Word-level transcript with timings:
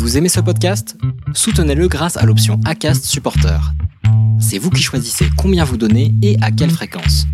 Vous 0.00 0.16
aimez 0.16 0.30
ce 0.30 0.40
podcast? 0.40 0.96
Soutenez-le 1.34 1.86
grâce 1.86 2.16
à 2.16 2.24
l'option 2.24 2.58
ACAST 2.64 3.04
Supporter. 3.04 3.60
C'est 4.40 4.56
vous 4.56 4.70
qui 4.70 4.82
choisissez 4.82 5.26
combien 5.36 5.62
vous 5.62 5.76
donnez 5.76 6.14
et 6.22 6.38
à 6.40 6.50
quelle 6.50 6.70
fréquence. 6.70 7.26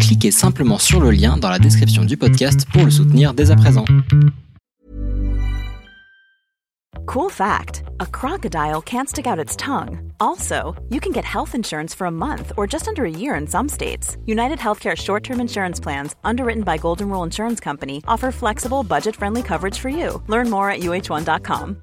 Cliquez 0.00 0.32
simplement 0.32 0.78
sur 0.78 1.00
le 1.00 1.12
lien 1.12 1.36
dans 1.36 1.48
la 1.48 1.60
description 1.60 2.04
du 2.04 2.16
podcast 2.16 2.66
pour 2.72 2.84
le 2.84 2.90
soutenir 2.90 3.32
dès 3.32 3.52
à 3.52 3.56
présent. 3.56 3.84
Cool 7.06 7.30
fact 7.30 7.84
a 8.00 8.06
crocodile 8.06 8.82
can't 8.82 9.08
stick 9.08 9.28
out 9.28 9.38
its 9.38 9.54
tongue. 9.54 10.12
Also, 10.18 10.74
you 10.90 10.98
can 10.98 11.12
get 11.12 11.24
health 11.24 11.54
insurance 11.54 11.94
for 11.94 12.08
a 12.08 12.10
month 12.10 12.52
or 12.56 12.66
just 12.66 12.88
under 12.88 13.04
a 13.04 13.08
year 13.08 13.36
in 13.36 13.46
some 13.46 13.68
states. 13.68 14.16
United 14.26 14.58
Healthcare 14.58 14.96
short 14.96 15.22
term 15.22 15.38
insurance 15.40 15.78
plans, 15.78 16.16
underwritten 16.24 16.64
by 16.64 16.76
Golden 16.76 17.08
Rule 17.08 17.22
Insurance 17.22 17.60
Company, 17.60 18.02
offer 18.08 18.32
flexible, 18.32 18.82
budget 18.82 19.14
friendly 19.14 19.44
coverage 19.44 19.78
for 19.78 19.90
you. 19.90 20.20
Learn 20.26 20.50
more 20.50 20.68
at 20.68 20.80
uh1.com. 20.80 21.82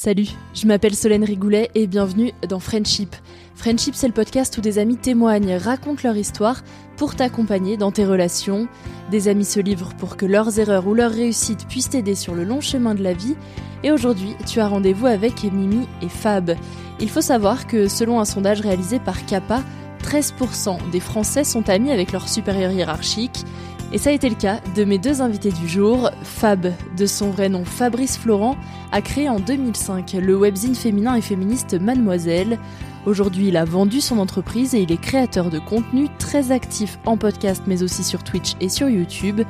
Salut, 0.00 0.28
je 0.54 0.68
m'appelle 0.68 0.94
Solène 0.94 1.24
Rigoulet 1.24 1.72
et 1.74 1.88
bienvenue 1.88 2.30
dans 2.48 2.60
Friendship. 2.60 3.16
Friendship, 3.56 3.96
c'est 3.96 4.06
le 4.06 4.12
podcast 4.12 4.56
où 4.56 4.60
des 4.60 4.78
amis 4.78 4.96
témoignent, 4.96 5.56
racontent 5.56 6.02
leur 6.04 6.16
histoire 6.16 6.62
pour 6.96 7.16
t'accompagner 7.16 7.76
dans 7.76 7.90
tes 7.90 8.06
relations. 8.06 8.68
Des 9.10 9.26
amis 9.26 9.44
se 9.44 9.58
livrent 9.58 9.96
pour 9.96 10.16
que 10.16 10.24
leurs 10.24 10.60
erreurs 10.60 10.86
ou 10.86 10.94
leurs 10.94 11.10
réussites 11.10 11.66
puissent 11.66 11.90
t'aider 11.90 12.14
sur 12.14 12.36
le 12.36 12.44
long 12.44 12.60
chemin 12.60 12.94
de 12.94 13.02
la 13.02 13.12
vie. 13.12 13.34
Et 13.82 13.90
aujourd'hui, 13.90 14.36
tu 14.46 14.60
as 14.60 14.68
rendez-vous 14.68 15.06
avec 15.06 15.42
Mimi 15.42 15.88
et 16.00 16.08
Fab. 16.08 16.54
Il 17.00 17.10
faut 17.10 17.20
savoir 17.20 17.66
que 17.66 17.88
selon 17.88 18.20
un 18.20 18.24
sondage 18.24 18.60
réalisé 18.60 19.00
par 19.00 19.26
Kappa, 19.26 19.64
13% 20.04 20.90
des 20.92 21.00
Français 21.00 21.42
sont 21.42 21.68
amis 21.68 21.90
avec 21.90 22.12
leur 22.12 22.28
supérieur 22.28 22.70
hiérarchique. 22.70 23.44
Et 23.90 23.96
ça 23.96 24.10
a 24.10 24.12
été 24.12 24.28
le 24.28 24.34
cas 24.34 24.60
de 24.76 24.84
mes 24.84 24.98
deux 24.98 25.22
invités 25.22 25.50
du 25.50 25.66
jour. 25.66 26.10
Fab, 26.22 26.72
de 26.96 27.06
son 27.06 27.30
vrai 27.30 27.48
nom 27.48 27.64
Fabrice 27.64 28.18
Florent, 28.18 28.56
a 28.92 29.00
créé 29.00 29.30
en 29.30 29.40
2005 29.40 30.12
le 30.20 30.36
webzine 30.36 30.74
féminin 30.74 31.14
et 31.14 31.22
féministe 31.22 31.80
Mademoiselle. 31.80 32.58
Aujourd'hui, 33.06 33.48
il 33.48 33.56
a 33.56 33.64
vendu 33.64 34.02
son 34.02 34.18
entreprise 34.18 34.74
et 34.74 34.82
il 34.82 34.92
est 34.92 35.00
créateur 35.00 35.48
de 35.48 35.58
contenu 35.58 36.08
très 36.18 36.52
actif 36.52 36.98
en 37.06 37.16
podcast 37.16 37.62
mais 37.66 37.82
aussi 37.82 38.04
sur 38.04 38.22
Twitch 38.22 38.56
et 38.60 38.68
sur 38.68 38.90
YouTube. 38.90 39.40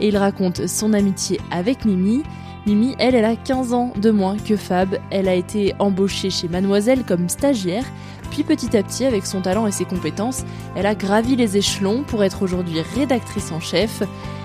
Et 0.00 0.08
il 0.08 0.16
raconte 0.18 0.66
son 0.66 0.92
amitié 0.92 1.40
avec 1.50 1.86
Mimi. 1.86 2.22
Mimi, 2.66 2.96
elle, 2.98 3.14
elle 3.14 3.24
a 3.24 3.36
15 3.36 3.72
ans 3.72 3.92
de 3.96 4.10
moins 4.10 4.36
que 4.36 4.56
Fab. 4.56 4.98
Elle 5.10 5.28
a 5.28 5.34
été 5.34 5.74
embauchée 5.78 6.28
chez 6.28 6.48
Mademoiselle 6.48 7.04
comme 7.04 7.30
stagiaire. 7.30 7.84
Puis 8.30 8.44
petit 8.44 8.76
à 8.76 8.82
petit, 8.82 9.04
avec 9.04 9.26
son 9.26 9.40
talent 9.40 9.66
et 9.66 9.72
ses 9.72 9.84
compétences, 9.84 10.44
elle 10.74 10.86
a 10.86 10.94
gravi 10.94 11.36
les 11.36 11.56
échelons 11.56 12.02
pour 12.02 12.24
être 12.24 12.42
aujourd'hui 12.42 12.80
rédactrice 12.94 13.52
en 13.52 13.60
chef. 13.60 14.02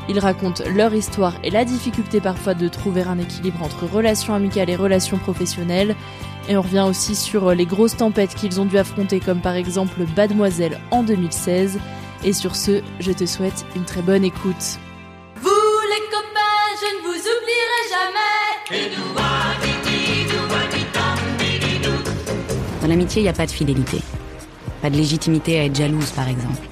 Ils 0.09 0.19
racontent 0.19 0.64
leur 0.75 0.94
histoire 0.94 1.34
et 1.44 1.50
la 1.50 1.66
difficulté 1.66 2.20
parfois 2.20 2.53
de 2.53 2.68
trouver 2.68 3.03
un 3.03 3.20
équilibre 3.20 3.64
entre 3.64 3.86
relations 3.86 4.34
amicales 4.34 4.70
et 4.70 4.75
relations 4.75 5.18
professionnelles. 5.18 5.96
Et 6.50 6.58
on 6.58 6.62
revient 6.62 6.86
aussi 6.88 7.16
sur 7.16 7.53
les 7.53 7.66
grosses 7.66 7.97
tempêtes 7.97 8.36
qu'ils 8.36 8.59
ont 8.59 8.66
dû 8.66 8.78
affronter, 8.78 9.20
comme 9.20 9.41
par 9.41 9.56
exemple 9.56 10.02
Mademoiselle 10.18 10.80
en 10.90 11.03
2016. 11.03 11.80
Et 12.24 12.34
sur 12.34 12.56
ce, 12.56 12.81
je 13.00 13.12
te 13.12 13.25
souhaite 13.25 13.66
une 13.75 13.86
très 13.86 14.02
bonne 14.02 14.24
écoute. 14.24 14.80
Vous 15.36 15.50
les 15.50 16.06
copains, 16.09 16.68
je 16.81 16.97
ne 16.97 17.02
vous 17.03 17.20
oublierai 17.20 17.81
jamais. 17.90 19.60
Dans 22.81 22.88
l'amitié, 22.88 23.22
il 23.22 23.24
n'y 23.24 23.30
a 23.30 23.34
pas 23.34 23.46
de 23.46 23.52
fidélité. 23.52 24.00
Pas 24.81 24.90
de 24.90 24.96
légitimité 24.96 25.59
à 25.59 25.66
être 25.66 25.75
jalouse, 25.75 26.12
par 26.12 26.28
exemple. 26.28 26.68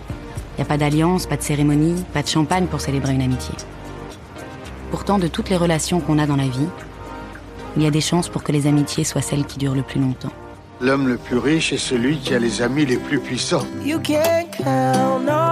Il 0.54 0.56
n'y 0.58 0.64
a 0.64 0.66
pas 0.66 0.78
d'alliance, 0.78 1.28
pas 1.28 1.38
de 1.38 1.44
cérémonie, 1.44 2.04
pas 2.14 2.24
de 2.24 2.28
champagne 2.28 2.66
pour 2.66 2.82
célébrer 2.82 3.14
une 3.14 3.22
amitié. 3.22 3.54
Pourtant, 4.90 5.20
de 5.20 5.28
toutes 5.28 5.50
les 5.50 5.58
relations 5.58 6.00
qu'on 6.00 6.18
a 6.18 6.26
dans 6.26 6.36
la 6.36 6.48
vie, 6.48 6.68
il 7.78 7.84
y 7.84 7.86
a 7.86 7.92
des 7.92 8.02
chances 8.02 8.28
pour 8.28 8.44
que 8.44 8.52
les 8.52 8.66
amitiés 8.66 9.04
soient 9.04 9.22
celles 9.22 9.46
qui 9.46 9.60
durent 9.60 9.76
le 9.76 9.84
plus 9.84 10.02
longtemps. 10.02 10.32
L'homme 10.82 11.08
le 11.08 11.18
plus 11.18 11.38
riche 11.38 11.74
est 11.74 11.78
celui 11.78 12.18
qui 12.18 12.34
a 12.34 12.40
les 12.40 12.62
amis 12.62 12.86
les 12.86 12.98
plus 12.98 13.20
puissants. 13.20 13.66
You 13.86 14.00
can 14.00 14.46
count 14.52 15.30
on 15.30 15.49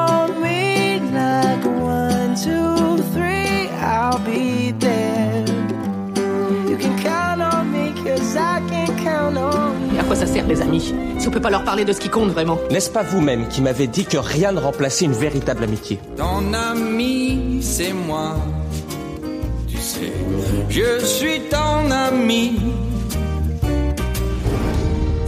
à 10.39 10.43
les 10.43 10.61
amis 10.61 10.93
Si 11.17 11.27
on 11.27 11.31
peut 11.31 11.41
pas 11.41 11.49
leur 11.49 11.63
parler 11.63 11.85
de 11.85 11.93
ce 11.93 11.99
qui 11.99 12.09
compte 12.09 12.29
vraiment 12.29 12.59
N'est-ce 12.71 12.89
pas 12.89 13.03
vous-même 13.03 13.47
qui 13.47 13.61
m'avez 13.61 13.87
dit 13.87 14.05
que 14.05 14.17
rien 14.17 14.51
ne 14.51 14.59
remplaçait 14.59 15.05
une 15.05 15.13
véritable 15.13 15.63
amitié 15.63 15.99
Ton 16.15 16.53
ami, 16.53 17.59
c'est 17.61 17.93
moi. 17.93 18.35
Tu 19.67 19.77
sais, 19.77 20.11
je 20.69 21.05
suis 21.05 21.41
ton 21.49 21.89
ami. 21.91 22.59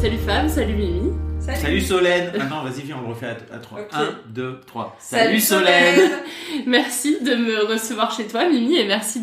Salut 0.01 0.17
Fab, 0.25 0.47
salut 0.47 0.75
Mimi. 0.75 1.11
Salut, 1.55 1.81
Solène. 1.81 2.31
Ah 2.39 2.45
non, 2.45 2.63
vas-y, 2.63 2.83
viens, 2.83 2.97
on 2.99 3.07
le 3.07 3.13
refait 3.13 3.35
à, 3.51 3.57
3. 3.57 3.79
Ok. 3.79 3.87
1, 3.93 3.99
2, 4.29 4.59
3. 4.67 4.97
Salut 4.99 5.39
Solène 5.39 6.11
Merci 6.67 7.17
de 7.21 7.35
me 7.35 7.65
recevoir 7.65 8.15
chez 8.15 8.25
toi 8.25 8.47
Mimi 8.47 8.77
et 8.77 8.85
merci 8.85 9.21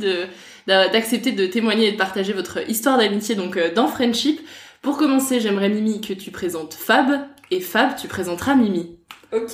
d'accepter 0.66 1.32
de 1.32 1.46
témoigner 1.46 1.88
et 1.88 1.92
de 1.92 1.96
partager 1.96 2.32
votre 2.32 2.68
histoire 2.68 2.98
d'amitié 2.98 3.36
donc 3.36 3.56
euh, 3.56 3.72
dans 3.72 3.86
Friendship. 3.86 4.40
Pour 4.86 4.98
commencer, 4.98 5.40
j'aimerais 5.40 5.68
Mimi 5.68 6.00
que 6.00 6.12
tu 6.12 6.30
présentes 6.30 6.72
Fab 6.72 7.08
et 7.50 7.60
Fab 7.60 7.96
tu 7.96 8.06
présenteras 8.06 8.54
Mimi. 8.54 8.96
Ok. 9.32 9.50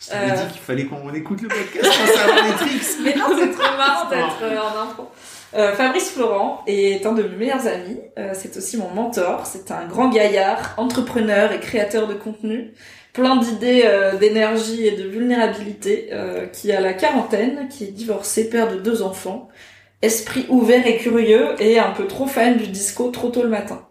Je 0.00 0.08
t'avais 0.08 0.30
Euh. 0.32 0.34
dit 0.46 0.52
qu'il 0.54 0.62
fallait 0.62 0.86
qu'on 0.86 1.12
écoute 1.12 1.42
le 1.42 1.48
podcast 1.48 1.84
pour 1.84 2.06
savoir 2.16 2.42
les 2.46 2.52
tricks. 2.54 2.82
Mais 3.04 3.14
non, 3.16 3.26
c'est 3.38 3.50
trop 3.50 3.76
marrant 3.76 4.08
d'être 4.08 4.38
euh, 4.44 4.58
en 4.58 4.82
impro. 4.84 5.10
Euh, 5.52 5.74
Fabrice 5.74 6.10
Florent 6.10 6.62
est 6.66 7.04
un 7.04 7.12
de 7.12 7.24
mes 7.24 7.36
meilleurs 7.36 7.66
amis. 7.66 7.98
Euh, 8.18 8.30
c'est 8.32 8.56
aussi 8.56 8.78
mon 8.78 8.88
mentor. 8.88 9.44
C'est 9.44 9.70
un 9.70 9.84
grand 9.84 10.08
gaillard, 10.08 10.72
entrepreneur 10.78 11.52
et 11.52 11.60
créateur 11.60 12.08
de 12.08 12.14
contenu, 12.14 12.72
plein 13.12 13.36
d'idées, 13.36 13.82
euh, 13.84 14.16
d'énergie 14.16 14.86
et 14.86 14.92
de 14.92 15.06
vulnérabilité, 15.06 16.08
euh, 16.12 16.46
qui 16.46 16.72
a 16.72 16.80
la 16.80 16.94
quarantaine, 16.94 17.68
qui 17.68 17.84
est 17.84 17.92
divorcé, 17.92 18.48
père 18.48 18.72
de 18.72 18.76
deux 18.76 19.02
enfants, 19.02 19.50
esprit 20.00 20.46
ouvert 20.48 20.86
et 20.86 20.96
curieux 20.96 21.48
et 21.58 21.78
un 21.78 21.90
peu 21.90 22.06
trop 22.06 22.26
fan 22.26 22.56
du 22.56 22.68
disco 22.68 23.10
trop 23.10 23.28
tôt 23.28 23.42
le 23.42 23.50
matin. 23.50 23.85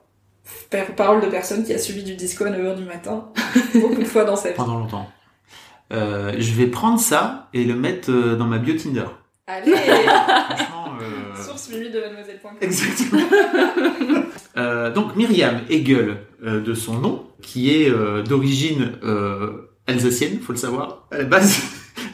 Parole 0.96 1.22
de 1.22 1.28
personne 1.28 1.64
qui 1.64 1.74
a 1.74 1.78
subi 1.78 2.04
du 2.04 2.16
disco 2.16 2.46
à 2.46 2.50
9h 2.50 2.76
du 2.76 2.84
matin, 2.84 3.30
beaucoup 3.76 4.02
de 4.02 4.06
fois 4.06 4.26
dans 4.26 4.36
sa 4.36 4.50
vie. 4.50 4.56
Pendant 4.56 4.80
longtemps. 4.80 5.10
Euh, 5.94 6.34
je 6.38 6.54
vais 6.54 6.68
prendre 6.68 7.00
ça 7.00 7.50
et 7.54 7.64
le 7.64 7.76
mettre 7.76 8.12
euh, 8.12 8.36
dans 8.36 8.46
ma 8.46 8.58
bio 8.58 8.76
Tinder. 8.76 9.06
Allez 9.48 9.72
Franchement, 9.76 10.94
euh, 11.00 11.42
Source 11.42 11.70
Mimi 11.70 11.92
de 11.92 12.00
mademoiselle.com. 12.00 12.58
Exactement. 12.62 13.22
Euh, 14.58 14.90
donc 14.90 15.18
Myriam 15.18 15.64
Hegel, 15.70 16.16
de 16.42 16.74
son 16.74 17.00
nom, 17.00 17.28
qui 17.42 17.72
est 17.72 17.92
d'origine 18.24 18.94
alsacienne, 19.86 20.40
faut 20.40 20.54
le 20.54 20.58
savoir, 20.58 21.10
à 21.12 21.18
la 21.18 21.24
base, 21.26 21.62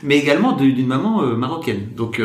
mais 0.02 0.18
également 0.18 0.54
d'une 0.54 0.88
maman 0.88 1.22
marocaine. 1.38 1.90
Donc 1.96 2.20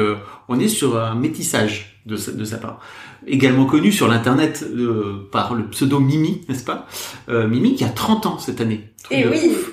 on 0.49 0.59
est 0.59 0.69
sur 0.69 0.99
un 0.99 1.15
métissage 1.15 2.01
de 2.07 2.17
sa, 2.17 2.33
de 2.33 2.45
sa 2.47 2.57
part. 2.57 2.81
Également 3.27 3.67
connu 3.67 3.93
sur 3.93 4.09
l'internet 4.09 4.65
euh, 4.69 5.29
par 5.33 5.55
le 5.55 5.67
pseudo 5.69 5.99
Mimi, 6.01 6.43
n'est-ce 6.49 6.65
pas? 6.65 6.87
Euh, 7.29 7.49
Mimi 7.49 7.75
qui 7.75 7.85
a 7.85 7.89
30 7.89 8.27
ans 8.27 8.39
cette 8.39 8.61
année. 8.61 8.91
Truc 9.03 9.19
Eh 9.21 9.29
oui. 9.29 9.51
ouf. 9.51 9.73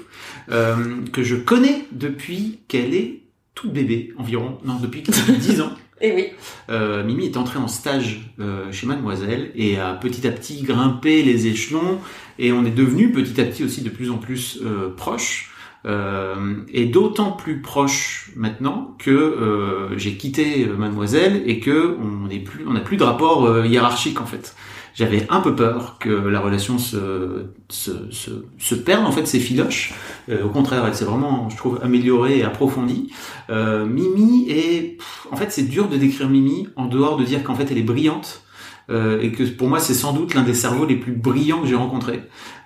Euh, 0.51 0.75
que 1.13 1.23
je 1.23 1.35
connais 1.35 1.85
depuis 1.91 2.59
qu'elle 2.67 2.93
est 2.93 3.21
toute 3.55 3.71
bébé 3.71 4.13
environ, 4.17 4.57
non 4.65 4.75
depuis 4.81 5.03
qu'elle 5.03 5.15
a 5.15 5.37
10 5.37 5.61
ans. 5.61 5.71
Et 6.01 6.11
oui. 6.11 6.25
Euh, 6.69 7.03
Mimi 7.05 7.25
est 7.27 7.37
entrée 7.37 7.59
en 7.59 7.69
stage 7.69 8.29
euh, 8.41 8.69
chez 8.73 8.85
Mademoiselle 8.87 9.51
et 9.55 9.79
a 9.79 9.93
petit 9.93 10.27
à 10.27 10.31
petit 10.31 10.61
grimpé 10.61 11.23
les 11.23 11.47
échelons 11.47 11.99
et 12.39 12.51
on 12.51 12.65
est 12.65 12.71
devenu 12.75 13.11
petit 13.13 13.39
à 13.39 13.45
petit 13.45 13.63
aussi 13.63 13.81
de 13.83 13.89
plus 13.89 14.09
en 14.11 14.17
plus 14.17 14.59
euh, 14.65 14.89
proches. 14.89 15.52
Euh, 15.85 16.55
et 16.71 16.85
d'autant 16.85 17.31
plus 17.31 17.61
proche 17.61 18.31
maintenant 18.37 18.95
que 18.99 19.11
euh, 19.11 19.97
j'ai 19.97 20.15
quitté 20.15 20.65
euh, 20.65 20.77
Mademoiselle 20.77 21.43
et 21.45 21.59
que 21.59 21.97
on 22.01 22.27
n'est 22.27 22.39
plus, 22.39 22.65
on 22.65 22.71
n'a 22.71 22.79
plus 22.79 22.95
de 22.95 23.03
rapport 23.03 23.45
euh, 23.45 23.67
hiérarchique 23.67 24.21
en 24.21 24.25
fait. 24.25 24.55
J'avais 24.95 25.25
un 25.29 25.41
peu 25.41 25.55
peur 25.55 25.97
que 25.99 26.09
la 26.09 26.39
relation 26.39 26.77
se 26.77 27.47
se, 27.67 28.11
se, 28.11 28.29
se 28.59 28.75
perde 28.75 29.05
en 29.05 29.11
fait 29.11 29.25
ses 29.25 29.39
filoches. 29.39 29.93
Euh, 30.29 30.45
au 30.45 30.49
contraire, 30.49 30.85
elle 30.85 30.95
s'est 30.95 31.03
vraiment, 31.03 31.49
je 31.49 31.57
trouve, 31.57 31.79
améliorée 31.83 32.39
et 32.39 32.43
approfondie. 32.43 33.11
Euh, 33.49 33.85
Mimi 33.85 34.49
est, 34.49 34.97
pff, 34.97 35.27
en 35.31 35.35
fait, 35.35 35.51
c'est 35.51 35.63
dur 35.63 35.89
de 35.89 35.97
décrire 35.97 36.29
Mimi 36.29 36.69
en 36.75 36.85
dehors 36.85 37.17
de 37.17 37.25
dire 37.25 37.43
qu'en 37.43 37.55
fait 37.55 37.67
elle 37.71 37.77
est 37.77 37.83
brillante. 37.83 38.43
Euh, 38.89 39.21
et 39.21 39.31
que 39.31 39.43
pour 39.43 39.69
moi 39.69 39.79
c'est 39.79 39.93
sans 39.93 40.11
doute 40.11 40.33
l'un 40.33 40.43
des 40.43 40.53
cerveaux 40.53 40.85
les 40.85 40.97
plus 40.97 41.13
brillants 41.13 41.61
que 41.61 41.67
j'ai 41.67 41.75
rencontrés. 41.75 42.21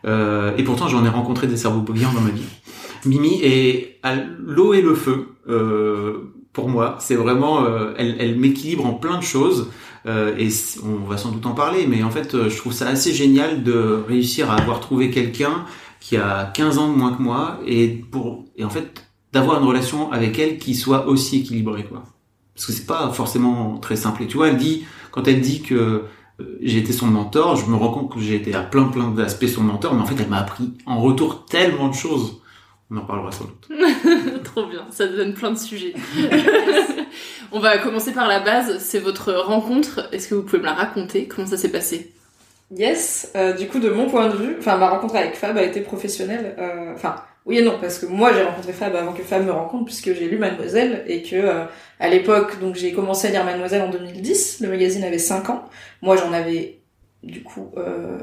Euh, 0.06 0.52
et 0.58 0.64
pourtant 0.64 0.88
j'en 0.88 1.06
ai 1.06 1.10
rencontré 1.10 1.46
des 1.46 1.58
cerveaux 1.58 1.82
brillants 1.82 2.12
dans 2.12 2.22
ma 2.22 2.32
vie. 2.32 2.42
Mimi 3.08 3.40
est 3.42 4.00
à 4.04 4.16
l'eau 4.16 4.74
et 4.74 4.82
le 4.82 4.96
feu 4.96 5.30
euh, 5.50 6.34
pour 6.54 6.70
moi. 6.70 6.98
C'est 7.00 7.16
vraiment, 7.16 7.66
euh, 7.66 7.94
elle, 7.98 8.16
elle 8.20 8.38
m'équilibre 8.38 8.86
en 8.86 8.94
plein 8.94 9.18
de 9.18 9.24
choses. 9.24 9.70
Euh, 10.08 10.36
et 10.38 10.50
on 10.86 11.06
va 11.06 11.18
sans 11.18 11.32
doute 11.32 11.46
en 11.46 11.54
parler, 11.54 11.86
mais 11.86 12.02
en 12.02 12.10
fait, 12.10 12.34
euh, 12.34 12.50
je 12.50 12.58
trouve 12.58 12.72
ça 12.72 12.88
assez 12.88 13.14
génial 13.14 13.64
de 13.64 14.04
réussir 14.08 14.50
à 14.50 14.56
avoir 14.56 14.80
trouvé 14.80 15.12
quelqu'un 15.12 15.66
qui 16.00 16.16
a 16.16 16.46
15 16.54 16.78
ans 16.78 16.92
de 16.92 16.98
moins 16.98 17.14
que 17.14 17.22
moi 17.22 17.60
et 17.66 17.88
pour 17.88 18.46
et 18.56 18.64
en 18.64 18.70
fait 18.70 19.04
d'avoir 19.34 19.60
une 19.60 19.68
relation 19.68 20.12
avec 20.12 20.40
elle 20.40 20.60
qui 20.60 20.76
soit 20.76 21.08
aussi 21.08 21.42
équilibrée 21.42 21.84
quoi. 21.84 22.04
Parce 22.56 22.68
que 22.68 22.72
c'est 22.72 22.86
pas 22.86 23.12
forcément 23.12 23.78
très 23.80 23.98
simple. 23.98 24.24
Et 24.24 24.28
tu 24.28 24.38
vois, 24.38 24.48
elle 24.48 24.58
dit 24.58 24.86
quand 25.12 25.28
elle 25.28 25.42
dit 25.42 25.62
que 25.62 26.04
euh, 26.40 26.58
j'ai 26.62 26.78
été 26.78 26.94
son 26.94 27.08
mentor, 27.08 27.58
je 27.58 27.70
me 27.70 27.76
rends 27.76 27.92
compte 27.92 28.14
que 28.14 28.22
j'ai 28.22 28.36
été 28.36 28.54
à 28.56 28.62
plein 28.62 28.86
plein 28.86 29.10
d'aspects 29.10 29.48
son 29.48 29.64
mentor, 29.64 29.94
mais 29.94 30.02
en 30.02 30.06
fait, 30.06 30.16
elle 30.20 30.30
m'a 30.30 30.40
appris 30.40 30.72
en 30.86 31.02
retour 31.02 31.46
tellement 31.46 31.90
de 31.90 31.96
choses. 31.96 32.40
On 32.90 32.98
en 32.98 33.06
parlera 33.06 33.32
sans 33.32 33.46
doute. 33.46 33.68
Trop 34.44 34.66
bien, 34.68 34.88
ça 34.92 35.08
donne 35.08 35.34
plein 35.34 35.52
de 35.52 35.58
sujets. 35.58 35.94
On 37.52 37.60
va 37.60 37.78
commencer 37.80 38.14
par 38.14 38.28
la 38.28 38.40
base, 38.40 38.78
c'est 38.80 39.00
votre 39.00 39.34
rencontre. 39.34 40.08
Est-ce 40.14 40.28
que 40.30 40.36
vous 40.36 40.44
pouvez 40.44 40.60
me 40.60 40.66
la 40.66 40.74
raconter? 40.74 41.28
Comment 41.28 41.48
ça 41.48 41.58
s'est 41.58 41.72
passé? 41.72 42.14
Yes, 42.76 43.32
euh, 43.36 43.54
du 43.54 43.68
coup 43.68 43.80
de 43.80 43.90
mon 43.90 44.10
point 44.10 44.28
de 44.28 44.36
vue, 44.36 44.56
enfin 44.60 44.76
ma 44.78 44.90
rencontre 44.90 45.16
avec 45.16 45.36
Fab 45.36 45.58
a 45.58 45.64
été 45.64 45.80
professionnelle. 45.82 46.56
euh, 46.60 46.94
Enfin 46.94 47.16
oui 47.46 47.60
et 47.60 47.62
non 47.62 47.78
parce 47.80 47.98
que 48.00 48.06
moi 48.06 48.34
j'ai 48.34 48.44
rencontré 48.44 48.74
Fab 48.74 48.94
avant 48.94 49.14
que 49.14 49.24
Fab 49.24 49.46
me 49.46 49.52
rencontre 49.54 49.86
puisque 49.86 50.14
j'ai 50.14 50.28
lu 50.28 50.38
Mademoiselle 50.38 51.06
et 51.08 51.24
que 51.24 51.38
euh, 51.38 51.64
à 52.02 52.10
l'époque 52.10 52.60
donc 52.60 52.76
j'ai 52.76 52.92
commencé 52.92 53.28
à 53.28 53.32
lire 53.32 53.46
Mademoiselle 53.46 53.84
en 53.84 53.90
2010. 53.90 54.60
Le 54.62 54.68
magazine 54.68 55.06
avait 55.06 55.18
5 55.18 55.50
ans. 55.50 55.64
Moi 56.02 56.18
j'en 56.18 56.34
avais 56.34 56.80
du 57.24 57.42
coup 57.42 57.72
euh, 57.78 58.18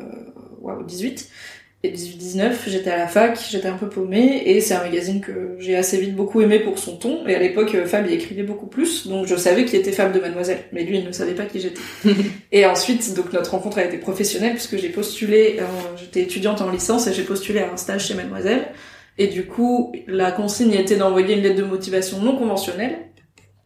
waouh, 0.60 0.82
18 0.84 1.30
et 1.63 1.63
18-19. 1.90 2.52
J'étais 2.66 2.90
à 2.90 2.98
la 2.98 3.06
fac, 3.06 3.38
j'étais 3.50 3.68
un 3.68 3.76
peu 3.76 3.88
paumée 3.88 4.42
et 4.46 4.60
c'est 4.60 4.74
un 4.74 4.82
magazine 4.82 5.20
que 5.20 5.56
j'ai 5.58 5.76
assez 5.76 5.98
vite 5.98 6.14
beaucoup 6.14 6.40
aimé 6.40 6.58
pour 6.58 6.78
son 6.78 6.96
ton. 6.96 7.26
Et 7.26 7.34
à 7.34 7.38
l'époque 7.38 7.74
euh, 7.74 7.86
Fab 7.86 8.06
y 8.06 8.14
écrivait 8.14 8.42
beaucoup 8.42 8.66
plus 8.66 9.06
donc 9.06 9.26
je 9.26 9.36
savais 9.36 9.64
qui 9.64 9.76
était 9.76 9.92
Fab 9.92 10.12
de 10.12 10.20
Mademoiselle 10.20 10.64
mais 10.72 10.84
lui 10.84 10.98
il 10.98 11.04
ne 11.04 11.12
savait 11.12 11.34
pas 11.34 11.44
qui 11.44 11.60
j'étais. 11.60 11.80
Et 12.52 12.66
ensuite, 12.66 13.14
donc 13.14 13.32
notre 13.32 13.52
rencontre 13.52 13.78
a 13.78 13.84
été 13.84 13.98
professionnelle 13.98 14.52
puisque 14.52 14.76
j'ai 14.76 14.88
postulé, 14.88 15.56
euh, 15.60 15.64
j'étais 15.96 16.22
étudiante 16.22 16.60
en 16.60 16.70
licence 16.70 17.06
et 17.06 17.12
j'ai 17.12 17.24
postulé 17.24 17.60
à 17.60 17.72
un 17.72 17.76
stage 17.76 18.06
chez 18.06 18.14
Mademoiselle. 18.14 18.68
Et 19.16 19.28
du 19.28 19.46
coup, 19.46 19.92
la 20.08 20.32
consigne 20.32 20.72
était 20.72 20.96
d'envoyer 20.96 21.36
une 21.36 21.42
lettre 21.42 21.56
de 21.56 21.64
motivation 21.64 22.20
non 22.20 22.36
conventionnelle. 22.36 22.98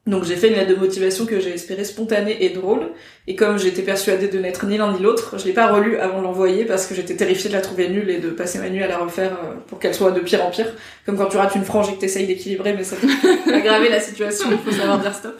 Donc 0.09 0.25
j'ai 0.25 0.37
fait 0.37 0.49
une 0.49 0.55
lettre 0.55 0.71
de 0.71 0.77
motivation 0.77 1.27
que 1.27 1.39
j'ai 1.39 1.53
espéré 1.53 1.85
spontanée 1.85 2.39
et 2.41 2.49
drôle. 2.49 2.93
Et 3.27 3.37
comme 3.37 3.59
j'étais 3.59 3.83
persuadée 3.83 4.29
de 4.29 4.39
n'être 4.39 4.65
ni 4.65 4.79
l'un 4.79 4.95
ni 4.95 5.01
l'autre, 5.01 5.37
je 5.39 5.45
l'ai 5.45 5.53
pas 5.53 5.71
relue 5.71 5.99
avant 5.99 6.21
de 6.21 6.25
l'envoyer 6.25 6.65
parce 6.65 6.87
que 6.87 6.95
j'étais 6.95 7.15
terrifiée 7.15 7.51
de 7.51 7.55
la 7.55 7.61
trouver 7.61 7.91
nulle 7.91 8.09
et 8.09 8.17
de 8.17 8.31
passer 8.31 8.59
ma 8.59 8.71
nuit 8.71 8.83
à 8.83 8.89
la 8.89 8.97
refaire 8.97 9.33
euh, 9.33 9.57
pour 9.67 9.79
qu'elle 9.79 9.95
soit 9.95 10.13
de 10.13 10.21
pire 10.21 10.43
en 10.47 10.51
pire. 10.51 10.73
Comme 11.05 11.19
quand 11.19 11.27
tu 11.27 11.37
rates 11.37 11.55
une 11.57 11.65
frange 11.65 11.91
et 11.91 11.95
que 11.95 12.01
t'essayes 12.01 12.27
d'équilibrer, 12.27 12.73
mais 12.73 12.85
ça 12.85 12.97
peut 12.97 13.07
aggraver 13.55 13.91
la 13.91 14.01
situation, 14.01 14.47
il 14.51 14.59
faut 14.59 14.75
savoir 14.75 14.99
dire 14.99 15.15
stop. 15.15 15.39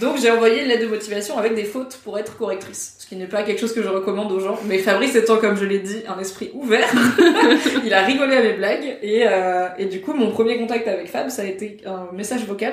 Donc 0.00 0.16
j'ai 0.18 0.30
envoyé 0.30 0.62
une 0.62 0.68
lettre 0.68 0.84
de 0.84 0.88
motivation 0.88 1.36
avec 1.36 1.54
des 1.54 1.64
fautes 1.64 1.98
pour 2.02 2.18
être 2.18 2.38
correctrice, 2.38 2.94
ce 2.98 3.06
qui 3.06 3.16
n'est 3.16 3.26
pas 3.26 3.42
quelque 3.42 3.60
chose 3.60 3.74
que 3.74 3.82
je 3.82 3.88
recommande 3.88 4.32
aux 4.32 4.40
gens. 4.40 4.58
Mais 4.64 4.78
Fabrice 4.78 5.14
étant, 5.14 5.36
comme 5.36 5.58
je 5.58 5.66
l'ai 5.66 5.80
dit, 5.80 6.02
un 6.08 6.18
esprit 6.18 6.50
ouvert, 6.54 6.88
il 7.84 7.92
a 7.92 8.00
rigolé 8.00 8.36
à 8.36 8.42
mes 8.42 8.54
blagues 8.54 8.96
et, 9.02 9.24
euh, 9.26 9.68
et 9.76 9.84
du 9.84 10.00
coup 10.00 10.14
mon 10.14 10.30
premier 10.30 10.56
contact 10.56 10.88
avec 10.88 11.08
Fab 11.08 11.28
ça 11.28 11.42
a 11.42 11.44
été 11.44 11.76
un 11.84 12.08
message 12.16 12.46
vocal 12.46 12.72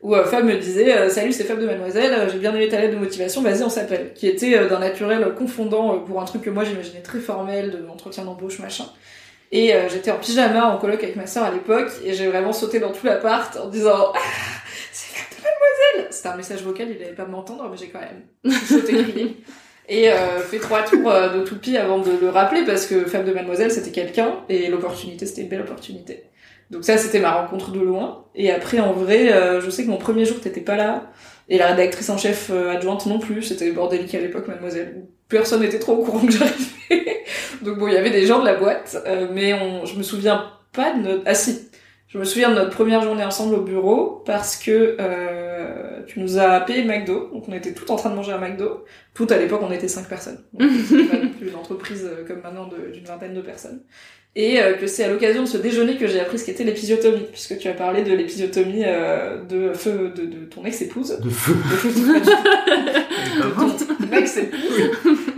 où 0.00 0.14
euh, 0.14 0.24
Fab 0.24 0.44
me 0.44 0.56
disait 0.56 0.96
euh, 0.96 1.08
salut 1.10 1.32
c'est 1.32 1.44
Fab 1.44 1.60
de 1.60 1.66
Mademoiselle, 1.66 2.12
euh, 2.12 2.28
j'ai 2.30 2.38
bien 2.38 2.54
aimé 2.54 2.68
ta 2.68 2.80
lettre 2.80 2.94
de 2.94 2.98
motivation, 2.98 3.42
vas-y 3.42 3.62
on 3.62 3.68
s'appelle, 3.68 4.12
qui 4.14 4.26
était 4.26 4.56
euh, 4.56 4.68
d'un 4.68 4.78
naturel 4.78 5.34
confondant 5.36 5.94
euh, 5.94 5.98
pour 5.98 6.20
un 6.20 6.24
truc 6.24 6.42
que 6.42 6.50
moi 6.50 6.64
j'imaginais 6.64 7.02
très 7.02 7.18
formel, 7.18 7.70
de 7.70 7.88
entretien 7.88 8.24
d'embauche 8.24 8.58
machin. 8.60 8.86
Et 9.52 9.74
euh, 9.74 9.88
j'étais 9.88 10.10
en 10.10 10.18
pyjama 10.18 10.66
en 10.66 10.78
coloc 10.78 11.02
avec 11.02 11.16
ma 11.16 11.26
sœur 11.26 11.44
à 11.44 11.50
l'époque 11.50 11.90
et 12.04 12.14
j'ai 12.14 12.28
vraiment 12.28 12.52
sauté 12.52 12.78
dans 12.78 12.92
tout 12.92 13.04
l'appart 13.04 13.56
en 13.56 13.68
disant 13.68 14.12
ah, 14.14 14.18
c'est 14.92 15.16
Fab 15.16 15.28
de 15.38 15.42
Mademoiselle. 15.42 16.12
C'était 16.12 16.28
un 16.28 16.36
message 16.36 16.62
vocal, 16.62 16.88
il 16.88 17.02
allait 17.02 17.12
pas 17.12 17.26
m'entendre 17.26 17.68
mais 17.70 17.76
j'ai 17.76 17.88
quand 17.88 18.00
même 18.00 18.54
sauté 18.66 18.94
crié. 19.02 19.36
Et 19.88 20.08
fait 20.48 20.60
trois 20.60 20.82
tours 20.84 21.10
de 21.10 21.42
toupie 21.42 21.76
avant 21.76 21.98
de 21.98 22.12
le 22.12 22.28
rappeler 22.28 22.64
parce 22.64 22.86
que 22.86 23.06
Femme 23.06 23.24
de 23.24 23.32
Mademoiselle 23.32 23.72
c'était 23.72 23.90
quelqu'un 23.90 24.36
et 24.48 24.68
l'opportunité 24.68 25.26
c'était 25.26 25.42
une 25.42 25.48
belle 25.48 25.62
opportunité. 25.62 26.29
Donc 26.70 26.84
ça 26.84 26.96
c'était 26.96 27.20
ma 27.20 27.32
rencontre 27.32 27.72
de 27.72 27.80
loin. 27.80 28.24
Et 28.34 28.50
après 28.50 28.80
en 28.80 28.92
vrai, 28.92 29.32
euh, 29.32 29.60
je 29.60 29.70
sais 29.70 29.84
que 29.84 29.90
mon 29.90 29.98
premier 29.98 30.24
jour 30.24 30.40
t'étais 30.40 30.60
pas 30.60 30.76
là 30.76 31.10
et 31.50 31.58
la 31.58 31.66
rédactrice 31.66 32.08
en 32.08 32.16
chef 32.16 32.50
euh, 32.50 32.70
adjointe 32.70 33.04
non 33.06 33.18
plus. 33.18 33.42
C'était 33.42 33.70
bordélique 33.72 34.14
à 34.14 34.20
l'époque 34.20 34.48
Mademoiselle. 34.48 35.04
Personne 35.28 35.60
n'était 35.60 35.80
trop 35.80 35.94
au 35.94 36.04
courant 36.04 36.24
que 36.24 36.32
j'arrivais. 36.32 37.24
Donc 37.62 37.78
bon 37.78 37.88
il 37.88 37.94
y 37.94 37.96
avait 37.96 38.10
des 38.10 38.24
gens 38.24 38.40
de 38.40 38.46
la 38.46 38.54
boîte, 38.54 38.96
euh, 39.06 39.28
mais 39.32 39.52
on, 39.52 39.84
je 39.84 39.96
me 39.98 40.02
souviens 40.02 40.52
pas 40.72 40.94
de 40.94 41.02
notre. 41.02 41.22
Ah 41.26 41.34
si. 41.34 41.66
Je 42.06 42.18
me 42.18 42.24
souviens 42.24 42.50
de 42.50 42.56
notre 42.56 42.70
première 42.70 43.02
journée 43.02 43.22
ensemble 43.22 43.54
au 43.54 43.60
bureau 43.60 44.24
parce 44.26 44.56
que 44.56 44.96
euh, 44.98 46.02
tu 46.08 46.18
nous 46.18 46.38
as 46.38 46.58
payé 46.62 46.82
McDo, 46.82 47.30
donc 47.32 47.44
on 47.48 47.52
était 47.52 47.72
tout 47.72 47.88
en 47.92 47.94
train 47.94 48.10
de 48.10 48.16
manger 48.16 48.32
à 48.32 48.38
McDo. 48.38 48.84
Tout 49.14 49.28
à 49.30 49.36
l'époque, 49.36 49.60
on 49.62 49.70
était 49.70 49.86
cinq 49.86 50.08
personnes. 50.08 50.42
Donc 50.52 50.70
c'était 50.88 51.04
pas 51.04 51.16
non 51.22 51.28
plus 51.30 51.48
une 51.48 51.54
entreprise 51.54 52.10
comme 52.26 52.40
maintenant 52.40 52.68
d'une 52.92 53.04
vingtaine 53.04 53.34
de 53.34 53.40
personnes. 53.40 53.82
Et 54.36 54.60
euh, 54.62 54.74
que 54.74 54.86
c'est 54.86 55.02
à 55.04 55.08
l'occasion 55.08 55.42
de 55.42 55.48
ce 55.48 55.56
déjeuner 55.58 55.96
que 55.96 56.06
j'ai 56.06 56.20
appris 56.20 56.38
ce 56.38 56.44
qu'était 56.44 56.62
l'épisiotomie, 56.62 57.26
puisque 57.32 57.58
tu 57.58 57.66
as 57.68 57.72
parlé 57.74 58.02
de 58.04 58.12
l'épisiotomie 58.14 58.84
euh, 58.86 59.42
de 59.42 59.72
feu 59.72 60.12
de, 60.14 60.24
de 60.24 60.44
ton 60.44 60.64
ex-épouse. 60.64 61.18
De 61.20 61.28
feu. 61.30 61.52
De 61.54 61.76
feu 61.76 61.88
de 62.20 63.84
ton 64.08 64.16
ex-épouse. 64.16 64.60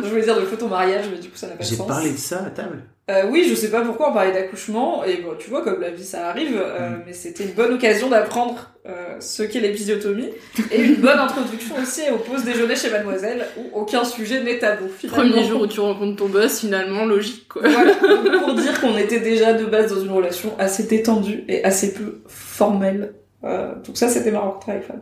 Je 0.02 0.06
voulais 0.08 0.22
dire 0.22 0.36
de 0.38 0.44
feu 0.44 0.56
ton 0.58 0.68
mariage, 0.68 1.06
mais 1.10 1.18
du 1.18 1.28
coup 1.30 1.36
ça 1.36 1.46
n'a 1.46 1.54
pas 1.54 1.64
de 1.64 1.68
J'ai 1.68 1.76
sens. 1.76 1.86
parlé 1.88 2.10
de 2.10 2.18
ça 2.18 2.44
à 2.44 2.50
table. 2.50 2.82
Euh, 3.12 3.24
oui, 3.30 3.46
je 3.48 3.54
sais 3.54 3.70
pas 3.70 3.82
pourquoi 3.82 4.10
on 4.10 4.14
parlait 4.14 4.32
d'accouchement, 4.32 5.04
et 5.04 5.18
bon, 5.18 5.34
tu 5.38 5.50
vois, 5.50 5.62
comme 5.62 5.80
la 5.80 5.90
vie 5.90 6.04
ça 6.04 6.28
arrive, 6.28 6.56
euh, 6.56 6.90
mais 7.04 7.12
c'était 7.12 7.44
une 7.44 7.52
bonne 7.52 7.74
occasion 7.74 8.08
d'apprendre 8.08 8.70
euh, 8.86 9.20
ce 9.20 9.42
qu'est 9.42 9.60
l'épisiotomie, 9.60 10.30
et 10.70 10.80
une 10.80 10.94
bonne 10.94 11.18
introduction 11.18 11.74
aussi 11.82 12.00
au 12.10 12.16
pause 12.16 12.44
déjeuner 12.44 12.74
chez 12.74 12.90
Mademoiselle, 12.90 13.46
où 13.58 13.78
aucun 13.78 14.04
sujet 14.04 14.42
n'est 14.42 14.58
tabou. 14.58 14.86
Finalement. 14.96 15.30
Premier 15.30 15.44
jour 15.46 15.60
où 15.60 15.66
tu 15.66 15.80
rencontres 15.80 16.16
ton 16.16 16.28
boss, 16.28 16.60
finalement, 16.60 17.04
logique 17.04 17.48
quoi. 17.48 17.62
Voilà, 17.68 17.92
donc 17.92 18.44
pour 18.44 18.54
dire 18.54 18.80
qu'on 18.80 18.96
était 18.96 19.20
déjà 19.20 19.52
de 19.52 19.66
base 19.66 19.94
dans 19.94 20.00
une 20.00 20.12
relation 20.12 20.54
assez 20.58 20.84
détendue 20.84 21.44
et 21.48 21.62
assez 21.64 21.92
peu 21.92 22.22
formelle. 22.26 23.14
Euh, 23.44 23.74
donc 23.84 23.98
ça, 23.98 24.08
c'était 24.08 24.30
ma 24.30 24.38
rencontre 24.38 24.70
avec 24.70 24.84
Fab. 24.84 25.00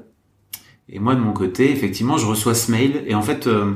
Et 0.89 0.99
moi, 0.99 1.15
de 1.15 1.21
mon 1.21 1.33
côté, 1.33 1.71
effectivement, 1.71 2.17
je 2.17 2.27
reçois 2.27 2.55
ce 2.55 2.71
mail. 2.73 3.05
Et 3.07 3.15
en 3.15 3.23
fait, 3.23 3.47
euh, 3.47 3.75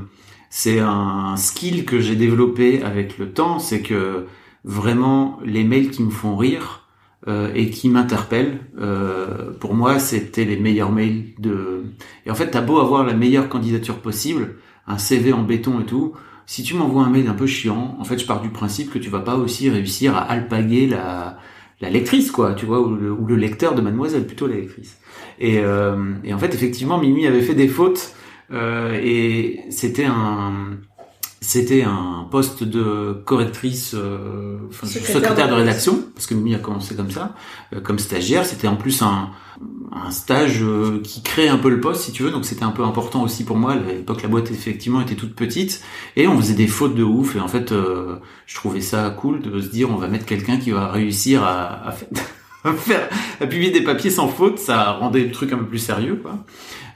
c'est 0.57 0.79
un 0.79 1.37
skill 1.37 1.85
que 1.85 1.99
j'ai 1.99 2.15
développé 2.15 2.81
avec 2.85 3.19
le 3.19 3.33
temps. 3.33 3.59
C'est 3.59 3.83
que 3.83 4.27
vraiment, 4.63 5.41
les 5.45 5.65
mails 5.65 5.91
qui 5.91 6.05
me 6.05 6.13
font 6.13 6.37
rire 6.37 6.87
euh, 7.27 7.51
et 7.57 7.71
qui 7.71 7.89
m'interpellent, 7.89 8.61
euh, 8.81 9.51
pour 9.59 9.75
moi, 9.75 9.99
c'était 9.99 10.45
les 10.45 10.57
meilleurs 10.57 10.93
mails 10.93 11.35
de... 11.41 11.83
Et 12.25 12.31
en 12.31 12.37
fait, 12.37 12.53
t'as 12.53 12.61
beau 12.61 12.79
avoir 12.79 13.03
la 13.05 13.15
meilleure 13.15 13.49
candidature 13.49 13.99
possible, 13.99 14.55
un 14.87 14.97
CV 14.97 15.33
en 15.33 15.43
béton 15.43 15.81
et 15.81 15.87
tout. 15.87 16.13
Si 16.47 16.63
tu 16.63 16.75
m'envoies 16.75 17.03
un 17.03 17.11
mail 17.11 17.27
un 17.27 17.35
peu 17.35 17.49
chiant, 17.49 17.97
en 17.99 18.05
fait, 18.05 18.19
je 18.21 18.25
pars 18.25 18.41
du 18.41 18.51
principe 18.51 18.93
que 18.93 19.01
tu 19.01 19.11
vas 19.11 19.23
pas 19.23 19.35
aussi 19.35 19.69
réussir 19.71 20.15
à 20.15 20.21
alpaguer 20.21 20.87
la, 20.87 21.37
la 21.81 21.91
lectrice, 21.91 22.31
quoi, 22.31 22.55
tu 22.55 22.65
vois, 22.65 22.81
ou 22.81 22.95
le, 22.95 23.11
ou 23.11 23.27
le 23.27 23.35
lecteur 23.35 23.75
de 23.75 23.81
Mademoiselle, 23.81 24.25
plutôt 24.25 24.47
la 24.47 24.55
lectrice. 24.55 24.99
Et, 25.41 25.59
euh, 25.59 26.13
et 26.23 26.33
en 26.33 26.39
fait, 26.39 26.55
effectivement, 26.55 27.01
Mimi 27.01 27.27
avait 27.27 27.43
fait 27.43 27.55
des 27.55 27.67
fautes 27.67 28.15
euh, 28.53 28.99
et 29.03 29.61
c'était 29.71 30.05
un 30.05 30.79
c'était 31.47 31.83
un 31.83 32.27
poste 32.31 32.65
de 32.65 33.21
correctrice, 33.27 33.95
euh, 33.95 34.57
enfin, 34.71 34.87
Secrétaire 34.87 35.17
secrétaire, 35.17 35.49
de 35.49 35.55
rédaction, 35.55 36.03
parce 36.15 36.27
que 36.27 36.35
Mimi 36.35 36.55
a 36.55 36.59
commencé 36.59 36.97
comme 36.97 37.11
ça, 37.11 37.35
euh, 37.75 37.81
comme 37.81 37.99
stagiaire. 37.99 38.47
C'était 38.47 38.67
en 38.67 38.77
plus 38.77 39.03
un, 39.03 39.29
un 39.93 40.11
stage 40.11 40.63
euh, 40.63 41.01
qui 41.03 41.23
crée 41.23 41.49
un 41.49 41.59
peu 41.59 41.69
le 41.69 41.81
poste, 41.81 42.03
si 42.03 42.13
tu 42.13 42.23
veux. 42.23 42.31
Donc 42.31 42.47
c'était 42.47 42.65
un 42.65 42.71
peu 42.71 42.83
important 42.83 43.23
aussi 43.23 43.45
pour 43.45 43.57
moi. 43.57 43.73
À 43.73 43.77
l'époque, 43.77 44.23
la 44.23 44.29
boîte 44.29 44.51
effectivement 44.51 45.03
était 45.03 45.17
toute 45.17 45.35
petite 45.35 45.83
et 46.17 46.27
on 46.27 46.39
faisait 46.39 46.55
des 46.55 46.67
fautes 46.67 46.95
de 46.95 47.05
ouf. 47.05 47.37
Et 47.37 47.41
en 47.41 47.49
fait, 47.49 47.73
euh, 47.73 48.17
je 48.47 48.55
trouvais 48.55 48.81
ça 48.81 49.11
cool 49.11 49.43
de 49.43 49.61
se 49.61 49.69
dire 49.69 49.91
on 49.91 49.97
va 49.97 50.09
mettre 50.09 50.27
quelqu'un 50.27 50.57
qui 50.57 50.71
va 50.71 50.91
réussir 50.91 51.45
à, 51.45 51.89
à 51.89 51.93
faire, 52.73 53.09
à 53.41 53.47
publier 53.47 53.71
des 53.71 53.85
papiers 53.85 54.11
sans 54.11 54.29
faute, 54.29 54.59
ça 54.59 54.93
rendait 54.93 55.25
le 55.25 55.31
truc 55.31 55.53
un 55.53 55.59
peu 55.59 55.67
plus 55.67 55.79
sérieux, 55.79 56.19
quoi. 56.23 56.39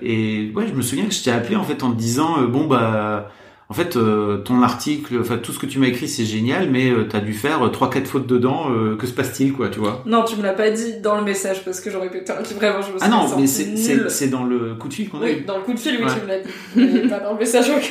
Et 0.03 0.53
ouais, 0.55 0.67
je 0.69 0.75
me 0.75 0.83
souviens 0.83 1.07
que 1.07 1.15
je 1.15 1.23
t'ai 1.23 1.31
appelé 1.31 1.57
en 1.57 1.65
fait 1.65 1.83
en 1.83 1.91
te 1.93 1.97
disant, 1.99 2.41
euh, 2.43 2.47
bon 2.47 2.67
bah, 2.67 3.31
en 3.71 3.75
fait, 3.75 3.97
euh, 3.97 4.39
ton 4.39 4.63
article, 4.63 5.19
enfin 5.21 5.37
tout 5.37 5.53
ce 5.53 5.59
que 5.59 5.67
tu 5.67 5.79
m'as 5.79 5.89
écrit, 5.89 6.09
c'est 6.09 6.25
génial, 6.25 6.71
mais 6.71 6.91
euh, 6.91 7.05
t'as 7.07 7.21
dû 7.21 7.35
faire 7.35 7.63
euh, 7.63 7.69
trois, 7.69 7.91
quatre 7.91 8.07
fautes 8.07 8.27
dedans. 8.27 8.71
euh, 8.71 8.97
que 8.97 9.07
se 9.07 9.13
passe-t-il, 9.13 9.53
quoi, 9.53 9.69
tu 9.69 9.79
vois? 9.79 10.03
Non, 10.07 10.25
tu 10.25 10.37
me 10.37 10.43
l'as 10.43 10.55
pas 10.55 10.71
dit 10.71 11.01
dans 11.03 11.19
le 11.19 11.23
message 11.25 11.65
parce 11.65 11.81
que 11.81 11.91
j'aurais 11.91 12.09
pu 12.11 12.25
te 12.25 12.33
vraiment 12.55 12.81
je 12.81 12.93
me 12.93 12.99
suis 12.99 13.03
Ah 13.03 13.09
non, 13.09 13.27
mais 13.39 13.47
c'est 13.47 13.77
c'est 13.77 13.95
nulle. 13.97 14.07
c'est 14.09 14.29
dans 14.29 14.45
le 14.45 14.75
coup 14.77 14.89
de 14.89 14.95
fil 14.95 15.09
qu'on 15.11 15.21
a 15.21 15.25
Oui, 15.25 15.39
eu. 15.43 15.45
dans 15.45 15.59
le 15.59 15.65
coup 15.65 15.75
de 15.75 15.79
fil, 15.79 15.97
oui, 15.99 16.05
Ouais. 16.05 16.13
tu 16.15 16.23
me 16.23 16.29
l'as 16.29 16.39
dit. 16.41 17.03
Mais 17.03 17.09
pas 17.09 17.21
dans 17.21 17.33
le 17.35 17.39
message 17.41 17.69
vocal. 17.69 17.83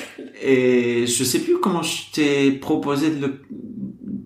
Et 0.41 1.05
je 1.05 1.23
sais 1.23 1.39
plus 1.39 1.59
comment 1.59 1.83
je 1.83 2.11
t'ai 2.11 2.51
proposé 2.53 3.11
de 3.11 3.21
le, 3.27 3.33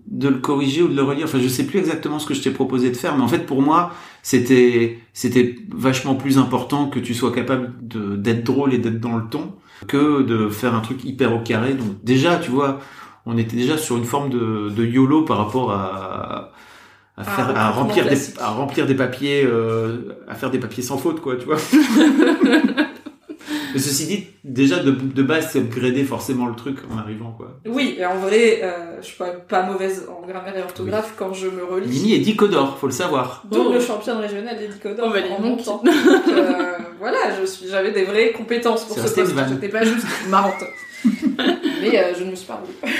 de 0.06 0.28
le 0.28 0.38
corriger 0.38 0.80
ou 0.82 0.88
de 0.88 0.96
le 0.96 1.02
relire. 1.02 1.24
Enfin, 1.24 1.38
je 1.42 1.48
sais 1.48 1.64
plus 1.64 1.78
exactement 1.80 2.18
ce 2.18 2.26
que 2.26 2.32
je 2.34 2.40
t'ai 2.42 2.50
proposé 2.50 2.90
de 2.90 2.96
faire, 2.96 3.14
mais 3.16 3.22
en 3.24 3.28
fait, 3.28 3.40
pour 3.44 3.60
moi, 3.60 3.92
c'était, 4.22 4.98
c'était 5.12 5.56
vachement 5.74 6.14
plus 6.14 6.38
important 6.38 6.88
que 6.88 7.00
tu 7.00 7.12
sois 7.12 7.32
capable 7.32 7.74
de, 7.80 8.16
d'être 8.16 8.44
drôle 8.44 8.72
et 8.72 8.78
d'être 8.78 9.00
dans 9.00 9.16
le 9.16 9.28
ton 9.28 9.54
que 9.88 10.22
de 10.22 10.48
faire 10.48 10.74
un 10.74 10.80
truc 10.80 11.04
hyper 11.04 11.34
au 11.34 11.40
carré. 11.40 11.74
Donc, 11.74 12.02
déjà, 12.04 12.36
tu 12.36 12.50
vois, 12.50 12.78
on 13.26 13.36
était 13.36 13.56
déjà 13.56 13.76
sur 13.76 13.96
une 13.96 14.04
forme 14.04 14.30
de, 14.30 14.70
de 14.70 14.84
YOLO 14.84 15.22
par 15.24 15.38
rapport 15.38 15.72
à, 15.72 16.52
à 17.16 17.24
faire, 17.24 17.56
à 17.56 17.70
remplir 17.70 18.08
des, 18.08 18.38
à 18.38 18.50
remplir 18.50 18.86
des 18.86 18.94
papiers, 18.94 19.44
euh, 19.44 20.16
à 20.28 20.34
faire 20.34 20.50
des 20.50 20.58
papiers 20.58 20.82
sans 20.84 20.98
faute, 20.98 21.20
quoi, 21.20 21.36
tu 21.36 21.46
vois. 21.46 21.56
Mais 23.74 23.80
ceci 23.80 24.06
dit, 24.06 24.26
déjà 24.44 24.78
de, 24.78 24.90
de 24.90 25.22
base, 25.22 25.50
c'est 25.52 25.58
upgrader 25.60 26.04
forcément 26.04 26.46
le 26.46 26.54
truc 26.54 26.78
en 26.92 26.98
arrivant, 26.98 27.32
quoi. 27.36 27.60
Oui, 27.66 27.96
et 27.98 28.04
en 28.06 28.16
vrai, 28.16 28.60
euh, 28.62 29.00
je 29.00 29.06
suis 29.06 29.16
pas, 29.16 29.30
pas 29.30 29.62
mauvaise 29.62 30.08
en 30.08 30.26
grammaire 30.26 30.56
et 30.56 30.62
orthographe 30.62 31.14
quand 31.16 31.32
je 31.32 31.48
me 31.48 31.64
relis. 31.64 31.88
Mimi 31.88 32.14
est 32.14 32.18
dicodore, 32.18 32.78
faut 32.78 32.86
le 32.86 32.92
savoir. 32.92 33.42
Double 33.50 33.80
championne 33.80 34.18
régionale 34.18 34.58
des 34.58 34.68
Dicodor 34.68 35.06
Oh, 35.08 35.12
bah, 35.12 35.20
en 35.30 35.40
donc. 35.42 35.58
montant. 35.58 35.82
Donc, 35.84 35.94
euh, 36.28 36.78
voilà, 36.98 37.18
je 37.40 37.46
suis, 37.46 37.68
j'avais 37.68 37.90
des 37.92 38.04
vraies 38.04 38.32
compétences 38.32 38.84
pour 38.84 38.96
ce 38.96 39.02
poste. 39.14 39.32
J'étais 39.48 39.68
pas 39.68 39.84
juste 39.84 40.06
marrante. 40.28 40.62
Mais 41.80 41.98
euh, 41.98 42.14
je 42.18 42.24
ne 42.24 42.30
me 42.30 42.36
suis 42.36 42.46
pas 42.46 42.60
roulée. 42.62 42.92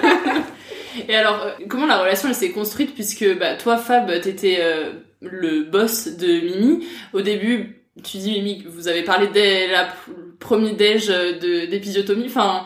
Et 1.08 1.14
alors, 1.14 1.42
euh, 1.42 1.50
comment 1.68 1.86
la 1.86 1.98
relation 2.00 2.28
elle 2.28 2.34
s'est 2.34 2.50
construite 2.50 2.94
puisque 2.94 3.24
bah, 3.38 3.56
toi, 3.56 3.76
Fab, 3.76 4.08
t'étais 4.20 4.58
euh, 4.60 4.92
le 5.20 5.64
boss 5.64 6.08
de 6.16 6.26
Mimi. 6.26 6.86
Au 7.12 7.20
début, 7.20 7.79
tu 8.02 8.18
dis 8.18 8.32
Mimi, 8.32 8.64
vous 8.68 8.88
avez 8.88 9.02
parlé 9.02 9.28
dès 9.32 9.68
la 9.68 9.84
pr- 9.84 9.90
premier 10.38 10.72
déj 10.72 11.08
de 11.08 11.66
d'épisiotomie. 11.66 12.26
Enfin, 12.26 12.64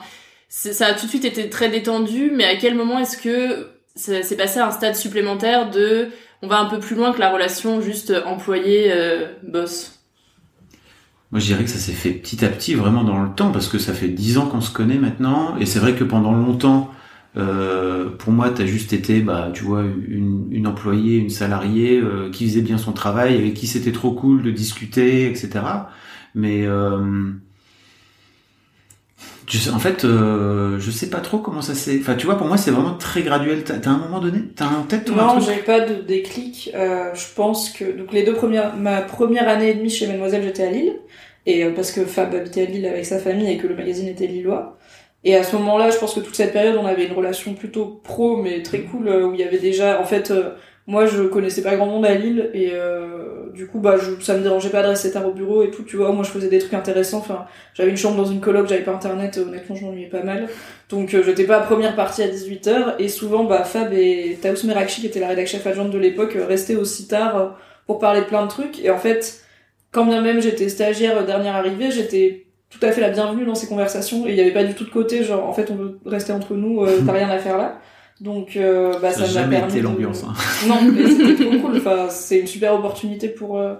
c'est- 0.48 0.72
ça 0.72 0.86
a 0.86 0.94
tout 0.94 1.06
de 1.06 1.10
suite 1.10 1.24
été 1.24 1.48
très 1.50 1.68
détendu. 1.68 2.30
Mais 2.32 2.44
à 2.44 2.56
quel 2.56 2.74
moment 2.74 2.98
est-ce 2.98 3.16
que 3.16 3.68
ça 3.96 4.22
s'est 4.22 4.36
passé 4.36 4.58
à 4.60 4.66
un 4.68 4.70
stade 4.70 4.96
supplémentaire 4.96 5.70
de 5.70 6.08
on 6.42 6.46
va 6.46 6.58
un 6.58 6.66
peu 6.66 6.78
plus 6.78 6.94
loin 6.94 7.12
que 7.12 7.20
la 7.20 7.30
relation 7.32 7.80
juste 7.80 8.12
employé-boss 8.26 10.00
Moi, 11.30 11.40
je 11.40 11.46
dirais 11.46 11.64
que 11.64 11.70
ça 11.70 11.78
s'est 11.78 11.92
fait 11.92 12.10
petit 12.10 12.44
à 12.44 12.48
petit, 12.48 12.74
vraiment 12.74 13.02
dans 13.02 13.22
le 13.22 13.34
temps, 13.34 13.50
parce 13.50 13.68
que 13.68 13.78
ça 13.78 13.92
fait 13.94 14.08
dix 14.08 14.36
ans 14.38 14.46
qu'on 14.46 14.60
se 14.60 14.70
connaît 14.70 14.98
maintenant, 14.98 15.56
et 15.58 15.66
c'est 15.66 15.78
vrai 15.78 15.94
que 15.94 16.04
pendant 16.04 16.32
longtemps, 16.32 16.90
euh, 17.36 18.10
pour 18.10 18.32
moi, 18.32 18.50
t'as 18.50 18.66
juste 18.66 18.92
été, 18.92 19.20
bah, 19.20 19.50
tu 19.54 19.64
vois, 19.64 19.82
une, 19.82 20.48
une 20.52 20.66
employée, 20.66 21.16
une 21.18 21.30
salariée 21.30 22.00
euh, 22.00 22.30
qui 22.30 22.46
faisait 22.48 22.62
bien 22.62 22.78
son 22.78 22.92
travail, 22.92 23.36
avec 23.36 23.54
qui 23.54 23.66
c'était 23.66 23.92
trop 23.92 24.12
cool 24.12 24.42
de 24.42 24.50
discuter, 24.50 25.30
etc. 25.30 25.88
Mais 26.34 26.64
euh, 26.66 27.32
sais- 29.48 29.70
en 29.70 29.78
fait, 29.78 30.02
je 30.02 30.90
sais 30.90 31.10
pas 31.10 31.20
trop 31.20 31.38
comment 31.38 31.62
ça 31.62 31.74
s'est. 31.74 31.98
Enfin, 32.00 32.14
tu 32.14 32.26
vois, 32.26 32.36
pour 32.38 32.46
moi, 32.46 32.56
c'est 32.56 32.70
vraiment 32.70 32.94
très 32.94 33.22
graduel. 33.22 33.64
T'as 33.64 33.78
t'as 33.78 33.90
un 33.90 33.98
moment 33.98 34.20
donné, 34.20 34.40
t'as 34.54 34.68
en 34.68 34.82
tête 34.84 35.04
toi, 35.04 35.16
Non, 35.16 35.38
j'ai 35.40 35.58
pas 35.62 35.80
de 35.80 36.02
déclic. 36.02 36.70
Je 36.74 37.34
pense 37.34 37.70
que 37.70 37.84
donc 37.92 38.12
les 38.12 38.22
deux 38.24 38.34
premières, 38.34 38.76
ma 38.76 39.02
première 39.02 39.48
année 39.48 39.70
et 39.70 39.74
demie 39.74 39.90
chez 39.90 40.06
Mademoiselle, 40.06 40.42
j'étais 40.42 40.64
à 40.64 40.70
Lille, 40.70 40.94
et 41.46 41.64
parce 41.70 41.92
que 41.92 42.04
Fab 42.06 42.34
habitait 42.34 42.62
à 42.62 42.64
Lille 42.70 42.86
avec 42.86 43.04
sa 43.04 43.18
famille 43.18 43.50
et 43.50 43.58
que 43.58 43.66
le 43.66 43.76
magazine 43.76 44.08
était 44.08 44.26
lillois. 44.26 44.78
Et 45.24 45.34
à 45.34 45.42
ce 45.42 45.56
moment-là, 45.56 45.90
je 45.90 45.96
pense 45.96 46.14
que 46.14 46.20
toute 46.20 46.36
cette 46.36 46.52
période, 46.52 46.76
on 46.76 46.86
avait 46.86 47.06
une 47.06 47.14
relation 47.14 47.54
plutôt 47.54 48.00
pro, 48.04 48.36
mais 48.36 48.62
très 48.62 48.80
cool, 48.80 49.08
euh, 49.08 49.26
où 49.26 49.34
il 49.34 49.40
y 49.40 49.44
avait 49.44 49.58
déjà, 49.58 50.00
en 50.00 50.04
fait, 50.04 50.30
euh, 50.30 50.50
moi, 50.86 51.06
je 51.06 51.22
connaissais 51.22 51.62
pas 51.62 51.76
grand 51.76 51.86
monde 51.86 52.04
à 52.04 52.14
Lille, 52.14 52.50
et 52.52 52.72
euh, 52.74 53.50
du 53.54 53.66
coup, 53.66 53.80
bah, 53.80 53.96
je, 53.96 54.22
ça 54.22 54.36
me 54.36 54.42
dérangeait 54.42 54.68
pas 54.68 54.82
de 54.82 54.88
rester 54.88 55.10
tard 55.10 55.26
au 55.26 55.32
bureau 55.32 55.62
et 55.62 55.70
tout, 55.70 55.82
tu 55.82 55.96
vois. 55.96 56.12
Moi, 56.12 56.24
je 56.24 56.30
faisais 56.30 56.48
des 56.48 56.58
trucs 56.58 56.74
intéressants. 56.74 57.18
Enfin, 57.18 57.46
j'avais 57.72 57.88
une 57.88 57.96
chambre 57.96 58.16
dans 58.16 58.26
une 58.26 58.40
coloc, 58.40 58.68
j'avais 58.68 58.82
pas 58.82 58.92
internet, 58.92 59.38
honnêtement, 59.38 59.74
je 59.74 59.84
m'ennuyais 59.86 60.08
pas 60.08 60.22
mal. 60.22 60.46
Donc, 60.90 61.14
euh, 61.14 61.22
j'étais 61.24 61.44
pas 61.44 61.56
à 61.56 61.60
première 61.60 61.96
partie 61.96 62.22
à 62.22 62.28
18h, 62.28 62.96
et 62.98 63.08
souvent, 63.08 63.44
bah, 63.44 63.64
Fab 63.64 63.94
et 63.94 64.38
Taous 64.42 64.66
Merakchi, 64.66 65.00
qui 65.00 65.06
était 65.06 65.20
la 65.20 65.28
rédac 65.28 65.46
chef 65.46 65.66
adjointe 65.66 65.90
de 65.90 65.98
l'époque, 65.98 66.36
restaient 66.46 66.76
aussi 66.76 67.08
tard 67.08 67.56
pour 67.86 67.98
parler 67.98 68.20
de 68.20 68.26
plein 68.26 68.42
de 68.44 68.50
trucs. 68.50 68.84
Et 68.84 68.90
en 68.90 68.98
fait, 68.98 69.42
quand 69.90 70.04
bien 70.04 70.20
même 70.20 70.40
j'étais 70.42 70.68
stagiaire 70.68 71.24
dernière 71.24 71.54
arrivée, 71.56 71.90
j'étais 71.90 72.44
tout 72.70 72.84
à 72.84 72.90
fait 72.92 73.00
la 73.00 73.10
bienvenue 73.10 73.44
dans 73.44 73.54
ces 73.54 73.68
conversations 73.68 74.26
et 74.26 74.30
il 74.30 74.36
y 74.36 74.40
avait 74.40 74.52
pas 74.52 74.64
du 74.64 74.74
tout 74.74 74.84
de 74.84 74.90
côté 74.90 75.22
genre 75.22 75.48
en 75.48 75.52
fait 75.52 75.70
on 75.70 75.76
veut 75.76 75.98
rester 76.06 76.32
entre 76.32 76.54
nous 76.54 76.82
euh, 76.82 77.00
t'as 77.06 77.12
rien 77.12 77.28
à 77.30 77.38
faire 77.38 77.56
là. 77.58 77.78
Donc 78.20 78.56
euh, 78.56 78.98
bah 79.00 79.10
Ça 79.12 79.18
ça 79.18 79.22
a 79.24 79.26
m'a 79.26 79.32
jamais 79.32 79.56
permis 79.56 79.72
été 79.72 79.80
de- 79.80 79.84
l'ambiance, 79.84 80.24
hein. 80.24 80.32
non 80.68 80.76
mais 80.92 81.06
c'était 81.08 81.44
trop 81.44 81.58
cool. 81.62 81.76
Enfin 81.78 82.06
c'est 82.10 82.38
une 82.40 82.46
super 82.46 82.74
opportunité 82.74 83.28
pour 83.28 83.58
euh, 83.58 83.74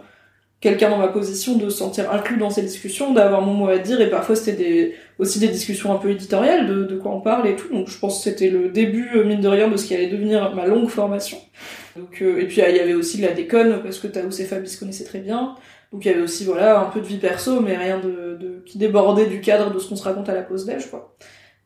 quelqu'un 0.60 0.90
dans 0.90 0.98
ma 0.98 1.08
position 1.08 1.56
de 1.56 1.68
se 1.68 1.78
sentir 1.78 2.10
inclus 2.12 2.36
dans 2.38 2.50
ces 2.50 2.62
discussions 2.62 3.12
d'avoir 3.12 3.42
mon 3.42 3.52
mot 3.54 3.68
à 3.68 3.78
dire 3.78 4.00
et 4.00 4.08
parfois 4.10 4.34
c'était 4.36 4.56
des 4.56 4.94
aussi 5.18 5.38
des 5.38 5.48
discussions 5.48 5.92
un 5.92 5.96
peu 5.98 6.10
éditoriales 6.10 6.66
de, 6.66 6.84
de 6.84 6.96
quoi 6.96 7.12
on 7.12 7.20
parle 7.20 7.46
et 7.48 7.54
tout. 7.56 7.72
Donc 7.72 7.88
je 7.88 7.98
pense 7.98 8.18
que 8.18 8.30
c'était 8.30 8.50
le 8.50 8.68
début 8.70 9.08
euh, 9.16 9.24
mine 9.24 9.40
de 9.40 9.48
rien 9.48 9.68
de 9.68 9.76
ce 9.76 9.86
qui 9.86 9.94
allait 9.94 10.08
devenir 10.08 10.54
ma 10.54 10.66
longue 10.66 10.88
formation. 10.88 11.38
Donc 11.96 12.22
euh, 12.22 12.40
et 12.40 12.46
puis 12.46 12.60
il 12.68 12.76
y 12.76 12.80
avait 12.80 12.94
aussi 12.94 13.18
de 13.18 13.26
la 13.26 13.32
déconne 13.32 13.82
parce 13.82 13.98
que 13.98 14.06
Taous 14.08 14.40
et 14.40 14.44
Fab 14.44 14.62
ils 14.64 14.68
se 14.68 14.78
connaissaient 14.80 15.04
très 15.04 15.20
bien 15.20 15.54
donc 15.94 16.04
il 16.04 16.08
y 16.08 16.10
avait 16.10 16.22
aussi 16.22 16.44
voilà 16.44 16.80
un 16.80 16.86
peu 16.86 17.00
de 17.00 17.06
vie 17.06 17.18
perso 17.18 17.60
mais 17.60 17.76
rien 17.76 18.00
de, 18.00 18.36
de 18.36 18.62
qui 18.66 18.78
débordait 18.78 19.26
du 19.26 19.40
cadre 19.40 19.72
de 19.72 19.78
ce 19.78 19.88
qu'on 19.88 19.94
se 19.94 20.02
raconte 20.02 20.28
à 20.28 20.34
la 20.34 20.42
pause 20.42 20.66
déj 20.66 20.90
quoi. 20.90 21.14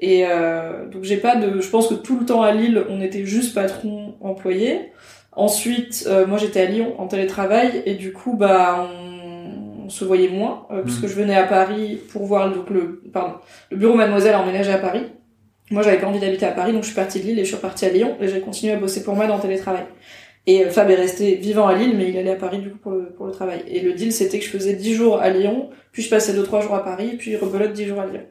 Et 0.01 0.27
euh, 0.27 0.87
donc 0.87 1.05
j'ai 1.05 1.17
pas 1.17 1.35
de 1.35 1.63
je 1.63 1.69
pense 1.71 1.89
que 1.89 1.95
tout 1.95 2.21
le 2.21 2.27
temps 2.27 2.43
à 2.43 2.53
Lille 2.53 2.85
on 2.91 3.01
était 3.01 3.25
juste 3.25 3.55
patron 3.55 4.17
employé. 4.21 4.93
Ensuite 5.33 6.05
euh, 6.07 6.27
moi 6.27 6.37
j'étais 6.37 6.61
à 6.61 6.67
Lyon 6.67 6.95
en 7.01 7.07
télétravail 7.07 7.83
et 7.87 7.95
du 7.95 8.13
coup 8.13 8.37
bah 8.37 8.87
on, 8.87 9.87
on 9.87 9.89
se 9.89 10.05
voyait 10.05 10.29
moins 10.29 10.67
euh, 10.73 10.83
puisque 10.83 11.07
je 11.07 11.15
venais 11.15 11.35
à 11.35 11.45
Paris 11.45 11.99
pour 12.13 12.27
voir 12.27 12.53
donc 12.53 12.69
le 12.69 13.01
pardon 13.11 13.37
le 13.71 13.79
bureau 13.79 13.95
Mademoiselle 13.95 14.35
a 14.35 14.43
emménagé 14.43 14.71
à 14.71 14.79
Paris. 14.79 15.05
Moi 15.71 15.81
j'avais 15.81 15.99
pas 15.99 16.07
envie 16.07 16.21
d'habiter 16.21 16.45
à 16.45 16.53
Paris 16.53 16.75
donc 16.75 16.83
je 16.83 16.89
suis 16.89 16.97
partie 16.97 17.21
de 17.21 17.25
Lille 17.25 17.39
et 17.39 17.45
je 17.45 17.49
suis 17.49 17.57
repartie 17.57 17.87
à 17.87 17.89
Lyon 17.89 18.19
et 18.21 18.29
j'ai 18.29 18.41
continué 18.41 18.75
à 18.75 18.77
bosser 18.77 19.03
pour 19.05 19.15
moi 19.15 19.27
dans 19.27 19.37
le 19.37 19.43
télétravail 19.43 19.87
et 20.49 20.65
euh, 20.65 20.71
Fab 20.71 20.91
est 20.91 20.97
resté 20.97 21.35
vivant 21.37 21.69
à 21.69 21.75
Lille, 21.75 21.95
mais 21.97 22.09
il 22.09 22.19
allait 22.19 22.33
à 22.33 22.37
Paris 22.37 22.59
du 22.59 22.71
coup 22.71 22.79
pour 22.79 22.93
le, 22.93 23.11
pour 23.11 23.27
le 23.27 23.33
travail. 23.33 23.63
Et 23.69 23.81
le 23.81 23.93
deal, 23.93 24.13
c'était 24.13 24.39
que 24.39 24.45
je 24.45 24.51
faisais 24.51 24.73
10 24.73 24.95
jours 24.95 25.21
à 25.21 25.29
Lyon, 25.29 25.69
puis 25.93 26.03
je 26.03 26.09
passais 26.09 26.33
2-3 26.33 26.63
jours 26.63 26.75
à 26.75 26.83
Paris, 26.83 27.17
puis 27.19 27.37
rebelote 27.37 27.73
10 27.73 27.87
jours 27.87 28.01
à 28.01 28.07
Lyon. 28.07 28.23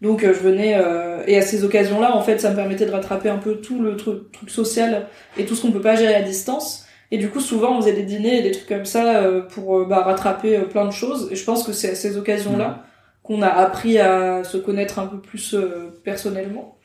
Donc 0.00 0.24
euh, 0.24 0.32
je 0.34 0.40
venais... 0.40 0.74
euh, 0.76 1.22
et 1.26 1.36
à 1.36 1.42
ces 1.42 1.64
occasions-là, 1.64 2.16
en 2.16 2.22
fait, 2.22 2.40
ça 2.40 2.50
me 2.50 2.56
permettait 2.56 2.86
de 2.86 2.90
rattraper 2.90 3.28
un 3.28 3.38
peu 3.38 3.56
tout 3.56 3.80
le 3.80 3.96
truc, 3.96 4.32
truc 4.32 4.50
social 4.50 5.06
et 5.36 5.44
tout 5.44 5.54
ce 5.54 5.62
qu'on 5.62 5.72
peut 5.72 5.80
pas 5.82 5.96
gérer 5.96 6.14
à 6.14 6.22
distance. 6.22 6.86
Et 7.10 7.18
du 7.18 7.30
coup, 7.30 7.40
souvent, 7.40 7.76
on 7.76 7.80
faisait 7.80 7.92
des 7.92 8.02
dîners 8.02 8.38
et 8.38 8.42
des 8.42 8.50
trucs 8.50 8.68
comme 8.68 8.84
ça 8.84 9.18
euh, 9.18 9.42
pour 9.42 9.78
euh, 9.78 9.84
bah, 9.84 10.02
rattraper 10.02 10.58
plein 10.70 10.86
de 10.86 10.90
choses. 10.90 11.28
Et 11.30 11.36
je 11.36 11.44
pense 11.44 11.62
que 11.64 11.72
c'est 11.72 11.90
à 11.90 11.94
ces 11.94 12.16
occasions-là 12.16 12.84
qu'on 13.22 13.42
a 13.42 13.48
appris 13.48 13.98
à 13.98 14.44
se 14.44 14.56
connaître 14.56 14.98
un 14.98 15.06
peu 15.06 15.20
plus 15.20 15.54
euh, 15.54 15.92
personnellement. 16.04 16.75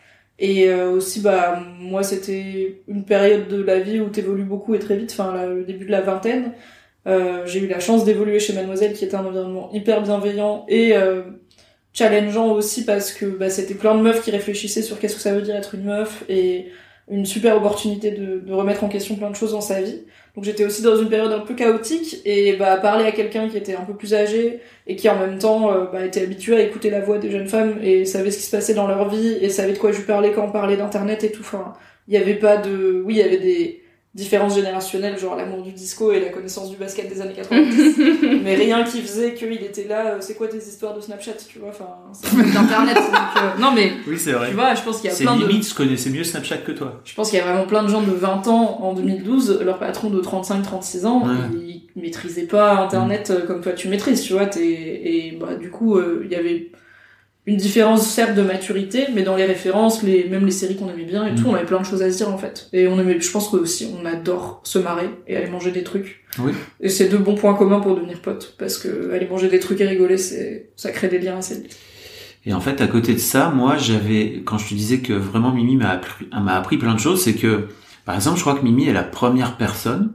Et 0.41 0.67
euh, 0.69 0.89
aussi, 0.89 1.21
bah, 1.21 1.62
moi, 1.79 2.01
c'était 2.01 2.81
une 2.88 3.05
période 3.05 3.48
de 3.48 3.62
la 3.62 3.79
vie 3.79 4.00
où 4.00 4.10
t'évolues 4.10 4.43
beaucoup 4.43 4.74
et 4.74 4.79
très 4.79 4.98
vite, 4.98 5.12
enfin, 5.12 5.45
le 5.45 5.63
début 5.63 5.86
de 5.86 5.91
la 5.91 6.01
vingtaine. 6.01 6.53
Euh, 7.07 7.45
j'ai 7.45 7.60
eu 7.60 7.67
la 7.67 7.79
chance 7.79 8.05
d'évoluer 8.05 8.39
chez 8.39 8.53
Mademoiselle, 8.53 8.93
qui 8.93 9.05
était 9.05 9.15
un 9.15 9.25
environnement 9.25 9.71
hyper 9.71 10.01
bienveillant 10.01 10.65
et 10.67 10.95
euh, 10.98 11.21
challengeant 11.93 12.51
aussi 12.53 12.86
parce 12.86 13.13
que 13.13 13.25
bah, 13.25 13.51
c'était 13.51 13.75
plein 13.75 13.95
de 13.95 14.01
meufs 14.01 14.24
qui 14.24 14.31
réfléchissaient 14.31 14.81
sur 14.81 15.00
qu'est-ce 15.00 15.15
que 15.15 15.21
ça 15.21 15.33
veut 15.33 15.43
dire 15.43 15.55
être 15.55 15.75
une 15.75 15.83
meuf 15.83 16.24
et 16.27 16.69
une 17.07 17.25
super 17.27 17.57
opportunité 17.57 18.10
de, 18.10 18.39
de 18.39 18.53
remettre 18.53 18.83
en 18.83 18.89
question 18.89 19.15
plein 19.17 19.29
de 19.29 19.36
choses 19.36 19.51
dans 19.51 19.62
sa 19.62 19.81
vie. 19.81 20.01
Donc 20.35 20.45
j'étais 20.45 20.63
aussi 20.63 20.81
dans 20.81 20.95
une 20.95 21.09
période 21.09 21.31
un 21.31 21.39
peu 21.39 21.53
chaotique 21.53 22.21
et 22.23 22.53
bah 22.53 22.77
parler 22.77 23.03
à 23.03 23.11
quelqu'un 23.11 23.50
qui 23.50 23.57
était 23.57 23.75
un 23.75 23.83
peu 23.83 23.93
plus 23.93 24.13
âgé 24.13 24.61
et 24.88 24.95
qui 24.95 25.09
en 25.09 25.19
même 25.19 25.38
temps 25.38 25.73
euh, 25.73 25.85
bah, 25.91 26.05
était 26.05 26.21
habitué 26.21 26.55
à 26.55 26.61
écouter 26.61 26.89
la 26.89 27.01
voix 27.01 27.17
des 27.17 27.29
jeunes 27.29 27.47
femmes 27.47 27.79
et 27.83 28.05
savait 28.05 28.31
ce 28.31 28.38
qui 28.38 28.43
se 28.43 28.51
passait 28.51 28.73
dans 28.73 28.88
leur 28.88 29.09
vie 29.09 29.38
et 29.41 29.50
savait 29.50 29.73
de 29.73 29.77
quoi 29.77 29.91
je 29.91 30.01
parlais 30.01 30.31
quand 30.31 30.45
on 30.45 30.51
parlait 30.51 30.77
d'internet 30.77 31.23
et 31.25 31.31
tout. 31.31 31.41
Enfin, 31.41 31.73
il 32.07 32.13
y 32.13 32.17
avait 32.17 32.35
pas 32.35 32.57
de, 32.57 33.03
oui, 33.05 33.15
il 33.15 33.17
y 33.17 33.23
avait 33.23 33.39
des 33.39 33.80
différences 34.13 34.56
générationnelles, 34.56 35.18
genre 35.18 35.36
l'amour 35.38 35.62
du 35.63 35.72
disco 35.72 36.12
et 36.12 36.20
la 36.20 36.27
connaissance 36.30 36.70
du 36.70 36.75
basket 36.75 37.08
des 37.08 37.22
années 37.22 37.34
90, 37.34 37.96
mais 38.44 38.56
rien 38.56 38.84
qui 38.84 39.01
faisait 39.01 39.34
qu'il 39.34 39.53
était 39.53 39.86
là. 39.88 40.06
euh, 40.06 40.18
C'est 40.20 40.34
quoi 40.36 40.50
tes 40.50 40.58
histoires 40.58 40.94
de 40.94 41.00
Snapchat, 41.00 41.34
tu 41.48 41.60
vois 41.60 41.70
Enfin, 41.70 41.88
c'est 42.12 42.36
d'internet. 42.53 42.96
donc, 42.96 43.06
euh, 43.06 43.62
non 43.62 43.72
mais 43.74 43.94
Oui, 44.08 44.18
c'est 44.20 44.34
vrai. 44.34 44.50
tu 44.50 44.56
vois, 44.56 44.75
je 44.75 44.82
pense 44.82 44.98
qu'il 45.00 45.10
y 45.10 45.13
a 45.13 45.15
C'est 45.15 45.24
plein 45.24 45.38
de 45.38 45.46
limite, 45.48 45.70
je 45.70 45.74
connaissais 45.74 46.10
mieux 46.10 46.25
Snapchat 46.25 46.58
que 46.58 46.74
toi. 46.74 47.00
je 47.06 47.13
pense 47.13 47.30
qu'il 47.30 47.39
y 47.39 47.41
a 47.41 47.46
vraiment 47.46 47.65
plein 47.65 47.84
de 47.84 47.88
gens 47.88 48.01
de 48.01 48.12
20 48.12 48.48
ans 48.50 48.80
en 48.82 48.94
2012, 48.94 49.62
leur 49.63 49.80
patron 49.80 50.10
de 50.10 50.22
35-36 50.22 51.06
ans, 51.06 51.24
Ouais. 51.25 51.36
ils 51.96 52.01
maîtrisaient 52.01 52.48
pas 52.48 52.82
Internet 52.84 53.30
euh, 53.32 53.46
comme 53.46 53.62
toi 53.62 53.72
tu 53.72 53.88
maîtrises, 53.88 54.22
tu 54.24 54.34
vois. 54.34 54.46
t'es- 54.48 54.62
Et 54.62 55.38
bah, 55.39 55.56
du 55.56 55.70
coup, 55.70 55.98
euh, 55.98 56.22
il 56.25 56.32
y 56.32 56.36
avait 56.36 56.70
une 57.48 57.57
différence 57.57 58.07
certes 58.07 58.36
de 58.36 58.43
maturité, 58.43 59.05
mais 59.15 59.24
dans 59.24 59.36
les 59.36 59.45
références, 59.45 60.03
les 60.03 60.29
même 60.29 60.45
les 60.45 60.51
séries 60.51 60.75
qu'on 60.75 60.89
aimait 60.89 61.05
bien 61.05 61.25
et 61.25 61.33
tout, 61.33 61.43
Mhm. 61.43 61.50
on 61.50 61.55
avait 61.55 61.65
plein 61.65 61.79
de 61.79 61.86
choses 61.86 62.03
à 62.03 62.12
se 62.12 62.17
dire 62.17 62.29
en 62.29 62.38
fait. 62.38 62.69
Et 62.71 62.88
on 62.88 63.00
aimait, 63.00 63.19
je 63.19 63.31
pense 63.31 63.50
que 63.50 63.57
aussi 63.57 63.91
on 64.00 64.05
adore 64.05 64.62
se 64.63 64.77
marrer 64.77 65.10
et 65.27 65.36
aller 65.36 65.50
manger 65.50 65.71
des 65.71 65.83
trucs. 65.83 66.24
Oui. 66.39 66.51
Et 66.79 66.89
c'est 66.89 67.10
deux 67.10 67.17
bons 67.17 67.33
points 67.36 67.55
communs 67.55 67.79
pour 67.79 67.95
devenir 67.95 68.21
potes, 68.21 68.55
parce 68.60 68.77
que 68.77 69.12
aller 69.12 69.27
manger 69.27 69.48
des 69.50 69.60
trucs 69.60 69.81
et 69.81 69.88
rigoler, 69.88 70.17
c'est 70.17 70.69
ça 70.75 70.91
crée 70.91 71.07
des 71.07 71.17
liens 71.19 71.38
assez. 71.38 71.63
Et 72.45 72.53
en 72.53 72.60
fait, 72.62 72.79
à 72.81 72.88
côté 72.88 73.13
de 73.13 73.19
ça, 73.19 73.50
moi, 73.50 73.77
j'avais, 73.77 74.41
quand 74.45 74.57
je 74.57 74.69
te 74.69 74.74
disais 74.74 75.00
que 75.00 75.13
vraiment 75.13 75.51
Mimi 75.51 75.75
m'a 75.77 75.89
appris, 75.89 76.25
m'a 76.31 76.55
appris 76.55 76.77
plein 76.77 76.93
de 76.95 77.00
choses, 77.00 77.21
c'est 77.24 77.36
que, 77.36 77.67
par 78.05 78.15
exemple, 78.15 78.38
je 78.38 78.41
crois 78.41 78.55
que 78.55 78.63
Mimi 78.63 78.88
est 78.88 78.93
la 78.93 79.03
première 79.03 79.57
personne 79.57 80.13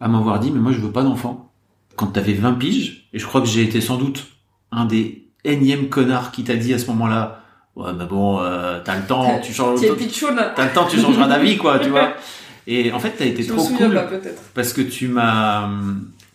à 0.00 0.08
m'avoir 0.08 0.40
dit, 0.40 0.50
mais 0.50 0.58
moi, 0.60 0.72
je 0.72 0.80
veux 0.80 0.90
pas 0.90 1.02
d'enfant. 1.04 1.52
Quand 1.94 2.06
t'avais 2.06 2.32
20 2.32 2.54
piges, 2.54 3.08
et 3.12 3.18
je 3.20 3.26
crois 3.26 3.40
que 3.40 3.46
j'ai 3.46 3.62
été 3.62 3.80
sans 3.80 3.98
doute 3.98 4.26
un 4.72 4.84
des 4.84 5.19
énièmes 5.44 5.88
connards 5.88 6.30
qui 6.32 6.44
t'a 6.44 6.56
dit 6.56 6.74
à 6.74 6.78
ce 6.78 6.86
moment-là, 6.86 7.42
ouais, 7.76 7.92
mais 7.96 8.06
bon, 8.06 8.40
euh, 8.40 8.80
t'as 8.84 8.96
le 8.96 9.06
temps, 9.06 9.40
tu 9.42 9.52
changes, 9.52 9.80
t'as 9.80 10.66
le 10.66 10.72
temps, 10.72 10.86
tu 10.86 10.98
changeras 10.98 11.28
d'avis, 11.28 11.56
quoi, 11.56 11.78
tu 11.78 11.90
vois. 11.90 12.14
Et 12.66 12.92
en 12.92 13.00
fait, 13.00 13.14
t'as 13.18 13.24
été 13.24 13.42
Je 13.42 13.52
trop 13.52 13.64
cool 13.64 13.94
pas, 13.94 14.02
peut-être. 14.02 14.42
parce 14.54 14.72
que 14.72 14.82
tu 14.82 15.08
m'as, 15.08 15.68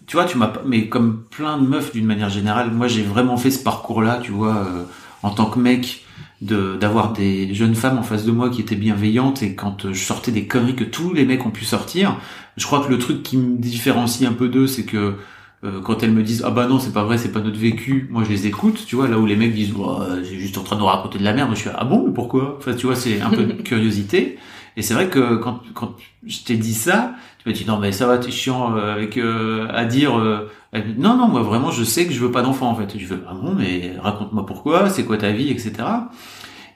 tu 0.08 0.18
vois, 0.18 0.26
tu 0.26 0.38
m'as, 0.38 0.52
mais 0.66 0.90
comme 0.90 1.24
plein 1.30 1.58
de 1.58 1.66
meufs 1.66 1.94
d'une 1.94 2.06
manière 2.06 2.30
générale, 2.30 2.72
moi 2.72 2.88
j'ai 2.88 3.04
vraiment 3.04 3.38
fait 3.38 3.52
ce 3.52 3.64
parcours-là, 3.64 4.20
tu 4.22 4.32
vois, 4.32 4.56
euh, 4.58 4.84
en 5.24 5.30
tant 5.30 5.46
que 5.46 5.60
mec, 5.60 6.04
de 6.42 6.76
d'avoir 6.76 7.14
des 7.14 7.54
jeunes 7.54 7.76
femmes 7.76 7.98
en 7.98 8.04
face 8.04 8.26
de 8.26 8.32
moi 8.32 8.50
qui 8.50 8.60
étaient 8.62 8.76
bienveillantes 8.76 9.42
et 9.44 9.56
quand 9.56 9.86
euh, 9.86 9.94
je 9.94 10.04
sortais 10.04 10.32
des 10.32 10.46
conneries 10.46 10.76
que 10.76 10.84
tous 10.84 11.14
les 11.14 11.26
mecs 11.26 11.46
ont 11.46 11.52
pu 11.52 11.64
sortir, 11.64 12.18
je 12.58 12.66
crois 12.66 12.84
que 12.84 12.90
le 12.90 13.00
truc 13.00 13.24
qui 13.24 13.38
me 13.38 13.58
différencie 13.58 14.30
un 14.30 14.34
peu 14.34 14.50
d'eux, 14.50 14.68
c'est 14.68 14.84
que 14.84 15.16
euh, 15.66 15.82
quand 15.82 16.04
elles 16.04 16.12
me 16.12 16.24
disent 16.24 16.44
ah 16.46 16.52
bah 16.52 16.68
non 16.68 16.80
c'est 16.80 16.94
pas 16.94 17.04
vrai 17.04 17.18
c'est 17.18 17.32
pas 17.32 17.42
notre 17.42 17.58
vécu 17.58 18.08
moi 18.12 18.24
je 18.24 18.30
les 18.30 18.48
écoute 18.48 18.86
tu 18.86 18.96
vois 18.96 19.08
là 19.08 19.18
où 19.20 19.26
les 19.26 19.36
mecs 19.36 19.54
disent 19.54 19.74
oh, 19.78 20.00
c'est 20.24 20.38
juste 20.40 20.58
en 20.58 20.64
train 20.64 20.76
de 20.76 20.82
nous 20.82 20.88
raconter 20.88 21.18
de 21.18 21.24
la 21.24 21.34
merde 21.34 21.50
moi 21.50 21.56
je 21.56 21.62
suis 21.62 21.70
ah 21.74 21.84
bon 21.86 22.06
mais 22.08 22.14
pourquoi? 22.14 22.56
Enfin 22.58 22.74
tu 22.74 22.86
vois 22.86 22.96
c'est 22.96 23.22
un 23.22 23.30
peu 23.30 23.44
de 23.46 23.54
curiosité. 23.64 24.38
Et 24.78 24.82
c'est 24.82 24.94
vrai 24.94 25.08
que 25.10 25.36
quand 25.38 25.62
quand 25.74 25.96
je 26.26 26.40
t'ai 26.44 26.58
dit 26.58 26.74
ça 26.74 27.16
tu 27.40 27.50
m'as 27.50 27.56
dit 27.56 27.66
non 27.66 27.80
mais 27.80 27.92
ça 27.92 28.08
va 28.08 28.18
t'es 28.18 28.32
chiant 28.32 28.76
euh, 28.78 28.94
avec 28.94 29.18
euh, 29.18 29.68
à 29.74 29.86
dire 29.86 30.18
euh, 30.20 30.50
non 30.98 31.18
non 31.18 31.28
moi 31.28 31.42
vraiment 31.42 31.72
je 31.72 31.84
sais 31.84 32.06
que 32.06 32.14
je 32.14 32.20
veux 32.20 32.32
pas 32.32 32.42
d'enfant 32.42 32.70
en 32.70 32.76
fait. 32.76 32.98
Je 32.98 33.06
fais 33.06 33.16
ah 33.28 33.34
bon 33.34 33.56
mais 33.56 33.94
raconte-moi 34.00 34.46
pourquoi 34.46 34.90
c'est 34.90 35.06
quoi 35.06 35.18
ta 35.18 35.32
vie 35.32 35.50
etc 35.50 35.74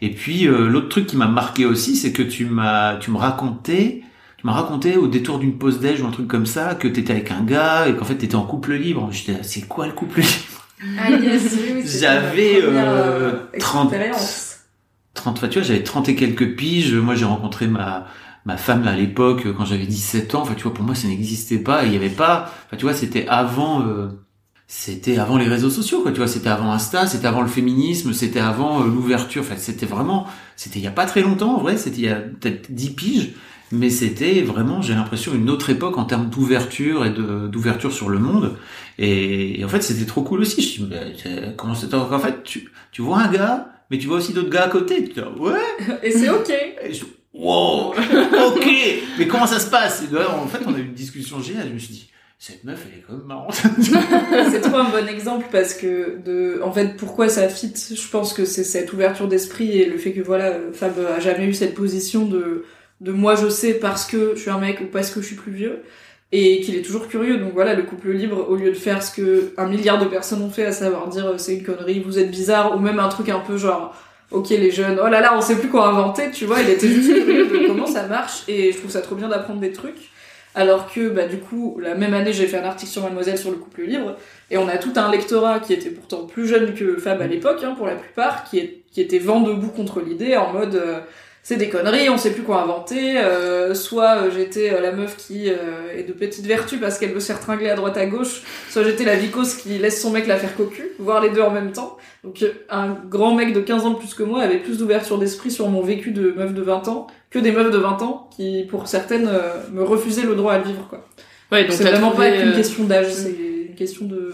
et 0.01 0.11
puis 0.11 0.47
euh, 0.47 0.67
l'autre 0.69 0.89
truc 0.89 1.07
qui 1.07 1.17
m'a 1.17 1.27
marqué 1.27 1.65
aussi 1.65 1.95
c'est 1.95 2.13
que 2.13 2.23
tu 2.23 2.45
m'as 2.45 2.95
tu 2.97 3.11
me 3.11 3.17
racontais 3.17 4.01
tu 4.39 4.45
m'as 4.47 4.53
raconté 4.53 4.97
au 4.97 5.07
détour 5.07 5.39
d'une 5.39 5.57
pause 5.57 5.79
déj 5.79 6.01
ou 6.01 6.07
un 6.07 6.11
truc 6.11 6.27
comme 6.27 6.45
ça 6.45 6.75
que 6.75 6.87
t'étais 6.87 7.11
avec 7.13 7.31
un 7.31 7.43
gars 7.43 7.87
et 7.87 7.95
qu'en 7.95 8.05
fait 8.05 8.15
t'étais 8.15 8.35
en 8.35 8.45
couple 8.45 8.73
libre. 8.75 9.09
J'étais 9.11 9.33
là, 9.33 9.43
c'est 9.43 9.67
quoi 9.67 9.87
le 9.87 9.93
couple 9.93 10.21
libre? 10.21 10.69
Ah 10.97 11.11
yes, 11.11 11.57
oui, 11.61 11.83
J'avais 11.83 12.61
euh, 12.63 12.69
euh, 12.73 13.49
30, 13.59 13.93
expérience. 13.93 14.59
30, 15.13 15.37
enfin, 15.37 15.47
tu 15.49 15.59
vois, 15.59 15.67
j'avais 15.67 15.83
30 15.83 16.09
et 16.09 16.15
quelques 16.15 16.55
piges. 16.55 16.93
Moi, 16.95 17.15
j'ai 17.15 17.25
rencontré 17.25 17.67
ma 17.67 18.07
ma 18.45 18.57
femme 18.57 18.87
à 18.87 18.95
l'époque 18.95 19.47
quand 19.57 19.65
j'avais 19.65 19.85
17 19.85 20.33
ans. 20.35 20.41
Enfin, 20.43 20.55
tu 20.55 20.63
vois, 20.63 20.73
pour 20.73 20.85
moi, 20.85 20.95
ça 20.95 21.07
n'existait 21.07 21.59
pas. 21.59 21.85
Il 21.85 21.93
y 21.93 21.95
avait 21.97 22.09
pas. 22.09 22.51
Enfin, 22.67 22.77
tu 22.77 22.83
vois, 22.83 22.93
c'était 22.93 23.27
avant. 23.27 23.81
euh, 23.85 24.07
c'était 24.67 25.17
avant 25.17 25.37
les 25.37 25.47
réseaux 25.47 25.69
sociaux, 25.71 26.01
quoi. 26.01 26.11
Tu 26.11 26.17
vois, 26.19 26.27
c'était 26.27 26.49
avant 26.49 26.71
Insta, 26.71 27.07
c'était 27.07 27.27
avant 27.27 27.41
le 27.41 27.47
féminisme, 27.47 28.13
c'était 28.13 28.39
avant 28.39 28.81
euh, 28.81 28.85
l'ouverture. 28.87 29.41
Enfin, 29.43 29.55
c'était 29.57 29.85
vraiment. 29.87 30.27
C'était 30.55 30.79
il 30.79 30.83
y 30.85 30.87
a 30.87 30.91
pas 30.91 31.05
très 31.05 31.21
longtemps, 31.21 31.55
en 31.57 31.61
vrai. 31.61 31.77
C'était 31.77 31.97
il 31.97 32.05
y 32.05 32.09
a 32.09 32.15
peut-être 32.21 32.71
10 32.71 32.91
piges. 32.91 33.31
Mais 33.71 33.89
c'était 33.89 34.41
vraiment, 34.41 34.81
j'ai 34.81 34.93
l'impression, 34.93 35.33
une 35.35 35.49
autre 35.49 35.69
époque 35.69 35.97
en 35.97 36.05
termes 36.05 36.29
d'ouverture 36.29 37.05
et 37.05 37.11
d'ouverture 37.11 37.91
sur 37.93 38.09
le 38.09 38.17
monde. 38.19 38.55
Et, 38.97 39.59
et 39.59 39.65
en 39.65 39.67
fait, 39.69 39.81
c'était 39.81 40.05
trop 40.05 40.23
cool 40.23 40.41
aussi. 40.41 40.61
Je 40.61 40.83
me 40.83 40.89
suis 41.15 41.29
dit, 41.29 41.35
comment 41.55 41.75
c'est 41.75 41.93
En 41.93 42.19
fait, 42.19 42.43
tu, 42.43 42.69
tu 42.91 43.01
vois 43.01 43.19
un 43.19 43.31
gars, 43.31 43.69
mais 43.91 43.97
tu 43.97 44.07
vois 44.07 44.17
aussi 44.17 44.33
d'autres 44.33 44.49
gars 44.49 44.63
à 44.63 44.69
côté. 44.69 45.03
Tu 45.03 45.13
dis, 45.13 45.21
ouais. 45.39 45.53
Et 46.03 46.11
c'est 46.11 46.29
ok. 46.29 46.49
Et 46.83 46.93
je- 46.93 47.05
wow, 47.33 47.93
ok. 48.47 48.67
Mais 49.19 49.27
comment 49.27 49.47
ça 49.47 49.59
se 49.59 49.69
passe? 49.69 50.03
Et 50.09 50.13
là, 50.13 50.29
En 50.35 50.47
fait, 50.47 50.59
on 50.65 50.73
a 50.73 50.77
eu 50.79 50.83
une 50.85 50.93
discussion 50.93 51.39
géniale. 51.39 51.67
Je 51.69 51.73
me 51.73 51.79
suis 51.79 51.93
dit, 51.93 52.09
cette 52.39 52.63
meuf, 52.63 52.85
elle 52.91 52.99
est 52.99 53.03
quand 53.05 53.13
même 53.13 53.25
marrante. 53.27 53.53
c'est 54.51 54.61
trop 54.61 54.77
un 54.77 54.89
bon 54.89 55.07
exemple 55.07 55.45
parce 55.51 55.73
que 55.73 56.17
de 56.25 56.61
en 56.63 56.71
fait 56.71 56.95
pourquoi 56.95 57.27
ça 57.27 57.49
fit? 57.49 57.73
Je 57.93 58.07
pense 58.09 58.31
que 58.33 58.45
c'est 58.45 58.63
cette 58.63 58.93
ouverture 58.93 59.27
d'esprit 59.27 59.77
et 59.77 59.85
le 59.85 59.97
fait 59.97 60.13
que 60.13 60.21
voilà 60.21 60.53
Fab 60.73 60.93
a 60.99 61.19
jamais 61.19 61.45
eu 61.47 61.53
cette 61.53 61.75
position 61.75 62.25
de 62.25 62.63
de 63.01 63.11
moi 63.11 63.35
je 63.35 63.49
sais 63.49 63.75
parce 63.75 64.05
que 64.05 64.33
je 64.35 64.41
suis 64.41 64.49
un 64.49 64.59
mec 64.59 64.81
ou 64.81 64.85
parce 64.85 65.11
que 65.11 65.21
je 65.21 65.27
suis 65.27 65.35
plus 65.35 65.51
vieux 65.51 65.83
et 66.31 66.61
qu'il 66.61 66.75
est 66.75 66.81
toujours 66.81 67.07
curieux. 67.07 67.37
Donc 67.37 67.53
voilà 67.53 67.73
le 67.73 67.83
couple 67.83 68.11
libre 68.11 68.47
au 68.49 68.55
lieu 68.55 68.69
de 68.69 68.75
faire 68.75 69.01
ce 69.01 69.11
que 69.13 69.53
un 69.57 69.67
milliard 69.67 69.99
de 69.99 70.05
personnes 70.05 70.41
ont 70.41 70.49
fait 70.49 70.65
à 70.65 70.71
savoir 70.71 71.07
dire 71.07 71.27
euh, 71.27 71.37
c'est 71.37 71.55
une 71.55 71.63
connerie 71.63 71.99
vous 71.99 72.19
êtes 72.19 72.31
bizarre 72.31 72.75
ou 72.75 72.79
même 72.79 72.99
un 72.99 73.09
truc 73.09 73.29
un 73.29 73.39
peu 73.39 73.57
genre 73.57 73.95
ok 74.31 74.49
les 74.49 74.71
jeunes 74.71 74.99
oh 75.03 75.07
là 75.07 75.21
là 75.21 75.35
on 75.35 75.41
sait 75.41 75.55
plus 75.55 75.69
quoi 75.69 75.87
inventer 75.87 76.29
tu 76.31 76.45
vois 76.45 76.61
il 76.61 76.69
était 76.69 76.87
juste 76.87 77.13
curieux 77.13 77.47
de 77.47 77.67
comment 77.67 77.87
ça 77.87 78.07
marche 78.07 78.43
et 78.47 78.71
je 78.71 78.77
trouve 78.77 78.91
ça 78.91 79.01
trop 79.01 79.15
bien 79.15 79.29
d'apprendre 79.29 79.59
des 79.59 79.71
trucs. 79.71 80.09
Alors 80.55 80.91
que, 80.91 81.09
bah, 81.09 81.27
du 81.27 81.37
coup, 81.37 81.79
la 81.81 81.93
même 81.93 82.13
année, 82.13 82.33
j'ai 82.33 82.47
fait 82.47 82.57
un 82.57 82.63
article 82.63 82.91
sur 82.91 83.03
Mademoiselle 83.03 83.37
sur 83.37 83.51
le 83.51 83.57
couple 83.57 83.83
libre, 83.83 84.17
et 84.49 84.57
on 84.57 84.67
a 84.67 84.77
tout 84.77 84.93
un 84.95 85.11
lectorat 85.11 85.59
qui 85.59 85.73
était 85.73 85.91
pourtant 85.91 86.25
plus 86.25 86.47
jeune 86.47 86.73
que 86.73 86.97
Fab 86.97 87.21
à 87.21 87.27
l'époque, 87.27 87.63
hein, 87.63 87.75
pour 87.77 87.85
la 87.85 87.95
plupart, 87.95 88.43
qui, 88.45 88.57
est, 88.57 88.81
qui 88.91 88.99
était 88.99 89.19
vent 89.19 89.41
debout 89.41 89.69
contre 89.69 90.01
l'idée, 90.01 90.35
en 90.37 90.51
mode, 90.51 90.75
euh, 90.75 90.99
c'est 91.43 91.57
des 91.57 91.69
conneries, 91.69 92.09
on 92.09 92.17
sait 92.17 92.31
plus 92.31 92.43
quoi 92.43 92.61
inventer, 92.61 93.17
euh, 93.17 93.73
soit 93.73 94.17
euh, 94.17 94.31
j'étais 94.31 94.71
euh, 94.71 94.81
la 94.81 94.91
meuf 94.91 95.17
qui 95.17 95.49
euh, 95.49 95.97
est 95.97 96.03
de 96.03 96.13
petite 96.13 96.45
vertu 96.45 96.77
parce 96.77 96.99
qu'elle 96.99 97.11
veut 97.11 97.19
se 97.19 97.27
faire 97.27 97.39
tringler 97.39 97.69
à 97.69 97.75
droite 97.75 97.97
à 97.97 98.05
gauche, 98.05 98.41
soit 98.69 98.83
j'étais 98.83 99.05
la 99.05 99.15
vicose 99.15 99.55
qui 99.55 99.77
laisse 99.77 100.01
son 100.01 100.11
mec 100.11 100.27
la 100.27 100.37
faire 100.37 100.55
cocu, 100.55 100.89
voire 100.99 101.21
les 101.21 101.29
deux 101.29 101.41
en 101.41 101.51
même 101.51 101.71
temps. 101.71 101.97
Donc 102.23 102.41
euh, 102.43 102.51
un 102.69 102.89
grand 103.07 103.33
mec 103.33 103.53
de 103.53 103.61
15 103.61 103.85
ans 103.85 103.91
de 103.91 103.97
plus 103.97 104.13
que 104.13 104.23
moi 104.23 104.41
avait 104.41 104.59
plus 104.59 104.77
d'ouverture 104.77 105.17
d'esprit 105.17 105.51
sur 105.51 105.69
mon 105.69 105.81
vécu 105.81 106.11
de 106.11 106.31
meuf 106.35 106.53
de 106.53 106.61
20 106.61 106.87
ans 106.89 107.07
que 107.29 107.39
des 107.39 107.51
meufs 107.51 107.71
de 107.71 107.77
20 107.77 108.01
ans 108.01 108.29
qui, 108.35 108.65
pour 108.69 108.87
certaines, 108.87 109.27
euh, 109.27 109.53
me 109.71 109.83
refusaient 109.83 110.23
le 110.23 110.35
droit 110.35 110.53
à 110.53 110.57
le 110.57 110.65
vivre, 110.65 110.87
quoi. 110.89 111.07
Ouais, 111.51 111.63
donc 111.63 111.73
c'est 111.73 111.83
vraiment 111.83 112.11
pas 112.11 112.25
euh, 112.25 112.55
question 112.55 112.83
d'âge, 112.83 113.11
c'est 113.11 113.35
une 113.69 113.75
question 113.75 114.05
de 114.05 114.33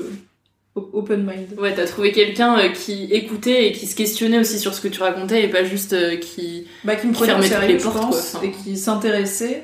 open 0.76 1.24
mind. 1.24 1.60
Ouais, 1.60 1.74
t'as 1.74 1.86
trouvé 1.86 2.12
quelqu'un 2.12 2.60
euh, 2.60 2.70
qui 2.70 3.06
écoutait 3.12 3.68
et 3.68 3.72
qui 3.72 3.88
se 3.88 3.96
questionnait 3.96 4.40
aussi 4.40 4.60
sur 4.60 4.74
ce 4.74 4.82
que 4.82 4.88
tu 4.88 5.02
racontais 5.02 5.44
et 5.44 5.48
pas 5.48 5.64
juste 5.64 5.94
euh, 5.94 6.18
qui, 6.18 6.68
Bah, 6.84 6.96
qui 6.96 7.08
me 7.08 7.14
prenait 7.14 7.34
au 7.34 7.42
fermait 7.42 7.68
toutes 7.68 7.68
les 7.68 7.78
portes, 7.78 8.02
pense, 8.02 8.32
quoi. 8.32 8.40
Enfin, 8.40 8.48
et 8.48 8.52
qui 8.52 8.78
s'intéressait, 8.78 9.64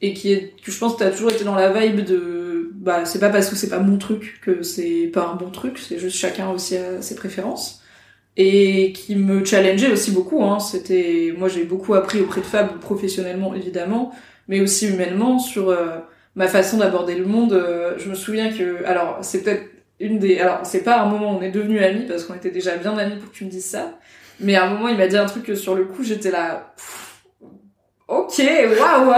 et 0.00 0.12
qui 0.12 0.32
est, 0.32 0.54
que 0.62 0.72
je 0.72 0.78
pense 0.78 0.96
t'as 0.96 1.10
toujours 1.10 1.30
été 1.30 1.44
dans 1.44 1.54
la 1.54 1.72
vibe 1.72 2.04
de, 2.04 2.72
bah, 2.74 3.04
c'est 3.04 3.20
pas 3.20 3.28
parce 3.30 3.48
que 3.48 3.56
c'est 3.56 3.68
pas 3.68 3.78
mon 3.78 3.98
truc 3.98 4.40
que 4.42 4.62
c'est 4.62 5.10
pas 5.12 5.28
un 5.28 5.36
bon 5.36 5.50
truc, 5.50 5.78
c'est 5.78 5.98
juste 5.98 6.16
chacun 6.16 6.50
aussi 6.50 6.76
a 6.76 7.00
ses 7.00 7.14
préférences. 7.14 7.76
Et 8.36 8.92
qui 8.92 9.16
me 9.16 9.44
challengeait 9.44 9.92
aussi 9.92 10.12
beaucoup, 10.12 10.42
hein. 10.44 10.60
C'était, 10.60 11.34
moi 11.36 11.48
j'ai 11.48 11.64
beaucoup 11.64 11.94
appris 11.94 12.20
auprès 12.20 12.40
de 12.40 12.46
Fab, 12.46 12.78
professionnellement 12.78 13.54
évidemment, 13.54 14.12
mais 14.48 14.60
aussi 14.60 14.88
humainement 14.88 15.38
sur 15.38 15.68
euh, 15.68 15.98
ma 16.34 16.48
façon 16.48 16.78
d'aborder 16.78 17.14
le 17.14 17.26
monde. 17.26 17.52
Euh, 17.52 17.94
je 17.98 18.08
me 18.08 18.14
souviens 18.14 18.50
que, 18.50 18.84
alors, 18.84 19.18
c'est 19.22 19.42
peut-être 19.42 19.64
une 20.00 20.18
des, 20.18 20.38
alors, 20.38 20.60
c'est 20.64 20.82
pas 20.82 21.00
un 21.00 21.06
moment 21.06 21.36
on 21.38 21.42
est 21.42 21.50
devenus 21.50 21.82
amis, 21.82 22.06
parce 22.08 22.24
qu'on 22.24 22.34
était 22.34 22.50
déjà 22.50 22.76
bien 22.76 22.96
amis 22.96 23.16
pour 23.16 23.30
que 23.30 23.36
tu 23.36 23.44
me 23.44 23.50
dises 23.50 23.66
ça, 23.66 23.98
mais 24.40 24.56
à 24.56 24.64
un 24.64 24.70
moment, 24.70 24.88
il 24.88 24.96
m'a 24.96 25.06
dit 25.06 25.16
un 25.16 25.26
truc 25.26 25.44
que 25.44 25.54
sur 25.54 25.74
le 25.74 25.84
coup, 25.84 26.02
j'étais 26.02 26.30
là, 26.30 26.74
ok, 28.10 28.42
waouh 28.78 29.14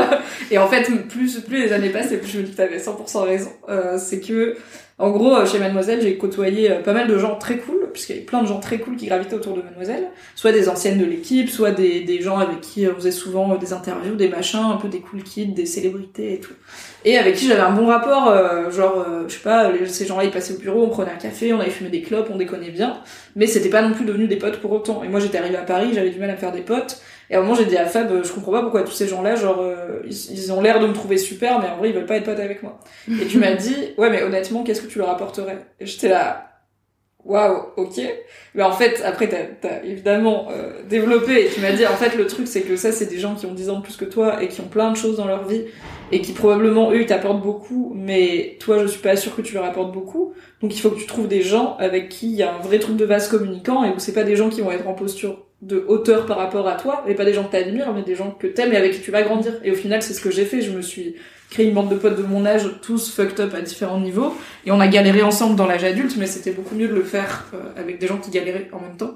Et 0.50 0.58
en 0.58 0.68
fait, 0.68 0.90
plus, 1.08 1.40
plus 1.40 1.62
les 1.64 1.72
années 1.72 1.88
passent, 1.88 2.12
et 2.12 2.18
plus 2.18 2.30
je 2.30 2.38
me 2.38 2.42
dis 2.44 2.52
que 2.52 2.56
t'avais 2.56 2.78
100% 2.78 3.24
raison. 3.24 3.50
Euh, 3.68 3.96
c'est 3.98 4.20
que, 4.20 4.56
en 4.98 5.10
gros, 5.10 5.34
euh, 5.34 5.46
chez 5.46 5.58
Mademoiselle, 5.58 6.00
j'ai 6.02 6.16
côtoyé 6.18 6.70
euh, 6.70 6.80
pas 6.80 6.92
mal 6.92 7.08
de 7.08 7.18
gens 7.18 7.36
très 7.36 7.56
cool, 7.56 7.82
puisqu'il 7.92 8.12
y 8.12 8.18
avait 8.18 8.26
plein 8.26 8.42
de 8.42 8.46
gens 8.46 8.60
très 8.60 8.78
cool 8.78 8.96
qui 8.96 9.06
gravitaient 9.06 9.34
autour 9.34 9.56
de 9.56 9.62
Mademoiselle, 9.62 10.08
soit 10.34 10.52
des 10.52 10.68
anciennes 10.68 10.98
de 10.98 11.04
l'équipe, 11.04 11.48
soit 11.48 11.70
des, 11.70 12.00
des 12.00 12.20
gens 12.20 12.38
avec 12.38 12.60
qui 12.60 12.86
on 12.86 12.94
faisait 12.94 13.10
souvent 13.10 13.52
euh, 13.52 13.56
des 13.58 13.72
interviews, 13.72 14.14
des 14.14 14.28
machins, 14.28 14.64
un 14.72 14.76
peu 14.76 14.88
des 14.88 15.00
cool 15.00 15.22
kids, 15.22 15.48
des 15.48 15.66
célébrités 15.66 16.34
et 16.34 16.40
tout. 16.40 16.52
Et 17.04 17.18
avec 17.18 17.36
qui 17.36 17.46
j'avais 17.46 17.60
un 17.60 17.72
bon 17.72 17.86
rapport, 17.86 18.28
euh, 18.28 18.70
genre, 18.70 19.04
euh, 19.06 19.24
je 19.28 19.34
sais 19.34 19.40
pas, 19.40 19.70
ces 19.86 20.06
gens-là 20.06 20.24
ils 20.24 20.30
passaient 20.30 20.54
au 20.54 20.58
bureau, 20.58 20.84
on 20.84 20.88
prenait 20.88 21.10
un 21.10 21.16
café, 21.16 21.52
on 21.52 21.60
avait 21.60 21.70
fumé 21.70 21.90
des 21.90 22.02
clopes, 22.02 22.28
on 22.32 22.36
déconnait 22.36 22.70
bien, 22.70 23.00
mais 23.36 23.46
c'était 23.46 23.68
pas 23.68 23.82
non 23.82 23.92
plus 23.92 24.04
devenu 24.04 24.26
des 24.26 24.36
potes 24.36 24.58
pour 24.58 24.72
autant. 24.72 25.02
Et 25.04 25.08
moi 25.08 25.20
j'étais 25.20 25.38
arrivée 25.38 25.56
à 25.56 25.62
Paris, 25.62 25.90
j'avais 25.94 26.10
du 26.10 26.18
mal 26.18 26.30
à 26.30 26.36
faire 26.36 26.52
des 26.52 26.60
potes, 26.60 27.00
et 27.32 27.34
à 27.34 27.38
un 27.38 27.42
moment 27.42 27.54
j'ai 27.54 27.64
dit 27.64 27.78
à 27.78 27.86
Fab, 27.86 28.12
euh, 28.12 28.22
je 28.22 28.30
comprends 28.30 28.52
pas 28.52 28.60
pourquoi 28.60 28.82
tous 28.82 28.92
ces 28.92 29.08
gens-là, 29.08 29.36
genre, 29.36 29.58
euh, 29.62 30.02
ils, 30.04 30.32
ils 30.32 30.52
ont 30.52 30.60
l'air 30.60 30.80
de 30.80 30.86
me 30.86 30.92
trouver 30.92 31.16
super, 31.16 31.60
mais 31.60 31.68
en 31.70 31.78
vrai 31.78 31.88
ils 31.88 31.94
veulent 31.94 32.04
pas 32.04 32.16
être 32.16 32.24
potes 32.24 32.38
avec 32.38 32.62
moi. 32.62 32.78
Et 33.08 33.26
tu 33.26 33.38
m'as 33.38 33.54
dit, 33.54 33.94
ouais 33.96 34.10
mais 34.10 34.22
honnêtement, 34.22 34.62
qu'est-ce 34.62 34.82
que 34.82 34.86
tu 34.86 34.98
leur 34.98 35.08
apporterais? 35.08 35.56
Et 35.80 35.86
j'étais 35.86 36.10
là, 36.10 36.50
waouh, 37.24 37.68
ok. 37.78 38.02
Mais 38.54 38.62
en 38.62 38.72
fait, 38.72 39.00
après, 39.02 39.30
t'as 39.30 39.66
as 39.66 39.82
évidemment 39.82 40.48
euh, 40.50 40.82
développé 40.86 41.46
et 41.46 41.48
tu 41.48 41.60
m'as 41.62 41.72
dit, 41.72 41.86
en 41.86 41.96
fait, 41.96 42.18
le 42.18 42.26
truc, 42.26 42.46
c'est 42.46 42.60
que 42.60 42.76
ça, 42.76 42.92
c'est 42.92 43.06
des 43.06 43.18
gens 43.18 43.34
qui 43.34 43.46
ont 43.46 43.54
10 43.54 43.70
ans 43.70 43.78
de 43.78 43.82
plus 43.82 43.96
que 43.96 44.04
toi 44.04 44.42
et 44.42 44.48
qui 44.48 44.60
ont 44.60 44.68
plein 44.68 44.90
de 44.90 44.96
choses 44.96 45.16
dans 45.16 45.26
leur 45.26 45.48
vie 45.48 45.64
et 46.10 46.20
qui 46.20 46.32
probablement, 46.32 46.92
eux, 46.92 47.00
ils 47.00 47.06
t'apportent 47.06 47.42
beaucoup, 47.42 47.94
mais 47.96 48.58
toi, 48.60 48.82
je 48.82 48.88
suis 48.88 49.00
pas 49.00 49.16
sûre 49.16 49.34
que 49.34 49.40
tu 49.40 49.54
leur 49.54 49.64
apportes 49.64 49.92
beaucoup. 49.92 50.34
Donc, 50.60 50.74
il 50.76 50.80
faut 50.80 50.90
que 50.90 50.98
tu 50.98 51.06
trouves 51.06 51.28
des 51.28 51.40
gens 51.40 51.78
avec 51.78 52.10
qui 52.10 52.26
il 52.26 52.36
y 52.36 52.42
a 52.42 52.54
un 52.54 52.58
vrai 52.58 52.78
truc 52.78 52.98
de 52.98 53.06
vase 53.06 53.28
communicant 53.28 53.84
et 53.84 53.88
où 53.88 53.98
c'est 53.98 54.12
pas 54.12 54.24
des 54.24 54.36
gens 54.36 54.50
qui 54.50 54.60
vont 54.60 54.70
être 54.70 54.86
en 54.86 54.92
posture 54.92 55.46
de 55.62 55.84
hauteur 55.88 56.26
par 56.26 56.38
rapport 56.38 56.68
à 56.68 56.74
toi, 56.74 57.04
et 57.06 57.14
pas 57.14 57.24
des 57.24 57.32
gens 57.32 57.44
que 57.44 57.52
t'admires, 57.52 57.92
mais 57.94 58.02
des 58.02 58.16
gens 58.16 58.32
que 58.32 58.46
t'aimes 58.46 58.72
et 58.72 58.76
avec 58.76 58.92
qui 58.92 59.00
tu 59.00 59.10
vas 59.10 59.22
grandir. 59.22 59.54
Et 59.64 59.70
au 59.70 59.74
final, 59.74 60.02
c'est 60.02 60.12
ce 60.12 60.20
que 60.20 60.30
j'ai 60.30 60.44
fait. 60.44 60.60
Je 60.60 60.72
me 60.72 60.82
suis 60.82 61.14
créé 61.50 61.66
une 61.66 61.74
bande 61.74 61.88
de 61.88 61.96
potes 61.96 62.16
de 62.16 62.22
mon 62.22 62.44
âge, 62.44 62.68
tous 62.82 63.10
fucked 63.10 63.38
up 63.40 63.54
à 63.54 63.60
différents 63.60 64.00
niveaux, 64.00 64.34
et 64.66 64.72
on 64.72 64.80
a 64.80 64.88
galéré 64.88 65.22
ensemble 65.22 65.54
dans 65.54 65.66
l'âge 65.66 65.84
adulte, 65.84 66.16
mais 66.18 66.26
c'était 66.26 66.50
beaucoup 66.52 66.74
mieux 66.74 66.88
de 66.88 66.94
le 66.94 67.04
faire 67.04 67.46
euh, 67.54 67.58
avec 67.76 67.98
des 67.98 68.06
gens 68.06 68.18
qui 68.18 68.30
galéraient 68.30 68.68
en 68.72 68.80
même 68.80 68.96
temps. 68.96 69.14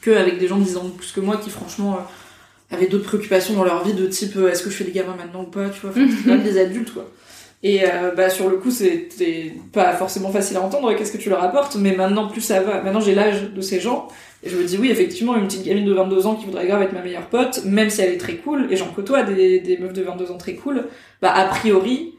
que 0.00 0.10
avec 0.10 0.38
des 0.38 0.46
gens 0.46 0.58
de 0.58 0.64
10 0.64 0.76
ans 0.76 0.84
de 0.84 0.90
plus 0.90 1.10
que 1.12 1.20
moi 1.20 1.38
qui 1.38 1.48
franchement 1.48 1.94
euh, 1.94 2.74
avaient 2.74 2.86
d'autres 2.86 3.04
préoccupations 3.04 3.54
dans 3.54 3.64
leur 3.64 3.82
vie 3.84 3.94
de 3.94 4.06
type 4.06 4.36
euh, 4.36 4.50
est-ce 4.50 4.62
que 4.62 4.70
je 4.70 4.76
fais 4.76 4.84
des 4.84 4.92
gamins 4.92 5.16
maintenant 5.16 5.42
ou 5.42 5.46
pas, 5.46 5.70
tu 5.70 5.80
vois, 5.80 5.90
enfin, 5.90 6.36
des 6.44 6.58
adultes 6.58 6.92
quoi. 6.92 7.10
Et 7.62 7.84
euh, 7.84 8.10
bah 8.14 8.28
sur 8.28 8.50
le 8.50 8.58
coup 8.58 8.70
c'était 8.70 9.54
pas 9.72 9.94
forcément 9.94 10.30
facile 10.30 10.58
à 10.58 10.60
entendre 10.60 10.92
qu'est-ce 10.94 11.12
que 11.12 11.16
tu 11.16 11.30
leur 11.30 11.42
apportes, 11.42 11.76
mais 11.76 11.96
maintenant 11.96 12.28
plus 12.28 12.42
ça 12.42 12.60
va, 12.60 12.82
maintenant 12.82 13.00
j'ai 13.00 13.14
l'âge 13.14 13.50
de 13.50 13.60
ces 13.62 13.80
gens 13.80 14.08
et 14.44 14.50
je 14.50 14.56
me 14.56 14.64
dis 14.64 14.76
oui 14.76 14.90
effectivement 14.90 15.36
une 15.36 15.46
petite 15.46 15.64
gamine 15.64 15.86
de 15.86 15.92
22 15.92 16.26
ans 16.26 16.34
qui 16.34 16.44
voudrait 16.44 16.66
grave 16.66 16.82
être 16.82 16.92
ma 16.92 17.02
meilleure 17.02 17.26
pote, 17.28 17.64
même 17.64 17.90
si 17.90 18.02
elle 18.02 18.12
est 18.12 18.18
très 18.18 18.36
cool 18.36 18.68
et 18.70 18.76
j'en 18.76 18.88
côtoie 18.88 19.22
des, 19.22 19.60
des 19.60 19.78
meufs 19.78 19.92
de 19.92 20.02
22 20.02 20.30
ans 20.30 20.38
très 20.38 20.54
cool, 20.54 20.84
bah 21.22 21.32
a 21.32 21.46
priori 21.46 22.14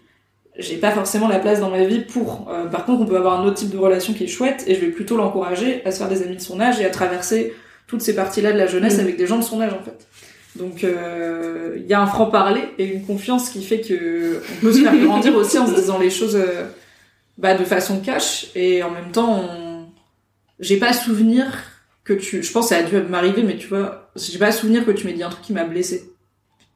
j'ai 0.58 0.78
pas 0.78 0.92
forcément 0.92 1.28
la 1.28 1.40
place 1.40 1.60
dans 1.60 1.70
ma 1.70 1.84
vie 1.84 2.00
pour. 2.00 2.48
Euh, 2.50 2.66
par 2.66 2.86
contre, 2.86 3.02
on 3.02 3.06
peut 3.06 3.18
avoir 3.18 3.42
un 3.42 3.46
autre 3.46 3.58
type 3.58 3.72
de 3.72 3.78
relation 3.78 4.14
qui 4.14 4.24
est 4.24 4.28
chouette 4.28 4.64
et 4.68 4.76
je 4.76 4.80
vais 4.80 4.88
plutôt 4.88 5.18
l'encourager 5.18 5.82
à 5.86 5.92
se 5.92 5.98
faire 5.98 6.08
des 6.08 6.24
amis 6.24 6.38
de 6.38 6.42
son 6.42 6.60
âge 6.60 6.80
et 6.80 6.86
à 6.86 6.90
traverser 6.90 7.54
toutes 7.88 8.02
ces 8.02 8.16
parties-là 8.16 8.54
de 8.54 8.58
la 8.58 8.68
jeunesse 8.68 8.98
Mm. 8.98 9.02
avec 9.02 9.18
des 9.18 9.28
gens 9.28 9.38
de 9.38 9.44
son 9.44 9.62
âge 9.62 9.74
en 9.74 9.84
fait. 9.84 10.08
Donc 10.56 10.84
euh, 10.84 11.76
il 11.78 11.86
y 11.86 11.94
a 11.94 12.02
un 12.02 12.08
franc 12.08 12.28
parler 12.28 12.62
et 12.78 12.86
une 12.86 13.06
confiance 13.06 13.50
qui 13.50 13.64
fait 13.64 13.82
que 13.82 14.42
on 14.58 14.62
peut 14.62 14.72
se 14.72 14.82
faire 14.82 14.96
grandir 14.98 15.36
aussi 15.36 15.58
en 15.58 15.68
se 15.68 15.76
disant 15.76 16.00
les 16.00 16.10
choses 16.10 16.38
euh, 16.38 16.64
bah, 17.38 17.56
de 17.56 17.66
façon 17.66 18.00
cash 18.00 18.48
et 18.56 18.82
en 18.82 18.90
même 18.90 19.12
temps 19.12 19.42
on... 19.42 19.86
j'ai 20.62 20.78
pas 20.78 20.94
souvenir 20.94 21.46
que 22.06 22.14
tu 22.14 22.42
je 22.44 22.52
pense 22.54 22.70
que 22.70 22.76
ça 22.76 22.78
a 22.78 22.84
dû 22.84 22.96
m'arriver 23.10 23.44
mais 23.44 23.58
tu 23.58 23.68
vois 23.68 24.10
j'ai 24.16 24.38
pas 24.40 24.52
souvenir 24.54 24.86
que 24.86 24.92
tu 24.92 25.06
m'aies 25.06 25.14
dit 25.14 25.24
un 25.24 25.30
truc 25.30 25.44
qui 25.44 25.52
m'a 25.54 25.66
blessé 25.66 26.12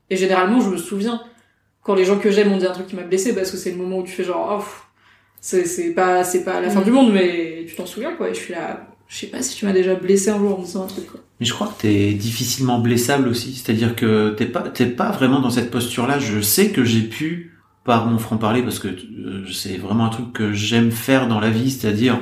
et 0.10 0.18
généralement 0.18 0.60
je 0.60 0.70
me 0.70 0.78
souviens 0.78 1.22
quand 1.84 1.96
les 1.96 2.04
gens 2.04 2.20
que 2.20 2.30
j'aime 2.32 2.52
ont 2.52 2.58
dit 2.58 2.66
un 2.66 2.72
truc 2.74 2.88
qui 2.88 2.96
m'a 2.98 3.04
blessé 3.04 3.34
parce 3.34 3.52
que 3.52 3.58
c'est 3.58 3.72
le 3.72 3.78
moment 3.78 4.00
où 4.00 4.04
tu 4.04 4.12
fais 4.12 4.24
genre 4.26 4.60
oh, 4.60 4.66
c'est 5.40 5.66
c'est 5.66 5.94
pas 5.94 6.24
c'est 6.26 6.44
pas 6.44 6.60
la 6.60 6.70
fin 6.70 6.82
Mm. 6.82 6.84
du 6.84 6.92
monde 6.92 7.14
mais 7.14 7.66
tu 7.68 7.76
t'en 7.76 7.86
souviens 7.86 8.14
quoi 8.16 8.30
et 8.30 8.34
je 8.34 8.40
suis 8.40 8.54
là 8.54 8.88
je 9.08 9.18
sais 9.18 9.28
pas 9.28 9.42
si 9.42 9.56
tu 9.56 9.66
m'as 9.66 9.72
déjà 9.72 9.96
blessé 9.96 10.30
un 10.30 10.38
jour 10.38 10.56
en 10.56 10.60
me 10.62 10.66
disant 10.66 10.84
un 10.84 10.88
truc 10.88 11.08
quoi 11.08 11.20
Mais 11.40 11.46
je 11.48 11.54
crois 11.54 11.68
que 11.68 11.82
t'es 11.82 12.14
difficilement 12.14 12.78
blessable 12.78 13.28
aussi. 13.28 13.56
C'est-à-dire 13.56 13.96
que 13.96 14.36
t'es 14.38 14.46
pas, 14.46 14.62
t'es 14.62 14.86
pas 14.86 15.10
vraiment 15.10 15.40
dans 15.40 15.50
cette 15.50 15.72
posture-là. 15.72 16.20
Je 16.20 16.42
sais 16.42 16.70
que 16.70 16.84
j'ai 16.84 17.02
pu, 17.02 17.58
par 17.86 18.06
mon 18.06 18.20
franc-parler, 18.20 18.62
parce 18.62 18.78
que 18.78 18.88
euh, 18.90 19.48
c'est 19.52 19.78
vraiment 19.78 20.06
un 20.06 20.10
truc 20.10 20.32
que 20.32 20.54
j'aime 20.54 20.92
faire 20.92 21.28
dans 21.28 21.40
la 21.40 21.50
vie, 21.50 21.72
c'est-à-dire, 21.72 22.20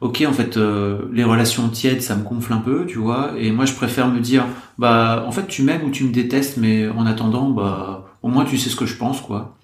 ok, 0.00 0.24
en 0.26 0.32
fait, 0.32 0.56
euh, 0.56 1.00
les 1.12 1.24
relations 1.24 1.68
tièdes, 1.68 2.02
ça 2.02 2.16
me 2.16 2.22
gonfle 2.22 2.52
un 2.52 2.58
peu, 2.58 2.86
tu 2.86 2.98
vois, 2.98 3.32
et 3.38 3.50
moi, 3.50 3.64
je 3.64 3.74
préfère 3.74 4.08
me 4.08 4.20
dire, 4.20 4.44
bah, 4.78 5.24
en 5.26 5.32
fait, 5.32 5.46
tu 5.48 5.62
m'aimes 5.62 5.84
ou 5.84 5.90
tu 5.90 6.04
me 6.04 6.12
détestes, 6.12 6.56
mais 6.56 6.88
en 6.88 7.06
attendant, 7.06 7.50
bah, 7.50 8.06
au 8.22 8.28
moins, 8.28 8.44
tu 8.44 8.58
sais 8.58 8.70
ce 8.70 8.76
que 8.76 8.86
je 8.86 8.96
pense, 8.96 9.20
quoi. 9.20 9.56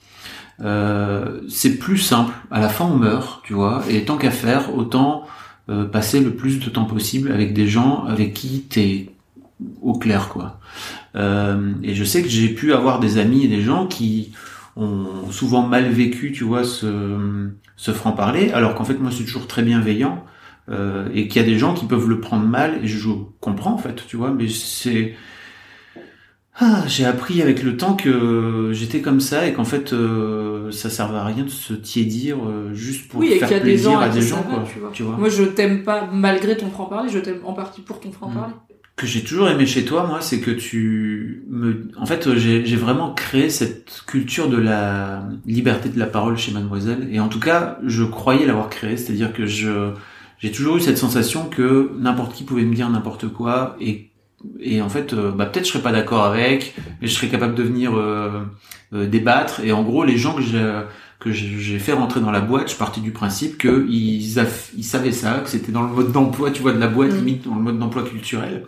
Euh, 0.61 1.41
c'est 1.49 1.79
plus 1.79 1.99
simple. 1.99 2.33
À 2.51 2.61
la 2.61 2.69
fin, 2.69 2.85
on 2.85 2.97
meurt, 2.97 3.43
tu 3.45 3.55
vois, 3.55 3.83
et 3.89 4.05
tant 4.05 4.17
qu'à 4.17 4.31
faire, 4.31 4.75
autant 4.77 5.25
euh, 5.69 5.85
passer 5.85 6.21
le 6.21 6.35
plus 6.35 6.61
de 6.61 6.69
temps 6.69 6.85
possible 6.85 7.33
avec 7.33 7.55
des 7.55 7.67
gens 7.67 8.05
avec 8.05 8.35
qui 8.35 8.63
t'es 8.63 9.11
au 9.83 9.95
clair, 9.95 10.29
quoi. 10.29 10.61
Euh, 11.17 11.73
et 11.83 11.95
je 11.95 12.05
sais 12.05 12.23
que 12.23 12.29
j'ai 12.29 12.49
pu 12.49 12.73
avoir 12.73 13.01
des 13.01 13.19
amis 13.19 13.45
et 13.45 13.49
des 13.49 13.63
gens 13.63 13.87
qui 13.87 14.33
ont 14.77 15.31
souvent 15.31 15.67
mal 15.67 15.89
vécu, 15.89 16.33
tu 16.33 16.45
vois, 16.45 16.65
ce, 16.65 17.51
ce 17.77 17.93
franc-parler, 17.93 18.51
alors 18.53 18.75
qu'en 18.75 18.85
fait, 18.85 18.95
moi, 18.95 19.11
je 19.11 19.17
suis 19.17 19.25
toujours 19.25 19.47
très 19.47 19.63
bienveillant, 19.63 20.25
euh, 20.71 21.09
et 21.15 21.29
qu'il 21.29 21.41
y 21.41 21.45
a 21.45 21.49
des 21.49 21.59
gens 21.59 21.75
qui 21.75 21.87
peuvent 21.87 22.09
le 22.09 22.21
prendre 22.21 22.47
mal, 22.47 22.81
et 22.83 22.87
je 22.87 23.09
comprends, 23.41 23.73
en 23.73 23.79
fait, 23.79 24.07
tu 24.07 24.17
vois, 24.17 24.31
mais 24.31 24.49
c'est... 24.49 25.15
Ah, 26.57 26.85
j'ai 26.87 27.05
appris 27.05 27.43
avec 27.43 27.65
le 27.65 27.77
temps 27.77 27.95
que 27.97 28.71
j'étais 28.73 29.01
comme 29.01 29.19
ça 29.19 29.45
et 29.45 29.53
qu'en 29.53 29.65
fait 29.65 29.93
euh, 29.93 30.71
ça 30.71 30.89
servait 30.89 31.19
à 31.19 31.25
rien 31.25 31.43
de 31.43 31.49
se 31.49 31.75
tiédir 31.75 32.37
euh, 32.47 32.73
juste 32.73 33.09
pour 33.09 33.19
oui 33.19 33.41
faire 33.41 33.49
des 33.49 33.59
plaisir 33.59 33.91
gens 33.91 33.99
à 33.99 34.05
à 34.05 34.09
des 34.09 34.21
gens 34.23 34.37
va, 34.37 34.43
quoi. 34.43 34.65
tu 34.73 34.79
vois. 34.79 34.91
tu 34.93 35.03
vois. 35.03 35.17
moi 35.17 35.29
je 35.29 35.43
t'aime 35.43 35.83
pas 35.83 36.09
malgré 36.13 36.57
ton 36.57 36.71
franc 36.71 36.85
parler 36.85 37.11
je 37.11 37.19
t'aime 37.19 37.41
en 37.45 37.55
partie 37.55 37.81
pour 37.81 37.99
ton 37.99 38.13
franc 38.13 38.31
parler 38.31 38.55
que 38.97 39.07
j'ai 39.07 39.25
toujours 39.25 39.49
aimé 39.49 39.67
chez 39.67 39.85
toi, 39.85 40.07
moi, 40.07 40.21
c'est 40.21 40.41
que 40.41 40.53
tu 40.53 41.45
me, 41.49 41.89
en 41.97 42.07
fait, 42.07 42.37
j'ai 42.37 42.77
vraiment 42.77 43.13
créé 43.13 43.51
cette 43.51 44.03
culture 44.07 44.49
de 44.49 44.57
la 44.57 45.25
liberté 45.47 45.89
de 45.89 45.99
la 45.99 46.07
parole 46.07 46.39
chez 46.39 46.53
Mademoiselle. 46.53 47.09
Et 47.11 47.19
en 47.19 47.29
tout 47.29 47.41
cas, 47.41 47.79
je 47.85 48.05
croyais 48.05 48.47
l'avoir 48.47 48.71
créée, 48.71 48.97
c'est-à-dire 48.97 49.33
que 49.33 49.47
je, 49.47 49.91
j'ai 50.39 50.53
toujours 50.53 50.77
eu 50.77 50.81
cette 50.81 50.99
sensation 50.99 51.49
que 51.49 51.91
n'importe 51.99 52.35
qui 52.35 52.45
pouvait 52.45 52.65
me 52.65 52.75
dire 52.75 52.89
n'importe 52.89 53.29
quoi 53.29 53.77
et 53.81 54.11
et 54.61 54.83
en 54.83 54.89
fait, 54.89 55.13
euh, 55.13 55.31
bah, 55.31 55.47
peut-être 55.47 55.65
je 55.65 55.71
serais 55.71 55.83
pas 55.83 55.93
d'accord 55.93 56.25
avec, 56.25 56.75
mais 57.01 57.09
je 57.09 57.15
serais 57.15 57.29
capable 57.29 57.55
de 57.55 57.63
venir 57.63 57.97
euh, 57.97 58.43
euh, 58.93 59.07
débattre. 59.07 59.61
Et 59.65 59.73
en 59.73 59.83
gros, 59.83 60.05
les 60.05 60.17
gens 60.17 60.35
que 60.35 60.43
j'ai 60.43 60.83
que 61.21 61.33
j'ai 61.33 61.79
fait 61.79 61.93
rentrer 61.93 62.21
dans 62.21 62.31
la 62.31 62.41
boîte, 62.41 62.71
je 62.71 62.77
partais 62.77 63.01
du 63.01 63.11
principe 63.13 63.57
que 63.57 63.87
ils, 63.89 64.35
aff- 64.39 64.71
ils 64.77 64.85
savaient 64.85 65.13
ça, 65.13 65.41
que 65.41 65.49
c'était 65.49 65.73
dans 65.73 65.83
le 65.83 65.89
mode 65.89 66.13
d'emploi, 66.13 66.51
tu 66.51 66.61
vois, 66.63 66.73
de 66.73 66.79
la 66.79 66.89
boîte, 66.89 67.13
Mm. 67.13 67.17
limite 67.17 67.45
dans 67.49 67.55
le 67.55 67.63
mode 67.63 67.79
d'emploi 67.79 68.03
culturel. 68.03 68.65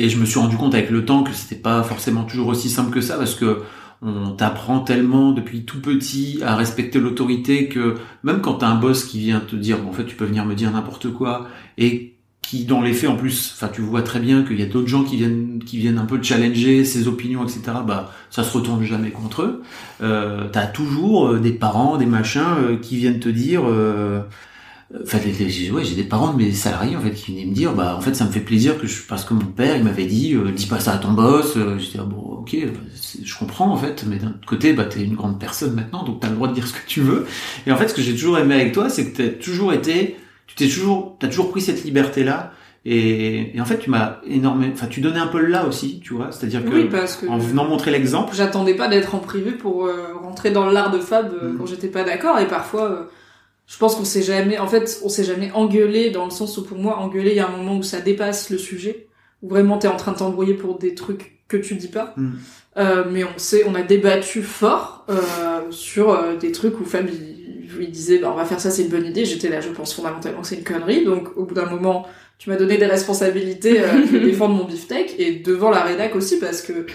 Et 0.00 0.08
je 0.08 0.18
me 0.18 0.24
suis 0.24 0.40
rendu 0.40 0.56
compte 0.56 0.74
avec 0.74 0.90
le 0.90 1.04
temps 1.04 1.22
que 1.22 1.32
c'était 1.32 1.54
pas 1.60 1.82
forcément 1.84 2.24
toujours 2.24 2.48
aussi 2.48 2.68
simple 2.68 2.90
que 2.92 3.00
ça, 3.00 3.16
parce 3.16 3.34
que 3.36 3.62
on 4.02 4.32
t'apprend 4.32 4.80
tellement 4.80 5.30
depuis 5.32 5.64
tout 5.64 5.80
petit 5.80 6.40
à 6.44 6.56
respecter 6.56 6.98
l'autorité 7.00 7.68
que 7.68 7.94
même 8.22 8.40
quand 8.42 8.54
t'as 8.54 8.66
un 8.68 8.74
boss 8.74 9.04
qui 9.04 9.20
vient 9.20 9.40
te 9.40 9.56
dire, 9.56 9.78
bon, 9.78 9.90
en 9.90 9.92
fait, 9.92 10.04
tu 10.04 10.16
peux 10.16 10.24
venir 10.26 10.44
me 10.44 10.54
dire 10.54 10.70
n'importe 10.72 11.10
quoi, 11.12 11.46
et 11.78 12.13
qui 12.46 12.64
dans 12.64 12.80
les 12.82 12.92
faits 12.92 13.10
en 13.10 13.16
plus, 13.16 13.52
enfin 13.54 13.68
tu 13.72 13.80
vois 13.82 14.02
très 14.02 14.20
bien 14.20 14.42
qu'il 14.44 14.58
y 14.60 14.62
a 14.62 14.66
d'autres 14.66 14.88
gens 14.88 15.04
qui 15.04 15.16
viennent 15.16 15.62
qui 15.64 15.78
viennent 15.78 15.98
un 15.98 16.04
peu 16.06 16.22
challenger 16.22 16.84
ses 16.84 17.08
opinions, 17.08 17.44
etc. 17.44 17.78
Bah 17.86 18.12
ça 18.30 18.44
se 18.44 18.52
retourne 18.56 18.84
jamais 18.84 19.10
contre 19.10 19.42
eux. 19.42 19.62
Euh, 20.02 20.48
T'as 20.52 20.66
toujours 20.66 21.28
euh, 21.28 21.38
des 21.40 21.52
parents, 21.52 21.96
des 21.96 22.06
machins 22.06 22.42
euh, 22.58 22.76
qui 22.76 22.96
viennent 22.96 23.20
te 23.20 23.28
dire. 23.28 23.62
euh, 23.66 24.20
Enfin, 25.02 25.18
j'ai- 25.26 25.70
ouais, 25.72 25.82
j'ai 25.82 25.94
des 25.96 26.04
parents 26.04 26.32
de 26.32 26.36
mes 26.36 26.52
salariés 26.52 26.94
en 26.94 27.00
fait 27.00 27.12
qui 27.12 27.32
venaient 27.32 27.46
me 27.46 27.54
dire, 27.54 27.72
bah 27.74 27.96
en 27.96 28.00
fait 28.00 28.14
ça 28.14 28.26
me 28.26 28.30
fait 28.30 28.40
plaisir 28.40 28.78
que 28.78 28.86
je, 28.86 29.02
parce 29.08 29.24
que 29.24 29.34
mon 29.34 29.46
père 29.46 29.76
il 29.76 29.82
m'avait 29.82 30.04
dit, 30.06 30.34
euh, 30.34 30.52
dis 30.52 30.66
pas 30.66 30.78
ça 30.78 30.92
à 30.94 30.98
ton 30.98 31.12
boss. 31.12 31.54
Euh, 31.56 31.78
J'étais 31.78 31.98
ah, 32.00 32.04
bon, 32.04 32.16
ok, 32.18 32.56
bah, 32.66 32.80
je 33.24 33.34
comprends 33.38 33.70
en 33.72 33.76
fait, 33.76 34.04
mais 34.06 34.18
d'un 34.18 34.28
autre 34.28 34.46
côté, 34.46 34.72
bah 34.74 34.84
t'es 34.84 35.02
une 35.02 35.14
grande 35.16 35.40
personne 35.40 35.74
maintenant, 35.74 36.04
donc 36.04 36.20
t'as 36.20 36.28
le 36.28 36.34
droit 36.36 36.48
de 36.48 36.54
dire 36.54 36.66
ce 36.68 36.74
que 36.74 36.86
tu 36.86 37.00
veux. 37.00 37.26
Et 37.66 37.72
en 37.72 37.76
fait, 37.76 37.88
ce 37.88 37.94
que 37.94 38.02
j'ai 38.02 38.12
toujours 38.12 38.38
aimé 38.38 38.54
avec 38.54 38.72
toi, 38.72 38.88
c'est 38.90 39.10
que 39.10 39.16
t'as 39.16 39.28
toujours 39.30 39.72
été, 39.72 40.16
tu 40.46 40.54
t'es 40.56 40.66
toujours, 40.68 41.16
t'as 41.18 41.28
toujours 41.28 41.50
pris 41.50 41.60
cette 41.60 41.84
liberté 41.84 42.24
là. 42.24 42.52
Et, 42.86 43.56
et 43.56 43.60
en 43.62 43.64
fait, 43.64 43.78
tu 43.78 43.88
m'as 43.88 44.18
énormément, 44.26 44.70
enfin, 44.74 44.86
tu 44.88 45.00
donnais 45.00 45.18
un 45.18 45.26
peu 45.28 45.40
le 45.40 45.46
là 45.46 45.66
aussi, 45.66 46.00
tu 46.00 46.12
vois. 46.12 46.32
C'est-à-dire 46.32 46.62
que, 46.62 46.68
Oui, 46.70 46.84
parce 46.90 47.16
que- 47.16 47.26
en 47.26 47.38
venant 47.38 47.64
montrer 47.64 47.90
l'exemple, 47.90 48.34
J'attendais 48.34 48.74
pas 48.74 48.88
d'être 48.88 49.14
en 49.14 49.20
privé 49.20 49.52
pour 49.52 49.86
euh, 49.86 50.14
rentrer 50.22 50.50
dans 50.50 50.66
l'art 50.66 50.90
de 50.90 50.98
Fab 50.98 51.32
euh, 51.32 51.52
Mm. 51.52 51.58
quand 51.58 51.66
j'étais 51.66 51.88
pas 51.88 52.04
d'accord 52.04 52.38
et 52.38 52.46
parfois 52.46 52.90
euh, 52.90 53.04
je 53.66 53.78
pense 53.78 53.94
qu'on 53.96 54.04
s'est 54.04 54.22
jamais 54.22 54.58
en 54.58 54.66
fait 54.66 55.00
on 55.02 55.08
s'est 55.08 55.24
jamais 55.24 55.50
engueulé 55.52 56.10
dans 56.10 56.26
le 56.26 56.30
sens 56.30 56.58
où 56.58 56.62
pour 56.64 56.76
moi 56.76 56.98
engueuler 56.98 57.30
il 57.30 57.36
y 57.36 57.40
a 57.40 57.48
un 57.48 57.56
moment 57.56 57.78
où 57.78 57.82
ça 57.82 58.00
dépasse 58.02 58.50
le 58.50 58.58
sujet 58.58 59.08
où 59.40 59.48
vraiment 59.48 59.78
t'es 59.78 59.88
en 59.88 59.96
train 59.96 60.12
de 60.12 60.18
t'embrouiller 60.18 60.52
pour 60.52 60.78
des 60.78 60.94
trucs 60.94 61.38
que 61.48 61.56
tu 61.56 61.76
dis 61.76 61.88
pas 61.88 62.12
Mm. 62.18 62.32
Euh, 62.76 63.04
mais 63.10 63.22
on 63.24 63.38
sait 63.38 63.64
on 63.66 63.74
a 63.76 63.82
débattu 63.82 64.42
fort 64.42 65.06
euh, 65.08 65.14
sur 65.70 66.10
euh, 66.10 66.36
des 66.36 66.50
trucs 66.52 66.78
où 66.80 66.84
Fab 66.84 67.06
il, 67.08 67.43
il 67.80 67.90
disait 67.90 68.18
bah 68.18 68.30
on 68.32 68.36
va 68.36 68.44
faire 68.44 68.60
ça 68.60 68.70
c'est 68.70 68.82
une 68.82 68.88
bonne 68.88 69.06
idée. 69.06 69.24
J'étais 69.24 69.48
là 69.48 69.60
je 69.60 69.68
pense 69.68 69.94
fondamentalement 69.94 70.42
que 70.42 70.46
c'est 70.46 70.56
une 70.56 70.64
connerie. 70.64 71.04
Donc 71.04 71.36
au 71.36 71.44
bout 71.44 71.54
d'un 71.54 71.66
moment 71.66 72.06
tu 72.38 72.50
m'as 72.50 72.56
donné 72.56 72.76
des 72.76 72.86
responsabilités 72.86 73.80
euh, 73.80 74.06
de 74.12 74.18
défendre 74.24 74.54
mon 74.54 74.64
beefsteak 74.64 75.14
et 75.18 75.36
devant 75.36 75.70
la 75.70 75.82
rédac 75.82 76.14
aussi 76.16 76.38
parce 76.38 76.62
que 76.62 76.86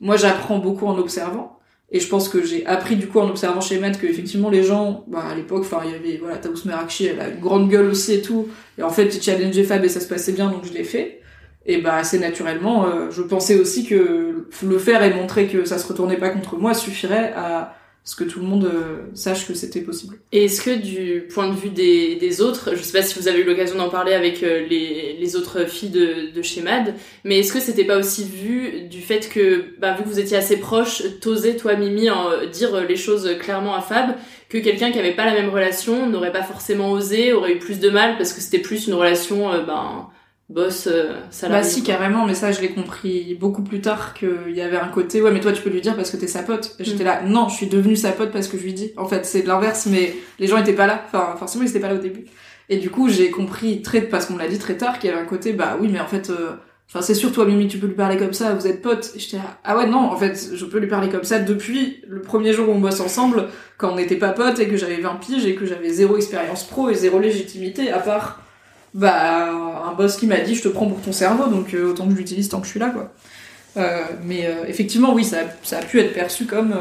moi 0.00 0.16
j'apprends 0.16 0.58
beaucoup 0.58 0.86
en 0.86 0.98
observant. 0.98 1.58
Et 1.92 1.98
je 1.98 2.08
pense 2.08 2.28
que 2.28 2.44
j'ai 2.44 2.64
appris 2.66 2.94
du 2.94 3.08
coup 3.08 3.18
en 3.18 3.28
observant 3.28 3.60
chez 3.60 3.78
Matt 3.78 3.98
que 3.98 4.06
effectivement 4.06 4.48
les 4.48 4.62
gens 4.62 5.04
bah 5.08 5.24
à 5.28 5.34
l'époque 5.34 5.62
enfin 5.62 5.80
il 5.84 5.90
y 5.90 5.94
avait 5.94 6.18
voilà 6.18 6.36
Taous 6.36 6.64
Merakchi 6.64 7.06
elle 7.06 7.20
a 7.20 7.28
une 7.28 7.40
grande 7.40 7.68
gueule 7.68 7.86
aussi 7.86 8.14
et 8.14 8.22
tout. 8.22 8.48
Et 8.78 8.82
en 8.82 8.90
fait 8.90 9.14
il 9.14 9.22
challengeait 9.22 9.64
Fab 9.64 9.84
et 9.84 9.88
ça 9.88 10.00
se 10.00 10.06
passait 10.08 10.32
bien 10.32 10.50
donc 10.50 10.64
je 10.64 10.72
l'ai 10.72 10.84
fait. 10.84 11.20
Et 11.66 11.78
bah 11.78 11.96
assez 11.96 12.18
naturellement 12.18 12.86
euh, 12.86 13.10
je 13.10 13.22
pensais 13.22 13.58
aussi 13.58 13.86
que 13.86 14.46
le 14.62 14.78
faire 14.78 15.02
et 15.02 15.12
montrer 15.12 15.46
que 15.46 15.64
ça 15.64 15.78
se 15.78 15.86
retournait 15.86 16.16
pas 16.16 16.30
contre 16.30 16.56
moi 16.56 16.74
suffirait 16.74 17.32
à 17.36 17.74
ce 18.04 18.16
que 18.16 18.24
tout 18.24 18.40
le 18.40 18.46
monde 18.46 18.64
euh, 18.64 19.02
sache 19.14 19.46
que 19.46 19.54
c'était 19.54 19.82
possible? 19.82 20.18
Et 20.32 20.44
est-ce 20.46 20.62
que 20.62 20.74
du 20.74 21.28
point 21.32 21.48
de 21.48 21.54
vue 21.54 21.68
des, 21.68 22.16
des 22.16 22.40
autres, 22.40 22.74
je 22.74 22.82
sais 22.82 22.98
pas 22.98 23.04
si 23.04 23.18
vous 23.18 23.28
avez 23.28 23.40
eu 23.40 23.44
l'occasion 23.44 23.76
d'en 23.76 23.90
parler 23.90 24.14
avec 24.14 24.42
euh, 24.42 24.66
les, 24.66 25.16
les 25.20 25.36
autres 25.36 25.66
filles 25.68 25.90
de, 25.90 26.34
de 26.34 26.42
chez 26.42 26.62
Mad, 26.62 26.94
mais 27.24 27.38
est-ce 27.38 27.52
que 27.52 27.60
c'était 27.60 27.84
pas 27.84 27.98
aussi 27.98 28.24
vu 28.24 28.82
du 28.88 29.00
fait 29.00 29.28
que, 29.28 29.78
bah, 29.78 29.94
vu 29.94 30.04
que 30.04 30.08
vous 30.08 30.18
étiez 30.18 30.36
assez 30.36 30.56
proches, 30.56 31.02
t'osais 31.20 31.56
toi 31.56 31.76
Mimi 31.76 32.10
en, 32.10 32.30
euh, 32.30 32.46
dire 32.46 32.80
les 32.80 32.96
choses 32.96 33.36
clairement 33.38 33.74
à 33.74 33.82
Fab, 33.82 34.16
que 34.48 34.58
quelqu'un 34.58 34.90
qui 34.90 34.98
avait 34.98 35.14
pas 35.14 35.26
la 35.26 35.34
même 35.34 35.50
relation 35.50 36.08
n'aurait 36.08 36.32
pas 36.32 36.42
forcément 36.42 36.90
osé, 36.92 37.32
aurait 37.32 37.52
eu 37.52 37.58
plus 37.58 37.78
de 37.78 37.90
mal 37.90 38.16
parce 38.16 38.32
que 38.32 38.40
c'était 38.40 38.58
plus 38.58 38.86
une 38.86 38.94
relation, 38.94 39.50
ben, 39.64 40.08
boss, 40.50 40.88
euh, 40.88 41.14
salarié. 41.30 41.62
Bah 41.62 41.68
si 41.68 41.82
carrément, 41.82 42.26
mais 42.26 42.34
ça 42.34 42.50
je 42.52 42.60
l'ai 42.60 42.70
compris 42.70 43.36
beaucoup 43.40 43.62
plus 43.62 43.80
tard 43.80 44.14
qu'il 44.14 44.52
y 44.54 44.60
avait 44.60 44.76
un 44.76 44.88
côté 44.88 45.22
ouais 45.22 45.30
mais 45.30 45.40
toi 45.40 45.52
tu 45.52 45.62
peux 45.62 45.70
lui 45.70 45.80
dire 45.80 45.96
parce 45.96 46.10
que 46.10 46.16
t'es 46.16 46.26
sa 46.26 46.42
pote. 46.42 46.74
J'étais 46.80 47.04
Mm. 47.04 47.06
là 47.06 47.22
non 47.24 47.48
je 47.48 47.54
suis 47.54 47.66
devenue 47.68 47.96
sa 47.96 48.10
pote 48.12 48.32
parce 48.32 48.48
que 48.48 48.58
je 48.58 48.64
lui 48.64 48.74
dis. 48.74 48.92
En 48.96 49.06
fait 49.06 49.24
c'est 49.24 49.42
de 49.42 49.48
l'inverse 49.48 49.86
mais 49.86 50.14
les 50.38 50.46
gens 50.46 50.58
étaient 50.58 50.72
pas 50.74 50.86
là. 50.86 51.02
Enfin 51.06 51.34
forcément 51.38 51.64
ils 51.64 51.70
étaient 51.70 51.80
pas 51.80 51.88
là 51.88 51.94
au 51.94 51.98
début. 52.02 52.24
Et 52.68 52.76
du 52.78 52.90
coup 52.90 53.08
j'ai 53.08 53.30
compris 53.30 53.80
très 53.82 54.00
parce 54.02 54.26
qu'on 54.26 54.34
me 54.34 54.38
l'a 54.40 54.48
dit 54.48 54.58
très 54.58 54.76
tard 54.76 54.98
qu'il 54.98 55.08
y 55.08 55.12
avait 55.12 55.22
un 55.22 55.26
côté 55.26 55.52
bah 55.52 55.76
oui 55.80 55.88
mais 55.90 56.00
en 56.00 56.06
fait 56.08 56.30
euh, 56.30 56.52
enfin 56.88 57.00
c'est 57.00 57.14
sûr 57.14 57.30
toi 57.32 57.44
Mimi 57.46 57.68
tu 57.68 57.78
peux 57.78 57.86
lui 57.86 57.94
parler 57.94 58.16
comme 58.16 58.32
ça 58.32 58.52
vous 58.54 58.66
êtes 58.66 58.82
potes. 58.82 59.12
Et 59.14 59.20
j'étais 59.20 59.36
là 59.36 59.58
ah 59.62 59.76
ouais 59.76 59.86
non 59.86 59.98
en 60.10 60.16
fait 60.16 60.50
je 60.52 60.64
peux 60.64 60.78
lui 60.80 60.88
parler 60.88 61.08
comme 61.08 61.24
ça 61.24 61.38
depuis 61.38 62.02
le 62.08 62.22
premier 62.22 62.52
jour 62.52 62.68
où 62.68 62.72
on 62.72 62.80
bosse 62.80 63.00
ensemble 63.00 63.46
quand 63.78 63.92
on 63.92 63.96
n'était 63.96 64.16
pas 64.16 64.30
potes 64.30 64.58
et 64.58 64.66
que 64.66 64.76
j'avais 64.76 64.96
20 65.00 65.14
piges 65.20 65.46
et 65.46 65.54
que 65.54 65.64
j'avais 65.64 65.90
zéro 65.90 66.16
expérience 66.16 66.64
pro 66.64 66.88
et 66.90 66.94
zéro 66.94 67.20
légitimité 67.20 67.92
à 67.92 68.00
part 68.00 68.40
bah 68.94 69.50
un 69.88 69.92
boss 69.94 70.16
qui 70.16 70.26
m'a 70.26 70.40
dit 70.40 70.54
je 70.54 70.62
te 70.62 70.68
prends 70.68 70.86
pour 70.86 71.00
ton 71.00 71.12
cerveau, 71.12 71.48
donc 71.48 71.74
euh, 71.74 71.90
autant 71.90 72.06
que 72.06 72.12
je 72.12 72.16
l'utilise 72.16 72.48
tant 72.48 72.60
que 72.60 72.66
je 72.66 72.70
suis 72.70 72.80
là, 72.80 72.90
quoi. 72.90 73.12
Euh, 73.76 74.02
mais 74.24 74.46
euh, 74.46 74.64
effectivement, 74.66 75.14
oui, 75.14 75.24
ça, 75.24 75.38
ça 75.62 75.78
a 75.78 75.82
pu 75.82 76.00
être 76.00 76.12
perçu 76.12 76.46
comme 76.46 76.74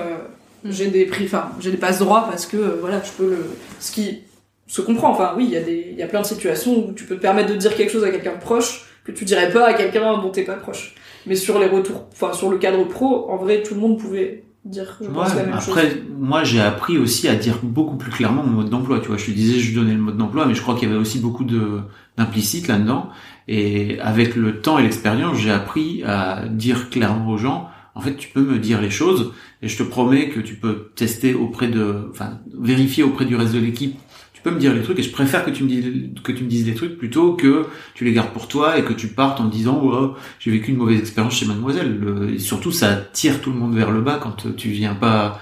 j'ai 0.65 0.87
des 0.87 1.05
prix, 1.05 1.25
enfin 1.25 1.51
j'ai 1.59 1.71
des 1.71 1.77
passe 1.77 1.99
droits 1.99 2.27
parce 2.29 2.45
que 2.45 2.57
voilà, 2.79 3.01
je 3.03 3.11
peux 3.11 3.29
le, 3.29 3.45
ce 3.79 3.91
qui 3.91 4.23
se 4.67 4.81
comprend. 4.81 5.11
Enfin 5.11 5.33
oui, 5.37 5.45
il 5.45 5.51
y 5.51 5.57
a 5.57 5.61
des, 5.61 5.89
il 5.91 5.97
y 5.97 6.03
a 6.03 6.07
plein 6.07 6.21
de 6.21 6.25
situations 6.25 6.87
où 6.87 6.93
tu 6.93 7.05
peux 7.05 7.15
te 7.15 7.21
permettre 7.21 7.49
de 7.49 7.55
dire 7.55 7.75
quelque 7.75 7.91
chose 7.91 8.03
à 8.03 8.09
quelqu'un 8.09 8.33
de 8.33 8.41
proche 8.41 8.85
que 9.03 9.11
tu 9.11 9.25
dirais 9.25 9.51
pas 9.51 9.67
à 9.67 9.73
quelqu'un 9.73 10.17
dont 10.17 10.29
t'es 10.29 10.43
pas 10.43 10.55
proche. 10.55 10.95
Mais 11.25 11.35
sur 11.35 11.59
les 11.59 11.67
retours, 11.67 12.07
enfin 12.11 12.33
sur 12.33 12.49
le 12.49 12.57
cadre 12.57 12.83
pro, 12.85 13.29
en 13.29 13.37
vrai, 13.37 13.61
tout 13.61 13.75
le 13.75 13.81
monde 13.81 13.99
pouvait 13.99 14.43
dire, 14.65 14.97
je 15.01 15.07
pense, 15.07 15.29
Ouais, 15.29 15.35
la 15.35 15.43
même 15.43 15.53
après, 15.53 15.89
chose. 15.89 15.99
moi, 16.17 16.43
j'ai 16.43 16.59
appris 16.59 16.97
aussi 16.97 17.27
à 17.27 17.35
dire 17.35 17.59
beaucoup 17.63 17.95
plus 17.97 18.11
clairement 18.11 18.43
mon 18.43 18.51
mode 18.57 18.69
d'emploi. 18.69 18.99
Tu 18.99 19.07
vois, 19.07 19.17
je 19.17 19.25
te 19.25 19.31
disais, 19.31 19.59
je 19.59 19.73
donnais 19.73 19.93
le 19.93 19.99
mode 19.99 20.17
d'emploi, 20.17 20.45
mais 20.45 20.53
je 20.55 20.61
crois 20.61 20.75
qu'il 20.75 20.87
y 20.87 20.91
avait 20.91 20.99
aussi 20.99 21.19
beaucoup 21.19 21.43
de 21.43 21.79
d'implicite 22.17 22.67
là-dedans. 22.67 23.09
Et 23.47 23.99
avec 24.01 24.35
le 24.35 24.61
temps 24.61 24.77
et 24.77 24.83
l'expérience, 24.83 25.37
j'ai 25.37 25.51
appris 25.51 26.03
à 26.03 26.43
dire 26.49 26.89
clairement 26.89 27.29
aux 27.29 27.37
gens, 27.37 27.69
en 27.95 28.01
fait, 28.01 28.15
tu 28.15 28.29
peux 28.29 28.41
me 28.41 28.59
dire 28.59 28.81
les 28.81 28.91
choses, 28.91 29.33
et 29.61 29.67
je 29.67 29.77
te 29.77 29.83
promets 29.83 30.29
que 30.29 30.39
tu 30.39 30.55
peux 30.55 30.91
tester 30.95 31.33
auprès 31.33 31.67
de, 31.67 32.07
enfin, 32.11 32.39
vérifier 32.57 33.03
auprès 33.03 33.25
du 33.25 33.35
reste 33.35 33.53
de 33.53 33.59
l'équipe. 33.59 33.97
Tu 34.39 34.43
peux 34.43 34.55
me 34.55 34.59
dire 34.59 34.73
les 34.73 34.81
trucs, 34.81 34.97
et 34.97 35.03
je 35.03 35.11
préfère 35.11 35.43
que 35.43 35.51
tu 35.51 35.65
me 35.65 35.67
dises 35.67 36.11
que 36.23 36.31
tu 36.31 36.45
me 36.45 36.49
dises 36.49 36.65
les 36.65 36.73
trucs 36.73 36.97
plutôt 36.97 37.33
que 37.33 37.65
tu 37.93 38.05
les 38.05 38.13
gardes 38.13 38.31
pour 38.31 38.47
toi 38.47 38.77
et 38.77 38.83
que 38.83 38.93
tu 38.93 39.09
partes 39.09 39.41
en 39.41 39.49
disant, 39.49 39.81
oh, 39.83 40.15
j'ai 40.39 40.49
vécu 40.49 40.71
une 40.71 40.77
mauvaise 40.77 40.99
expérience 40.99 41.35
chez 41.35 41.45
Mademoiselle. 41.45 41.99
Surtout, 42.39 42.71
ça 42.71 42.95
tire 42.95 43.41
tout 43.41 43.51
le 43.51 43.57
monde 43.57 43.75
vers 43.75 43.91
le 43.91 43.99
bas 43.99 44.17
quand 44.21 44.55
tu 44.55 44.69
viens 44.69 44.95
pas 44.95 45.41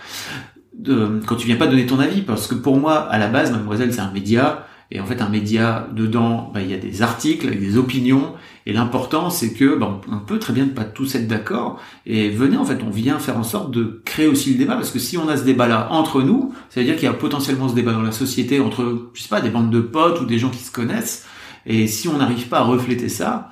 quand 1.28 1.36
tu 1.36 1.46
viens 1.46 1.58
pas 1.58 1.68
donner 1.68 1.86
ton 1.86 2.00
avis, 2.00 2.22
parce 2.22 2.48
que 2.48 2.56
pour 2.56 2.78
moi, 2.78 2.96
à 2.96 3.20
la 3.20 3.28
base, 3.28 3.52
Mademoiselle, 3.52 3.94
c'est 3.94 4.00
un 4.00 4.12
média, 4.12 4.68
et 4.92 5.00
en 5.00 5.06
fait, 5.06 5.22
un 5.22 5.30
média, 5.30 5.88
dedans, 5.94 6.50
bah, 6.54 6.62
il 6.62 6.70
y 6.70 6.74
a 6.74 6.78
des 6.78 7.02
articles 7.02 7.48
avec 7.48 7.60
des 7.60 7.78
opinions, 7.78 8.34
et 8.66 8.74
l'important, 8.74 9.30
c'est 9.30 9.54
que, 9.54 9.76
bah, 9.78 10.00
on 10.12 10.20
peut 10.20 10.40
très 10.40 10.54
bien 10.54 10.66
ne 10.66 10.72
pas 10.72 10.84
tous 10.86 11.16
être 11.16 11.28
d'accord, 11.28 11.80
et 12.06 12.30
venez, 12.30 12.58
en 12.58 12.66
fait, 12.66 12.80
on 12.86 12.90
vient 12.90 13.20
faire 13.20 13.38
en 13.38 13.44
sorte 13.44 13.72
de 13.72 14.02
créer 14.06 14.28
aussi 14.28 14.52
le 14.54 14.58
débat, 14.58 14.76
parce 14.76 14.92
que 14.92 15.00
si 15.00 15.18
on 15.18 15.28
a 15.28 15.38
ce 15.38 15.44
débat-là 15.44 15.88
entre 15.92 16.22
nous, 16.22 16.54
ça 16.70 16.80
veut 16.80 16.86
dire 16.86 16.96
qu'il 16.96 17.06
y 17.06 17.08
a 17.10 17.14
potentiellement 17.14 17.68
ce 17.70 17.76
débat 17.76 17.94
dans 17.94 18.02
la 18.02 18.12
société 18.12 18.60
entre, 18.60 19.10
je 19.14 19.22
sais 19.22 19.30
pas, 19.30 19.42
des 19.42 19.50
bandes 19.50 19.72
de 19.72 19.82
potes 19.82 20.22
ou 20.22 20.26
des 20.26 20.40
gens 20.40 20.50
qui 20.50 20.64
se 20.64 20.72
connaissent, 20.72 21.26
et 21.66 21.88
si 21.88 22.08
on 22.08 22.18
n'arrive 22.18 22.48
pas 22.48 22.60
à 22.60 22.64
refléter 22.64 23.10
ça, 23.10 23.50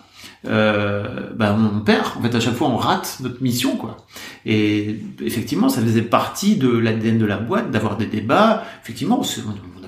euh, 0.47 1.31
bah 1.35 1.57
on 1.57 1.79
perd. 1.79 2.05
En 2.17 2.21
fait, 2.21 2.35
à 2.35 2.39
chaque 2.39 2.53
fois, 2.55 2.67
on 2.67 2.77
rate 2.77 3.17
notre 3.21 3.41
mission, 3.41 3.77
quoi. 3.77 3.97
Et 4.45 4.99
effectivement, 5.21 5.69
ça 5.69 5.81
faisait 5.81 6.03
partie 6.03 6.55
de 6.55 6.69
l'ADN 6.69 7.17
de 7.17 7.25
la 7.25 7.37
boîte 7.37 7.71
d'avoir 7.71 7.97
des 7.97 8.05
débats. 8.05 8.63
Effectivement, 8.83 9.19
on 9.19 9.23
se- 9.23 9.41
a 9.41 9.43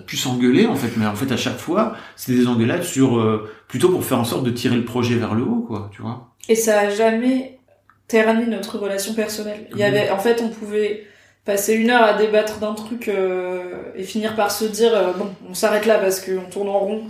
pu 0.08 0.18
s'engueuler, 0.18 0.66
en 0.66 0.76
fait, 0.76 0.98
mais 0.98 1.06
en 1.06 1.16
fait, 1.16 1.32
à 1.32 1.38
chaque 1.38 1.58
fois, 1.58 1.96
c'était 2.16 2.40
des 2.40 2.48
engueulades 2.48 2.84
sur 2.84 3.20
euh, 3.20 3.48
plutôt 3.68 3.90
pour 3.90 4.04
faire 4.04 4.20
en 4.20 4.24
sorte 4.24 4.44
de 4.44 4.50
tirer 4.50 4.76
le 4.76 4.86
projet 4.86 5.16
vers 5.16 5.36
le 5.36 5.44
haut, 5.44 5.64
quoi. 5.68 5.92
Tu 5.94 6.02
vois. 6.02 6.34
Et 6.50 6.56
ça 6.56 6.80
a 6.80 6.90
jamais 6.90 7.60
terni 8.08 8.48
notre 8.48 8.80
relation 8.80 9.14
personnelle. 9.14 9.68
Il 9.72 9.78
y 9.78 9.84
avait, 9.84 10.10
en 10.10 10.18
fait, 10.18 10.42
on 10.42 10.50
pouvait 10.50 11.04
passer 11.46 11.76
une 11.76 11.92
heure 11.92 12.04
à 12.04 12.14
débattre 12.14 12.58
d'un 12.60 12.74
truc 12.74 13.10
euh, 13.10 13.92
et 13.96 14.04
finir 14.04 14.36
par 14.36 14.52
se 14.52 14.66
dire 14.66 14.96
euh, 14.96 15.14
bon, 15.14 15.30
on 15.50 15.54
s'arrête 15.54 15.86
là 15.86 15.98
parce 16.00 16.22
qu'on 16.22 16.50
tourne 16.50 16.70
en 16.70 16.80
rond. 16.80 17.04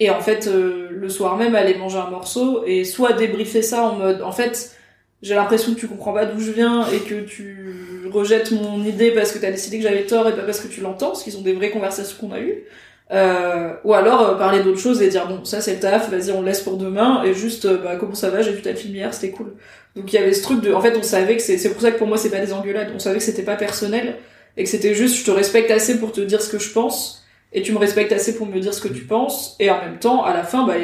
Et 0.00 0.10
en 0.10 0.20
fait, 0.20 0.48
le 0.48 1.08
soir 1.08 1.36
même, 1.36 1.56
aller 1.56 1.74
manger 1.74 1.98
un 1.98 2.08
morceau 2.08 2.62
et 2.64 2.84
soit 2.84 3.14
débriefer 3.14 3.62
ça 3.62 3.82
en 3.82 3.96
mode, 3.96 4.22
en 4.22 4.30
fait, 4.30 4.76
j'ai 5.22 5.34
l'impression 5.34 5.74
que 5.74 5.80
tu 5.80 5.88
comprends 5.88 6.12
pas 6.12 6.24
d'où 6.24 6.38
je 6.38 6.52
viens 6.52 6.86
et 6.88 7.00
que 7.00 7.22
tu 7.22 7.97
rejettes 8.10 8.50
mon 8.52 8.84
idée 8.84 9.10
parce 9.10 9.32
que 9.32 9.38
t'as 9.38 9.50
décidé 9.50 9.78
que 9.78 9.82
j'avais 9.84 10.04
tort 10.04 10.28
et 10.28 10.34
pas 10.34 10.42
parce 10.42 10.60
que 10.60 10.68
tu 10.68 10.80
l'entends, 10.80 11.08
parce 11.08 11.22
qu'ils 11.22 11.36
ont 11.36 11.42
des 11.42 11.52
vraies 11.52 11.70
conversations 11.70 12.16
qu'on 12.20 12.32
a 12.32 12.40
eues. 12.40 12.64
Euh, 13.10 13.72
ou 13.84 13.94
alors 13.94 14.20
euh, 14.20 14.34
parler 14.34 14.62
d'autre 14.62 14.78
chose 14.78 15.00
et 15.00 15.08
dire 15.08 15.26
bon 15.26 15.42
ça 15.42 15.62
c'est 15.62 15.74
le 15.74 15.80
taf, 15.80 16.10
vas-y 16.10 16.30
on 16.30 16.42
le 16.42 16.48
laisse 16.48 16.60
pour 16.60 16.76
demain 16.76 17.22
et 17.24 17.32
juste 17.32 17.64
euh, 17.64 17.78
bah 17.78 17.96
comment 17.96 18.14
ça 18.14 18.28
va, 18.28 18.42
j'ai 18.42 18.52
vu 18.52 18.60
ta 18.60 18.74
film 18.74 18.94
hier, 18.94 19.14
c'était 19.14 19.30
cool. 19.30 19.54
Donc 19.96 20.12
il 20.12 20.16
y 20.16 20.18
avait 20.18 20.34
ce 20.34 20.42
truc 20.42 20.60
de, 20.60 20.74
en 20.74 20.82
fait 20.82 20.94
on 20.94 21.02
savait 21.02 21.36
que 21.36 21.42
c'est, 21.42 21.56
c'est 21.56 21.70
pour 21.70 21.80
ça 21.80 21.90
que 21.90 21.96
pour 21.96 22.06
moi 22.06 22.18
c'est 22.18 22.28
pas 22.28 22.40
des 22.40 22.52
engueulades, 22.52 22.92
on 22.94 22.98
savait 22.98 23.16
que 23.16 23.24
c'était 23.24 23.42
pas 23.42 23.56
personnel 23.56 24.16
et 24.58 24.64
que 24.64 24.68
c'était 24.68 24.92
juste 24.92 25.16
je 25.16 25.24
te 25.24 25.30
respecte 25.30 25.70
assez 25.70 25.98
pour 25.98 26.12
te 26.12 26.20
dire 26.20 26.42
ce 26.42 26.50
que 26.50 26.58
je 26.58 26.70
pense 26.70 27.24
et 27.54 27.62
tu 27.62 27.72
me 27.72 27.78
respectes 27.78 28.12
assez 28.12 28.36
pour 28.36 28.46
me 28.46 28.60
dire 28.60 28.74
ce 28.74 28.82
que 28.82 28.88
tu 28.88 29.04
penses 29.04 29.56
et 29.58 29.70
en 29.70 29.80
même 29.80 29.98
temps 29.98 30.22
à 30.24 30.34
la 30.34 30.42
fin 30.42 30.66
bah 30.66 30.74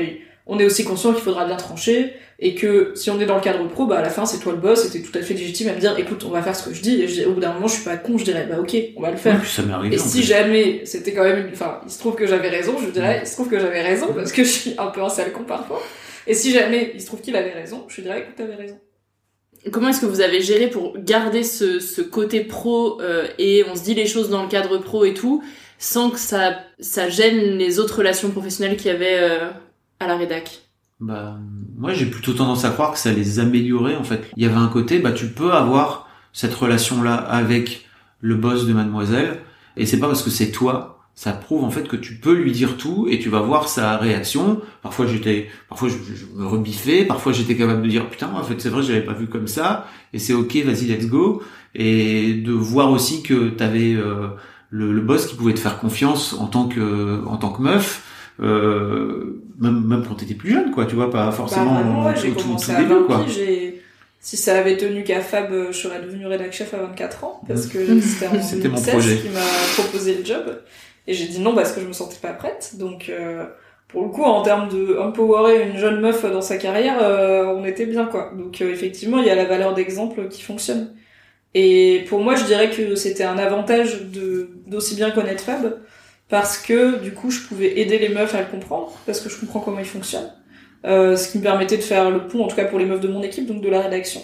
on 0.46 0.58
est 0.58 0.64
aussi 0.64 0.82
conscient 0.84 1.12
qu'il 1.12 1.22
faudra 1.22 1.44
bien 1.44 1.56
trancher 1.56 2.14
et 2.38 2.54
que 2.54 2.92
si 2.94 3.10
on 3.10 3.20
est 3.20 3.26
dans 3.26 3.36
le 3.36 3.40
cadre 3.40 3.66
pro 3.68 3.86
bah 3.86 3.98
à 3.98 4.02
la 4.02 4.10
fin 4.10 4.26
c'est 4.26 4.38
toi 4.38 4.52
le 4.52 4.58
boss 4.58 4.84
et 4.86 4.90
t'es 4.90 5.00
tout 5.00 5.16
à 5.16 5.22
fait 5.22 5.34
légitime 5.34 5.68
à 5.68 5.72
me 5.74 5.80
dire 5.80 5.96
écoute 5.98 6.24
on 6.26 6.30
va 6.30 6.42
faire 6.42 6.56
ce 6.56 6.68
que 6.68 6.74
je 6.74 6.82
dis 6.82 7.02
et 7.02 7.08
je 7.08 7.14
dis- 7.14 7.24
au 7.24 7.32
bout 7.32 7.40
d'un 7.40 7.52
moment 7.52 7.68
je 7.68 7.74
suis 7.74 7.84
pas 7.84 7.96
con 7.96 8.18
je 8.18 8.24
dirais 8.24 8.46
bah 8.50 8.58
ok 8.58 8.76
on 8.96 9.02
va 9.02 9.10
le 9.10 9.16
faire 9.16 9.44
ça 9.46 9.62
arrivé. 9.72 9.94
et 9.94 9.98
si 9.98 10.18
plus. 10.18 10.26
jamais 10.26 10.80
c'était 10.84 11.12
quand 11.12 11.24
même 11.24 11.46
une... 11.46 11.52
Enfin, 11.52 11.80
il 11.84 11.90
se 11.90 11.98
trouve 11.98 12.14
que 12.14 12.26
j'avais 12.26 12.48
raison, 12.48 12.76
je 12.78 12.90
dirais, 12.90 13.20
il 13.22 13.26
se 13.26 13.34
trouve 13.34 13.48
que 13.48 13.58
j'avais 13.58 13.82
raison, 13.82 14.12
parce 14.14 14.32
que 14.32 14.44
je 14.44 14.48
suis 14.48 14.74
un 14.78 14.86
peu 14.88 15.02
un 15.02 15.08
sale 15.08 15.32
con 15.32 15.44
parfois. 15.44 15.82
Et 16.26 16.34
si 16.34 16.52
jamais 16.52 16.92
il 16.94 17.00
se 17.00 17.06
trouve 17.06 17.20
qu'il 17.20 17.36
avait 17.36 17.52
raison, 17.52 17.84
je 17.88 18.00
dirais, 18.00 18.20
écoute, 18.20 18.34
t'avais 18.36 18.54
raison. 18.54 18.78
Comment 19.70 19.88
est-ce 19.88 20.00
que 20.00 20.06
vous 20.06 20.20
avez 20.20 20.40
géré 20.40 20.68
pour 20.68 20.98
garder 20.98 21.42
ce, 21.42 21.80
ce 21.80 22.02
côté 22.02 22.40
pro 22.40 23.00
euh, 23.00 23.26
et 23.38 23.64
on 23.70 23.74
se 23.76 23.82
dit 23.82 23.94
les 23.94 24.06
choses 24.06 24.28
dans 24.28 24.42
le 24.42 24.48
cadre 24.48 24.78
pro 24.78 25.04
et 25.04 25.14
tout, 25.14 25.42
sans 25.78 26.10
que 26.10 26.18
ça, 26.18 26.58
ça 26.80 27.08
gêne 27.08 27.56
les 27.56 27.78
autres 27.78 27.98
relations 27.98 28.30
professionnelles 28.30 28.76
qu'il 28.76 28.86
y 28.86 28.94
avait 28.94 29.18
euh, 29.18 29.48
à 30.00 30.06
la 30.06 30.16
rédac? 30.16 30.63
Bah, 31.04 31.36
moi, 31.76 31.92
j'ai 31.92 32.06
plutôt 32.06 32.32
tendance 32.32 32.64
à 32.64 32.70
croire 32.70 32.92
que 32.92 32.98
ça 32.98 33.12
les 33.12 33.38
améliorait, 33.38 33.96
en 33.96 34.04
fait. 34.04 34.30
Il 34.38 34.42
y 34.42 34.46
avait 34.46 34.56
un 34.56 34.68
côté, 34.68 35.00
bah, 35.00 35.12
tu 35.12 35.26
peux 35.26 35.52
avoir 35.52 36.08
cette 36.32 36.54
relation-là 36.54 37.14
avec 37.14 37.86
le 38.20 38.36
boss 38.36 38.66
de 38.66 38.72
mademoiselle, 38.72 39.40
et 39.76 39.84
c'est 39.84 39.98
pas 39.98 40.06
parce 40.06 40.22
que 40.22 40.30
c'est 40.30 40.50
toi, 40.50 41.04
ça 41.14 41.32
prouve, 41.32 41.62
en 41.62 41.70
fait, 41.70 41.86
que 41.88 41.96
tu 41.96 42.14
peux 42.14 42.32
lui 42.32 42.52
dire 42.52 42.78
tout, 42.78 43.06
et 43.10 43.18
tu 43.18 43.28
vas 43.28 43.40
voir 43.40 43.68
sa 43.68 43.98
réaction. 43.98 44.62
Parfois, 44.82 45.06
j'étais, 45.06 45.48
parfois, 45.68 45.90
je, 45.90 45.96
me 46.34 46.46
rebiffais, 46.46 47.04
parfois, 47.04 47.32
j'étais 47.32 47.54
capable 47.54 47.82
de 47.82 47.88
dire, 47.88 48.08
putain, 48.08 48.30
en 48.34 48.42
fait, 48.42 48.58
c'est 48.58 48.70
vrai, 48.70 48.82
je 48.82 48.98
pas 49.00 49.12
vu 49.12 49.26
comme 49.26 49.46
ça, 49.46 49.86
et 50.14 50.18
c'est 50.18 50.32
ok, 50.32 50.56
vas-y, 50.64 50.86
let's 50.86 51.06
go. 51.06 51.42
Et 51.74 52.32
de 52.32 52.52
voir 52.52 52.90
aussi 52.90 53.22
que 53.22 53.50
t'avais, 53.50 53.92
euh, 53.92 54.28
le, 54.70 54.90
le 54.90 55.02
boss 55.02 55.26
qui 55.26 55.36
pouvait 55.36 55.54
te 55.54 55.60
faire 55.60 55.78
confiance 55.78 56.32
en 56.32 56.46
tant 56.46 56.66
que, 56.66 57.22
en 57.26 57.36
tant 57.36 57.50
que 57.50 57.60
meuf, 57.60 58.02
euh, 58.40 59.43
même, 59.58 59.84
même 59.84 60.04
quand 60.06 60.14
t'étais 60.14 60.34
plus 60.34 60.52
jeune, 60.52 60.70
quoi, 60.70 60.86
tu 60.86 60.94
vois, 60.94 61.10
pas 61.10 61.30
forcément 61.32 61.74
bah, 61.74 61.82
vraiment, 61.82 62.06
ouais, 62.06 62.14
tout, 62.14 62.42
commencé 62.42 62.66
tout 62.66 62.72
à 62.72 62.80
début, 62.80 62.94
20 62.94 63.02
quoi. 63.06 63.26
si 64.20 64.36
ça 64.36 64.58
avait 64.58 64.76
tenu 64.76 65.04
qu'à 65.04 65.20
Fab, 65.20 65.52
euh, 65.52 65.72
je 65.72 65.78
serais 65.78 66.00
devenue 66.00 66.26
rédac 66.26 66.52
chef 66.52 66.74
à 66.74 66.78
24 66.78 67.24
ans, 67.24 67.40
parce 67.46 67.66
que 67.66 68.00
c'était 68.00 68.26
en 68.26 68.40
C'était 68.42 68.68
mon 68.68 68.76
2016 68.76 68.94
projet. 68.94 69.16
qui 69.18 69.28
m'a 69.28 69.40
proposé 69.76 70.16
le 70.16 70.24
job. 70.24 70.44
Et 71.06 71.14
j'ai 71.14 71.26
dit 71.26 71.40
non 71.40 71.54
parce 71.54 71.72
que 71.72 71.80
je 71.80 71.86
me 71.86 71.92
sentais 71.92 72.16
pas 72.20 72.32
prête. 72.32 72.76
Donc, 72.78 73.08
euh, 73.08 73.44
pour 73.88 74.02
le 74.02 74.08
coup, 74.08 74.22
en 74.22 74.42
termes 74.42 74.68
de 74.68 74.98
empowerer 74.98 75.68
une 75.68 75.78
jeune 75.78 76.00
meuf 76.00 76.24
dans 76.24 76.40
sa 76.40 76.56
carrière, 76.56 76.98
euh, 77.02 77.44
on 77.46 77.64
était 77.64 77.86
bien, 77.86 78.06
quoi. 78.06 78.32
Donc, 78.36 78.60
euh, 78.60 78.72
effectivement, 78.72 79.18
il 79.18 79.26
y 79.26 79.30
a 79.30 79.34
la 79.34 79.44
valeur 79.44 79.74
d'exemple 79.74 80.28
qui 80.28 80.42
fonctionne. 80.42 80.94
Et 81.54 82.04
pour 82.08 82.20
moi, 82.20 82.34
je 82.34 82.44
dirais 82.44 82.70
que 82.70 82.96
c'était 82.96 83.24
un 83.24 83.38
avantage 83.38 84.02
de 84.06 84.50
d'aussi 84.66 84.96
bien 84.96 85.10
connaître 85.12 85.44
Fab, 85.44 85.78
parce 86.28 86.58
que 86.58 86.98
du 87.00 87.12
coup, 87.12 87.30
je 87.30 87.40
pouvais 87.46 87.78
aider 87.80 87.98
les 87.98 88.08
meufs 88.08 88.34
à 88.34 88.40
le 88.40 88.46
comprendre, 88.46 88.92
parce 89.06 89.20
que 89.20 89.28
je 89.28 89.38
comprends 89.38 89.60
comment 89.60 89.78
il 89.78 89.84
fonctionne. 89.84 90.32
Euh, 90.86 91.16
ce 91.16 91.30
qui 91.30 91.38
me 91.38 91.42
permettait 91.42 91.76
de 91.78 91.82
faire 91.82 92.10
le 92.10 92.26
pont, 92.26 92.44
en 92.44 92.48
tout 92.48 92.56
cas 92.56 92.66
pour 92.66 92.78
les 92.78 92.84
meufs 92.86 93.00
de 93.00 93.08
mon 93.08 93.22
équipe, 93.22 93.46
donc 93.46 93.62
de 93.62 93.68
la 93.70 93.80
rédaction. 93.80 94.22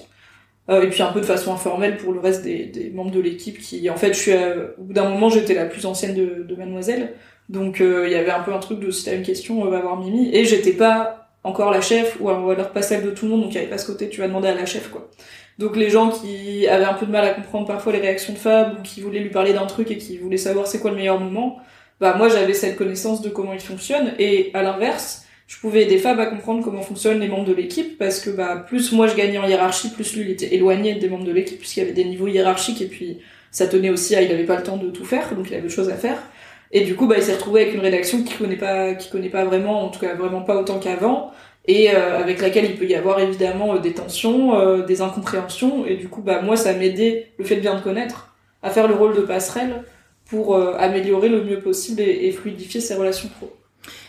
Euh, 0.69 0.83
et 0.83 0.89
puis 0.89 1.03
un 1.03 1.13
peu 1.13 1.21
de 1.21 1.27
façon 1.27 1.53
informelle 1.53 1.97
pour 1.97 2.13
le 2.13 2.21
reste 2.21 2.43
des, 2.45 2.67
des 2.67 2.91
membres 2.91 3.11
de 3.11 3.21
l'équipe 3.21 3.59
qui, 3.59 3.89
en 3.91 3.97
fait, 3.97 4.09
je 4.15 4.19
suis 4.19 4.33
à- 4.33 4.55
au 4.79 4.83
bout 4.85 4.93
d'un 4.93 5.09
moment, 5.09 5.31
j'étais 5.31 5.55
la 5.55 5.67
plus 5.67 5.87
ancienne 5.87 6.15
de, 6.15 6.45
de 6.45 6.55
Mademoiselle, 6.57 7.15
donc 7.49 7.81
euh, 7.81 8.07
il 8.07 8.13
y 8.13 8.15
avait 8.15 8.31
un 8.31 8.41
peu 8.41 8.53
un 8.53 8.59
truc 8.59 8.79
de 8.81 8.91
si 8.91 9.05
t'as 9.05 9.15
une 9.17 9.23
question, 9.23 9.67
euh, 9.67 9.71
va 9.71 9.81
voir 9.81 9.99
Mimi, 9.99 10.31
et 10.35 10.45
j'étais 10.45 10.73
pas 10.73 11.29
encore 11.45 11.71
la 11.71 11.81
chef, 11.81 12.19
ou 12.21 12.29
alors 12.29 12.71
pas 12.73 12.83
celle 12.83 13.03
de 13.05 13.11
tout 13.11 13.25
le 13.27 13.33
monde, 13.33 13.43
donc 13.43 13.53
il 13.53 13.57
y 13.57 13.59
avait 13.59 13.69
pas 13.71 13.79
ce 13.79 13.87
côté, 13.87 14.09
tu 14.11 14.21
vas 14.21 14.29
demander 14.29 14.49
à 14.49 14.55
la 14.55 14.67
chef, 14.67 14.91
quoi. 14.91 15.11
Donc 15.59 15.77
les 15.77 15.91
gens 15.91 16.11
qui 16.11 16.67
avaient 16.69 16.85
un 16.85 16.95
peu 16.95 17.07
de 17.07 17.11
mal 17.11 17.25
à 17.25 17.31
comprendre 17.35 17.67
parfois 17.67 17.93
les 17.93 17.99
réactions 18.01 18.33
de 18.35 18.39
Fab, 18.39 18.79
ou 18.79 18.83
qui 18.83 19.01
voulaient 19.01 19.21
lui 19.21 19.31
parler 19.31 19.53
d'un 19.53 19.67
truc 19.67 19.91
et 19.91 19.99
qui 19.99 20.19
voulaient 20.19 20.37
savoir 20.37 20.67
c'est 20.67 20.79
quoi 20.81 20.91
le 20.91 20.97
meilleur 20.97 21.19
moment, 21.21 21.59
bah 22.01 22.15
moi 22.17 22.29
j'avais 22.29 22.55
cette 22.55 22.77
connaissance 22.77 23.23
de 23.23 23.29
comment 23.29 23.53
il 23.53 23.61
fonctionne, 23.61 24.15
et 24.19 24.51
à 24.55 24.63
l'inverse, 24.63 25.27
je 25.51 25.59
pouvais 25.59 25.83
aider 25.83 25.99
Fab 25.99 26.19
à 26.21 26.27
comprendre 26.27 26.63
comment 26.63 26.81
fonctionnent 26.81 27.19
les 27.19 27.27
membres 27.27 27.45
de 27.45 27.53
l'équipe 27.53 27.99
parce 27.99 28.21
que 28.21 28.31
bah 28.31 28.65
plus 28.69 28.93
moi 28.93 29.09
je 29.09 29.17
gagnais 29.17 29.39
en 29.39 29.49
hiérarchie, 29.49 29.91
plus 29.91 30.15
lui 30.15 30.23
il 30.23 30.31
était 30.31 30.55
éloigné 30.55 30.95
des 30.95 31.09
membres 31.09 31.25
de 31.25 31.33
l'équipe 31.33 31.59
puisqu'il 31.59 31.81
y 31.81 31.83
avait 31.83 31.93
des 31.93 32.05
niveaux 32.05 32.29
hiérarchiques 32.29 32.81
et 32.81 32.87
puis 32.87 33.19
ça 33.51 33.67
tenait 33.67 33.91
aussi 33.91 34.15
à 34.15 34.23
il 34.23 34.31
avait 34.31 34.45
pas 34.45 34.55
le 34.55 34.63
temps 34.63 34.77
de 34.77 34.91
tout 34.91 35.05
faire 35.05 35.35
donc 35.35 35.51
il 35.51 35.55
avait 35.55 35.65
des 35.65 35.69
choses 35.69 35.89
à 35.89 35.97
faire. 35.97 36.23
Et 36.71 36.83
du 36.83 36.95
coup 36.95 37.09
bah 37.09 37.17
il 37.19 37.23
s'est 37.25 37.35
retrouvé 37.35 37.63
avec 37.63 37.75
une 37.75 37.81
rédaction 37.81 38.23
qui 38.23 38.35
connaît 38.35 38.57
pas 38.57 38.95
qui 38.95 39.11
connaît 39.11 39.29
pas 39.29 39.45
vraiment 39.45 39.83
en 39.85 39.89
tout 39.89 39.99
cas 39.99 40.15
vraiment 40.15 40.43
pas 40.43 40.57
autant 40.57 40.79
qu'avant 40.79 41.33
et 41.67 41.91
euh, 41.93 42.21
avec 42.21 42.41
laquelle 42.41 42.67
il 42.67 42.77
peut 42.77 42.87
y 42.87 42.95
avoir 42.95 43.19
évidemment 43.19 43.75
euh, 43.75 43.79
des 43.81 43.93
tensions, 43.93 44.57
euh, 44.57 44.85
des 44.85 45.03
incompréhensions 45.03 45.85
et 45.85 45.97
du 45.97 46.09
coup 46.09 46.23
bah 46.23 46.43
moi 46.43 46.57
ça 46.57 46.75
m'aidait 46.75 47.33
le 47.39 47.45
fait 47.45 47.57
de 47.57 47.61
bien 47.61 47.77
te 47.77 47.83
connaître 47.83 48.37
à 48.63 48.71
faire 48.71 48.87
le 48.87 48.95
rôle 48.95 49.17
de 49.17 49.23
passerelle 49.23 49.83
pour 50.31 50.55
euh, 50.55 50.75
améliorer 50.79 51.29
le 51.29 51.43
mieux 51.43 51.59
possible 51.59 52.01
et, 52.01 52.27
et 52.27 52.33
fluidifier 52.33 52.81
ses 52.81 52.95
relations 52.95 53.29
pro. 53.29 53.53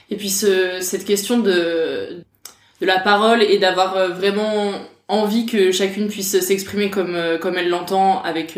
Et 0.09 0.15
puis 0.15 0.29
ce, 0.29 0.79
cette 0.79 1.03
question 1.03 1.39
de, 1.39 2.23
de 2.79 2.85
la 2.85 2.99
parole 2.99 3.41
et 3.41 3.57
d'avoir 3.57 3.97
euh, 3.97 4.09
vraiment 4.09 4.71
envie 5.07 5.45
que 5.45 5.71
chacune 5.71 6.07
puisse 6.07 6.39
s'exprimer 6.39 6.89
comme, 6.89 7.15
euh, 7.15 7.37
comme 7.37 7.57
elle 7.57 7.69
l'entend 7.69 8.21
avec 8.21 8.57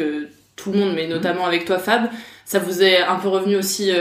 tout 0.55 0.71
le 0.71 0.77
monde, 0.77 0.93
mais 0.93 1.07
notamment 1.07 1.45
avec 1.45 1.65
toi 1.65 1.79
Fab, 1.79 2.09
ça 2.45 2.59
vous 2.59 2.83
est 2.83 2.99
un 3.01 3.15
peu 3.15 3.29
revenu 3.29 3.55
aussi 3.55 3.91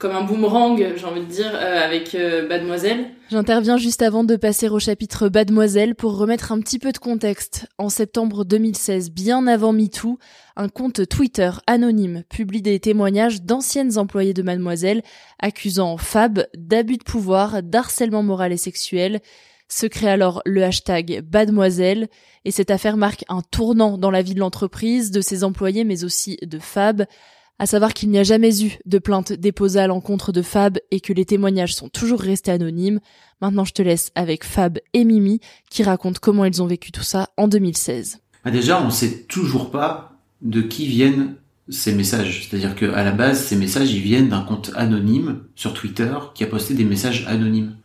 comme 0.00 0.16
un 0.16 0.22
boomerang, 0.22 0.82
j'ai 0.96 1.04
envie 1.04 1.20
de 1.20 1.26
dire, 1.26 1.52
euh, 1.54 1.84
avec 1.84 2.14
euh, 2.14 2.48
Mademoiselle. 2.48 3.10
J'interviens 3.30 3.76
juste 3.76 4.00
avant 4.00 4.24
de 4.24 4.34
passer 4.34 4.66
au 4.68 4.78
chapitre 4.78 5.28
Mademoiselle 5.28 5.94
pour 5.94 6.16
remettre 6.16 6.52
un 6.52 6.60
petit 6.60 6.78
peu 6.78 6.90
de 6.90 6.98
contexte. 6.98 7.66
En 7.76 7.90
septembre 7.90 8.46
2016, 8.46 9.10
bien 9.10 9.46
avant 9.46 9.74
MeToo, 9.74 10.18
un 10.56 10.70
compte 10.70 11.06
Twitter 11.06 11.50
anonyme 11.66 12.24
publie 12.30 12.62
des 12.62 12.80
témoignages 12.80 13.42
d'anciennes 13.42 13.98
employées 13.98 14.32
de 14.32 14.42
Mademoiselle 14.42 15.02
accusant 15.38 15.98
Fab 15.98 16.46
d'abus 16.56 16.96
de 16.96 17.04
pouvoir, 17.04 17.62
d'harcèlement 17.62 18.22
moral 18.22 18.52
et 18.52 18.56
sexuel. 18.56 19.20
Se 19.68 19.86
crée 19.86 20.08
alors 20.08 20.40
le 20.46 20.64
hashtag 20.64 21.22
Mademoiselle 21.30 22.08
et 22.46 22.50
cette 22.50 22.70
affaire 22.70 22.96
marque 22.96 23.24
un 23.28 23.42
tournant 23.42 23.98
dans 23.98 24.10
la 24.10 24.22
vie 24.22 24.34
de 24.34 24.40
l'entreprise, 24.40 25.10
de 25.10 25.20
ses 25.20 25.44
employés 25.44 25.84
mais 25.84 26.04
aussi 26.04 26.38
de 26.42 26.58
Fab 26.58 27.04
à 27.60 27.66
savoir 27.66 27.92
qu'il 27.92 28.08
n'y 28.08 28.18
a 28.18 28.22
jamais 28.22 28.64
eu 28.64 28.78
de 28.86 28.98
plainte 28.98 29.34
déposée 29.34 29.80
à 29.80 29.86
l'encontre 29.86 30.32
de 30.32 30.40
Fab 30.40 30.78
et 30.90 31.00
que 31.00 31.12
les 31.12 31.26
témoignages 31.26 31.74
sont 31.74 31.90
toujours 31.90 32.20
restés 32.20 32.50
anonymes. 32.50 33.00
Maintenant, 33.42 33.66
je 33.66 33.74
te 33.74 33.82
laisse 33.82 34.12
avec 34.14 34.44
Fab 34.44 34.78
et 34.94 35.04
Mimi 35.04 35.40
qui 35.68 35.82
racontent 35.82 36.18
comment 36.22 36.46
ils 36.46 36.62
ont 36.62 36.66
vécu 36.66 36.90
tout 36.90 37.02
ça 37.02 37.28
en 37.36 37.48
2016. 37.48 38.20
Bah 38.46 38.50
déjà, 38.50 38.82
on 38.82 38.88
sait 38.88 39.24
toujours 39.28 39.70
pas 39.70 40.12
de 40.40 40.62
qui 40.62 40.86
viennent 40.86 41.34
ces 41.68 41.92
messages. 41.92 42.48
C'est-à-dire 42.48 42.74
que 42.74 42.86
à 42.94 43.04
la 43.04 43.12
base, 43.12 43.44
ces 43.44 43.56
messages, 43.56 43.92
ils 43.92 44.00
viennent 44.00 44.30
d'un 44.30 44.40
compte 44.40 44.72
anonyme 44.74 45.42
sur 45.54 45.74
Twitter 45.74 46.14
qui 46.34 46.44
a 46.44 46.46
posté 46.46 46.72
des 46.72 46.84
messages 46.84 47.26
anonymes. 47.28 47.76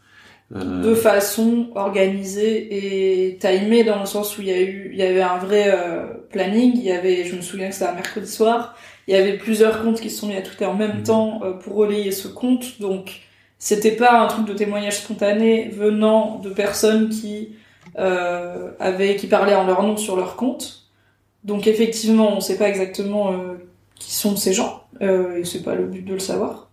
Euh... 0.55 0.83
De 0.83 0.95
façon 0.95 1.71
organisée 1.75 3.27
et 3.27 3.37
timée 3.39 3.83
dans 3.83 3.99
le 3.99 4.05
sens 4.05 4.37
où 4.37 4.41
il 4.41 4.47
y 4.47 4.53
a 4.53 4.61
eu, 4.61 4.91
il 4.93 4.97
y 4.97 5.03
avait 5.03 5.21
un 5.21 5.37
vrai 5.37 5.65
euh, 5.67 6.05
planning. 6.31 6.71
Il 6.75 6.83
y 6.83 6.93
avait, 6.93 7.25
je 7.25 7.35
me 7.35 7.41
souviens 7.41 7.67
que 7.67 7.73
c'était 7.73 7.89
un 7.89 7.95
mercredi 7.95 8.31
soir 8.31 8.73
il 9.07 9.13
y 9.13 9.17
avait 9.17 9.37
plusieurs 9.37 9.83
comptes 9.83 10.01
qui 10.01 10.09
se 10.09 10.19
sont 10.19 10.27
mis 10.27 10.35
à 10.35 10.41
Twitter 10.41 10.65
en 10.65 10.73
même 10.73 10.97
mhm. 10.97 11.03
temps 11.03 11.41
euh, 11.43 11.51
pour 11.53 11.75
relayer 11.75 12.11
ce 12.11 12.27
compte, 12.27 12.79
donc 12.81 13.21
c'était 13.57 13.95
pas 13.95 14.19
un 14.21 14.27
truc 14.27 14.45
de 14.45 14.53
témoignage 14.53 14.97
spontané 14.97 15.69
venant 15.69 16.39
de 16.39 16.49
personnes 16.49 17.09
qui 17.09 17.55
euh, 17.97 18.71
avaient, 18.79 19.15
qui 19.15 19.27
parlaient 19.27 19.55
en 19.55 19.65
leur 19.65 19.81
nom 19.83 19.97
sur 19.97 20.15
leur 20.15 20.35
compte. 20.35 20.89
Donc 21.43 21.67
effectivement, 21.67 22.35
on 22.35 22.41
sait 22.41 22.57
pas 22.57 22.67
exactement 22.67 23.31
euh, 23.31 23.53
qui 23.95 24.13
sont 24.13 24.35
ces 24.35 24.53
gens, 24.53 24.83
euh, 25.01 25.37
et 25.37 25.45
c'est 25.45 25.63
pas 25.63 25.75
le 25.75 25.85
but 25.85 26.03
de 26.03 26.13
le 26.13 26.19
savoir. 26.19 26.69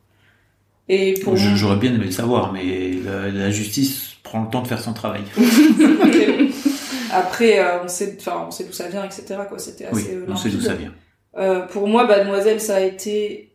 Et 0.89 1.15
pour 1.23 1.37
j'aurais 1.37 1.77
bien 1.77 1.95
aimé 1.95 2.07
le 2.07 2.11
savoir, 2.11 2.53
mais 2.53 2.93
la, 3.05 3.51
justice 3.51 4.17
prend 4.23 4.43
le 4.43 4.51
temps 4.51 4.63
de 4.63 4.67
faire 4.67 4.81
son 4.81 4.93
travail. 4.93 5.23
Après, 7.13 7.61
on 7.85 7.89
sait, 7.89 8.17
enfin, 8.19 8.47
on 8.49 8.51
sait 8.51 8.65
d'où 8.65 8.73
ça 8.73 8.89
vient, 8.89 9.05
etc. 9.05 9.41
Quoi, 9.49 9.59
c'était 9.59 9.85
assez. 9.85 10.17
Oui, 10.17 10.25
on 10.29 10.37
sait 10.37 10.49
d'où 10.49 10.61
ça 10.61 10.75
vient. 10.75 10.93
Euh, 11.37 11.61
pour 11.61 11.89
moi, 11.89 12.05
Mademoiselle, 12.05 12.61
ça 12.61 12.77
a 12.77 12.81
été 12.81 13.53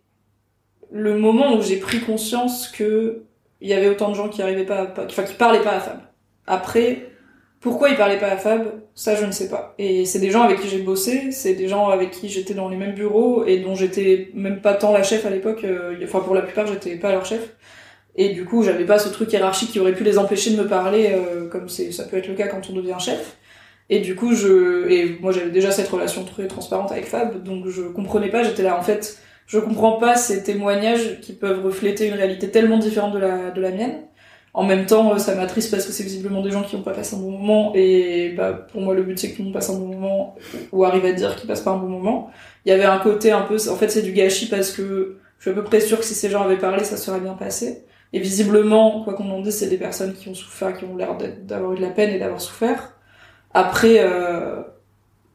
le 0.91 1.17
moment 1.17 1.55
où 1.55 1.61
j'ai 1.61 1.77
pris 1.77 1.99
conscience 1.99 2.69
que 2.69 3.23
il 3.59 3.69
y 3.69 3.73
avait 3.73 3.89
autant 3.89 4.09
de 4.09 4.15
gens 4.15 4.29
qui 4.29 4.41
arrivaient 4.41 4.65
pas, 4.65 4.81
à, 4.83 5.05
enfin 5.05 5.23
qui 5.23 5.33
parlaient 5.33 5.61
pas 5.61 5.71
à 5.71 5.79
Fab. 5.79 5.99
Après, 6.45 7.09
pourquoi 7.59 7.89
ils 7.89 7.97
parlaient 7.97 8.19
pas 8.19 8.27
à 8.27 8.37
Fab, 8.37 8.81
ça 8.93 9.15
je 9.15 9.25
ne 9.25 9.31
sais 9.31 9.49
pas. 9.49 9.73
Et 9.79 10.05
c'est 10.05 10.19
des 10.19 10.29
gens 10.29 10.43
avec 10.43 10.61
qui 10.61 10.67
j'ai 10.67 10.81
bossé, 10.81 11.31
c'est 11.31 11.53
des 11.53 11.67
gens 11.67 11.89
avec 11.89 12.11
qui 12.11 12.29
j'étais 12.29 12.53
dans 12.53 12.69
les 12.69 12.77
mêmes 12.77 12.93
bureaux 12.93 13.45
et 13.45 13.59
dont 13.59 13.75
j'étais 13.75 14.29
même 14.33 14.61
pas 14.61 14.73
tant 14.75 14.93
la 14.93 15.03
chef 15.03 15.25
à 15.25 15.29
l'époque. 15.29 15.63
Euh, 15.63 15.97
enfin 16.03 16.19
pour 16.19 16.35
la 16.35 16.41
plupart 16.41 16.67
j'étais 16.67 16.95
pas 16.97 17.11
leur 17.11 17.25
chef. 17.25 17.55
Et 18.15 18.29
du 18.29 18.45
coup 18.45 18.63
j'avais 18.63 18.85
pas 18.85 18.99
ce 18.99 19.09
truc 19.09 19.31
hiérarchique 19.33 19.71
qui 19.71 19.79
aurait 19.79 19.93
pu 19.93 20.03
les 20.03 20.17
empêcher 20.17 20.51
de 20.51 20.61
me 20.61 20.67
parler 20.67 21.11
euh, 21.13 21.47
comme 21.49 21.67
c'est 21.69 21.91
ça 21.91 22.03
peut 22.03 22.17
être 22.17 22.27
le 22.27 22.35
cas 22.35 22.47
quand 22.47 22.69
on 22.69 22.73
devient 22.73 22.97
chef. 22.99 23.37
Et 23.89 23.99
du 23.99 24.15
coup, 24.15 24.33
je, 24.35 24.89
et 24.89 25.17
moi 25.21 25.31
j'avais 25.31 25.49
déjà 25.49 25.71
cette 25.71 25.87
relation 25.87 26.25
très 26.25 26.47
transparente 26.47 26.91
avec 26.91 27.05
Fab, 27.05 27.41
donc 27.43 27.67
je 27.67 27.83
comprenais 27.83 28.29
pas, 28.29 28.43
j'étais 28.43 28.63
là 28.63 28.77
en 28.77 28.81
fait, 28.81 29.17
je 29.45 29.59
comprends 29.59 29.93
pas 29.93 30.15
ces 30.15 30.43
témoignages 30.43 31.21
qui 31.21 31.33
peuvent 31.33 31.63
refléter 31.63 32.07
une 32.07 32.15
réalité 32.15 32.49
tellement 32.49 32.79
différente 32.79 33.13
de 33.13 33.19
la, 33.19 33.51
de 33.51 33.61
la 33.61 33.71
mienne. 33.71 34.03
En 34.53 34.63
même 34.63 34.87
temps, 34.87 35.17
ça 35.19 35.35
m'attriste 35.35 35.69
parce 35.71 35.85
que 35.85 35.91
c'est 35.91 36.03
visiblement 36.03 36.41
des 36.41 36.51
gens 36.51 36.63
qui 36.63 36.75
ont 36.75 36.81
pas 36.81 36.91
passé 36.93 37.15
un 37.15 37.19
bon 37.19 37.31
moment, 37.31 37.73
et 37.75 38.33
bah, 38.35 38.53
pour 38.71 38.81
moi 38.81 38.93
le 38.95 39.03
but 39.03 39.17
c'est 39.17 39.31
que 39.31 39.35
tout 39.35 39.41
le 39.41 39.45
monde 39.45 39.53
passe 39.53 39.69
un 39.69 39.77
bon 39.77 39.87
moment, 39.87 40.35
ou 40.71 40.83
arrive 40.83 41.05
à 41.05 41.13
dire 41.13 41.35
qu'ils 41.35 41.47
passent 41.47 41.61
pas 41.61 41.71
un 41.71 41.77
bon 41.77 41.87
moment. 41.87 42.29
Il 42.65 42.69
y 42.69 42.71
avait 42.73 42.85
un 42.85 42.99
côté 42.99 43.31
un 43.31 43.41
peu, 43.41 43.55
en 43.69 43.75
fait 43.75 43.89
c'est 43.89 44.01
du 44.01 44.11
gâchis 44.11 44.47
parce 44.47 44.71
que 44.71 45.17
je 45.37 45.43
suis 45.43 45.51
à 45.51 45.53
peu 45.53 45.63
près 45.63 45.79
sûre 45.79 45.99
que 45.99 46.05
si 46.05 46.15
ces 46.15 46.29
gens 46.29 46.43
avaient 46.43 46.57
parlé, 46.57 46.83
ça 46.83 46.97
serait 46.97 47.19
bien 47.19 47.33
passé. 47.33 47.85
Et 48.13 48.19
visiblement, 48.19 49.03
quoi 49.03 49.13
qu'on 49.13 49.29
en 49.29 49.41
dise, 49.41 49.55
c'est 49.55 49.69
des 49.69 49.77
personnes 49.77 50.13
qui 50.13 50.29
ont 50.29 50.33
souffert, 50.33 50.75
qui 50.75 50.85
ont 50.85 50.95
l'air 50.95 51.15
d'avoir 51.43 51.73
eu 51.73 51.77
de 51.77 51.81
la 51.81 51.89
peine 51.89 52.09
et 52.09 52.19
d'avoir 52.19 52.41
souffert. 52.41 52.96
Après, 53.57 53.97
euh, 54.01 54.61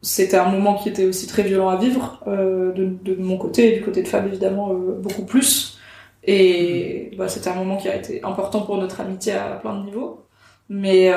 c'était 0.01 0.37
un 0.37 0.47
moment 0.49 0.75
qui 0.75 0.87
était 0.87 1.03
aussi 1.03 1.27
très 1.27 1.43
violent 1.43 1.67
à 1.67 1.75
vivre, 1.75 2.23
euh, 2.25 2.71
de, 2.71 2.85
de, 2.85 3.21
mon 3.21 3.37
côté 3.37 3.73
et 3.73 3.77
du 3.77 3.83
côté 3.83 4.01
de 4.01 4.07
Fab 4.07 4.25
évidemment 4.25 4.71
euh, 4.71 4.93
beaucoup 4.97 5.25
plus. 5.25 5.77
Et 6.23 7.11
bah, 7.17 7.27
c'était 7.27 7.49
un 7.49 7.55
moment 7.55 7.75
qui 7.75 7.89
a 7.89 7.97
été 7.97 8.23
important 8.23 8.61
pour 8.61 8.77
notre 8.77 9.01
amitié 9.01 9.33
à 9.33 9.57
plein 9.61 9.77
de 9.77 9.83
niveaux. 9.83 10.25
Mais 10.69 11.11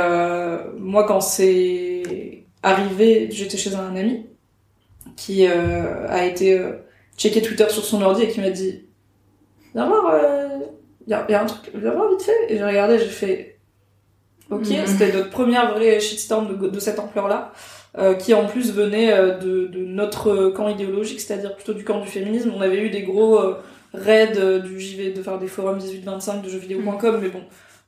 moi, 0.79 1.05
quand 1.07 1.21
c'est 1.21 2.45
arrivé, 2.65 3.29
j'étais 3.31 3.57
chez 3.57 3.77
un 3.77 3.95
ami 3.95 4.27
qui 5.15 5.47
a 5.47 6.27
été 6.27 6.61
checker 7.17 7.41
Twitter 7.41 7.67
sur 7.69 7.85
son 7.85 8.03
ordi 8.03 8.25
et 8.25 8.29
qui 8.29 8.41
m'a 8.41 8.51
dit 8.51 8.85
Viens 9.75 9.87
voir, 9.87 10.13
il 11.07 11.11
y 11.11 11.15
a, 11.15 11.25
y, 11.31 11.35
a, 11.35 11.43
un 11.43 11.47
truc, 11.47 11.71
viens 11.73 11.93
voir 11.93 12.11
vite 12.11 12.23
fait. 12.23 12.53
Et 12.53 12.59
j'ai 12.59 12.65
regardé, 12.65 12.99
j'ai 12.99 13.07
fait 13.07 13.56
Ok, 14.51 14.69
mhm. 14.69 14.87
c'était 14.87 15.13
notre 15.13 15.31
première 15.31 15.75
vraie 15.75 15.99
shitstorm 15.99 16.57
de, 16.57 16.69
de 16.69 16.79
cette 16.79 17.01
ampleur-là, 17.01 17.53
euh, 17.99 18.15
qui 18.15 18.33
en 18.33 18.47
plus 18.47 18.73
venait 18.73 19.13
euh, 19.13 19.39
de, 19.39 19.67
de, 19.67 19.85
notre 19.85 20.51
camp 20.51 20.69
idéologique, 20.69 21.21
c'est-à-dire 21.21 21.57
plutôt 21.57 21.75
du 21.75 21.83
camp 21.83 22.01
du 22.01 22.07
féminisme. 22.07 22.53
On 22.57 22.61
avait 22.61 22.81
eu 22.81 22.91
des 22.91 23.03
gros 23.03 23.41
euh, 23.41 23.57
raids 23.93 24.35
euh, 24.37 24.61
du 24.61 24.79
JV, 24.79 25.13
de 25.13 25.23
faire 25.23 25.39
des 25.39 25.49
forums 25.49 25.79
18-25 25.79 26.43
de 26.43 26.49
jeuxvideo.com, 26.49 27.17
mhm. 27.17 27.21
mais 27.21 27.29
bon, 27.29 27.41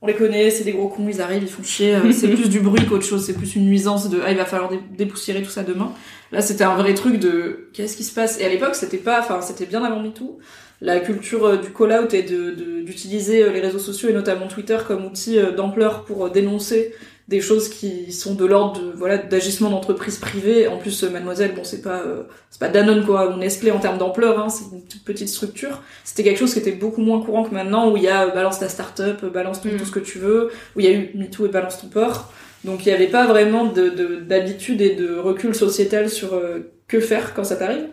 on 0.02 0.08
les 0.08 0.14
connaît, 0.14 0.50
c'est 0.50 0.64
des 0.64 0.72
gros 0.72 0.88
cons, 0.88 1.06
ils 1.08 1.20
arrivent, 1.22 1.44
ils 1.44 1.48
font 1.48 1.62
chier, 1.62 1.96
c'est 2.12 2.28
plus 2.34 2.48
du 2.48 2.58
bruit 2.58 2.84
qu'autre 2.86 3.06
chose, 3.06 3.24
c'est 3.24 3.34
plus 3.34 3.54
une 3.54 3.66
nuisance 3.66 4.10
de 4.10 4.20
ah 4.24 4.30
il 4.30 4.36
va 4.36 4.44
falloir 4.44 4.70
dépoussiérer 4.96 5.42
tout 5.42 5.50
ça 5.50 5.62
demain. 5.62 5.92
Là 6.32 6.40
c'était 6.40 6.64
un 6.64 6.76
vrai 6.76 6.94
truc 6.94 7.18
de 7.18 7.68
qu'est-ce 7.72 7.96
qui 7.96 8.04
se 8.04 8.14
passe? 8.14 8.40
Et 8.40 8.44
à 8.44 8.48
l'époque 8.48 8.74
c'était 8.74 8.98
pas, 8.98 9.20
enfin 9.20 9.40
c'était 9.42 9.66
bien 9.66 9.84
avant 9.84 10.00
MeToo, 10.00 10.38
la 10.80 11.00
culture 11.00 11.44
euh, 11.44 11.56
du 11.56 11.72
call-out 11.72 12.14
et 12.14 12.22
de, 12.22 12.82
d'utiliser 12.82 13.42
euh, 13.42 13.50
les 13.50 13.60
réseaux 13.60 13.78
sociaux 13.78 14.08
et 14.08 14.12
notamment 14.12 14.46
Twitter 14.46 14.78
comme 14.86 15.04
outil 15.04 15.38
euh, 15.38 15.52
d'ampleur 15.52 16.04
pour 16.04 16.30
dénoncer 16.30 16.94
des 17.26 17.40
choses 17.42 17.68
qui 17.68 18.10
sont 18.12 18.34
de 18.34 18.46
l'ordre 18.46 18.80
de 18.80 18.92
voilà 18.92 19.18
d'agissement 19.18 19.68
d'entreprise 19.68 20.16
privée 20.16 20.66
en 20.66 20.78
plus 20.78 21.02
mademoiselle 21.02 21.54
bon 21.54 21.62
c'est 21.62 21.82
pas 21.82 22.02
c'est 22.48 22.60
pas 22.60 22.68
Danone 22.68 23.04
quoi 23.04 23.30
ou 23.30 23.36
Nestlé 23.36 23.70
en 23.70 23.80
termes 23.80 23.98
d'ampleur 23.98 24.38
hein, 24.38 24.48
c'est 24.48 24.74
une 24.74 24.82
toute 24.82 25.04
petite 25.04 25.28
structure. 25.28 25.82
C'était 26.04 26.24
quelque 26.24 26.38
chose 26.38 26.54
qui 26.54 26.60
était 26.60 26.72
beaucoup 26.72 27.02
moins 27.02 27.20
courant 27.20 27.44
que 27.44 27.52
maintenant 27.52 27.92
où 27.92 27.98
il 27.98 28.04
y 28.04 28.08
a 28.08 28.28
balance 28.28 28.60
ta 28.60 28.70
start-up 28.70 29.26
balance 29.26 29.60
tout, 29.60 29.68
mm. 29.68 29.76
tout 29.76 29.84
ce 29.84 29.90
que 29.90 29.98
tu 29.98 30.18
veux 30.18 30.50
où 30.74 30.80
il 30.80 30.86
y 30.86 30.88
a 30.88 30.92
eu 30.92 31.10
MeToo 31.16 31.44
et 31.44 31.48
balance 31.50 31.78
ton 31.78 31.88
port 31.88 32.32
donc 32.64 32.86
il 32.86 32.88
n'y 32.88 32.94
avait 32.94 33.08
pas 33.08 33.26
vraiment 33.26 33.66
de, 33.66 33.90
d'habitude 34.26 34.80
et 34.80 34.94
de 34.94 35.14
recul 35.14 35.54
sociétal 35.54 36.08
sur 36.08 36.40
que 36.86 36.98
faire 36.98 37.34
quand 37.34 37.44
ça 37.44 37.56
t'arrive 37.56 37.88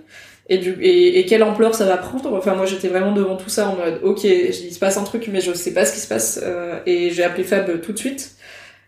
et, 0.47 0.60
du, 0.60 0.77
et, 0.81 1.19
et, 1.19 1.25
quelle 1.25 1.43
ampleur 1.43 1.73
ça 1.73 1.86
va 1.86 1.97
prendre? 1.97 2.31
Enfin, 2.34 2.53
moi, 2.53 2.67
j'étais 2.67 2.88
vraiment 2.88 3.12
devant 3.13 3.36
tout 3.36 3.49
ça 3.49 3.69
en 3.69 3.75
mode, 3.77 3.99
ok, 4.03 4.23
il 4.23 4.53
se 4.53 4.77
passe 4.77 4.97
un 4.97 5.03
truc, 5.03 5.27
mais 5.31 5.41
je 5.41 5.51
sais 5.53 5.73
pas 5.73 5.86
ce 5.86 5.93
qui 5.93 5.99
se 5.99 6.08
passe. 6.08 6.39
Euh, 6.43 6.79
et 6.86 7.10
j'ai 7.10 7.23
appelé 7.23 7.43
Fab 7.43 7.81
tout 7.81 7.93
de 7.93 7.97
suite. 7.97 8.36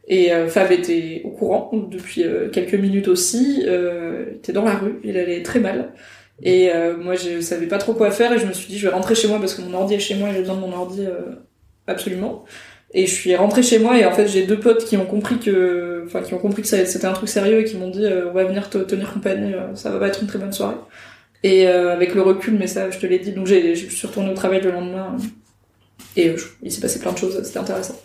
Et 0.07 0.31
euh, 0.31 0.47
Fab 0.47 0.71
était 0.71 1.21
au 1.25 1.31
courant 1.31 1.71
depuis 1.73 2.23
euh, 2.23 2.49
quelques 2.49 2.75
minutes 2.75 3.07
aussi. 3.07 3.61
il 3.61 4.35
était 4.35 4.53
dans 4.53 4.65
la 4.65 4.75
rue, 4.75 4.99
il 5.03 5.17
allait 5.17 5.41
très 5.41 5.59
mal. 5.59 5.93
Et 6.43 6.69
moi, 6.99 7.15
je 7.15 7.41
savais 7.41 7.65
pas 7.65 7.79
trop 7.79 7.93
quoi 7.93 8.11
faire 8.11 8.31
et 8.31 8.37
je 8.39 8.45
me 8.45 8.53
suis 8.53 8.67
dit, 8.67 8.77
je 8.77 8.87
vais 8.87 8.93
rentrer 8.93 9.15
chez 9.15 9.27
moi 9.27 9.39
parce 9.39 9.55
que 9.55 9.61
mon 9.63 9.73
ordi 9.73 9.95
est 9.95 9.99
chez 9.99 10.13
moi 10.15 10.29
et 10.29 10.33
j'ai 10.33 10.41
besoin 10.41 10.55
de 10.55 10.61
mon 10.61 10.73
ordi 10.73 11.01
absolument. 11.87 12.45
Et 12.93 13.07
je 13.07 13.13
suis 13.13 13.35
rentrée 13.35 13.63
chez 13.63 13.79
moi 13.79 13.97
et 13.97 14.05
en 14.05 14.11
fait 14.13 14.27
j'ai 14.27 14.45
deux 14.45 14.59
potes 14.59 14.85
qui 14.85 14.97
ont 14.97 15.05
compris 15.05 15.39
que, 15.39 16.03
enfin 16.05 16.21
qui 16.21 16.35
ont 16.35 16.37
compris 16.37 16.61
que 16.61 16.67
c'était 16.67 17.05
un 17.07 17.13
truc 17.13 17.27
sérieux 17.27 17.61
et 17.61 17.63
qui 17.63 17.75
m'ont 17.75 17.89
dit 17.89 18.05
on 18.05 18.33
va 18.33 18.43
venir 18.43 18.69
te 18.69 18.77
tenir 18.77 19.11
compagnie, 19.11 19.53
ça 19.73 19.89
va 19.89 19.97
pas 19.97 20.07
être 20.09 20.21
une 20.21 20.27
très 20.27 20.37
bonne 20.37 20.53
soirée. 20.53 20.75
Et 21.47 21.65
euh, 21.65 21.93
avec 21.93 22.13
le 22.13 22.21
recul, 22.21 22.55
mais 22.59 22.67
ça, 22.67 22.91
je 22.91 22.99
te 22.99 23.05
l'ai 23.05 23.19
dit, 23.19 23.31
donc 23.31 23.47
je 23.47 23.73
suis 23.73 24.05
retournée 24.05 24.29
au 24.29 24.33
travail 24.33 24.59
le 24.59 24.71
lendemain. 24.71 25.15
Et 26.17 26.27
euh, 26.27 26.35
il 26.61 26.73
s'est 26.73 26.81
passé 26.81 26.99
plein 26.99 27.13
de 27.13 27.17
choses, 27.17 27.41
c'était 27.41 27.59
intéressant. 27.59 27.97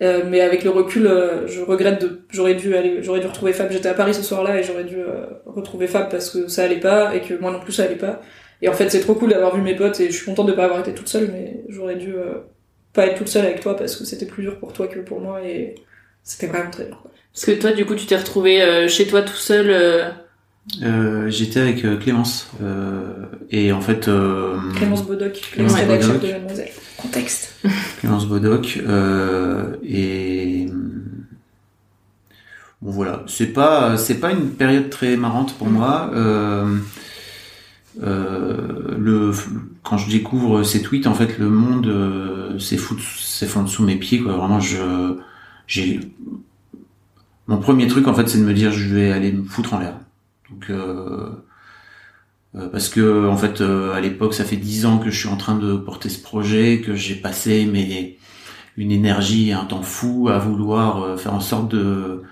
Euh, 0.00 0.22
mais 0.26 0.40
avec 0.40 0.64
le 0.64 0.70
recul, 0.70 1.06
euh, 1.06 1.46
je 1.46 1.60
regrette 1.60 2.02
j'aurais 2.30 2.54
dû 2.54 2.74
aller, 2.74 3.02
j'aurais 3.02 3.20
dû 3.20 3.26
retrouver 3.26 3.52
Fab. 3.52 3.70
J'étais 3.70 3.90
à 3.90 3.94
Paris 3.94 4.14
ce 4.14 4.22
soir-là 4.22 4.58
et 4.58 4.62
j'aurais 4.62 4.84
dû 4.84 4.96
retrouver 5.44 5.86
Fab 5.86 6.08
parce 6.10 6.30
que 6.30 6.48
ça 6.48 6.64
allait 6.64 6.80
pas 6.80 7.14
et 7.14 7.20
que 7.20 7.34
moi 7.34 7.50
non 7.50 7.60
plus 7.60 7.72
ça 7.72 7.82
allait 7.82 7.96
pas. 7.96 8.22
Et 8.62 8.70
en 8.70 8.72
fait, 8.72 8.88
c'est 8.88 9.00
trop 9.00 9.14
cool 9.14 9.28
d'avoir 9.28 9.54
vu 9.54 9.60
mes 9.60 9.76
potes 9.76 10.00
et 10.00 10.06
je 10.06 10.16
suis 10.16 10.24
contente 10.24 10.46
de 10.46 10.52
pas 10.52 10.64
avoir 10.64 10.80
été 10.80 10.94
toute 10.94 11.08
seule, 11.08 11.28
mais 11.30 11.62
j'aurais 11.68 11.96
dû 11.96 12.14
pas 12.94 13.06
être 13.06 13.18
toute 13.18 13.28
seule 13.28 13.44
avec 13.44 13.60
toi 13.60 13.76
parce 13.76 13.96
que 13.96 14.06
c'était 14.06 14.24
plus 14.24 14.44
dur 14.44 14.58
pour 14.58 14.72
toi 14.72 14.88
que 14.88 15.00
pour 15.00 15.20
moi 15.20 15.42
et 15.44 15.74
c'était 16.22 16.46
vraiment 16.46 16.70
très 16.70 16.86
dur. 16.86 17.04
Parce 17.34 17.44
que 17.44 17.52
toi, 17.52 17.72
du 17.72 17.84
coup, 17.84 17.96
tu 17.96 18.06
t'es 18.06 18.16
retrouvé 18.16 18.88
chez 18.88 19.06
toi 19.06 19.20
tout 19.20 19.34
seul 19.34 20.14
euh, 20.82 21.28
J'étais 21.30 21.60
avec 21.60 21.84
euh, 21.84 21.96
Clémence 21.96 22.50
euh, 22.62 23.26
et 23.50 23.72
en 23.72 23.80
fait 23.80 24.08
euh, 24.08 24.56
Clémence 24.76 25.04
Bodoc, 25.06 25.32
Clémence 25.52 25.72
Bodoc. 25.74 26.20
de 26.22 26.32
Mademoiselle. 26.32 26.68
Contexte. 26.96 27.54
Clémence 28.00 28.26
Bodoc 28.26 28.80
euh, 28.86 29.76
et 29.82 30.66
bon 32.82 32.90
voilà, 32.90 33.22
c'est 33.26 33.46
pas 33.52 33.96
c'est 33.96 34.20
pas 34.20 34.30
une 34.32 34.50
période 34.50 34.90
très 34.90 35.16
marrante 35.16 35.54
pour 35.54 35.68
moi. 35.68 36.10
euh, 36.14 36.76
le 38.00 39.32
quand 39.82 39.96
je 39.96 40.10
découvre 40.10 40.62
ces 40.62 40.82
tweets, 40.82 41.06
en 41.06 41.14
fait, 41.14 41.38
le 41.38 41.48
monde 41.48 41.86
euh, 41.86 42.58
s'effondre 42.58 43.68
sous 43.68 43.82
mes 43.82 43.96
pieds. 43.96 44.20
Quoi. 44.20 44.34
Vraiment, 44.34 44.60
je 44.60 45.16
j'ai 45.66 46.00
mon 47.46 47.58
premier 47.58 47.86
truc, 47.88 48.06
en 48.06 48.14
fait, 48.14 48.28
c'est 48.28 48.38
de 48.38 48.44
me 48.44 48.52
dire 48.52 48.70
je 48.70 48.94
vais 48.94 49.10
aller 49.10 49.32
me 49.32 49.44
foutre 49.44 49.74
en 49.74 49.78
l'air. 49.80 49.94
Donc 50.50 50.70
euh, 50.70 51.30
euh, 52.54 52.68
parce 52.68 52.88
que 52.88 53.28
en 53.28 53.36
fait, 53.36 53.60
euh, 53.60 53.92
à 53.94 54.00
l'époque, 54.00 54.34
ça 54.34 54.44
fait 54.44 54.56
dix 54.56 54.86
ans 54.86 54.98
que 54.98 55.10
je 55.10 55.18
suis 55.18 55.28
en 55.28 55.36
train 55.36 55.56
de 55.56 55.76
porter 55.76 56.08
ce 56.08 56.20
projet, 56.22 56.80
que 56.80 56.94
j'ai 56.94 57.14
passé 57.14 57.68
mais 57.70 58.18
une 58.76 58.92
énergie 58.92 59.50
et 59.50 59.52
un 59.52 59.64
temps 59.64 59.82
fou 59.82 60.28
à 60.28 60.38
vouloir 60.38 61.18
faire 61.18 61.34
en 61.34 61.40
sorte 61.40 61.70
de 61.70 62.22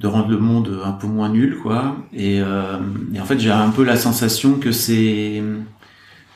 de 0.00 0.08
rendre 0.08 0.28
le 0.28 0.38
monde 0.38 0.80
un 0.84 0.92
peu 0.92 1.06
moins 1.06 1.30
nul, 1.30 1.58
quoi. 1.62 1.96
Et, 2.12 2.36
et 2.36 3.20
en 3.20 3.24
fait, 3.24 3.38
j'ai 3.40 3.50
un 3.50 3.70
peu 3.70 3.82
la 3.84 3.96
sensation 3.96 4.58
que 4.58 4.72
c'est 4.72 5.42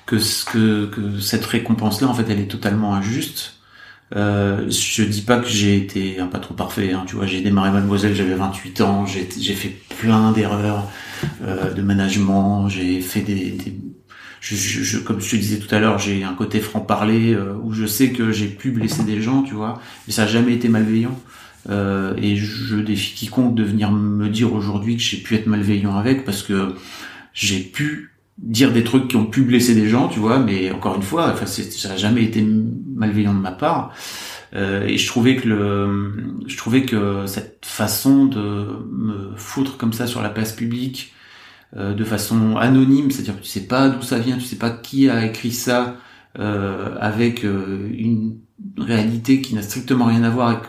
que, 0.07 0.17
que, 0.51 0.87
que 0.87 1.21
cette 1.21 1.45
récompense-là, 1.47 2.09
en 2.09 2.15
fait, 2.15 2.27
elle 2.31 2.41
est 2.41 2.51
totalement 2.51 2.95
injuste. 2.95 3.60
Euh, 4.17 4.69
je 4.71 5.05
dis 5.05 5.23
pas 5.23 5.39
que 5.39 5.49
j'ai 5.49 5.77
été 5.77 6.19
un 6.19 6.27
pas 6.27 6.41
trop 6.41 6.55
parfait, 6.55 6.93
hein, 6.93 7.05
tu 7.07 7.15
vois, 7.15 7.27
j'ai 7.27 7.43
démarré 7.43 7.71
Mademoiselle, 7.71 8.15
j'avais 8.15 8.35
28 8.35 8.81
ans, 8.81 9.07
j'ai 9.07 9.55
fait 9.55 9.77
plein 10.01 10.33
d'erreurs 10.33 10.89
euh, 11.43 11.73
de 11.73 11.81
management, 11.81 12.69
j'ai 12.69 13.01
fait 13.01 13.21
des, 13.21 13.53
des 13.53 13.77
je, 14.41 14.57
je, 14.57 14.99
comme 14.99 15.21
je 15.21 15.31
te 15.31 15.37
disais 15.37 15.59
tout 15.59 15.73
à 15.75 15.79
l'heure, 15.79 15.99
j'ai 15.99 16.25
un 16.25 16.35
côté 16.35 16.61
franc-parler 16.61 17.35
euh, 17.35 17.55
où 17.63 17.73
je 17.73 17.87
sais 17.87 18.11
que 18.11 18.33
j'ai 18.33 18.49
pu 18.49 18.71
blesser 18.71 19.05
des 19.05 19.21
gens, 19.21 19.43
tu 19.43 19.55
vois, 19.55 19.81
mais 20.07 20.13
ça 20.13 20.23
a 20.23 20.27
jamais 20.27 20.55
été 20.55 20.69
malveillant. 20.69 21.19
Euh, 21.69 22.15
et 22.17 22.37
je 22.37 22.77
défie 22.77 23.15
quiconque 23.15 23.55
de 23.55 23.63
venir 23.63 23.93
me 23.93 24.29
dire 24.29 24.55
aujourd'hui 24.55 24.97
que 24.97 25.03
j'ai 25.03 25.19
pu 25.19 25.35
être 25.35 25.47
malveillant 25.47 25.95
avec 25.95 26.25
parce 26.25 26.43
que 26.43 26.75
j'ai 27.35 27.61
pu 27.61 28.10
dire 28.43 28.73
des 28.73 28.85
trucs 28.85 29.09
qui 29.09 29.17
ont 29.17 29.27
pu 29.27 29.43
blesser 29.43 29.75
des 29.75 29.89
gens, 29.89 30.09
tu 30.09 30.19
vois, 30.19 30.39
mais 30.39 30.71
encore 30.73 30.97
une 30.97 31.03
fois, 31.03 31.31
enfin, 31.33 31.47
ça 31.47 31.89
n'a 31.89 31.97
jamais 31.97 32.25
été 32.25 32.43
malveillant 32.43 33.35
de 33.35 33.41
ma 33.41 33.53
part. 33.53 33.93
Euh, 34.55 34.87
et 34.87 34.99
je 34.99 35.07
trouvais 35.07 35.37
que 35.37 35.49
le, 35.49 36.35
je 36.47 36.57
trouvais 36.57 36.83
que 36.83 37.27
cette 37.27 37.65
façon 37.65 38.25
de 38.25 38.67
me 38.91 39.37
foutre 39.37 39.77
comme 39.77 39.93
ça 39.93 40.07
sur 40.07 40.23
la 40.23 40.31
place 40.31 40.53
publique, 40.53 41.13
euh, 41.77 41.95
de 41.95 42.03
façon 42.03 42.57
anonyme, 42.57 43.13
c'est-à-dire 43.13 43.37
que 43.37 43.45
tu 43.45 43.49
sais 43.49 43.67
pas 43.67 43.89
d'où 43.89 44.03
ça 44.03 44.19
vient, 44.19 44.37
tu 44.39 44.45
sais 44.45 44.57
pas 44.57 44.71
qui 44.71 45.09
a 45.09 45.25
écrit 45.25 45.53
ça, 45.53 45.97
euh, 46.39 46.97
avec 47.01 47.45
euh, 47.45 47.89
une 47.97 48.39
réalité 48.77 49.41
qui 49.41 49.55
n'a 49.55 49.63
strictement 49.63 50.07
rien 50.07 50.25
à 50.25 50.31
voir 50.31 50.49
avec 50.49 50.63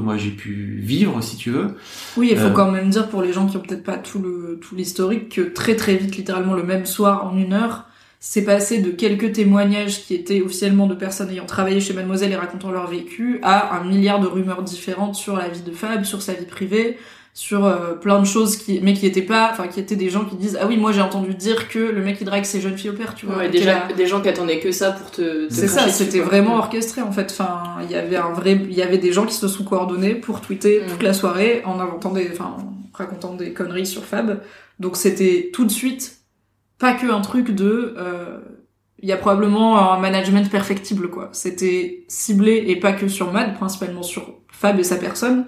que 0.00 0.04
moi 0.04 0.16
j'ai 0.16 0.30
pu 0.30 0.78
vivre, 0.80 1.22
si 1.22 1.36
tu 1.36 1.50
veux. 1.50 1.76
Oui, 2.16 2.28
il 2.32 2.38
faut 2.38 2.46
Euh, 2.46 2.50
quand 2.50 2.70
même 2.70 2.90
dire 2.90 3.08
pour 3.08 3.22
les 3.22 3.32
gens 3.32 3.46
qui 3.46 3.56
ont 3.56 3.60
peut-être 3.60 3.84
pas 3.84 3.98
tout 3.98 4.18
le 4.18 4.58
tout 4.60 4.74
l'historique 4.74 5.28
que 5.34 5.40
très 5.42 5.76
très 5.76 5.96
vite, 5.96 6.16
littéralement 6.16 6.54
le 6.54 6.62
même 6.62 6.86
soir, 6.86 7.26
en 7.26 7.36
une 7.36 7.52
heure, 7.52 7.84
c'est 8.20 8.44
passé 8.44 8.80
de 8.80 8.90
quelques 8.90 9.32
témoignages 9.32 10.04
qui 10.04 10.14
étaient 10.14 10.40
officiellement 10.42 10.86
de 10.86 10.94
personnes 10.94 11.30
ayant 11.30 11.46
travaillé 11.46 11.80
chez 11.80 11.92
Mademoiselle 11.92 12.32
et 12.32 12.36
racontant 12.36 12.70
leur 12.70 12.86
vécu 12.88 13.38
à 13.42 13.76
un 13.78 13.84
milliard 13.84 14.20
de 14.20 14.26
rumeurs 14.26 14.62
différentes 14.62 15.14
sur 15.14 15.36
la 15.36 15.48
vie 15.48 15.62
de 15.62 15.70
Fab, 15.72 16.04
sur 16.04 16.22
sa 16.22 16.32
vie 16.34 16.46
privée, 16.46 16.98
sur 17.36 17.66
euh, 17.66 17.92
plein 17.92 18.18
de 18.18 18.24
choses 18.24 18.56
qui 18.56 18.80
mais 18.82 18.94
qui 18.94 19.04
étaient 19.04 19.20
pas 19.20 19.50
enfin 19.52 19.68
qui 19.68 19.78
étaient 19.78 19.94
des 19.94 20.08
gens 20.08 20.24
qui 20.24 20.36
disent 20.36 20.58
ah 20.58 20.66
oui 20.66 20.78
moi 20.78 20.90
j'ai 20.90 21.02
entendu 21.02 21.34
dire 21.34 21.68
que 21.68 21.78
le 21.78 22.00
mec 22.02 22.16
il 22.18 22.24
drague 22.24 22.44
ses 22.44 22.62
jeunes 22.62 22.78
filles 22.78 22.88
au 22.88 22.94
père 22.94 23.14
tu 23.14 23.26
vois 23.26 23.36
Ouais, 23.36 23.50
déjà, 23.50 23.88
des 23.94 24.06
gens 24.06 24.22
qui 24.22 24.30
attendaient 24.30 24.58
que 24.58 24.72
ça 24.72 24.92
pour 24.92 25.10
te. 25.10 25.46
te 25.46 25.52
c'est 25.52 25.68
ça, 25.68 25.86
c'était 25.90 26.20
vraiment 26.20 26.56
orchestré 26.56 27.02
en 27.02 27.12
fait. 27.12 27.30
Enfin, 27.30 27.76
il 27.82 27.90
y 27.90 27.94
avait 27.94 28.16
un 28.16 28.32
vrai, 28.32 28.52
il 28.52 28.72
y 28.72 28.80
avait 28.80 28.96
des 28.96 29.12
gens 29.12 29.26
qui 29.26 29.34
se 29.34 29.48
sont 29.48 29.64
coordonnés 29.64 30.14
pour 30.14 30.40
tweeter 30.40 30.80
toute 30.88 31.02
la 31.02 31.12
soirée 31.12 31.60
en 31.66 31.78
inventant 31.78 32.10
des, 32.10 32.30
enfin, 32.32 32.56
en 32.58 32.72
racontant 32.94 33.34
des 33.34 33.52
conneries 33.52 33.84
sur 33.84 34.06
Fab. 34.06 34.40
Donc 34.80 34.96
c'était 34.96 35.50
tout 35.52 35.66
de 35.66 35.70
suite 35.70 36.20
pas 36.78 36.94
que 36.94 37.06
un 37.10 37.20
truc 37.20 37.50
de, 37.50 37.94
euh, 37.98 38.38
il 39.02 39.10
y 39.10 39.12
a 39.12 39.18
probablement 39.18 39.92
un 39.92 39.98
management 40.00 40.50
perfectible 40.50 41.10
quoi. 41.10 41.28
C'était 41.32 42.06
ciblé 42.08 42.64
et 42.68 42.76
pas 42.76 42.94
que 42.94 43.08
sur 43.08 43.30
Mad, 43.30 43.54
principalement 43.56 44.02
sur 44.02 44.40
Fab 44.50 44.78
et 44.78 44.84
sa 44.84 44.96
personne. 44.96 45.44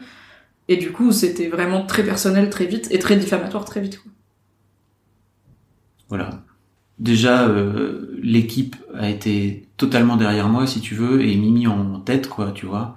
Et 0.68 0.76
du 0.76 0.92
coup, 0.92 1.12
c'était 1.12 1.48
vraiment 1.48 1.84
très 1.86 2.04
personnel 2.04 2.50
très 2.50 2.66
vite 2.66 2.88
et 2.90 2.98
très 2.98 3.16
diffamatoire 3.16 3.64
très 3.64 3.80
vite. 3.80 4.00
Quoi. 4.02 4.12
Voilà. 6.08 6.42
Déjà, 6.98 7.48
euh, 7.48 8.18
l'équipe 8.22 8.76
a 8.94 9.08
été 9.08 9.66
totalement 9.76 10.16
derrière 10.16 10.48
moi, 10.48 10.66
si 10.66 10.80
tu 10.80 10.94
veux, 10.94 11.22
et 11.22 11.36
Mimi 11.36 11.66
en 11.66 12.00
tête, 12.00 12.28
quoi, 12.28 12.52
tu 12.52 12.66
vois. 12.66 12.96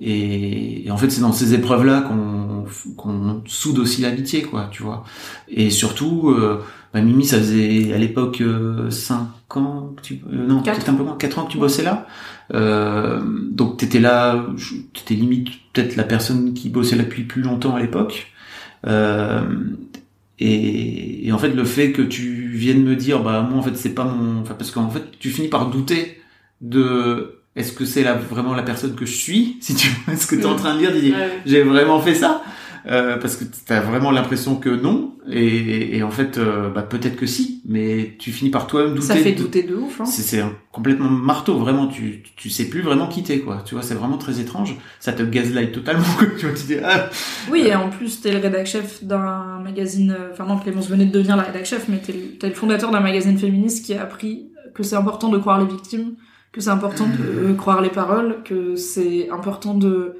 Et, 0.00 0.86
et 0.86 0.90
en 0.90 0.96
fait, 0.96 1.10
c'est 1.10 1.20
dans 1.20 1.32
ces 1.32 1.54
épreuves-là 1.54 2.00
qu'on 2.00 2.64
qu'on 2.96 3.42
soude 3.46 3.78
aussi 3.78 4.02
l'amitié, 4.02 4.42
quoi, 4.42 4.68
tu 4.70 4.82
vois. 4.82 5.04
Et 5.48 5.70
surtout, 5.70 6.30
euh, 6.30 6.62
bah, 6.92 7.00
Mimi, 7.00 7.24
ça 7.24 7.38
faisait 7.38 7.92
à 7.92 7.98
l'époque 7.98 8.40
euh, 8.40 8.90
5 8.90 9.56
ans, 9.56 9.94
que 9.96 10.02
tu, 10.02 10.20
euh, 10.32 10.46
non, 10.46 10.62
peut-être 10.62 10.88
un 10.88 10.94
peu 10.94 11.04
moins, 11.04 11.16
4 11.16 11.38
ans 11.38 11.44
que 11.44 11.52
tu 11.52 11.58
bossais 11.58 11.82
là. 11.82 12.06
Euh, 12.54 13.20
donc 13.50 13.78
t'étais 13.78 14.00
là, 14.00 14.46
t'étais 14.92 15.14
limite 15.14 15.48
peut-être 15.72 15.96
la 15.96 16.04
personne 16.04 16.54
qui 16.54 16.68
bossait 16.68 16.96
là 16.96 17.04
depuis 17.04 17.24
plus 17.24 17.42
longtemps 17.42 17.74
à 17.74 17.80
l'époque. 17.80 18.32
Euh, 18.86 19.42
et, 20.38 21.26
et 21.26 21.32
en 21.32 21.38
fait, 21.38 21.50
le 21.50 21.64
fait 21.64 21.92
que 21.92 22.02
tu 22.02 22.48
viennes 22.48 22.82
me 22.82 22.96
dire, 22.96 23.22
bah 23.22 23.46
moi 23.48 23.58
en 23.58 23.62
fait 23.62 23.76
c'est 23.76 23.94
pas 23.94 24.04
mon, 24.04 24.40
enfin 24.40 24.54
parce 24.54 24.70
qu'en 24.70 24.90
fait 24.90 25.04
tu 25.18 25.30
finis 25.30 25.48
par 25.48 25.70
douter 25.70 26.20
de, 26.60 27.38
est-ce 27.56 27.72
que 27.72 27.84
c'est 27.84 28.02
la, 28.02 28.14
vraiment 28.14 28.54
la 28.54 28.62
personne 28.62 28.94
que 28.94 29.06
je 29.06 29.14
suis, 29.14 29.56
si 29.60 29.74
tu 29.74 29.88
vois 30.06 30.16
ce 30.16 30.26
que 30.26 30.34
tu 30.34 30.42
es 30.42 30.46
en 30.46 30.56
train 30.56 30.74
de 30.74 30.80
dire, 30.80 30.92
tu 30.92 31.00
dis, 31.00 31.14
j'ai 31.46 31.62
vraiment 31.62 32.00
fait 32.00 32.14
ça, 32.14 32.42
Euh, 32.86 33.16
parce 33.16 33.36
que 33.36 33.44
t'as 33.64 33.80
vraiment 33.80 34.10
l'impression 34.10 34.56
que 34.56 34.68
non, 34.68 35.14
et, 35.30 35.96
et 35.96 36.02
en 36.02 36.10
fait 36.10 36.36
euh, 36.36 36.68
bah 36.68 36.82
peut-être 36.82 37.14
que 37.14 37.26
si, 37.26 37.62
mais 37.64 38.16
tu 38.18 38.32
finis 38.32 38.50
par 38.50 38.66
toi-même 38.66 38.94
douter. 38.94 39.06
Ça 39.06 39.14
fait 39.16 39.32
douter 39.32 39.62
de 39.62 39.76
ouf. 39.76 40.00
Hein. 40.00 40.04
c'est 40.04 40.42
complètement 40.72 41.08
marteau, 41.08 41.58
vraiment. 41.58 41.86
Tu, 41.86 42.24
tu 42.34 42.50
sais 42.50 42.64
plus 42.68 42.80
vraiment 42.82 43.06
quitter, 43.06 43.40
quoi. 43.40 43.62
Tu 43.64 43.74
vois, 43.76 43.84
c'est 43.84 43.94
vraiment 43.94 44.18
très 44.18 44.40
étrange. 44.40 44.76
Ça 44.98 45.12
te 45.12 45.22
gaslight 45.22 45.70
totalement, 45.70 46.02
quoi. 46.18 46.26
Tu 46.36 46.46
vois, 46.46 46.56
tu 46.56 46.64
dis, 46.66 46.76
ah. 46.84 47.08
Oui, 47.52 47.60
et 47.68 47.74
en 47.76 47.88
plus, 47.88 48.20
t'es 48.20 48.32
le 48.32 48.38
rédac 48.38 48.66
chef 48.66 49.04
d'un 49.04 49.60
magazine. 49.62 50.10
euh, 50.18 50.30
Enfin, 50.32 50.44
non, 50.46 50.58
Clémence 50.58 50.88
venait 50.88 51.06
de 51.06 51.12
devenir 51.12 51.36
la 51.36 51.44
rédac 51.44 51.64
chef, 51.66 51.86
mais 51.88 51.98
t'es 51.98 52.12
le, 52.12 52.38
t'es 52.38 52.48
le 52.48 52.54
fondateur 52.54 52.90
d'un 52.90 53.00
magazine 53.00 53.38
féministe 53.38 53.84
qui 53.86 53.94
a 53.94 54.02
appris 54.02 54.48
que 54.74 54.82
c'est 54.82 54.96
important 54.96 55.28
de 55.28 55.38
croire 55.38 55.60
les 55.60 55.66
victimes, 55.66 56.14
que 56.50 56.60
c'est 56.60 56.70
important 56.70 57.06
de 57.06 57.52
croire 57.52 57.80
les 57.80 57.90
paroles, 57.90 58.38
que 58.44 58.74
c'est 58.74 59.28
important 59.30 59.74
de 59.74 60.16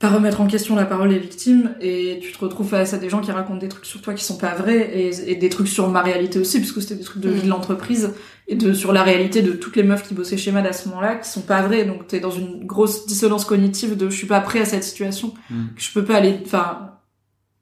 pas 0.00 0.08
remettre 0.08 0.40
en 0.40 0.46
question 0.46 0.74
la 0.74 0.86
parole 0.86 1.10
des 1.10 1.18
victimes, 1.18 1.74
et 1.80 2.18
tu 2.22 2.32
te 2.32 2.38
retrouves 2.38 2.68
face 2.70 2.94
à 2.94 2.98
des 2.98 3.08
gens 3.10 3.20
qui 3.20 3.30
racontent 3.30 3.58
des 3.58 3.68
trucs 3.68 3.84
sur 3.84 4.00
toi 4.00 4.14
qui 4.14 4.24
sont 4.24 4.38
pas 4.38 4.54
vrais, 4.54 4.78
et, 4.98 5.30
et 5.30 5.36
des 5.36 5.48
trucs 5.50 5.68
sur 5.68 5.88
ma 5.90 6.00
réalité 6.02 6.38
aussi, 6.40 6.58
parce 6.58 6.72
que 6.72 6.80
c'était 6.80 6.94
des 6.96 7.04
trucs 7.04 7.22
de 7.22 7.28
vie 7.28 7.42
de 7.42 7.48
l'entreprise, 7.48 8.14
et 8.48 8.56
de 8.56 8.72
sur 8.72 8.92
la 8.94 9.02
réalité 9.04 9.42
de 9.42 9.52
toutes 9.52 9.76
les 9.76 9.82
meufs 9.84 10.02
qui 10.02 10.14
bossaient 10.14 10.38
chez 10.38 10.50
Mad 10.52 10.66
à 10.66 10.72
ce 10.72 10.88
moment-là, 10.88 11.16
qui 11.16 11.28
sont 11.28 11.42
pas 11.42 11.60
vraies. 11.62 11.84
Donc 11.84 12.06
t'es 12.08 12.18
dans 12.18 12.30
une 12.30 12.64
grosse 12.66 13.06
dissonance 13.06 13.44
cognitive 13.44 13.96
de 13.96 14.08
je 14.10 14.16
suis 14.16 14.26
pas 14.26 14.40
prêt 14.40 14.60
à 14.60 14.64
cette 14.64 14.84
situation, 14.84 15.34
Mm. 15.50 15.66
que 15.76 15.82
je 15.82 15.92
peux 15.92 16.04
pas 16.04 16.16
aller, 16.16 16.40
enfin, 16.46 16.92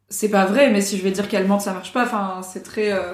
c'est 0.09 0.30
pas 0.30 0.47
vrai, 0.47 0.70
mais 0.70 0.80
si 0.80 0.97
je 0.97 1.03
vais 1.03 1.11
dire 1.11 1.28
qu'elle 1.28 1.47
mente, 1.47 1.61
ça 1.62 1.72
marche 1.74 1.93
pas. 1.93 2.05
Enfin, 2.05 2.41
c'est 2.43 2.62
très. 2.62 2.93
euh, 2.93 3.12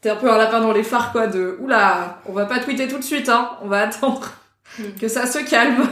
T'es 0.00 0.10
un 0.10 0.16
peu 0.16 0.30
un 0.30 0.36
lapin 0.38 0.60
dans 0.60 0.72
les 0.72 0.82
phares, 0.84 1.10
quoi, 1.12 1.26
de 1.26 1.56
oula, 1.60 2.20
on 2.26 2.32
va 2.32 2.44
pas 2.46 2.60
tweeter 2.60 2.86
tout 2.88 2.98
de 2.98 3.04
suite, 3.04 3.28
hein, 3.30 3.50
on 3.62 3.68
va 3.68 3.80
attendre 3.80 4.20
que 5.00 5.08
ça 5.08 5.26
se 5.26 5.38
calme. 5.38 5.86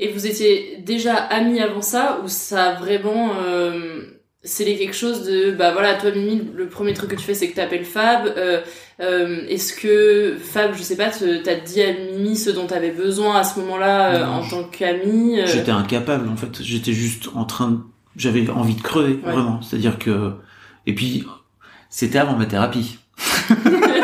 Et 0.00 0.08
vous 0.12 0.26
étiez 0.26 0.78
déjà 0.84 1.14
amis 1.14 1.60
avant 1.60 1.82
ça 1.82 2.20
ou 2.24 2.28
ça 2.28 2.70
a 2.70 2.74
vraiment 2.74 3.30
euh, 3.46 4.02
scellé 4.42 4.76
quelque 4.76 4.96
chose 4.96 5.24
de 5.24 5.52
bah 5.52 5.72
voilà 5.72 5.94
toi 5.94 6.10
Mimi 6.10 6.42
le 6.54 6.66
premier 6.68 6.92
truc 6.94 7.10
que 7.10 7.14
tu 7.16 7.22
fais 7.22 7.34
c'est 7.34 7.48
que 7.48 7.54
t'appelles 7.56 7.84
Fab 7.84 8.26
euh, 8.26 8.60
euh, 9.00 9.46
est-ce 9.48 9.72
que 9.72 10.36
Fab 10.38 10.74
je 10.76 10.82
sais 10.82 10.96
pas 10.96 11.10
t'as 11.10 11.54
dit 11.54 11.80
à 11.80 11.92
Mimi 11.92 12.36
ce 12.36 12.50
dont 12.50 12.66
t'avais 12.66 12.90
besoin 12.90 13.36
à 13.38 13.44
ce 13.44 13.58
moment-là 13.60 14.14
euh, 14.16 14.26
en 14.26 14.42
je- 14.42 14.50
tant 14.50 14.64
qu'ami 14.64 15.40
euh, 15.40 15.46
J'étais 15.46 15.70
incapable, 15.70 16.28
en 16.28 16.36
fait. 16.36 16.60
J'étais 16.62 16.92
juste 16.92 17.28
en 17.34 17.44
train 17.44 17.70
de, 17.70 17.78
j'avais 18.16 18.48
envie 18.50 18.74
de 18.74 18.82
crever, 18.82 19.20
Ouais. 19.24 19.32
vraiment. 19.32 19.62
C'est-à-dire 19.62 19.98
que, 19.98 20.32
et 20.86 20.94
puis, 20.94 21.24
c'était 21.88 22.18
avant 22.18 22.36
ma 22.36 22.46
thérapie. 22.46 22.98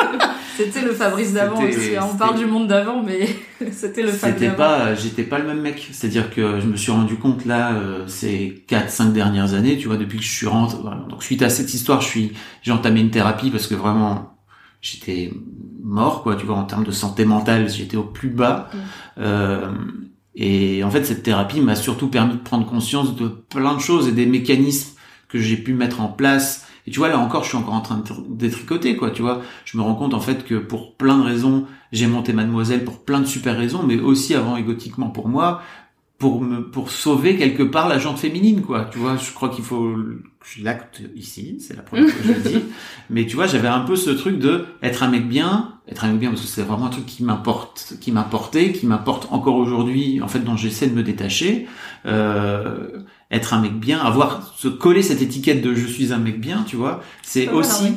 C'était 0.65 0.83
le 0.87 0.93
Fabrice 0.93 1.33
d'avant 1.33 1.63
aussi. 1.63 1.97
hein. 1.97 2.07
On 2.13 2.17
parle 2.17 2.39
du 2.39 2.47
monde 2.47 2.67
d'avant, 2.69 3.03
mais 3.03 3.29
c'était 3.73 4.03
le 4.03 4.11
Fab 4.13 4.33
C'était 4.33 4.47
d'avant. 4.47 4.57
pas, 4.59 4.95
j'étais 4.95 5.23
pas 5.25 5.39
le 5.39 5.47
même 5.47 5.61
mec. 5.61 5.89
C'est-à-dire 5.93 6.31
que 6.31 6.61
je 6.61 6.67
me 6.67 6.77
suis 6.77 6.91
rendu 6.93 7.17
compte 7.17 7.45
là, 7.47 7.73
euh, 7.75 8.07
ces 8.07 8.65
4 8.67 8.91
5 8.91 9.13
dernières 9.13 9.55
années, 9.55 9.77
tu 9.79 9.89
vois, 9.89 9.97
depuis 9.97 10.19
que 10.19 10.25
je 10.25 10.31
suis 10.31 10.47
rentré. 10.47 10.79
voilà. 10.83 11.03
Donc 11.09 11.23
suite 11.23 11.43
à 11.43 11.51
cette 11.51 11.73
histoire, 11.75 12.01
je 12.01 12.07
suis, 12.09 12.33
j'ai 12.63 12.73
entamé 12.73 13.01
une 13.01 13.11
thérapie 13.11 13.51
parce 13.51 13.67
que 13.67 13.75
vraiment, 13.75 14.37
j'étais 14.81 15.33
mort, 15.83 16.23
quoi. 16.23 16.37
Tu 16.37 16.47
vois, 16.47 16.57
en 16.57 16.65
termes 16.65 16.85
de 16.85 16.91
santé 16.93 17.25
mentale, 17.25 17.69
j'étais 17.69 17.97
au 17.97 18.05
plus 18.05 18.29
bas. 18.31 18.71
Euh, 19.19 19.71
et 20.35 20.85
en 20.85 20.91
fait, 20.91 21.05
cette 21.05 21.23
thérapie 21.23 21.61
m'a 21.61 21.75
surtout 21.75 22.09
permis 22.09 22.35
de 22.35 22.39
prendre 22.39 22.65
conscience 22.67 23.17
de 23.17 23.29
plein 23.29 23.75
de 23.75 23.81
choses 23.81 24.09
et 24.09 24.13
des 24.13 24.27
mécanismes 24.27 24.91
que 25.29 25.39
j'ai 25.39 25.57
pu 25.57 25.75
mettre 25.75 26.01
en 26.01 26.09
place. 26.09 26.67
Et 26.87 26.91
tu 26.91 26.99
vois, 26.99 27.09
là 27.09 27.18
encore, 27.18 27.45
je 27.45 27.49
suis 27.49 27.59
encore 27.59 27.74
en 27.74 27.81
train 27.81 27.99
de 27.99 28.03
tr- 28.09 28.24
détricoter, 28.28 28.97
quoi, 28.97 29.11
tu 29.11 29.22
vois. 29.22 29.43
Je 29.64 29.76
me 29.78 29.83
rends 29.83 29.95
compte, 29.95 30.14
en 30.14 30.20
fait, 30.20 30.45
que 30.45 30.55
pour 30.57 30.97
plein 30.97 31.18
de 31.18 31.22
raisons, 31.22 31.66
j'ai 31.93 32.07
monté 32.07 32.33
Mademoiselle 32.33 32.85
pour 32.85 33.05
plein 33.05 33.20
de 33.20 33.26
super 33.26 33.57
raisons, 33.57 33.83
mais 33.83 33.99
aussi 34.01 34.35
avant 34.35 34.57
égotiquement 34.57 35.11
pour 35.11 35.28
moi, 35.28 35.62
pour 36.21 36.43
me 36.43 36.61
pour 36.61 36.91
sauver 36.91 37.37
quelque 37.37 37.62
part 37.62 37.89
la 37.89 37.99
jante 37.99 38.18
féminine 38.18 38.61
quoi. 38.61 38.85
Tu 38.93 38.99
vois 38.99 39.16
je 39.16 39.33
crois 39.33 39.49
qu'il 39.49 39.64
faut 39.64 39.97
je 40.45 40.62
l'acte 40.62 41.01
ici 41.16 41.57
c'est 41.66 41.75
la 41.75 41.83
première 41.83 42.11
fois 42.11 42.21
que 42.21 42.29
je 42.29 42.33
le 42.35 42.41
dis. 42.41 42.64
Mais 43.11 43.27
tu 43.27 43.37
vois 43.37 43.47
j'avais 43.47 43.68
un 43.68 43.81
peu 43.81 43.97
ce 43.97 44.11
truc 44.11 44.39
de 44.39 44.66
être 44.83 45.03
un 45.03 45.09
mec 45.09 45.27
bien 45.27 45.77
être 45.89 46.05
un 46.05 46.11
mec 46.11 46.21
bien 46.21 46.29
parce 46.29 46.43
que 46.43 46.47
c'est 46.47 46.62
vraiment 46.62 46.87
un 46.87 46.91
truc 46.91 47.07
qui 47.07 47.25
m'importe 47.25 47.95
qui 48.03 48.12
m'importait 48.12 48.73
qui 48.73 48.87
m'importe 48.87 49.29
encore 49.33 49.57
aujourd'hui 49.57 50.21
en 50.21 50.29
fait 50.29 50.41
dont 50.41 50.57
j'essaie 50.57 50.87
de 50.87 50.95
me 50.95 51.03
détacher. 51.03 51.66
Euh, 52.05 53.01
être 53.31 53.55
un 53.55 53.61
mec 53.61 53.79
bien 53.79 54.01
avoir 54.01 54.53
se 54.57 54.68
coller 54.68 55.03
cette 55.03 55.23
étiquette 55.23 55.62
de 55.62 55.75
je 55.75 55.87
suis 55.87 56.12
un 56.12 56.18
mec 56.18 56.39
bien 56.39 56.64
tu 56.66 56.77
vois 56.77 57.03
c'est 57.23 57.49
aussi 57.49 57.95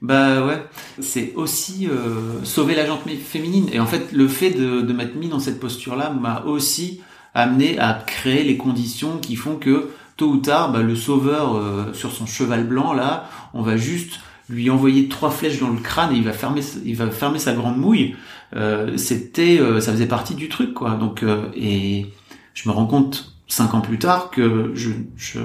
bah 0.00 0.46
ouais, 0.46 0.62
c'est 1.00 1.32
aussi 1.34 1.88
euh, 1.88 2.44
sauver 2.44 2.76
la 2.76 2.86
jante 2.86 3.00
féminine. 3.10 3.68
Et 3.72 3.80
en 3.80 3.86
fait, 3.86 4.12
le 4.12 4.28
fait 4.28 4.50
de, 4.50 4.80
de 4.80 4.92
m'être 4.92 5.16
mis 5.16 5.28
dans 5.28 5.40
cette 5.40 5.58
posture-là 5.58 6.10
m'a 6.10 6.42
aussi 6.42 7.00
amené 7.38 7.78
à 7.78 7.94
créer 8.06 8.44
les 8.44 8.56
conditions 8.56 9.18
qui 9.18 9.36
font 9.36 9.56
que 9.56 9.90
tôt 10.16 10.28
ou 10.30 10.36
tard, 10.38 10.72
bah, 10.72 10.82
le 10.82 10.96
sauveur 10.96 11.56
euh, 11.56 11.92
sur 11.92 12.12
son 12.12 12.26
cheval 12.26 12.64
blanc 12.66 12.92
là, 12.92 13.28
on 13.54 13.62
va 13.62 13.76
juste 13.76 14.20
lui 14.48 14.70
envoyer 14.70 15.08
trois 15.08 15.30
flèches 15.30 15.60
dans 15.60 15.70
le 15.70 15.78
crâne 15.78 16.14
et 16.14 16.16
il 16.16 16.24
va 16.24 16.32
fermer, 16.32 16.62
il 16.84 16.96
va 16.96 17.10
fermer 17.10 17.38
sa 17.38 17.52
grande 17.52 17.76
mouille. 17.76 18.16
Euh, 18.56 18.96
c'était, 18.96 19.60
euh, 19.60 19.80
ça 19.80 19.92
faisait 19.92 20.06
partie 20.06 20.34
du 20.34 20.48
truc 20.48 20.74
quoi. 20.74 20.92
Donc 20.94 21.24
et 21.54 22.06
je 22.54 22.68
me 22.68 22.74
rends 22.74 22.86
compte 22.86 23.34
cinq 23.46 23.74
ans 23.74 23.80
plus 23.80 23.98
tard 23.98 24.30
que 24.30 24.72
je, 24.74 24.90
je 25.16 25.40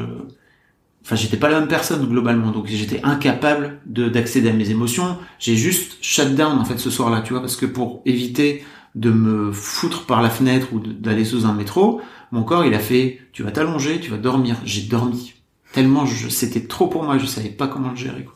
enfin 1.05 1.15
j'étais 1.15 1.37
pas 1.37 1.49
la 1.49 1.59
même 1.59 1.67
personne 1.67 2.05
globalement 2.05 2.51
donc 2.51 2.67
j'étais 2.67 3.01
incapable 3.03 3.79
de 3.85 4.07
d'accéder 4.07 4.49
à 4.49 4.53
mes 4.53 4.69
émotions 4.69 5.17
j'ai 5.37 5.55
juste 5.55 5.97
shut 6.01 6.33
down 6.35 6.57
en 6.57 6.65
fait 6.65 6.77
ce 6.77 6.89
soir-là 6.89 7.21
tu 7.21 7.33
vois 7.33 7.41
parce 7.41 7.55
que 7.55 7.65
pour 7.65 8.01
éviter 8.05 8.63
de 8.95 9.11
me 9.11 9.51
foutre 9.51 10.05
par 10.05 10.21
la 10.21 10.29
fenêtre 10.29 10.67
ou 10.73 10.79
d'aller 10.79 11.25
sous 11.25 11.45
un 11.45 11.53
métro 11.53 12.01
mon 12.31 12.43
corps 12.43 12.65
il 12.65 12.73
a 12.73 12.79
fait 12.79 13.19
tu 13.31 13.43
vas 13.43 13.51
t'allonger 13.51 13.99
tu 13.99 14.11
vas 14.11 14.17
dormir 14.17 14.57
j'ai 14.65 14.83
dormi 14.83 15.33
tellement 15.71 16.05
c'était 16.05 16.67
trop 16.67 16.87
pour 16.87 17.03
moi 17.03 17.17
je 17.17 17.25
savais 17.25 17.49
pas 17.49 17.67
comment 17.67 17.89
le 17.89 17.95
gérer 17.95 18.23
quoi. 18.23 18.35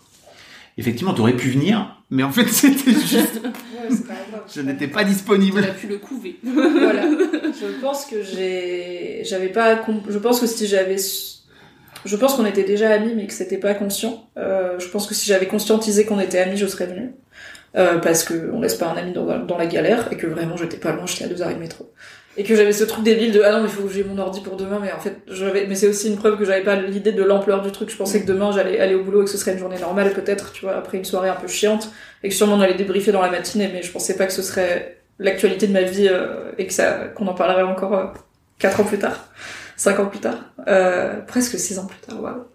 effectivement 0.77 1.13
t'aurais 1.13 1.35
pu 1.35 1.49
venir 1.49 2.01
mais 2.09 2.23
en 2.23 2.31
fait 2.31 2.47
c'était 2.47 2.91
juste 2.93 3.41
je 4.53 4.61
n'étais 4.61 4.87
pas 4.87 5.03
disponible. 5.03 5.61
Tu 5.61 5.69
as 5.69 5.73
pu 5.73 5.87
le 5.87 5.97
couver. 5.97 6.39
voilà. 6.43 7.03
Je 7.59 7.81
pense 7.81 8.05
que 8.05 8.21
j'ai, 8.21 9.21
j'avais 9.23 9.49
pas, 9.49 9.81
je 10.07 10.17
pense 10.17 10.39
que 10.39 10.45
si 10.45 10.67
j'avais 10.67 10.97
je 12.05 12.15
pense 12.15 12.35
qu'on 12.35 12.45
était 12.45 12.63
déjà 12.63 12.91
amis, 12.91 13.13
mais 13.15 13.25
que 13.25 13.33
c'était 13.33 13.57
pas 13.57 13.73
conscient. 13.73 14.29
Euh, 14.37 14.79
je 14.79 14.87
pense 14.87 15.07
que 15.07 15.15
si 15.15 15.25
j'avais 15.25 15.47
conscientisé 15.47 16.05
qu'on 16.05 16.19
était 16.19 16.39
amis, 16.39 16.55
je 16.55 16.67
serais 16.67 16.85
venue. 16.85 17.11
Euh, 17.78 17.99
parce 17.99 18.23
que 18.23 18.49
on 18.53 18.61
laisse 18.61 18.75
pas 18.75 18.88
un 18.88 18.97
ami 18.97 19.13
dans, 19.13 19.57
la 19.57 19.65
galère, 19.67 20.11
et 20.11 20.17
que 20.17 20.25
vraiment 20.25 20.57
j'étais 20.57 20.78
pas 20.78 20.93
loin, 20.93 21.05
j'étais 21.05 21.25
à 21.25 21.28
deux 21.28 21.41
arrêts 21.41 21.55
de 21.55 21.59
métro. 21.59 21.91
Et 22.36 22.43
que 22.43 22.55
j'avais 22.55 22.71
ce 22.71 22.84
truc 22.84 23.03
débile 23.03 23.32
de 23.32 23.41
ah 23.41 23.51
non 23.51 23.61
mais 23.61 23.67
il 23.67 23.71
faut 23.71 23.84
que 23.84 23.93
j'ai 23.93 24.03
mon 24.03 24.17
ordi 24.17 24.41
pour 24.41 24.57
demain, 24.57 24.80
mais 24.82 24.91
en 24.91 24.99
fait 24.99 25.17
j'avais, 25.28 25.65
mais 25.67 25.75
c'est 25.75 25.88
aussi 25.88 26.07
une 26.07 26.17
preuve 26.17 26.38
que 26.38 26.45
j'avais 26.45 26.63
pas 26.63 26.75
l'idée 26.75 27.11
de 27.11 27.23
l'ampleur 27.23 27.61
du 27.61 27.71
truc. 27.71 27.89
Je 27.89 27.97
pensais 27.97 28.21
que 28.21 28.28
demain 28.28 28.51
j'allais 28.51 28.80
aller 28.80 28.95
au 28.95 29.03
boulot 29.03 29.21
et 29.21 29.25
que 29.25 29.32
ce 29.32 29.38
serait 29.38 29.53
une 29.53 29.59
journée 29.59 29.80
normale 29.80 30.11
peut-être, 30.11 30.51
tu 30.53 30.65
vois, 30.65 30.75
après 30.75 30.97
une 30.97 31.05
soirée 31.05 31.30
un 31.30 31.36
peu 31.36 31.47
chiante, 31.47 31.91
et 32.23 32.30
que 32.30 32.36
sûrement 32.36 32.55
on 32.55 32.61
allait 32.61 32.75
débriefer 32.75 33.11
dans 33.11 33.21
la 33.21 33.30
matinée, 33.30 33.69
mais 33.71 33.82
je 33.82 33.91
pensais 33.91 34.15
pas 34.15 34.25
que 34.25 34.34
ce 34.34 34.41
serait 34.41 34.99
l'actualité 35.19 35.67
de 35.67 35.73
ma 35.73 35.82
vie 35.82 36.07
euh, 36.07 36.51
et 36.57 36.67
que 36.67 36.73
ça, 36.73 37.09
qu'on 37.15 37.28
en 37.28 37.34
parlerait 37.34 37.63
encore 37.63 37.93
euh, 37.95 38.05
quatre 38.59 38.80
ans 38.80 38.86
plus 38.86 38.99
tard 38.99 39.28
cinq 39.78 39.99
ans 39.99 40.07
plus 40.07 40.19
tard, 40.19 40.39
euh, 40.67 41.21
presque 41.21 41.57
six 41.57 41.80
ans 41.80 41.86
plus 41.86 41.99
tard, 41.99 42.21
waouh. 42.21 42.45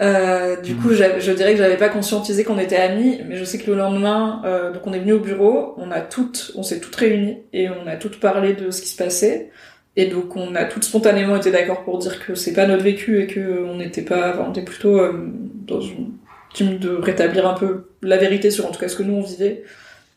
Euh, 0.00 0.60
du 0.60 0.76
coup, 0.76 0.90
je 0.90 1.32
dirais 1.32 1.52
que 1.52 1.58
j'avais 1.58 1.76
pas 1.76 1.88
conscientisé 1.88 2.44
qu'on 2.44 2.58
était 2.58 2.76
amis, 2.76 3.20
mais 3.26 3.36
je 3.36 3.44
sais 3.44 3.58
que 3.58 3.70
le 3.70 3.76
lendemain, 3.76 4.42
euh, 4.44 4.72
donc 4.72 4.86
on 4.86 4.92
est 4.92 5.00
venu 5.00 5.12
au 5.12 5.18
bureau, 5.18 5.74
on 5.76 5.90
a 5.90 6.00
toutes, 6.00 6.52
on 6.54 6.62
s'est 6.62 6.80
toutes 6.80 6.94
réunies 6.94 7.38
et 7.52 7.68
on 7.68 7.86
a 7.86 7.96
toutes 7.96 8.20
parlé 8.20 8.52
de 8.52 8.70
ce 8.70 8.80
qui 8.80 8.88
se 8.88 8.96
passait. 8.96 9.50
Et 9.96 10.06
donc 10.06 10.36
on 10.36 10.54
a 10.54 10.64
toutes 10.64 10.84
spontanément 10.84 11.34
été 11.36 11.50
d'accord 11.50 11.82
pour 11.82 11.98
dire 11.98 12.24
que 12.24 12.36
c'est 12.36 12.52
pas 12.52 12.66
notre 12.66 12.84
vécu 12.84 13.20
et 13.20 13.26
que 13.26 13.64
on 13.64 13.78
n'était 13.78 14.02
pas, 14.02 14.30
enfin, 14.30 14.44
on 14.46 14.50
était 14.52 14.62
plutôt 14.62 15.00
euh, 15.00 15.12
dans 15.66 15.80
une 15.80 16.12
team 16.54 16.78
de 16.78 16.90
rétablir 16.90 17.48
un 17.48 17.54
peu 17.54 17.88
la 18.02 18.16
vérité 18.16 18.52
sur 18.52 18.66
en 18.66 18.70
tout 18.70 18.78
cas 18.78 18.88
ce 18.88 18.96
que 18.96 19.02
nous 19.02 19.14
on 19.14 19.22
vivait 19.22 19.64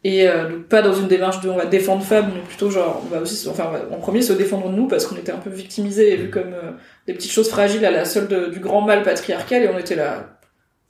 et 0.03 0.27
euh, 0.27 0.49
donc 0.49 0.63
pas 0.63 0.81
dans 0.81 0.93
une 0.93 1.07
démarche 1.07 1.41
de 1.41 1.49
on 1.49 1.57
va 1.57 1.65
défendre 1.65 2.03
Fab 2.03 2.25
mais 2.33 2.41
plutôt 2.41 2.71
genre 2.71 3.03
on 3.05 3.13
va 3.13 3.21
aussi 3.21 3.47
enfin 3.47 3.65
on 3.69 3.71
va 3.71 3.95
en 3.95 3.99
premier 3.99 4.21
se 4.21 4.33
défendre 4.33 4.69
nous 4.69 4.87
parce 4.87 5.05
qu'on 5.05 5.15
était 5.15 5.31
un 5.31 5.37
peu 5.37 5.49
victimisés 5.49 6.13
et 6.13 6.17
vu 6.17 6.29
comme 6.29 6.53
euh, 6.53 6.71
des 7.07 7.13
petites 7.13 7.31
choses 7.31 7.49
fragiles 7.49 7.85
à 7.85 7.91
la 7.91 8.05
solde 8.05 8.51
du 8.51 8.59
grand 8.59 8.81
mal 8.81 9.03
patriarcal 9.03 9.63
et 9.63 9.69
on 9.69 9.77
était 9.77 9.95
là 9.95 10.37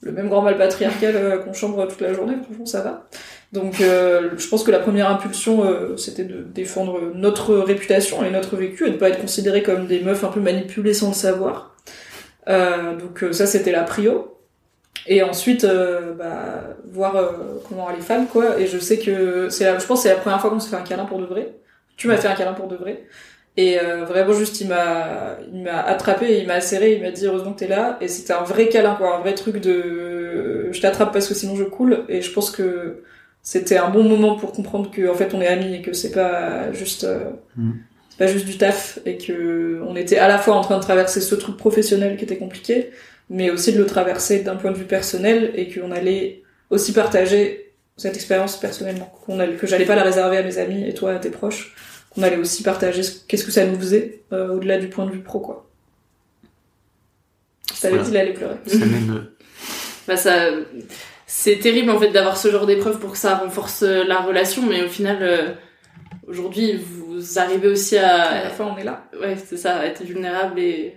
le 0.00 0.10
même 0.10 0.28
grand 0.28 0.42
mal 0.42 0.58
patriarcal 0.58 1.14
euh, 1.14 1.38
qu'on 1.38 1.52
chambre 1.52 1.86
toute 1.86 2.00
la 2.00 2.12
journée 2.12 2.34
franchement 2.42 2.66
ça 2.66 2.80
va. 2.80 3.08
Donc 3.52 3.76
je 3.78 4.48
pense 4.48 4.64
que 4.64 4.70
la 4.70 4.78
première 4.78 5.10
impulsion 5.10 5.62
c'était 5.98 6.24
de 6.24 6.42
défendre 6.42 7.12
notre 7.14 7.54
réputation 7.56 8.24
et 8.24 8.30
notre 8.30 8.56
vécu 8.56 8.86
et 8.86 8.90
de 8.90 8.96
pas 8.96 9.10
être 9.10 9.20
considérés 9.20 9.62
comme 9.62 9.86
des 9.86 10.00
meufs 10.00 10.24
un 10.24 10.28
peu 10.28 10.40
manipulées 10.40 10.94
sans 10.94 11.08
le 11.08 11.14
savoir. 11.14 11.76
Donc 12.46 13.24
ça 13.32 13.46
c'était 13.46 13.72
la 13.72 13.82
prio. 13.82 14.32
Et 15.06 15.22
ensuite 15.22 15.64
euh, 15.64 16.14
bah, 16.14 16.76
voir 16.92 17.16
euh, 17.16 17.32
comment 17.68 17.90
les 17.90 18.02
femmes 18.02 18.26
quoi. 18.26 18.58
Et 18.60 18.66
je 18.66 18.78
sais 18.78 18.98
que 18.98 19.48
c'est 19.48 19.64
je 19.78 19.86
pense 19.86 20.02
c'est 20.02 20.10
la 20.10 20.16
première 20.16 20.40
fois 20.40 20.50
qu'on 20.50 20.60
se 20.60 20.68
fait 20.68 20.76
un 20.76 20.82
câlin 20.82 21.04
pour 21.04 21.18
de 21.18 21.26
vrai. 21.26 21.54
Tu 21.96 22.08
m'as 22.08 22.16
fait 22.16 22.28
un 22.28 22.34
câlin 22.34 22.52
pour 22.52 22.68
de 22.68 22.76
vrai 22.76 23.04
et 23.56 23.78
euh, 23.78 24.04
vraiment 24.04 24.32
juste 24.32 24.60
il 24.60 24.68
m'a 24.68 25.36
il 25.52 25.62
m'a 25.62 25.80
attrapé 25.80 26.38
il 26.38 26.46
m'a 26.46 26.60
serré 26.60 26.94
il 26.94 27.02
m'a 27.02 27.10
dit 27.10 27.26
heureusement 27.26 27.52
que 27.52 27.60
t'es 27.60 27.68
là. 27.68 27.98
Et 28.00 28.08
c'était 28.08 28.32
un 28.32 28.42
vrai 28.42 28.68
câlin 28.68 28.94
quoi 28.94 29.16
un 29.16 29.20
vrai 29.20 29.34
truc 29.34 29.58
de 29.58 30.68
je 30.72 30.80
t'attrape 30.80 31.12
parce 31.12 31.28
que 31.28 31.34
sinon 31.34 31.56
je 31.56 31.64
coule. 31.64 32.04
Et 32.08 32.22
je 32.22 32.32
pense 32.32 32.50
que 32.50 33.02
c'était 33.42 33.76
un 33.76 33.90
bon 33.90 34.04
moment 34.04 34.36
pour 34.36 34.52
comprendre 34.52 34.90
que 34.90 35.08
en 35.10 35.14
fait 35.14 35.34
on 35.34 35.40
est 35.40 35.48
amis 35.48 35.74
et 35.76 35.82
que 35.82 35.92
c'est 35.92 36.12
pas 36.12 36.72
juste 36.72 37.06
mm. 37.56 37.72
c'est 38.10 38.18
pas 38.18 38.26
juste 38.26 38.46
du 38.46 38.56
taf 38.56 38.98
et 39.04 39.18
que 39.18 39.82
on 39.86 39.96
était 39.96 40.18
à 40.18 40.28
la 40.28 40.38
fois 40.38 40.54
en 40.54 40.62
train 40.62 40.78
de 40.78 40.82
traverser 40.82 41.20
ce 41.20 41.34
truc 41.34 41.56
professionnel 41.56 42.16
qui 42.16 42.24
était 42.24 42.38
compliqué 42.38 42.90
mais 43.32 43.50
aussi 43.50 43.72
de 43.72 43.78
le 43.78 43.86
traverser 43.86 44.40
d'un 44.40 44.56
point 44.56 44.70
de 44.70 44.76
vue 44.76 44.84
personnel 44.84 45.52
et 45.54 45.72
qu'on 45.72 45.90
allait 45.90 46.42
aussi 46.70 46.92
partager 46.92 47.72
cette 47.96 48.14
expérience 48.14 48.58
personnellement, 48.58 49.12
qu'on 49.24 49.38
que 49.56 49.66
j'allais 49.66 49.86
pas 49.86 49.94
la 49.94 50.02
réserver 50.02 50.36
à 50.38 50.42
mes 50.42 50.58
amis 50.58 50.86
et 50.86 50.94
toi 50.94 51.12
à 51.12 51.18
tes 51.18 51.30
proches, 51.30 51.74
qu'on 52.14 52.22
allait 52.22 52.36
aussi 52.36 52.62
partager 52.62 53.02
qu'est-ce 53.28 53.44
que 53.44 53.50
ça 53.50 53.64
nous 53.64 53.78
faisait 53.78 54.22
euh, 54.32 54.54
au-delà 54.54 54.78
du 54.78 54.88
point 54.88 55.06
de 55.06 55.12
vue 55.12 55.22
pro 55.22 55.40
quoi. 55.40 55.68
Je 57.74 57.80
t'avais 57.80 57.98
dit 57.98 58.10
il 58.10 58.16
allait 58.16 58.32
pleurer. 58.32 58.56
Ça 58.66 58.78
même... 58.78 59.26
bah 60.08 60.16
ça 60.16 60.50
c'est 61.26 61.58
terrible 61.58 61.90
en 61.90 61.98
fait 61.98 62.10
d'avoir 62.10 62.36
ce 62.36 62.50
genre 62.50 62.66
d'épreuve 62.66 62.98
pour 62.98 63.12
que 63.12 63.18
ça 63.18 63.36
renforce 63.36 63.82
euh, 63.82 64.04
la 64.04 64.20
relation 64.20 64.62
mais 64.66 64.84
au 64.84 64.88
final 64.88 65.18
euh, 65.22 65.52
aujourd'hui 66.26 66.76
vous 66.76 67.38
arrivez 67.38 67.68
aussi 67.68 67.96
à 67.96 68.22
à 68.22 68.44
la 68.44 68.50
fin 68.50 68.64
on 68.64 68.76
est 68.76 68.84
là. 68.84 69.08
Ouais, 69.20 69.36
c'est 69.36 69.56
ça, 69.56 69.76
à 69.78 69.86
être 69.86 70.02
vulnérable 70.02 70.58
et 70.58 70.96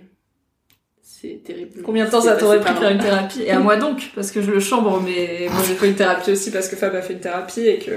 c'est 1.02 1.42
terrible. 1.42 1.82
Combien 1.82 2.04
de 2.04 2.10
temps 2.10 2.20
ça 2.20 2.36
t'aurait 2.36 2.60
pris 2.60 2.74
de 2.74 2.78
faire 2.78 2.90
une 2.90 2.98
thérapie? 2.98 3.42
Et 3.42 3.50
à 3.50 3.58
moi 3.58 3.76
donc, 3.76 4.10
parce 4.14 4.30
que 4.30 4.42
je 4.42 4.50
le 4.50 4.60
chambre, 4.60 5.00
mais 5.00 5.48
moi 5.50 5.62
j'ai 5.66 5.74
fait 5.74 5.88
une 5.88 5.94
thérapie 5.94 6.32
aussi 6.32 6.50
parce 6.50 6.68
que 6.68 6.76
Fab 6.76 6.94
a 6.94 7.00
fait 7.00 7.14
une 7.14 7.20
thérapie 7.20 7.66
et 7.66 7.78
que. 7.78 7.92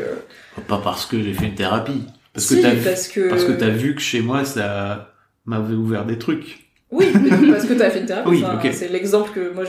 Pas 0.68 0.78
parce 0.78 1.06
que 1.06 1.22
j'ai 1.22 1.34
fait 1.34 1.48
une 1.48 1.56
thérapie. 1.56 2.06
Parce 2.40 2.56
que 2.56 2.62
t'as 2.62 2.90
parce 2.90 3.08
que... 3.08 3.30
parce 3.30 3.44
que 3.44 3.52
t'as 3.52 3.70
vu 3.70 3.96
que 3.96 4.02
chez 4.02 4.22
moi 4.22 4.46
ça 4.46 5.14
m'avait 5.46 5.76
ouvert 5.76 6.06
des 6.06 6.18
trucs. 6.18 6.70
Oui, 6.92 7.06
parce 7.52 7.66
que 7.66 7.74
t'as 7.74 7.92
fait 7.92 8.00
une 8.00 8.06
thérapie. 8.06 8.30
Oui, 8.30 8.44
C'est 8.72 8.88
l'exemple 8.88 9.32
que 9.32 9.54
moi, 9.54 9.64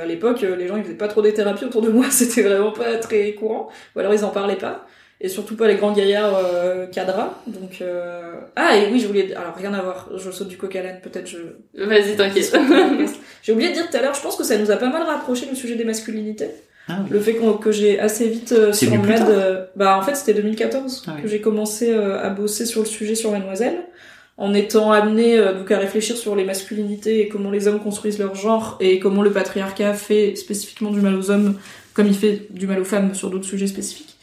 à 0.00 0.06
l'époque, 0.06 0.40
les 0.40 0.66
gens 0.66 0.76
ils 0.76 0.84
faisaient 0.84 0.94
pas 0.94 1.08
trop 1.08 1.20
des 1.20 1.34
thérapies 1.34 1.66
autour 1.66 1.82
de 1.82 1.90
moi, 1.90 2.06
c'était 2.10 2.42
vraiment 2.42 2.72
pas 2.72 2.96
très 2.96 3.32
courant, 3.34 3.68
ou 3.94 4.00
alors 4.00 4.14
ils 4.14 4.24
en 4.24 4.30
parlaient 4.30 4.56
pas 4.56 4.86
et 5.22 5.28
surtout 5.28 5.54
pas 5.54 5.68
les 5.68 5.76
grands 5.76 5.92
gaillards 5.92 6.36
euh, 6.36 6.86
cadras. 6.86 7.38
Donc 7.46 7.80
euh... 7.80 8.40
ah 8.56 8.76
et 8.76 8.90
oui, 8.90 8.98
je 8.98 9.06
voulais 9.06 9.32
alors 9.34 9.54
rien 9.54 9.72
à 9.72 9.80
voir. 9.80 10.10
Je 10.16 10.30
saute 10.32 10.48
du 10.48 10.56
coq 10.56 10.74
à 10.74 10.82
l'âne, 10.82 11.00
peut-être 11.00 11.28
je. 11.28 11.38
Vas-y, 11.74 12.16
t'inquiète. 12.16 12.52
j'ai 13.42 13.52
oublié 13.52 13.68
de 13.68 13.74
dire 13.74 13.88
tout 13.88 13.96
à 13.96 14.02
l'heure. 14.02 14.14
Je 14.14 14.20
pense 14.20 14.36
que 14.36 14.42
ça 14.42 14.58
nous 14.58 14.70
a 14.72 14.76
pas 14.76 14.90
mal 14.90 15.04
rapproché 15.04 15.46
le 15.48 15.54
sujet 15.54 15.76
des 15.76 15.84
masculinités. 15.84 16.50
Ah, 16.88 16.98
oui. 17.02 17.10
Le 17.10 17.20
fait 17.20 17.38
que 17.60 17.72
j'ai 17.72 18.00
assez 18.00 18.28
vite 18.28 18.52
euh, 18.52 18.72
sur 18.72 18.90
Med, 18.90 19.22
euh, 19.28 19.66
bah 19.76 19.96
en 19.96 20.02
fait 20.02 20.16
c'était 20.16 20.34
2014 20.34 21.04
ah, 21.06 21.20
que 21.22 21.28
j'ai 21.28 21.40
commencé 21.40 21.92
euh, 21.92 22.20
à 22.20 22.28
bosser 22.30 22.66
sur 22.66 22.80
le 22.80 22.86
sujet 22.86 23.14
sur 23.14 23.30
Mademoiselle, 23.30 23.84
en 24.36 24.52
étant 24.52 24.90
amené 24.90 25.38
donc 25.54 25.70
à 25.70 25.78
réfléchir 25.78 26.16
sur 26.16 26.34
les 26.34 26.44
masculinités 26.44 27.20
et 27.20 27.28
comment 27.28 27.50
les 27.50 27.68
hommes 27.68 27.80
construisent 27.80 28.18
leur 28.18 28.34
genre 28.34 28.78
et 28.80 28.98
comment 28.98 29.22
le 29.22 29.30
patriarcat 29.30 29.94
fait 29.94 30.34
spécifiquement 30.34 30.90
du 30.90 31.00
mal 31.00 31.14
aux 31.14 31.30
hommes 31.30 31.56
comme 31.94 32.06
il 32.06 32.16
fait 32.16 32.46
du 32.50 32.66
mal 32.66 32.80
aux 32.80 32.84
femmes 32.84 33.14
sur 33.14 33.30
d'autres 33.30 33.44
sujets 33.44 33.66
spécifiques. 33.66 34.16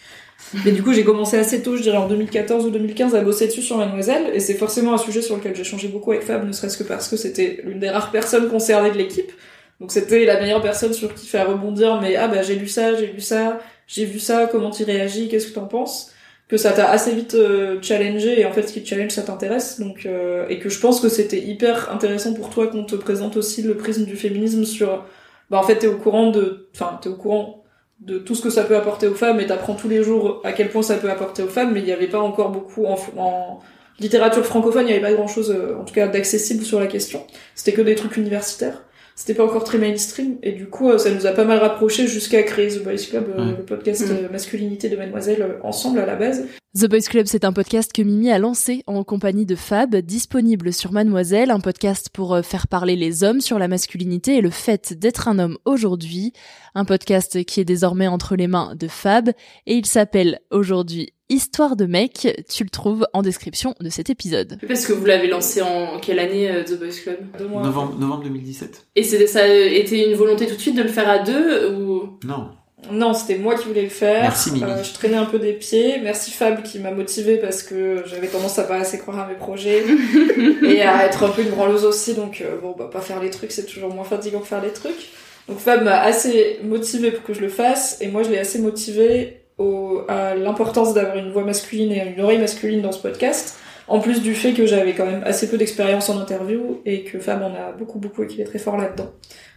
Mais 0.66 0.72
du 0.72 0.82
coup, 0.82 0.93
j'ai 0.93 1.03
commencé 1.03 1.38
assez 1.38 1.62
tôt, 1.62 1.78
je 1.78 1.84
dirais 1.84 1.97
en 1.97 2.07
2014 2.07 2.66
ou 2.66 2.72
2015, 2.72 3.14
à 3.14 3.22
bosser 3.22 3.47
dessus 3.47 3.62
sur 3.62 3.78
Mademoiselle, 3.78 4.32
et 4.34 4.39
c'est 4.39 4.55
forcément 4.55 4.93
un 4.93 4.97
sujet 4.97 5.22
sur 5.22 5.36
lequel 5.36 5.55
j'ai 5.55 5.64
changé 5.64 5.88
beaucoup 5.88 6.12
avec 6.12 6.24
Fab, 6.24 6.45
ne 6.45 6.51
serait-ce 6.51 6.78
que 6.78 6.84
parce 6.84 7.07
que 7.07 7.18
c'était 7.18 7.62
l'une 7.64 7.80
des 7.80 7.89
rares 7.89 8.12
personnes 8.12 8.49
concernées 8.49 8.91
de 8.91 8.97
l'équipe. 8.97 9.32
Donc 9.80 9.91
c'était 9.91 10.25
la 10.25 10.39
meilleure 10.39 10.61
personne 10.61 10.93
sur 10.93 11.13
qui 11.13 11.25
faire 11.25 11.49
rebondir, 11.49 12.01
mais 12.01 12.15
ah 12.15 12.27
bah 12.27 12.41
j'ai 12.41 12.55
lu 12.55 12.67
ça, 12.67 12.95
j'ai 12.95 13.07
lu 13.07 13.21
ça, 13.21 13.59
j'ai 13.88 14.05
vu 14.05 14.19
ça, 14.19 14.47
comment 14.51 14.71
tu 14.71 14.84
réagis, 14.84 15.30
qu'est-ce 15.30 15.47
que 15.47 15.53
t'en 15.53 15.67
penses? 15.67 16.11
Que 16.49 16.57
ça 16.57 16.71
t'a 16.71 16.89
assez 16.89 17.13
vite 17.13 17.36
euh, 17.36 17.82
challengé, 17.82 18.41
et 18.41 18.45
en 18.45 18.51
fait 18.51 18.63
ce 18.63 18.73
qui 18.73 18.84
te 18.84 18.89
challenge 18.89 19.11
ça 19.11 19.21
t'intéresse, 19.21 19.80
donc 19.80 20.05
euh, 20.05 20.47
et 20.49 20.59
que 20.59 20.69
je 20.69 20.80
pense 20.80 20.99
que 20.99 21.07
c'était 21.07 21.39
hyper 21.39 21.91
intéressant 21.93 22.34
pour 22.34 22.49
toi 22.49 22.67
qu'on 22.67 22.84
te 22.84 22.95
présente 22.95 23.38
aussi 23.38 23.61
le 23.61 23.77
prisme 23.77 24.05
du 24.05 24.15
féminisme 24.15 24.65
sur... 24.65 25.05
Bah 25.49 25.57
en 25.57 25.63
fait 25.63 25.77
t'es 25.77 25.88
au 25.88 25.97
courant 25.97 26.32
de... 26.32 26.69
Enfin 26.75 26.99
t'es 27.01 27.09
au 27.09 27.15
courant 27.15 27.63
de 28.01 28.17
tout 28.17 28.36
ce 28.36 28.41
que 28.41 28.49
ça 28.49 28.63
peut 28.63 28.75
apporter 28.75 29.07
aux 29.07 29.15
femmes 29.15 29.39
et 29.39 29.45
t'apprends 29.45 29.75
tous 29.75 29.89
les 29.89 30.03
jours 30.03 30.41
à 30.43 30.53
quel 30.53 30.69
point 30.69 30.82
ça 30.82 30.95
peut 30.95 31.09
apporter 31.09 31.43
aux 31.43 31.47
femmes 31.47 31.73
mais 31.73 31.80
il 31.82 31.86
n'y 31.86 31.91
avait 31.91 32.07
pas 32.07 32.19
encore 32.19 32.49
beaucoup 32.49 32.86
en, 32.86 33.59
littérature 33.99 34.45
francophone, 34.45 34.88
il 34.88 34.91
y 34.91 34.93
avait 34.93 35.01
pas 35.01 35.13
grand 35.13 35.27
chose, 35.27 35.53
en 35.77 35.84
tout 35.84 35.93
cas, 35.93 36.07
d'accessible 36.07 36.63
sur 36.63 36.80
la 36.80 36.88
question. 36.88 37.27
C'était 37.53 37.73
que 37.73 37.82
des 37.82 37.95
trucs 37.95 38.15
universitaires 38.15 38.82
c'était 39.20 39.34
pas 39.34 39.43
encore 39.43 39.65
très 39.65 39.78
mainstream 39.78 40.38
et 40.43 40.53
du 40.53 40.67
coup 40.67 40.89
euh, 40.89 40.97
ça 40.97 41.11
nous 41.11 41.28
a 41.28 41.32
pas 41.32 41.43
mal 41.43 41.57
rapprochés 41.57 42.07
jusqu'à 42.07 42.41
créer 42.43 42.70
The 42.70 42.82
Boys 42.84 42.95
Club, 43.09 43.26
euh, 43.38 43.45
Ouais. 43.47 43.55
le 43.57 43.63
podcast 43.65 44.03
Mm. 44.07 44.11
euh, 44.11 44.30
masculinité 44.32 44.88
de 44.88 44.95
Mademoiselle 44.95 45.57
ensemble 45.61 45.99
à 45.99 46.05
la 46.05 46.15
base. 46.15 46.45
The 46.78 46.86
Boys 46.86 47.09
Club, 47.09 47.26
c'est 47.26 47.45
un 47.45 47.51
podcast 47.51 47.91
que 47.91 48.03
Mimi 48.03 48.30
a 48.30 48.38
lancé 48.38 48.84
en 48.86 49.03
compagnie 49.03 49.47
de 49.47 49.55
Fab, 49.55 49.95
disponible 49.95 50.72
sur 50.72 50.91
Mademoiselle, 50.91 51.49
un 51.49 51.59
podcast 51.59 52.09
pour 52.13 52.36
euh, 52.36 52.43
faire 52.43 52.67
parler 52.67 52.95
les 52.95 53.24
hommes 53.24 53.41
sur 53.41 53.57
la 53.57 53.67
masculinité 53.67 54.36
et 54.36 54.41
le 54.41 54.51
fait 54.51 54.93
d'être 54.93 55.28
un 55.28 55.39
homme 55.39 55.57
aujourd'hui, 55.65 56.32
un 56.76 56.86
podcast 56.86 57.43
qui 57.43 57.59
est 57.59 57.65
désormais 57.65 58.07
entre 58.07 58.36
les 58.36 58.45
mains 58.45 58.76
de 58.76 58.88
Fab 58.88 59.30
et 59.65 59.74
il 59.74 59.88
s'appelle 59.88 60.41
aujourd'hui 60.51 61.11
Histoire 61.32 61.76
de 61.76 61.86
mec, 61.86 62.45
tu 62.49 62.63
le 62.63 62.70
trouves 62.70 63.05
en 63.13 63.24
description 63.24 63.74
de 63.80 63.89
cet 63.89 64.11
épisode. 64.11 64.59
Parce 64.67 64.86
que 64.86 64.93
vous 64.93 65.05
l'avez 65.05 65.28
lancé 65.28 65.63
en 65.63 65.99
quelle 65.99 66.20
année, 66.20 66.51
euh, 66.51 66.63
The 66.63 66.80
Boys 66.80 67.01
Club? 67.03 67.17
Novembre, 67.39 67.97
novembre 67.99 68.24
2017. 68.24 68.88
Et 68.95 69.03
ça 69.03 69.43
a 69.43 69.47
été 69.47 70.07
une 70.07 70.15
volonté 70.15 70.45
tout 70.45 70.55
de 70.55 70.61
suite 70.61 70.76
de 70.76 70.84
le 70.84 70.89
faire 70.89 71.09
à 71.09 71.20
deux 71.20 71.72
ou? 71.72 72.20
Non. 72.24 72.51
Non, 72.91 73.13
c'était 73.13 73.38
moi 73.38 73.55
qui 73.55 73.67
voulais 73.67 73.84
le 73.84 73.89
faire. 73.89 74.21
Merci, 74.21 74.51
Mimi. 74.51 74.63
Euh, 74.63 74.84
je 74.84 74.93
traînais 74.93 75.17
un 75.17 75.25
peu 75.25 75.38
des 75.38 75.53
pieds. 75.53 75.99
Merci 76.01 76.32
Fab 76.32 76.63
qui 76.63 76.80
m'a 76.80 76.91
motivée 76.91 77.38
parce 77.38 77.61
que 77.61 78.03
j'avais 78.05 78.27
tendance 78.27 78.57
à 78.57 78.63
pas 78.63 78.77
assez 78.77 78.97
croire 78.97 79.19
à 79.19 79.27
mes 79.27 79.36
projets 79.36 79.84
et 80.63 80.82
à 80.82 81.05
être 81.05 81.23
un 81.23 81.30
peu 81.30 81.41
une 81.41 81.49
branleuse 81.49 81.86
aussi. 81.86 82.13
Donc 82.13 82.41
euh, 82.41 82.57
bon, 82.61 82.75
bah 82.77 82.89
pas 82.91 83.01
faire 83.01 83.19
les 83.19 83.30
trucs, 83.30 83.51
c'est 83.51 83.65
toujours 83.65 83.93
moins 83.93 84.05
fatigant 84.05 84.39
que 84.39 84.47
faire 84.47 84.61
les 84.61 84.71
trucs. 84.71 85.09
Donc 85.47 85.59
Fab 85.59 85.84
m'a 85.84 86.01
assez 86.01 86.59
motivée 86.63 87.11
pour 87.11 87.23
que 87.23 87.34
je 87.34 87.41
le 87.41 87.49
fasse 87.49 87.97
et 88.01 88.07
moi 88.07 88.23
je 88.23 88.30
l'ai 88.30 88.39
assez 88.39 88.59
motivée 88.59 89.41
au, 89.57 90.01
à 90.07 90.36
l'importance 90.36 90.93
d'avoir 90.93 91.17
une 91.17 91.32
voix 91.32 91.43
masculine 91.43 91.91
et 91.91 92.13
une 92.15 92.21
oreille 92.21 92.39
masculine 92.39 92.82
dans 92.82 92.91
ce 92.91 93.01
podcast. 93.01 93.57
En 93.88 93.99
plus 93.99 94.21
du 94.21 94.36
fait 94.36 94.53
que 94.53 94.67
j'avais 94.67 94.93
quand 94.93 95.07
même 95.07 95.23
assez 95.25 95.49
peu 95.49 95.57
d'expérience 95.57 96.09
en 96.09 96.19
interview 96.19 96.80
et 96.86 97.03
que 97.03 97.19
Fab 97.19 97.41
en 97.41 97.53
a 97.53 97.71
beaucoup 97.77 97.99
beaucoup 97.99 98.23
et 98.23 98.27
qu'il 98.27 98.39
est 98.39 98.45
très 98.45 98.59
fort 98.59 98.77
là-dedans. 98.77 99.11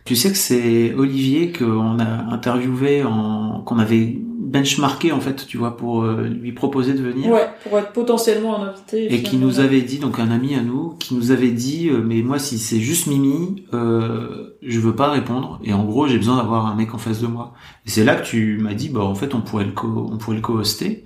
Tu 0.04 0.16
sais 0.16 0.30
que 0.30 0.36
c'est 0.36 0.94
Olivier 0.94 1.52
qu'on 1.52 1.98
a 1.98 2.32
interviewé, 2.32 3.04
en... 3.04 3.62
qu'on 3.62 3.78
avait 3.78 4.18
benchmarké 4.52 5.12
en 5.12 5.20
fait, 5.20 5.46
tu 5.46 5.56
vois, 5.56 5.76
pour 5.76 6.02
euh, 6.02 6.28
lui 6.28 6.52
proposer 6.52 6.92
de 6.92 7.02
venir. 7.02 7.30
Ouais, 7.30 7.48
pour 7.64 7.78
être 7.78 7.92
potentiellement 7.92 8.62
un 8.62 8.68
invité. 8.68 9.12
Et 9.12 9.22
qui 9.22 9.36
nous 9.36 9.60
avait 9.60 9.80
dit, 9.80 9.98
donc 9.98 10.18
un 10.18 10.30
ami 10.30 10.54
à 10.54 10.60
nous, 10.62 10.90
qui 11.00 11.14
nous 11.14 11.30
avait 11.30 11.50
dit, 11.50 11.88
euh, 11.88 12.02
mais 12.04 12.22
moi 12.22 12.38
si 12.38 12.58
c'est 12.58 12.80
juste 12.80 13.06
Mimi, 13.06 13.64
euh, 13.72 14.56
je 14.62 14.78
veux 14.78 14.94
pas 14.94 15.10
répondre. 15.10 15.58
Et 15.64 15.72
en 15.72 15.84
gros, 15.84 16.06
j'ai 16.06 16.18
besoin 16.18 16.36
d'avoir 16.36 16.66
un 16.66 16.74
mec 16.74 16.94
en 16.94 16.98
face 16.98 17.20
de 17.20 17.26
moi. 17.26 17.54
Et 17.86 17.90
c'est 17.90 18.04
là 18.04 18.14
que 18.14 18.26
tu 18.26 18.58
m'as 18.58 18.74
dit, 18.74 18.90
bah 18.90 19.00
en 19.00 19.14
fait, 19.14 19.34
on 19.34 19.40
pourrait 19.40 19.64
le 19.64 19.72
co, 19.72 20.08
on 20.12 20.18
pourrait 20.18 20.36
le 20.36 20.42
co-hoster. 20.42 21.04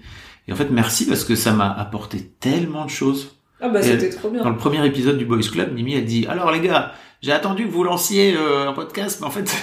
Et 0.49 0.53
en 0.53 0.57
fait, 0.57 0.71
merci 0.71 1.07
parce 1.07 1.25
que 1.25 1.35
ça 1.35 1.53
m'a 1.53 1.71
apporté 1.71 2.33
tellement 2.41 2.85
de 2.85 2.91
choses. 2.91 3.37
Ah 3.61 3.69
bah 3.69 3.83
c'était 3.83 4.11
trop 4.11 4.29
bien. 4.29 4.43
Dans 4.43 4.51
le 4.51 4.57
premier 4.57 4.85
épisode 4.85 5.17
du 5.17 5.25
Boys 5.25 5.41
Club, 5.51 5.73
Mimi 5.73 5.97
a 5.97 6.03
dit, 6.03 6.27
alors 6.27 6.51
les 6.53 6.61
gars, 6.61 6.93
j'ai 7.23 7.33
attendu 7.33 7.67
que 7.67 7.73
vous 7.73 7.83
lanciez 7.85 8.35
euh, 8.37 8.69
un 8.69 8.73
podcast, 8.73 9.19
mais 9.21 9.27
en 9.27 9.31
fait, 9.31 9.55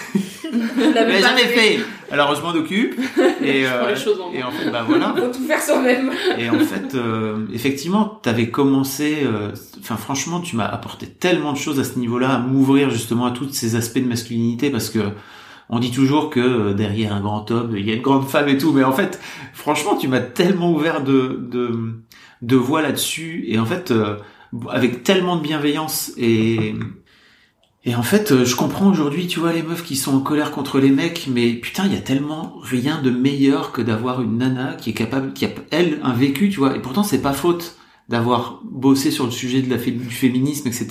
je 0.43 0.93
l'avais 0.93 1.21
jamais 1.21 1.45
fait. 1.45 1.79
Alors 2.11 2.35
je 2.35 2.41
m'en 2.41 2.49
occupe. 2.51 2.99
Et, 3.43 3.63
les 3.63 3.95
choses 3.95 4.19
en 4.21 4.31
et 4.33 4.43
en 4.43 4.51
fait, 4.51 4.69
bah 4.71 4.83
voilà. 4.87 5.13
Faut 5.17 5.27
tout 5.37 5.45
faire 5.45 5.61
soi-même. 5.61 6.11
Et 6.37 6.49
en 6.49 6.59
fait, 6.59 6.95
euh, 6.95 7.45
effectivement, 7.53 8.05
t'avais 8.21 8.49
commencé. 8.49 9.19
euh, 9.23 9.51
Enfin, 9.79 9.97
franchement, 9.97 10.39
tu 10.39 10.55
m'as 10.55 10.65
apporté 10.65 11.07
tellement 11.07 11.51
de 11.51 11.57
choses 11.57 11.77
à 11.79 11.83
ce 11.83 11.99
niveau-là, 11.99 12.29
à 12.35 12.39
m'ouvrir 12.39 12.89
justement 12.89 13.25
à 13.25 13.31
tous 13.31 13.49
ces 13.51 13.75
aspects 13.75 13.99
de 13.99 14.07
masculinité, 14.07 14.69
parce 14.69 14.89
que 14.89 14.99
on 15.69 15.79
dit 15.79 15.91
toujours 15.91 16.29
que 16.29 16.39
euh, 16.39 16.73
derrière 16.73 17.13
un 17.13 17.19
grand 17.21 17.49
homme, 17.51 17.75
il 17.75 17.85
y 17.85 17.91
a 17.91 17.95
une 17.95 18.01
grande 18.01 18.27
femme 18.27 18.47
et 18.47 18.57
tout, 18.57 18.71
mais 18.71 18.83
en 18.85 18.93
fait, 18.93 19.19
franchement, 19.53 19.97
tu 19.97 20.07
m'as 20.07 20.21
tellement 20.21 20.71
ouvert 20.71 21.03
de 21.03 21.37
de, 21.41 21.71
de 22.41 22.55
voix 22.55 22.81
là-dessus, 22.81 23.43
et 23.47 23.59
en 23.59 23.65
fait, 23.65 23.91
euh, 23.91 24.15
avec 24.69 25.03
tellement 25.03 25.35
de 25.35 25.41
bienveillance 25.41 26.13
et 26.17 26.75
et 27.85 27.95
en 27.95 28.03
fait, 28.03 28.31
euh, 28.31 28.45
je 28.45 28.55
comprends 28.55 28.89
aujourd'hui, 28.89 29.27
tu 29.27 29.39
vois, 29.41 29.51
les 29.51 29.61
meufs 29.61 29.83
qui 29.83 29.97
sont 29.97 30.15
en 30.15 30.19
colère 30.21 30.51
contre 30.51 30.79
les 30.79 30.89
mecs, 30.89 31.27
mais 31.29 31.53
putain, 31.53 31.85
il 31.85 31.93
y 31.93 31.97
a 31.97 32.01
tellement 32.01 32.55
rien 32.61 33.01
de 33.01 33.09
meilleur 33.09 33.73
que 33.73 33.81
d'avoir 33.81 34.21
une 34.21 34.37
nana 34.37 34.75
qui 34.75 34.91
est 34.91 34.93
capable, 34.93 35.33
qui 35.33 35.45
a, 35.45 35.49
elle, 35.69 35.99
un 36.01 36.13
vécu, 36.13 36.49
tu 36.49 36.59
vois, 36.59 36.77
et 36.77 36.81
pourtant, 36.81 37.03
c'est 37.03 37.21
pas 37.21 37.33
faute 37.33 37.75
d'avoir 38.07 38.61
bossé 38.63 39.11
sur 39.11 39.25
le 39.25 39.31
sujet 39.31 39.61
de 39.61 39.69
la 39.69 39.77
fé- 39.77 39.91
du 39.91 40.09
féminisme, 40.09 40.67
etc. 40.67 40.87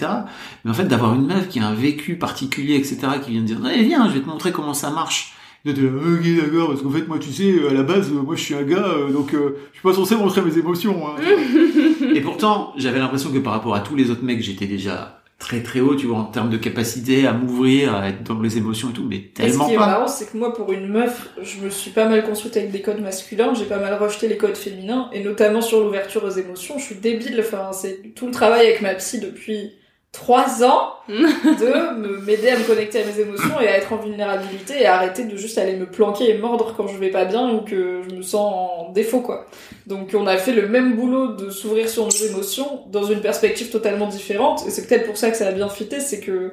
Mais 0.64 0.70
en 0.70 0.74
fait, 0.74 0.84
d'avoir 0.84 1.14
une 1.14 1.26
meuf 1.26 1.49
qui 1.49 1.61
a 1.61 1.66
un 1.66 1.74
vécu 1.74 2.16
particulier, 2.16 2.74
etc., 2.76 2.99
qui 3.24 3.30
vient 3.30 3.40
de 3.40 3.47
dire, 3.47 3.64
allez, 3.64 3.84
viens, 3.84 4.07
je 4.09 4.14
vais 4.14 4.20
te 4.20 4.28
montrer 4.28 4.53
comment 4.53 4.74
ça 4.74 4.90
marche. 4.90 5.34
Et 5.64 5.72
de 5.72 5.86
ok, 5.88 6.43
d'accord, 6.45 6.68
parce 6.70 6.82
qu'en 6.82 6.90
fait, 6.90 7.07
moi, 7.09 7.18
tu 7.18 7.32
sais, 7.32 7.55
à 7.70 7.72
la 7.72 7.84
base, 7.84 8.11
moi, 8.11 8.34
je 8.36 8.43
suis 8.43 8.55
un 8.55 8.64
gars, 8.64 8.84
euh, 8.84 9.12
donc 9.12 9.32
euh, 9.32 9.57
je 9.72 9.78
suis 9.78 9.82
pas 9.82 9.95
censé 9.95 10.16
montrer 10.16 10.43
mes 10.43 10.59
émotions. 10.59 11.07
Hein, 11.07 11.20
et 12.14 12.20
pourtant, 12.20 12.72
j'avais 12.76 12.99
l'impression 12.99 13.30
que 13.30 13.38
par 13.38 13.53
rapport 13.55 13.74
à 13.74 13.80
tous 13.80 13.95
les 13.95 14.11
autres 14.11 14.24
mecs, 14.24 14.43
j'étais 14.43 14.66
déjà 14.66 15.21
très 15.43 15.62
très 15.62 15.80
haut, 15.80 15.95
tu 15.97 16.07
vois, 16.07 16.18
en 16.18 16.24
termes 16.24 16.51
de 16.51 16.57
capacité 16.57 17.26
à 17.26 17.32
m'ouvrir, 17.32 17.95
à 17.95 18.09
être 18.09 18.22
dans 18.22 18.40
les 18.40 18.59
émotions 18.59 18.90
et 18.90 18.93
tout, 18.95 19.05
mais 19.09 19.16
Et 19.40 19.49
ce 19.51 19.59
tellement 19.59 19.64
qui 19.64 19.72
est 19.72 19.78
pas. 19.78 19.86
marrant, 19.86 20.07
c'est 20.07 20.30
que 20.30 20.36
moi, 20.36 20.53
pour 20.55 20.72
une 20.72 20.86
meuf, 20.88 21.30
je 21.43 21.59
me 21.61 21.68
suis 21.70 21.90
pas 21.90 22.09
mal 22.09 22.24
construite 22.24 22.57
avec 22.57 22.70
des 22.70 22.80
codes 22.80 23.01
masculins, 23.01 23.55
j'ai 23.55 23.64
pas 23.64 23.78
mal 23.78 23.95
rejeté 23.95 24.28
les 24.28 24.36
codes 24.36 24.57
féminins, 24.57 25.11
et 25.12 25.20
notamment 25.22 25.61
sur 25.61 25.80
l'ouverture 25.80 26.22
aux 26.24 26.30
émotions. 26.30 26.78
Je 26.78 26.84
suis 26.84 26.95
débile, 26.95 27.40
enfin, 27.40 27.72
c'est 27.72 28.14
tout 28.14 28.26
le 28.26 28.32
travail 28.32 28.66
avec 28.66 28.80
ma 28.82 28.95
psy 28.95 29.18
depuis 29.20 29.72
trois 30.12 30.62
ans 30.62 30.93
de 31.09 31.99
me- 31.99 32.18
m'aider 32.20 32.51
à 32.51 32.59
me 32.59 32.64
connecter 32.64 33.03
à 33.03 33.07
mes 33.07 33.18
émotions 33.18 33.61
et 33.61 33.66
à 33.66 33.78
être 33.78 33.93
en 33.93 33.97
vulnérabilité 33.97 34.82
et 34.82 34.86
à 34.86 34.95
arrêter 34.97 35.24
de 35.24 35.36
juste 35.36 35.59
aller 35.59 35.74
me 35.76 35.86
planquer 35.90 36.30
et 36.30 36.38
mordre 36.38 36.74
quand 36.76 36.86
je 36.86 36.99
vais 36.99 37.11
pas 37.11 37.24
bien 37.24 37.51
ou 37.51 37.62
que 37.62 38.03
je 38.09 38.14
me 38.14 38.22
sens 38.22 38.53
en 38.88 38.93
défaut, 38.93 39.22
quoi. 39.22 39.47
Donc 39.86 40.10
on 40.14 40.26
a 40.26 40.36
fait 40.36 40.52
le 40.52 40.68
même 40.68 40.94
boulot 40.96 41.28
de 41.34 41.50
s'ouvrir 41.50 41.88
sur 41.88 42.04
nos 42.04 42.10
émotions 42.10 42.82
dans 42.90 43.04
une 43.04 43.20
perspective 43.20 43.70
totalement 43.70 44.06
différente, 44.06 44.64
et 44.66 44.70
c'est 44.70 44.86
peut-être 44.86 45.06
pour 45.06 45.16
ça 45.16 45.30
que 45.30 45.36
ça 45.36 45.48
a 45.48 45.52
bien 45.52 45.68
fité, 45.68 46.00
c'est 46.00 46.20
que 46.20 46.52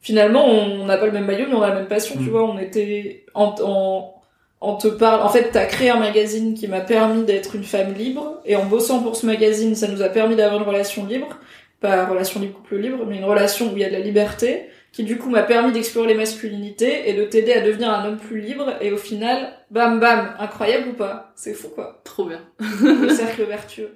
finalement 0.00 0.46
on 0.46 0.84
n'a 0.86 0.96
pas 0.98 1.06
le 1.06 1.12
même 1.12 1.26
maillot 1.26 1.46
mais 1.48 1.54
on 1.54 1.62
a 1.62 1.68
la 1.70 1.74
même 1.76 1.88
passion 1.88 2.14
tu 2.16 2.28
Mm. 2.28 2.30
vois. 2.30 2.44
On 2.44 2.58
était 2.58 3.24
en, 3.34 3.54
en, 3.62 4.14
en 4.60 4.76
te 4.76 4.88
parle 4.88 5.22
en 5.22 5.28
fait 5.28 5.50
t'as 5.52 5.66
créé 5.66 5.90
un 5.90 5.98
magazine 5.98 6.54
qui 6.54 6.68
m'a 6.68 6.80
permis 6.80 7.24
d'être 7.24 7.54
une 7.54 7.64
femme 7.64 7.94
libre. 7.94 8.40
Et 8.46 8.56
en 8.56 8.64
bossant 8.66 9.02
pour 9.02 9.16
ce 9.16 9.26
magazine 9.26 9.74
ça 9.74 9.88
nous 9.88 10.02
a 10.02 10.08
permis 10.08 10.36
d'avoir 10.36 10.60
une 10.62 10.66
relation 10.68 11.06
libre. 11.06 11.28
Pas 11.80 12.06
relation 12.06 12.40
libre 12.40 12.54
couple 12.54 12.76
libre 12.76 13.04
mais 13.06 13.16
une 13.18 13.24
relation 13.24 13.72
où 13.72 13.76
il 13.76 13.80
y 13.80 13.84
a 13.84 13.88
de 13.88 13.92
la 13.94 14.00
liberté 14.00 14.66
qui 14.94 15.02
du 15.02 15.18
coup 15.18 15.28
m'a 15.28 15.42
permis 15.42 15.72
d'explorer 15.72 16.06
les 16.06 16.14
masculinités 16.14 17.10
et 17.10 17.14
de 17.14 17.24
t'aider 17.24 17.52
à 17.52 17.60
devenir 17.60 17.90
un 17.90 18.06
homme 18.06 18.16
plus 18.16 18.40
libre 18.40 18.74
et 18.80 18.92
au 18.92 18.96
final 18.96 19.52
bam 19.72 19.98
bam 19.98 20.36
incroyable 20.38 20.90
ou 20.90 20.92
pas? 20.92 21.32
C'est 21.34 21.52
fou 21.52 21.68
quoi 21.68 22.00
Trop 22.04 22.26
bien. 22.26 22.40
le 22.80 23.08
cercle 23.08 23.42
vertueux 23.42 23.90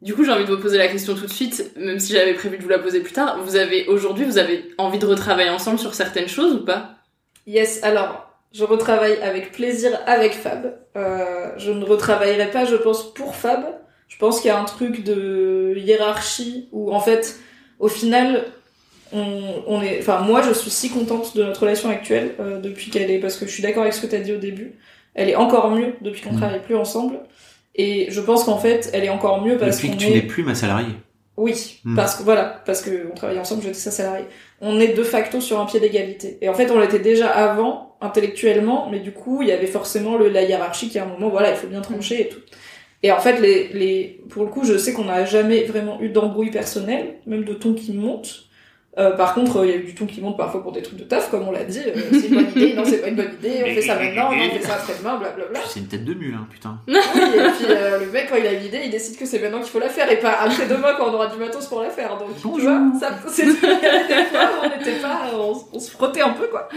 Du 0.00 0.14
coup, 0.14 0.24
j'ai 0.24 0.32
envie 0.32 0.46
de 0.46 0.50
vous 0.50 0.60
poser 0.60 0.78
la 0.78 0.88
question 0.88 1.14
tout 1.14 1.26
de 1.26 1.32
suite, 1.32 1.70
même 1.76 1.98
si 1.98 2.14
j'avais 2.14 2.32
prévu 2.32 2.56
de 2.56 2.62
vous 2.62 2.68
la 2.70 2.78
poser 2.78 3.00
plus 3.00 3.12
tard. 3.12 3.42
Vous 3.44 3.56
avez 3.56 3.86
aujourd'hui, 3.88 4.24
vous 4.24 4.38
avez 4.38 4.64
envie 4.78 4.98
de 4.98 5.04
retravailler 5.04 5.50
ensemble 5.50 5.78
sur 5.78 5.94
certaines 5.94 6.28
choses 6.28 6.54
ou 6.54 6.64
pas? 6.64 6.92
Yes, 7.46 7.84
alors, 7.84 8.30
je 8.52 8.64
retravaille 8.64 9.18
avec 9.20 9.52
plaisir 9.52 10.00
avec 10.06 10.32
Fab. 10.32 10.78
Euh, 10.96 11.50
je 11.58 11.72
ne 11.72 11.84
retravaillerai 11.84 12.50
pas, 12.50 12.64
je 12.64 12.76
pense, 12.76 13.12
pour 13.12 13.36
Fab. 13.36 13.66
Je 14.08 14.16
pense 14.16 14.40
qu'il 14.40 14.48
y 14.48 14.50
a 14.50 14.58
un 14.58 14.64
truc 14.64 15.04
de 15.04 15.74
hiérarchie 15.76 16.70
où, 16.72 16.90
en 16.90 17.00
fait, 17.00 17.38
au 17.78 17.88
final, 17.88 18.46
on, 19.12 19.62
on 19.66 19.82
est, 19.82 19.98
enfin, 20.00 20.20
moi, 20.20 20.42
je 20.42 20.52
suis 20.52 20.70
si 20.70 20.90
contente 20.90 21.36
de 21.36 21.44
notre 21.44 21.60
relation 21.60 21.88
actuelle 21.88 22.34
euh, 22.40 22.60
depuis 22.60 22.90
qu'elle 22.90 23.10
est, 23.10 23.18
parce 23.18 23.36
que 23.36 23.46
je 23.46 23.52
suis 23.52 23.62
d'accord 23.62 23.82
avec 23.82 23.94
ce 23.94 24.00
que 24.00 24.06
t'as 24.06 24.18
dit 24.18 24.32
au 24.32 24.38
début. 24.38 24.72
Elle 25.14 25.28
est 25.30 25.36
encore 25.36 25.70
mieux 25.70 25.94
depuis 26.02 26.22
qu'on 26.22 26.32
Mm. 26.34 26.36
travaille 26.40 26.62
plus 26.62 26.76
ensemble. 26.76 27.18
Et 27.74 28.06
je 28.10 28.20
pense 28.20 28.44
qu'en 28.44 28.58
fait, 28.58 28.90
elle 28.92 29.04
est 29.04 29.08
encore 29.10 29.42
mieux 29.44 29.56
parce 29.58 29.76
Depuis 29.76 29.90
que 29.90 29.96
tu 29.96 30.06
est... 30.08 30.14
n'es 30.14 30.22
plus 30.22 30.42
ma 30.42 30.54
salariée. 30.54 30.94
Oui, 31.36 31.80
Mm. 31.84 31.94
parce 31.96 32.16
que 32.16 32.22
voilà, 32.22 32.62
parce 32.64 32.80
que 32.82 33.08
on 33.10 33.14
travaille 33.14 33.38
ensemble, 33.38 33.62
j'étais 33.62 33.74
sa 33.74 33.90
salariée. 33.90 34.24
On 34.60 34.80
est 34.80 34.94
de 34.94 35.02
facto 35.02 35.40
sur 35.40 35.60
un 35.60 35.66
pied 35.66 35.80
d'égalité. 35.80 36.38
Et 36.40 36.48
en 36.48 36.54
fait, 36.54 36.70
on 36.70 36.80
l'était 36.80 36.98
déjà 36.98 37.28
avant, 37.28 37.96
intellectuellement, 38.00 38.88
mais 38.90 39.00
du 39.00 39.12
coup, 39.12 39.42
il 39.42 39.48
y 39.48 39.52
avait 39.52 39.66
forcément 39.66 40.16
le, 40.16 40.28
la 40.28 40.42
hiérarchie 40.42 40.88
qui 40.88 40.98
à 40.98 41.04
un 41.04 41.06
moment, 41.06 41.28
voilà, 41.28 41.50
il 41.50 41.56
faut 41.56 41.66
bien 41.66 41.82
trancher 41.82 42.22
et 42.22 42.28
tout. 42.28 42.40
Et 43.02 43.12
en 43.12 43.20
fait, 43.20 43.38
les, 43.40 43.68
les, 43.74 44.20
pour 44.30 44.44
le 44.44 44.50
coup, 44.50 44.64
je 44.64 44.76
sais 44.78 44.92
qu'on 44.94 45.04
n'a 45.04 45.24
jamais 45.26 45.64
vraiment 45.64 46.00
eu 46.00 46.08
d'embrouille 46.08 46.50
personnelle, 46.50 47.16
même 47.26 47.44
de 47.44 47.52
ton 47.54 47.74
qui 47.74 47.92
monte. 47.92 48.45
Euh, 48.98 49.10
par 49.10 49.34
contre, 49.34 49.64
il 49.64 49.70
y 49.70 49.72
a 49.74 49.76
eu 49.76 49.82
du 49.84 49.94
ton 49.94 50.06
qui 50.06 50.22
monte 50.22 50.38
parfois 50.38 50.62
pour 50.62 50.72
des 50.72 50.80
trucs 50.80 50.98
de 50.98 51.04
taf, 51.04 51.30
comme 51.30 51.46
on 51.46 51.50
l'a 51.50 51.64
dit. 51.64 51.82
euh, 51.86 51.92
c'est 52.12 52.28
une 52.28 52.34
bonne 52.36 52.50
idée, 52.56 52.72
non, 52.74 52.82
c'est 52.86 52.98
pas 53.02 53.08
une 53.08 53.16
bonne 53.16 53.34
idée, 53.38 53.62
on 53.62 53.74
fait 53.74 53.82
ça 53.82 53.94
maintenant, 53.96 54.30
non, 54.32 54.38
on 54.38 54.54
fait 54.58 54.62
ça 54.66 54.74
après-demain, 54.74 55.18
blablabla. 55.18 55.60
C'est 55.68 55.80
une 55.80 55.86
tête 55.86 56.04
de 56.04 56.14
mule, 56.14 56.34
hein, 56.34 56.46
putain. 56.50 56.78
Oui, 56.88 56.94
et 56.96 57.50
puis 57.58 57.66
euh, 57.68 58.00
le 58.00 58.06
mec, 58.10 58.26
quand 58.30 58.36
il 58.36 58.46
a 58.46 58.52
une 58.52 58.64
idée, 58.64 58.80
il 58.84 58.90
décide 58.90 59.18
que 59.18 59.26
c'est 59.26 59.38
maintenant 59.38 59.58
qu'il 59.60 59.68
faut 59.70 59.80
la 59.80 59.90
faire 59.90 60.10
et 60.10 60.18
pas 60.18 60.32
après-demain 60.40 60.94
quand 60.96 61.10
on 61.10 61.14
aura 61.14 61.26
du 61.26 61.36
matos 61.38 61.66
pour 61.66 61.82
la 61.82 61.90
faire. 61.90 62.16
Donc, 62.16 62.28
tu 62.40 62.62
vois, 62.62 62.80
ça, 62.98 63.10
c'est 63.28 63.44
on 64.62 64.78
n'était 64.78 65.00
pas, 65.02 65.30
on, 65.34 65.52
on 65.72 65.78
se 65.78 65.90
frottait 65.90 66.22
un 66.22 66.30
peu, 66.30 66.46
quoi. 66.46 66.68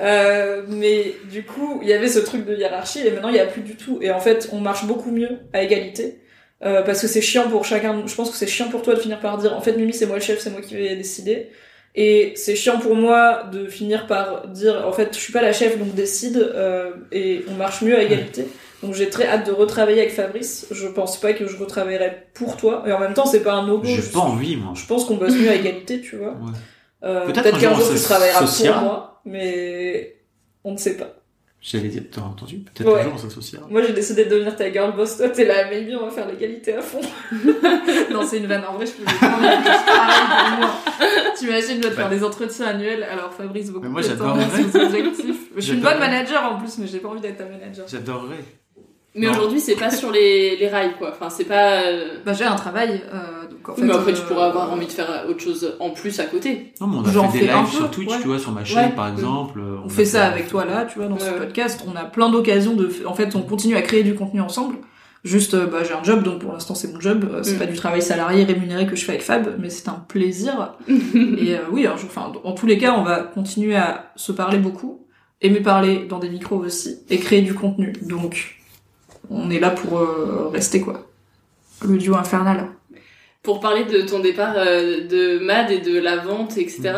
Euh, 0.00 0.62
mais 0.68 1.14
du 1.30 1.42
coup, 1.44 1.80
il 1.82 1.88
y 1.88 1.92
avait 1.92 2.08
ce 2.08 2.20
truc 2.20 2.44
de 2.46 2.54
hiérarchie 2.54 3.06
et 3.06 3.10
maintenant 3.10 3.28
il 3.30 3.36
y 3.36 3.40
a 3.40 3.46
plus 3.46 3.62
du 3.62 3.76
tout. 3.76 3.98
Et 4.02 4.10
en 4.10 4.20
fait, 4.20 4.48
on 4.52 4.60
marche 4.60 4.84
beaucoup 4.84 5.10
mieux 5.10 5.40
à 5.52 5.62
égalité. 5.62 6.20
Euh, 6.64 6.82
parce 6.82 7.00
que 7.02 7.06
c'est 7.06 7.20
chiant 7.20 7.48
pour 7.48 7.64
chacun. 7.64 8.06
Je 8.06 8.14
pense 8.14 8.30
que 8.30 8.36
c'est 8.36 8.46
chiant 8.46 8.68
pour 8.68 8.82
toi 8.82 8.94
de 8.94 9.00
finir 9.00 9.20
par 9.20 9.36
dire 9.38 9.54
en 9.54 9.60
fait 9.60 9.76
Mimi 9.76 9.92
c'est 9.92 10.06
moi 10.06 10.16
le 10.16 10.22
chef, 10.22 10.40
c'est 10.40 10.50
moi 10.50 10.60
qui 10.62 10.74
vais 10.74 10.96
décider. 10.96 11.50
Et 11.94 12.32
c'est 12.36 12.56
chiant 12.56 12.78
pour 12.78 12.94
moi 12.94 13.44
de 13.52 13.66
finir 13.68 14.06
par 14.06 14.48
dire 14.48 14.84
en 14.86 14.92
fait 14.92 15.14
je 15.14 15.18
suis 15.18 15.32
pas 15.32 15.42
la 15.42 15.52
chef 15.52 15.78
donc 15.78 15.94
décide 15.94 16.38
euh, 16.38 16.92
et 17.12 17.44
on 17.50 17.54
marche 17.54 17.82
mieux 17.82 17.96
à 17.96 18.02
égalité. 18.02 18.46
Donc 18.82 18.94
j'ai 18.94 19.08
très 19.08 19.26
hâte 19.26 19.46
de 19.46 19.52
retravailler 19.52 20.00
avec 20.00 20.12
Fabrice. 20.12 20.66
Je 20.70 20.86
pense 20.86 21.18
pas 21.20 21.32
que 21.32 21.46
je 21.46 21.56
retravaillerai 21.56 22.28
pour 22.34 22.56
toi. 22.56 22.84
Et 22.86 22.92
en 22.92 23.00
même 23.00 23.14
temps, 23.14 23.26
c'est 23.26 23.40
pas 23.42 23.54
un 23.54 23.66
no 23.66 23.80
J'ai 23.82 24.02
pas 24.12 24.20
envie, 24.20 24.56
moi. 24.56 24.72
Je 24.74 24.86
pense 24.86 25.06
qu'on 25.06 25.16
bosse 25.16 25.34
mieux 25.34 25.48
à 25.48 25.54
égalité, 25.54 26.00
tu 26.00 26.16
vois. 26.16 26.36
Euh, 27.02 27.24
Peut-être 27.26 27.42
Peut-être 27.42 27.56
un 27.56 27.60
qu'un 27.60 27.74
jour, 27.74 27.88
tu 27.90 28.00
travailleras 28.00 28.40
s'associera. 28.40 28.74
pour 28.74 28.82
moi, 28.82 29.20
mais 29.24 30.16
on 30.64 30.72
ne 30.72 30.76
sait 30.76 30.96
pas. 30.96 31.16
J'allais 31.60 31.88
dire, 31.88 32.02
t'as 32.12 32.20
entendu 32.20 32.58
Peut-être 32.58 32.86
Ouais. 32.92 33.00
un 33.00 33.04
jour 33.04 33.12
on 33.16 33.18
s'associera. 33.18 33.66
Moi 33.68 33.82
j'ai 33.82 33.92
décidé 33.92 34.24
de 34.26 34.30
devenir 34.30 34.54
ta 34.54 34.70
girl 34.72 34.94
boss, 34.94 35.16
toi 35.16 35.28
t'es 35.30 35.44
là, 35.44 35.68
maybe 35.68 35.96
on 36.00 36.04
va 36.04 36.10
faire 36.12 36.28
l'égalité 36.28 36.74
à 36.74 36.80
fond. 36.82 37.00
non, 38.12 38.24
c'est 38.24 38.38
une 38.38 38.46
vanne, 38.46 38.62
en 38.68 38.74
vrai 38.74 38.86
je 38.86 38.92
peux 38.92 39.02
le 39.02 39.16
prendre, 39.16 39.40
mais. 39.40 41.32
T'imagines, 41.36 41.76
je 41.76 41.80
dois 41.82 41.90
te 41.90 41.96
faire 41.96 42.08
des 42.08 42.22
entretiens 42.24 42.66
annuels, 42.66 43.02
alors 43.02 43.32
Fabrice, 43.32 43.70
beaucoup 43.70 43.84
Mais 43.86 43.90
moi, 43.90 44.00
de 44.02 44.06
temps 44.08 44.34
j'adorerais. 44.36 44.62
sur 44.62 44.70
ses 44.72 44.84
objectifs. 44.84 45.40
Je 45.56 45.60
suis 45.60 45.74
une 45.74 45.80
bonne 45.80 45.98
manager 45.98 46.44
en 46.52 46.58
plus, 46.58 46.78
mais 46.78 46.86
j'ai 46.86 46.98
pas 46.98 47.08
envie 47.08 47.20
d'être 47.20 47.38
ta 47.38 47.44
manager. 47.46 47.86
J'adorerais. 47.88 48.44
Mais 49.16 49.28
aujourd'hui, 49.28 49.60
c'est 49.60 49.76
pas 49.76 49.90
sur 49.90 50.10
les, 50.12 50.56
les 50.56 50.68
rails, 50.68 50.92
quoi. 50.98 51.10
Enfin, 51.10 51.30
c'est 51.30 51.44
pas. 51.44 51.82
euh, 51.82 52.18
Bah 52.24 52.32
j'ai 52.34 52.44
un 52.44 52.54
travail, 52.56 53.02
euh, 53.12 53.48
donc 53.50 53.68
en 53.68 53.74
fait... 53.74 53.82
mais 53.82 53.92
après, 53.94 54.12
euh, 54.12 54.14
tu 54.14 54.22
pourrais 54.22 54.44
avoir 54.44 54.70
envie 54.72 54.86
de 54.86 54.92
faire 54.92 55.24
autre 55.28 55.40
chose 55.40 55.74
en 55.80 55.90
plus 55.90 56.20
à 56.20 56.24
côté. 56.24 56.72
Non, 56.80 56.86
mais 56.86 56.96
on 56.98 57.04
a 57.04 57.10
J'en 57.12 57.28
fait 57.30 57.38
des 57.40 57.46
fais 57.46 57.52
un 57.52 57.62
lives 57.62 57.72
sur 57.72 57.90
Twitch, 57.90 58.10
ouais. 58.10 58.20
tu 58.20 58.28
vois, 58.28 58.38
sur 58.38 58.52
ma 58.52 58.64
chaîne 58.64 58.90
Ouais. 58.90 58.94
par 58.94 59.08
exemple. 59.08 59.58
euh, 59.60 59.78
On 59.84 59.88
fait 59.88 60.04
ça 60.04 60.26
avec 60.26 60.48
toi 60.48 60.64
là, 60.64 60.84
tu 60.84 60.98
vois, 60.98 61.08
dans 61.08 61.18
ce 61.18 61.30
podcast. 61.30 61.84
On 61.90 61.96
a 61.96 62.04
plein 62.04 62.28
d'occasions 62.28 62.74
de. 62.74 62.90
En 63.06 63.14
fait, 63.14 63.34
on 63.34 63.42
continue 63.42 63.74
à 63.76 63.82
créer 63.82 64.02
du 64.02 64.14
contenu 64.14 64.40
ensemble. 64.40 64.76
Juste, 65.24 65.54
euh, 65.54 65.66
bah, 65.66 65.78
j'ai 65.82 65.94
un 65.94 66.04
job, 66.04 66.22
donc 66.22 66.38
pour 66.40 66.52
l'instant 66.52 66.76
c'est 66.76 66.92
mon 66.92 67.00
job. 67.00 67.28
Euh, 67.32 67.42
C'est 67.42 67.56
Mm. 67.56 67.58
pas 67.58 67.66
du 67.66 67.74
travail 67.74 68.02
salarié 68.02 68.44
rémunéré 68.44 68.86
que 68.86 68.94
je 68.94 69.04
fais 69.04 69.12
avec 69.12 69.22
Fab, 69.22 69.56
mais 69.58 69.70
c'est 69.70 69.88
un 69.88 70.04
plaisir. 70.06 70.74
Et 70.88 71.54
euh, 71.54 71.58
oui, 71.72 71.86
un 71.86 71.96
jour, 71.96 72.08
enfin, 72.10 72.30
en 72.44 72.52
tous 72.52 72.66
les 72.66 72.78
cas, 72.78 72.94
on 72.96 73.02
va 73.02 73.20
continuer 73.22 73.74
à 73.74 74.12
se 74.14 74.30
parler 74.30 74.58
beaucoup, 74.58 75.06
aimer 75.40 75.60
parler 75.60 76.04
dans 76.08 76.18
des 76.20 76.28
micros 76.28 76.58
aussi, 76.58 76.98
et 77.10 77.18
créer 77.18 77.42
du 77.42 77.54
contenu. 77.54 77.92
Donc, 78.02 78.56
on 79.30 79.50
est 79.50 79.60
là 79.60 79.70
pour 79.70 79.98
euh, 79.98 80.48
rester 80.52 80.80
quoi. 80.80 81.06
Le 81.86 81.98
duo 81.98 82.14
infernal. 82.16 82.68
Pour 83.42 83.60
parler 83.60 83.84
de 83.84 84.00
ton 84.02 84.18
départ 84.20 84.54
euh, 84.56 85.06
de 85.06 85.38
MAD 85.38 85.70
et 85.70 85.78
de 85.78 85.98
la 85.98 86.16
vente, 86.16 86.56
etc. 86.58 86.92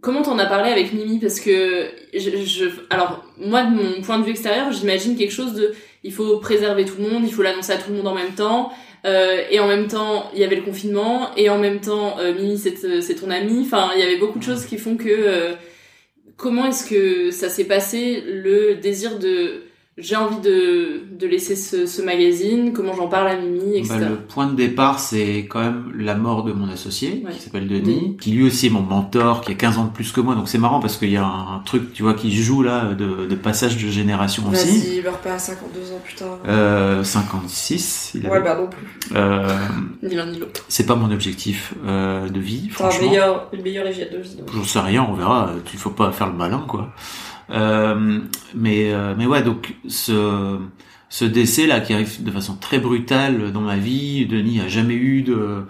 Comment 0.00 0.22
t'en 0.22 0.38
as 0.38 0.46
parlé 0.46 0.70
avec 0.70 0.92
Mimi? 0.92 1.18
Parce 1.18 1.40
que 1.40 1.86
je, 2.14 2.30
je- 2.44 2.70
alors 2.90 3.24
moi 3.38 3.62
de 3.64 3.70
mon 3.74 4.02
point 4.02 4.18
de 4.18 4.24
vue 4.24 4.30
extérieur, 4.30 4.70
j'imagine 4.72 5.16
quelque 5.16 5.32
chose 5.32 5.54
de, 5.54 5.72
il 6.04 6.12
faut 6.12 6.38
préserver 6.38 6.84
tout 6.84 6.96
le 7.00 7.08
monde, 7.08 7.22
il 7.24 7.32
faut 7.32 7.42
l'annoncer 7.42 7.72
à 7.72 7.76
tout 7.76 7.90
le 7.90 7.96
monde 7.96 8.08
en 8.08 8.14
même 8.14 8.34
temps, 8.34 8.70
euh, 9.04 9.42
et 9.50 9.58
en 9.60 9.66
même 9.68 9.86
temps 9.88 10.30
il 10.34 10.40
y 10.40 10.44
avait 10.44 10.56
le 10.56 10.62
confinement, 10.62 11.30
et 11.36 11.48
en 11.50 11.58
même 11.58 11.80
temps 11.80 12.18
euh, 12.18 12.34
Mimi 12.34 12.58
c'est 12.58 13.00
c'est 13.00 13.14
ton 13.14 13.30
amie. 13.30 13.62
Enfin, 13.64 13.90
il 13.94 14.00
y 14.00 14.02
avait 14.04 14.18
beaucoup 14.18 14.38
de 14.38 14.44
choses 14.44 14.66
qui 14.66 14.78
font 14.78 14.96
que 14.96 15.08
euh, 15.08 15.52
comment 16.36 16.66
est-ce 16.66 16.88
que 16.88 17.30
ça 17.30 17.48
s'est 17.48 17.64
passé 17.64 18.22
le 18.26 18.74
désir 18.74 19.18
de 19.18 19.62
j'ai 19.98 20.14
envie 20.14 20.40
de, 20.40 21.04
de 21.18 21.26
laisser 21.26 21.56
ce, 21.56 21.86
ce 21.86 22.02
magazine, 22.02 22.74
comment 22.74 22.92
j'en 22.94 23.08
parle 23.08 23.28
à 23.28 23.36
Mimi, 23.36 23.78
etc. 23.78 23.94
Bah, 23.98 24.08
le 24.10 24.16
point 24.16 24.46
de 24.46 24.54
départ, 24.54 25.00
c'est 25.00 25.46
quand 25.48 25.60
même 25.60 25.90
la 25.98 26.14
mort 26.14 26.44
de 26.44 26.52
mon 26.52 26.68
associé, 26.68 27.22
Ouais. 27.24 27.32
qui 27.32 27.40
s'appelle 27.40 27.66
Denis, 27.66 28.18
qui 28.20 28.32
lui 28.32 28.44
aussi 28.46 28.66
est 28.66 28.70
mon 28.70 28.82
mentor, 28.82 29.40
qui 29.40 29.52
a 29.52 29.54
15 29.54 29.78
ans 29.78 29.84
de 29.86 29.90
plus 29.92 30.12
que 30.12 30.20
moi. 30.20 30.34
Donc 30.34 30.50
c'est 30.50 30.58
marrant 30.58 30.80
parce 30.80 30.98
qu'il 30.98 31.10
y 31.10 31.16
a 31.16 31.24
un, 31.24 31.60
truc, 31.64 31.94
tu 31.94 32.02
vois, 32.02 32.12
qui 32.12 32.30
joue 32.36 32.62
là 32.62 32.92
de, 32.92 33.24
de 33.26 33.34
passage 33.36 33.82
de 33.82 33.88
génération 33.90 34.42
aussi. 34.52 34.66
Vas-y, 34.66 35.02
meurs 35.02 35.18
pas 35.18 35.32
à 35.32 35.38
52 35.38 35.80
ans, 35.92 36.00
putain. 36.04 36.26
Euh, 36.46 37.02
56, 37.02 38.12
il 38.16 38.26
avait. 38.26 38.36
Ouais, 38.36 38.42
bah 38.44 38.54
non 38.60 38.66
plus. 38.68 38.86
Euh, 39.16 39.48
Ni 40.02 40.14
l'un 40.14 40.26
ni 40.26 40.38
l'autre. 40.38 40.62
c'est 40.68 40.84
pas 40.84 40.94
mon 40.96 41.10
objectif 41.10 41.72
euh, 41.86 42.28
de 42.28 42.38
vie, 42.38 42.68
Enfin, 42.70 42.90
franchement. 42.90 43.08
meilleur, 43.08 43.48
une 43.54 43.62
meilleure 43.62 43.86
de 43.86 43.92
vie. 43.92 44.04
J'en 44.54 44.64
sais 44.64 44.80
rien, 44.80 45.06
on 45.08 45.14
verra. 45.14 45.52
Il 45.72 45.78
faut 45.78 45.88
pas 45.88 46.12
faire 46.12 46.26
le 46.26 46.34
malin, 46.34 46.64
quoi. 46.68 46.92
Euh, 47.50 48.20
mais 48.54 48.92
euh, 48.92 49.14
mais 49.16 49.26
ouais, 49.26 49.42
donc 49.42 49.76
ce 49.88 50.58
ce 51.08 51.24
décès 51.24 51.66
là 51.66 51.80
qui 51.80 51.92
arrive 51.94 52.22
de 52.22 52.30
façon 52.30 52.56
très 52.56 52.78
brutale 52.78 53.52
dans 53.52 53.60
ma 53.60 53.76
vie, 53.76 54.26
Denis 54.26 54.60
a 54.60 54.68
jamais 54.68 54.94
eu 54.94 55.22
de 55.22 55.64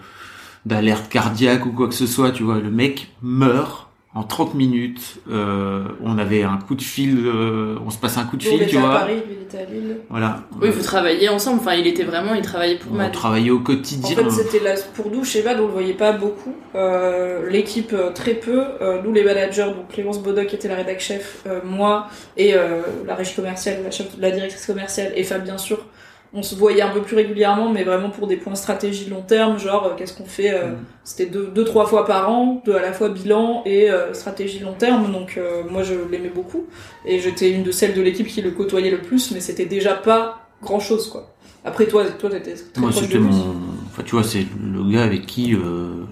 d'alerte 0.65 1.09
cardiaque 1.09 1.65
ou 1.65 1.71
quoi 1.71 1.87
que 1.87 1.95
ce 1.95 2.07
soit, 2.07 2.31
tu 2.31 2.43
vois. 2.43 2.59
Le 2.59 2.71
mec 2.71 3.13
meurt 3.21 3.86
en 4.17 4.23
30 4.23 4.55
minutes. 4.55 5.17
Euh, 5.29 5.83
on 6.03 6.17
avait 6.17 6.43
un 6.43 6.57
coup 6.57 6.75
de 6.75 6.81
fil, 6.81 7.17
euh, 7.25 7.75
on 7.85 7.89
se 7.91 7.97
passe 7.97 8.17
un 8.17 8.25
coup 8.25 8.37
de 8.37 8.43
Nous, 8.43 8.49
on 8.49 8.53
fil, 8.53 8.61
était 8.63 8.71
tu 8.71 8.77
à 8.77 8.81
vois. 8.81 8.89
Paris, 8.99 9.21
il 9.29 9.43
était 9.43 9.57
à 9.59 9.65
Lille. 9.65 9.97
Voilà. 10.09 10.41
Oui, 10.61 10.69
vous 10.69 10.81
travaillez 10.83 11.29
ensemble. 11.29 11.59
Enfin, 11.61 11.75
il 11.75 11.85
était 11.87 12.03
vraiment, 12.03 12.33
il 12.33 12.41
travaillait 12.41 12.77
pour 12.79 12.91
on 12.93 12.95
Mad. 12.95 13.11
travaillait 13.11 13.51
au 13.51 13.59
En 13.59 13.63
quotidien. 13.63 14.15
fait, 14.15 14.29
c'était 14.31 14.63
là 14.63 14.73
pour 14.95 15.11
nous 15.11 15.23
chez 15.23 15.43
Mad, 15.43 15.59
on 15.59 15.67
le 15.67 15.73
voyait 15.73 15.93
pas 15.93 16.11
beaucoup. 16.13 16.55
Euh, 16.75 17.47
L'équipe 17.49 17.95
très 18.15 18.33
peu. 18.33 18.63
Euh, 18.81 19.01
nous, 19.03 19.13
les 19.13 19.23
managers, 19.23 19.63
donc 19.75 19.89
Clémence 19.89 20.21
Bodoc 20.21 20.47
qui 20.47 20.55
était 20.55 20.67
la 20.67 20.75
rédac 20.75 20.99
chef, 20.99 21.43
euh, 21.47 21.59
moi 21.63 22.07
et 22.35 22.53
euh, 22.55 22.81
la 23.05 23.15
régie 23.15 23.35
commerciale, 23.35 23.77
la, 23.83 23.91
chef, 23.91 24.07
la 24.19 24.31
directrice 24.31 24.65
commerciale 24.65 25.11
et 25.15 25.23
Fab 25.23 25.43
bien 25.43 25.57
sûr. 25.57 25.85
On 26.33 26.43
se 26.43 26.55
voyait 26.55 26.81
un 26.81 26.89
peu 26.89 27.01
plus 27.01 27.15
régulièrement, 27.15 27.71
mais 27.71 27.83
vraiment 27.83 28.09
pour 28.09 28.27
des 28.27 28.35
points 28.35 28.55
stratégie 28.55 29.09
long 29.09 29.21
terme, 29.21 29.57
genre 29.57 29.85
euh, 29.85 29.89
qu'est-ce 29.97 30.13
qu'on 30.13 30.25
fait. 30.25 30.51
euh, 30.53 30.73
C'était 31.03 31.25
deux, 31.31 31.47
deux 31.47 31.63
trois 31.63 31.85
fois 31.85 32.05
par 32.05 32.29
an, 32.29 32.61
de 32.65 32.73
à 32.73 32.81
la 32.81 32.91
fois 32.93 33.09
bilan 33.09 33.61
et 33.65 33.89
euh, 33.89 34.13
stratégie 34.13 34.59
long 34.59 34.73
terme. 34.77 35.11
Donc 35.11 35.35
euh, 35.37 35.63
moi, 35.69 35.83
je 35.83 35.93
l'aimais 36.11 36.31
beaucoup 36.33 36.65
et 37.05 37.19
j'étais 37.19 37.51
une 37.51 37.63
de 37.63 37.71
celles 37.71 37.93
de 37.93 38.01
l'équipe 38.01 38.27
qui 38.27 38.41
le 38.41 38.51
côtoyait 38.51 38.91
le 38.91 39.01
plus, 39.01 39.31
mais 39.31 39.39
c'était 39.39 39.65
déjà 39.65 39.93
pas 39.93 40.47
grand 40.61 40.79
chose 40.81 41.09
quoi. 41.09 41.33
Après 41.63 41.85
toi, 41.85 42.03
toi 42.19 42.29
t'étais 42.29 42.53
très 42.55 42.81
Moi, 42.81 42.91
proche 42.91 43.03
c'était 43.03 43.15
de 43.15 43.19
lui. 43.23 43.29
mon, 43.29 43.55
enfin, 43.87 44.03
tu 44.05 44.11
vois, 44.15 44.23
c'est 44.23 44.45
le 44.63 44.89
gars 44.91 45.03
avec 45.03 45.25
qui 45.25 45.55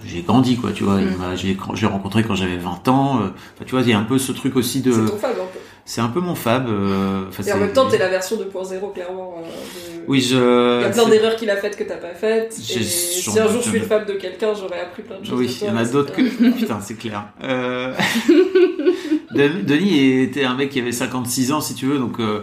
j'ai 0.06 0.22
grandi, 0.22 0.58
quoi. 0.58 0.72
Tu 0.74 0.84
vois, 0.84 1.00
Mm. 1.00 1.36
j'ai, 1.76 1.86
rencontré 1.88 2.24
quand 2.24 2.36
j'avais 2.36 2.58
20 2.58 2.88
ans. 2.90 3.16
enfin, 3.16 3.66
tu 3.66 3.72
vois, 3.72 3.82
il 3.82 3.90
y 3.90 3.94
a 3.94 4.00
un 4.00 4.04
peu 4.04 4.18
ce 4.18 4.32
truc 4.34 4.56
aussi 4.58 4.82
de. 4.82 4.92
C'est 4.92 5.12
ton 5.12 5.18
Fab 5.18 5.32
un 5.32 5.36
peu. 5.36 5.60
C'est 5.88 6.02
un 6.02 6.08
peu 6.08 6.20
mon 6.20 6.34
fab. 6.34 6.68
euh, 6.68 7.26
Et 7.46 7.54
en 7.54 7.58
même 7.58 7.72
temps, 7.72 7.88
t'es 7.88 8.00
la 8.00 8.10
version 8.10 8.38
2.0, 8.38 8.92
clairement. 8.94 9.36
euh, 9.38 9.42
de- 9.44 10.04
Oui, 10.08 10.20
je. 10.20 10.36
Il 10.36 10.82
y 10.82 10.86
a 10.86 10.90
plein 10.90 11.08
d'erreurs 11.10 11.36
qu'il 11.36 11.50
a 11.52 11.58
faites 11.58 11.78
que 11.78 11.84
t'as 11.84 11.98
pas 11.98 12.14
faites. 12.16 12.58
Et 12.58 12.84
si 12.84 13.30
un 13.40 13.48
jour 13.48 13.62
je 13.62 13.70
suis 13.70 13.80
le 13.80 13.86
fab 13.86 14.06
de 14.08 14.14
quelqu'un, 14.14 14.54
j'aurais 14.56 14.80
appris 14.82 15.04
plein 15.04 15.20
de 15.20 15.26
choses. 15.26 15.38
Oui, 15.40 15.58
il 15.62 15.68
y 15.68 15.70
en 15.70 15.78
a 15.78 15.86
d'autres 15.86 16.12
que. 16.14 16.24
Putain, 16.58 16.80
c'est 16.82 16.96
clair. 16.96 17.26
Euh... 17.44 17.94
Den- 19.36 19.64
Denis 19.66 20.22
était 20.24 20.46
un 20.46 20.56
mec 20.56 20.70
qui 20.70 20.80
avait 20.80 20.92
56 20.92 21.52
ans, 21.52 21.62
si 21.62 21.76
tu 21.76 21.86
veux, 21.86 21.98
donc 22.00 22.20
euh, 22.20 22.42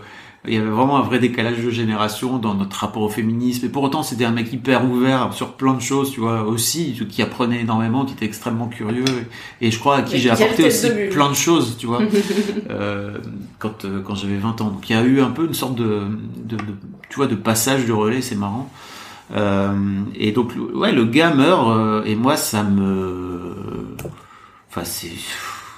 il 0.48 0.54
y 0.54 0.56
avait 0.56 0.70
vraiment 0.70 0.96
un 0.98 1.02
vrai 1.02 1.20
décalage 1.20 1.58
de 1.62 1.70
génération 1.70 2.38
dans 2.38 2.54
notre 2.54 2.76
rapport 2.76 3.02
au 3.02 3.08
féminisme. 3.08 3.64
Et 3.64 3.68
pour 3.68 3.84
autant, 3.84 4.02
c'était 4.02 4.24
un 4.24 4.32
mec 4.32 4.52
hyper 4.52 4.84
ouvert 4.84 5.32
sur 5.32 5.52
plein 5.52 5.74
de 5.74 5.80
choses, 5.80 6.10
tu 6.10 6.18
vois, 6.18 6.42
aussi, 6.42 6.98
qui 7.08 7.22
apprenait 7.22 7.60
énormément, 7.60 8.04
qui 8.04 8.14
était 8.14 8.24
extrêmement 8.24 8.66
curieux. 8.66 9.04
Et, 9.60 9.70
je 9.70 9.78
crois 9.78 9.98
à 9.98 10.02
qui 10.02 10.18
j'ai 10.18 10.30
apporté 10.30 10.66
aussi 10.66 10.88
de 10.88 11.10
plein 11.12 11.30
de 11.30 11.36
choses, 11.36 11.76
tu 11.78 11.86
vois, 11.86 12.00
euh, 12.70 13.18
quand, 13.60 13.84
euh, 13.84 14.02
quand 14.02 14.16
j'avais 14.16 14.36
20 14.36 14.60
ans. 14.62 14.70
Donc 14.70 14.90
il 14.90 14.96
y 14.96 14.98
a 14.98 15.02
eu 15.04 15.20
un 15.20 15.30
peu 15.30 15.46
une 15.46 15.54
sorte 15.54 15.76
de, 15.76 16.06
de, 16.44 16.56
de- 16.56 16.62
tu 17.08 17.16
vois, 17.16 17.28
de 17.28 17.36
passage 17.36 17.86
de 17.86 17.92
relais, 17.92 18.20
c'est 18.20 18.34
marrant. 18.34 18.68
Euh, 19.34 20.00
et 20.16 20.32
donc, 20.32 20.52
ouais, 20.74 20.90
le 20.90 21.04
gars 21.04 21.32
meurt, 21.32 21.68
euh, 21.68 22.02
et 22.04 22.16
moi, 22.16 22.36
ça 22.36 22.64
me, 22.64 23.54
enfin, 24.68 24.82
c'est, 24.84 25.12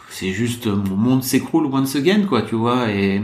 c'est 0.09 0.33
juste 0.33 0.67
mon 0.69 0.97
monde 0.97 1.23
s'écroule 1.23 1.67
once 1.67 1.97
again, 1.97 2.23
quoi, 2.27 2.41
tu 2.43 2.55
vois. 2.55 2.91
Et 2.91 3.21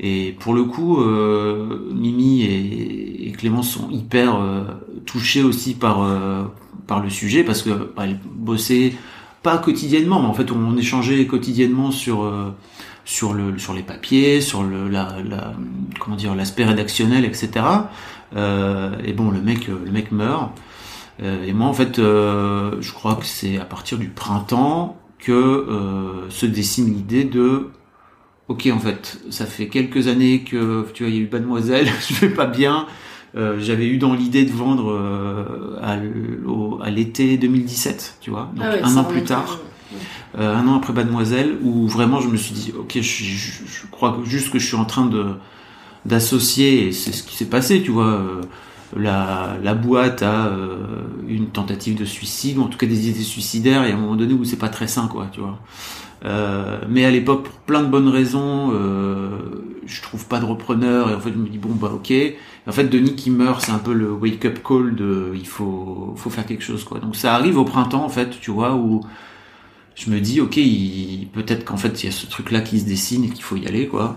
et 0.00 0.34
pour 0.40 0.54
le 0.54 0.64
coup, 0.64 1.02
euh, 1.02 1.78
Mimi 1.94 2.42
et, 2.42 3.28
et 3.28 3.32
Clémence 3.32 3.70
sont 3.70 3.90
hyper 3.90 4.36
euh, 4.36 4.64
touchés 5.04 5.42
aussi 5.42 5.74
par 5.74 6.02
euh, 6.02 6.44
par 6.86 7.00
le 7.00 7.10
sujet 7.10 7.44
parce 7.44 7.62
que 7.62 7.70
bah, 7.94 8.04
elles 8.04 8.18
bossaient 8.34 8.94
pas 9.42 9.58
quotidiennement, 9.58 10.20
mais 10.20 10.28
en 10.28 10.34
fait, 10.34 10.50
on 10.50 10.76
échangeait 10.76 11.26
quotidiennement 11.26 11.90
sur 11.90 12.24
euh, 12.24 12.50
sur 13.04 13.34
le 13.34 13.58
sur 13.58 13.74
les 13.74 13.82
papiers, 13.82 14.40
sur 14.40 14.62
le 14.62 14.88
la, 14.88 15.16
la 15.22 15.52
comment 15.98 16.16
dire 16.16 16.34
l'aspect 16.34 16.64
rédactionnel, 16.64 17.26
etc. 17.26 17.50
Euh, 18.36 18.96
et 19.04 19.12
bon, 19.12 19.30
le 19.30 19.42
mec 19.42 19.68
le 19.68 19.90
mec 19.90 20.12
meurt. 20.12 20.50
Euh, 21.22 21.44
et 21.44 21.52
moi, 21.52 21.66
en 21.66 21.72
fait, 21.72 21.98
euh, 21.98 22.76
je 22.80 22.92
crois 22.92 23.16
que 23.16 23.26
c'est 23.26 23.58
à 23.58 23.64
partir 23.64 23.98
du 23.98 24.08
printemps 24.08 24.96
que 25.18 25.32
euh, 25.32 26.30
se 26.30 26.46
dessine 26.46 26.86
l'idée 26.86 27.24
de 27.24 27.70
ok 28.50 28.68
en 28.74 28.78
fait 28.80 29.18
ça 29.30 29.46
fait 29.46 29.68
quelques 29.68 30.06
années 30.08 30.42
que 30.44 30.84
tu 30.92 31.02
vois 31.04 31.10
il 31.10 31.16
y 31.16 31.18
a 31.20 31.22
eu 31.22 31.28
Mademoiselle 31.32 31.88
je 32.08 32.14
vais 32.26 32.30
pas 32.34 32.46
bien. 32.46 32.86
Euh, 33.36 33.58
j'avais 33.60 33.86
eu 33.86 33.96
dans 33.98 34.12
l'idée 34.12 34.44
de 34.44 34.50
vendre 34.50 34.90
euh, 34.90 35.78
à, 35.80 35.96
au- 36.48 36.80
à 36.82 36.90
l'été 36.90 37.38
2017 37.38 38.18
tu 38.20 38.30
vois 38.30 38.50
donc 38.56 38.64
Ah 38.68 38.72
ouais, 38.74 38.82
un 38.82 38.96
an 38.96 39.04
plus 39.04 39.22
tard. 39.22 39.60
ouais. 39.92 39.98
euh, 40.42 40.56
un 40.56 40.66
an 40.66 40.74
après 40.78 40.92
Mademoiselle 40.92 41.56
où 41.62 41.86
vraiment 41.86 42.20
je 42.20 42.28
me 42.28 42.36
suis 42.36 42.52
dit 42.54 42.72
ok 42.76 42.94
je, 42.96 43.00
je, 43.00 43.50
je 43.66 43.86
crois 43.92 44.18
juste 44.24 44.50
que 44.50 44.58
je 44.58 44.66
suis 44.66 44.76
en 44.76 44.84
train 44.84 45.06
de 45.06 45.26
d'associer 46.04 46.88
et 46.88 46.92
c'est 46.92 47.12
ce 47.12 47.22
qui 47.22 47.36
s'est 47.36 47.44
passé 47.50 47.82
tu 47.82 47.90
vois 47.92 48.20
la, 48.96 49.56
la 49.62 49.74
boîte 49.74 50.22
a 50.22 50.46
euh, 50.48 50.78
une 51.28 51.46
tentative 51.50 51.96
de 51.98 52.04
suicide 52.04 52.58
ou 52.58 52.62
en 52.62 52.66
tout 52.68 52.78
cas 52.78 52.86
des 52.86 53.08
idées 53.10 53.22
suicidaires 53.22 53.84
et 53.84 53.92
à 53.92 53.94
un 53.94 53.98
moment 53.98 54.16
donné 54.16 54.34
où 54.34 54.44
c'est 54.44 54.56
pas 54.56 54.70
très 54.70 54.88
sain 54.88 55.06
quoi 55.06 55.28
tu 55.30 55.40
vois 55.40 55.58
euh, 56.24 56.80
mais 56.88 57.04
à 57.04 57.10
l'époque, 57.10 57.44
pour 57.44 57.54
plein 57.60 57.82
de 57.82 57.88
bonnes 57.88 58.08
raisons, 58.08 58.72
euh, 58.72 59.38
je 59.86 60.02
trouve 60.02 60.26
pas 60.26 60.38
de 60.40 60.44
repreneur 60.44 61.10
et 61.10 61.14
en 61.14 61.20
fait 61.20 61.32
je 61.32 61.38
me 61.38 61.48
dis 61.48 61.58
bon 61.58 61.70
bah 61.74 61.90
ok. 61.94 62.12
En 62.66 62.72
fait 62.72 62.84
Denis 62.84 63.14
qui 63.16 63.30
meurt, 63.30 63.62
c'est 63.62 63.72
un 63.72 63.78
peu 63.78 63.92
le 63.92 64.12
wake 64.12 64.44
up 64.44 64.58
call 64.66 64.94
de 64.94 65.32
il 65.34 65.46
faut 65.46 66.14
faut 66.16 66.30
faire 66.30 66.46
quelque 66.46 66.62
chose 66.64 66.84
quoi. 66.84 66.98
Donc 67.00 67.16
ça 67.16 67.34
arrive 67.34 67.58
au 67.58 67.64
printemps 67.64 68.04
en 68.04 68.08
fait, 68.08 68.38
tu 68.40 68.50
vois 68.50 68.74
où 68.74 69.00
je 69.96 70.10
me 70.10 70.20
dis 70.20 70.40
ok 70.40 70.58
peut-être 71.32 71.64
qu'en 71.64 71.76
fait 71.76 72.02
il 72.02 72.06
y 72.06 72.08
a 72.08 72.12
ce 72.12 72.26
truc 72.26 72.50
là 72.50 72.60
qui 72.60 72.80
se 72.80 72.86
dessine 72.86 73.24
et 73.24 73.30
qu'il 73.30 73.42
faut 73.42 73.56
y 73.56 73.66
aller 73.66 73.86
quoi. 73.88 74.16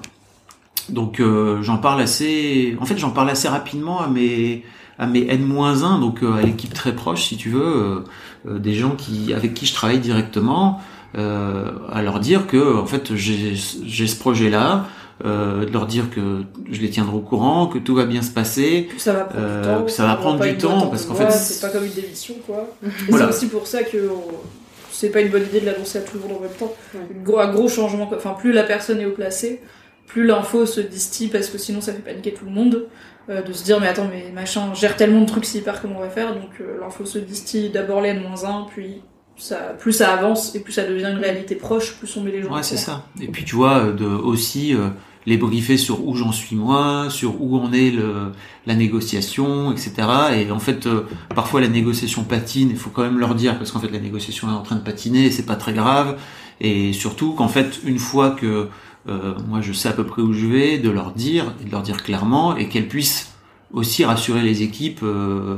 donc 0.90 1.20
euh, 1.20 1.62
j'en 1.62 1.78
parle 1.78 2.02
assez, 2.02 2.78
en 2.80 2.86
fait 2.86 2.98
j'en 2.98 3.12
parle 3.12 3.30
assez 3.30 3.48
rapidement 3.48 4.02
à 4.02 4.08
mes 4.08 4.64
à 5.00 5.08
mes 5.08 5.28
N-1, 5.28 6.00
donc 6.00 6.24
euh, 6.24 6.34
à 6.34 6.42
l'équipe 6.42 6.74
très 6.74 6.94
proche 6.94 7.24
si 7.24 7.38
tu 7.38 7.50
veux, 7.50 7.62
euh, 7.62 8.00
euh, 8.48 8.60
des 8.60 8.74
gens 8.74 8.96
qui 8.96 9.34
avec 9.34 9.54
qui 9.54 9.66
je 9.66 9.74
travaille 9.74 10.00
directement, 10.00 10.82
euh, 11.18 11.72
à 11.92 12.02
leur 12.02 12.20
dire 12.20 12.48
que 12.48 12.78
en 12.78 12.86
fait 12.86 13.16
j'ai 13.16 13.56
ce 13.56 14.16
projet 14.16 14.50
là. 14.50 14.86
Euh, 15.26 15.64
de 15.66 15.72
leur 15.72 15.86
dire 15.86 16.10
que 16.10 16.42
je 16.70 16.82
les 16.82 16.90
tiendrai 16.90 17.16
au 17.16 17.20
courant, 17.22 17.68
que 17.68 17.78
tout 17.78 17.94
va 17.96 18.06
bien 18.06 18.22
se 18.24 18.32
passer, 18.32 18.90
Que 18.94 19.00
ça 19.00 19.14
va 19.14 19.24
prendre 19.26 19.46
euh, 19.46 19.62
du 19.62 19.68
temps. 19.78 19.84
que 19.86 19.92
ça 19.92 20.06
va 20.08 20.16
prendre 20.16 20.44
du 20.44 20.58
temps 20.58 20.88
parce 20.88 21.06
qu'en 21.06 21.14
fait 21.14 21.32
c'est 21.32 21.62
pas 21.66 21.70
comme 21.72 21.86
une 21.86 21.94
démission 21.94 22.34
quoi. 22.46 22.68
Voilà. 23.10 23.26
c'est 23.28 23.38
aussi 23.38 23.48
pour 23.48 23.68
ça 23.68 23.84
que 23.84 24.10
on- 24.10 24.32
c'est 24.92 25.10
pas 25.12 25.22
une 25.22 25.30
bonne 25.30 25.44
idée 25.44 25.62
de 25.62 25.66
l'annoncer 25.68 26.00
à 26.00 26.02
tout 26.02 26.18
le 26.18 26.22
monde 26.28 26.40
en 26.40 26.42
même 26.42 26.52
temps. 26.60 26.74
Un 27.40 27.54
gros 27.54 27.70
changement, 27.70 28.08
quoi. 28.08 28.18
enfin 28.18 28.36
plus 28.38 28.52
la 28.52 28.64
personne 28.64 29.00
est 29.00 29.06
haut 29.06 29.12
placée, 29.12 29.62
plus 30.08 30.26
l'info 30.26 30.66
se 30.66 30.82
distille 30.82 31.28
parce 31.30 31.48
que 31.48 31.58
sinon 31.60 31.80
ça 31.80 31.94
fait 31.94 32.00
paniquer 32.02 32.34
tout 32.34 32.46
le 32.46 32.52
monde. 32.52 32.88
Euh, 33.30 33.42
de 33.42 33.54
se 33.54 33.64
dire 33.64 33.80
mais 33.80 33.88
attends 33.88 34.10
mais 34.12 34.32
machin 34.34 34.74
gère 34.74 34.98
tellement 34.98 35.22
de 35.22 35.26
trucs 35.28 35.46
c'est 35.46 35.60
hyper 35.60 35.82
comment 35.82 35.96
on 36.00 36.02
va 36.02 36.10
faire 36.10 36.34
donc 36.34 36.50
euh, 36.60 36.80
l'info 36.82 37.06
se 37.06 37.20
distille 37.20 37.70
d'abord 37.70 38.02
les 38.02 38.10
N-1 38.10 38.66
puis 38.68 39.02
ça 39.38 39.76
plus 39.80 39.94
ça 39.94 40.14
avance 40.14 40.56
et 40.56 40.60
plus 40.60 40.74
ça 40.74 40.84
devient 40.84 41.10
une 41.12 41.18
réalité 41.18 41.56
proche 41.56 41.96
plus 41.96 42.16
on 42.18 42.22
met 42.22 42.32
les 42.32 42.44
gens 42.44 42.54
Ouais, 42.54 42.64
c'est 42.64 42.78
ça. 42.78 43.08
Et 43.22 43.28
puis 43.28 43.44
tu 43.44 43.56
vois, 43.56 43.78
euh, 43.80 43.94
de 43.94 44.06
aussi 44.06 44.76
euh, 44.76 44.90
les 45.26 45.38
briefer 45.38 45.78
sur 45.78 46.06
où 46.06 46.16
j'en 46.16 46.32
suis 46.32 46.56
moi, 46.56 47.08
sur 47.10 47.42
où 47.42 47.58
en 47.58 47.72
est 47.72 47.92
le, 47.92 48.32
la 48.66 48.76
négociation, 48.76 49.72
etc. 49.72 49.94
Et 50.36 50.52
en 50.52 50.60
fait, 50.60 50.86
euh, 50.86 51.08
parfois 51.36 51.62
la 51.62 51.68
négociation 51.68 52.24
patine. 52.24 52.70
Il 52.70 52.78
faut 52.78 52.90
quand 52.90 53.04
même 53.04 53.20
leur 53.20 53.36
dire 53.36 53.58
parce 53.58 53.72
qu'en 53.72 53.80
fait 53.80 53.92
la 53.92 54.00
négociation 54.00 54.50
est 54.50 54.54
en 54.54 54.62
train 54.62 54.76
de 54.76 54.82
patiner, 54.84 55.26
et 55.26 55.32
c'est 55.32 55.46
pas 55.46 55.56
très 55.56 55.74
grave. 55.74 56.18
Et 56.62 56.94
surtout 56.94 57.34
qu'en 57.34 57.48
fait, 57.48 57.80
une 57.86 58.00
fois 58.00 58.32
que 58.32 58.68
euh, 59.10 59.34
moi 59.48 59.62
je 59.62 59.74
sais 59.74 59.90
à 59.90 59.94
peu 59.94 60.06
près 60.06 60.22
où 60.22 60.34
je 60.34 60.46
vais, 60.48 60.78
de 60.78 60.90
leur 60.90 61.12
dire, 61.12 61.54
et 61.62 61.66
de 61.66 61.72
leur 61.72 61.82
dire 61.82 62.04
clairement, 62.04 62.56
et 62.56 62.68
qu'elles 62.68 62.88
puissent 62.88 63.33
aussi 63.74 64.06
rassurer 64.06 64.42
les 64.42 64.62
équipes, 64.62 65.02
euh, 65.04 65.58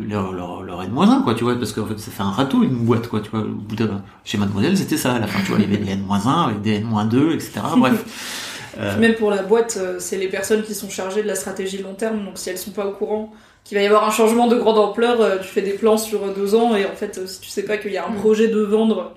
leur, 0.00 0.32
leur, 0.32 0.62
leur 0.62 0.82
N-1, 0.82 1.22
quoi, 1.22 1.34
tu 1.34 1.44
vois, 1.44 1.56
parce 1.56 1.72
qu'en 1.72 1.86
fait, 1.86 1.98
ça 1.98 2.10
fait 2.10 2.22
un 2.22 2.30
râteau, 2.30 2.62
une 2.62 2.84
boîte, 2.86 3.06
quoi, 3.08 3.20
tu 3.20 3.30
vois, 3.30 3.40
au 3.40 3.44
bout 3.44 3.76
de, 3.76 3.88
chez 4.24 4.38
Mademoiselle, 4.38 4.76
c'était 4.78 4.96
ça, 4.96 5.12
à 5.12 5.18
la 5.18 5.26
fin, 5.26 5.40
tu 5.40 5.52
vois, 5.52 5.58
il 5.60 5.70
y 5.70 5.74
avait 5.74 5.84
des 5.84 5.92
N-1, 5.92 6.46
avec 6.46 6.62
des 6.62 6.76
N-2, 6.76 7.34
etc., 7.34 7.60
bref. 7.76 8.04
Euh, 8.78 8.98
même 8.98 9.14
pour 9.14 9.30
la 9.30 9.42
boîte, 9.42 9.78
euh, 9.80 9.96
c'est 9.98 10.16
les 10.16 10.28
personnes 10.28 10.62
qui 10.62 10.74
sont 10.74 10.88
chargées 10.88 11.22
de 11.22 11.26
la 11.26 11.34
stratégie 11.34 11.78
long 11.82 11.94
terme, 11.94 12.24
donc 12.24 12.38
si 12.38 12.48
elles 12.50 12.56
sont 12.58 12.70
pas 12.70 12.86
au 12.86 12.92
courant 12.92 13.32
qu'il 13.64 13.76
va 13.76 13.82
y 13.82 13.86
avoir 13.86 14.06
un 14.06 14.10
changement 14.10 14.46
de 14.46 14.56
grande 14.56 14.78
ampleur, 14.78 15.20
euh, 15.20 15.36
tu 15.38 15.48
fais 15.48 15.60
des 15.60 15.72
plans 15.72 15.98
sur 15.98 16.32
deux 16.32 16.54
ans, 16.54 16.74
et 16.74 16.86
en 16.86 16.94
fait, 16.94 17.26
si 17.28 17.40
tu 17.40 17.50
sais 17.50 17.64
pas 17.64 17.76
qu'il 17.76 17.92
y 17.92 17.98
a 17.98 18.06
un 18.06 18.10
Mm. 18.10 18.16
projet 18.16 18.48
de 18.48 18.60
vendre, 18.60 19.12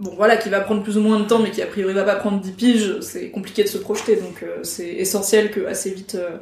bon 0.00 0.14
voilà, 0.16 0.36
qui 0.38 0.48
va 0.48 0.60
prendre 0.60 0.82
plus 0.82 0.96
ou 0.96 1.00
moins 1.02 1.18
de 1.20 1.24
temps, 1.24 1.40
mais 1.40 1.50
qui 1.50 1.60
a 1.62 1.66
priori 1.66 1.92
va 1.92 2.04
pas 2.04 2.16
prendre 2.16 2.40
10 2.40 2.52
piges, 2.52 3.00
c'est 3.00 3.30
compliqué 3.30 3.64
de 3.64 3.68
se 3.68 3.78
projeter, 3.78 4.16
donc 4.16 4.42
euh, 4.42 4.60
c'est 4.62 4.88
essentiel 4.88 5.50
que 5.50 5.66
assez 5.66 5.90
vite 5.90 6.14
euh, 6.14 6.38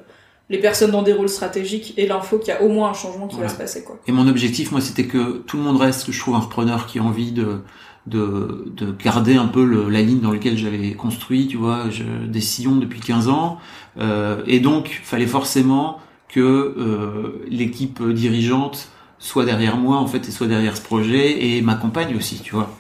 les 0.51 0.59
personnes 0.59 0.91
dans 0.91 1.03
des 1.03 1.13
rôles 1.13 1.29
stratégiques 1.29 1.95
aient 1.97 2.07
l'info 2.07 2.39
qu'il 2.39 2.49
y 2.49 2.57
a 2.57 2.63
au 2.63 2.69
moins 2.69 2.91
un 2.91 2.95
changement 2.95 3.27
qui 3.27 3.37
Voilà. 3.37 3.49
va 3.49 3.55
se 3.55 3.59
passer, 3.61 3.83
quoi. 3.85 3.99
Et 4.07 4.13
mon 4.13 4.27
objectif, 4.29 4.71
moi, 4.73 4.81
c'était 4.81 5.07
que 5.07 5.39
tout 5.47 5.57
le 5.57 5.63
monde 5.63 5.79
reste, 5.79 6.07
que 6.07 6.13
je 6.13 6.19
trouve 6.21 6.35
un 6.35 6.41
repreneur 6.41 6.87
qui 6.87 6.99
a 6.99 7.03
envie 7.03 7.33
de 7.33 7.61
de, 8.09 8.65
de 8.77 8.91
garder 8.91 9.37
un 9.37 9.47
peu 9.47 9.65
le, 9.65 9.89
la 9.89 10.03
ligne 10.03 10.19
dans 10.19 10.33
laquelle 10.33 10.59
j'avais 10.59 10.91
construit, 10.95 11.47
tu 11.47 11.57
vois, 11.57 11.89
je, 11.89 12.03
des 12.27 12.41
sillons 12.41 12.75
depuis 12.75 12.99
15 12.99 13.29
ans. 13.29 13.59
Euh, 13.99 14.43
et 14.49 14.59
donc, 14.59 15.01
fallait 15.05 15.25
forcément 15.29 16.01
que 16.29 16.41
euh, 16.41 17.45
l'équipe 17.49 18.03
dirigeante 18.03 18.89
soit 19.21 19.45
derrière 19.45 19.77
moi 19.77 19.99
en 19.99 20.09
fait 20.09 20.27
et 20.29 20.33
soit 20.33 20.49
derrière 20.49 20.77
ce 20.77 20.83
projet 20.83 21.45
et 21.47 21.63
m'accompagne 21.63 22.17
aussi, 22.17 22.41
tu 22.43 22.57
vois. 22.57 22.71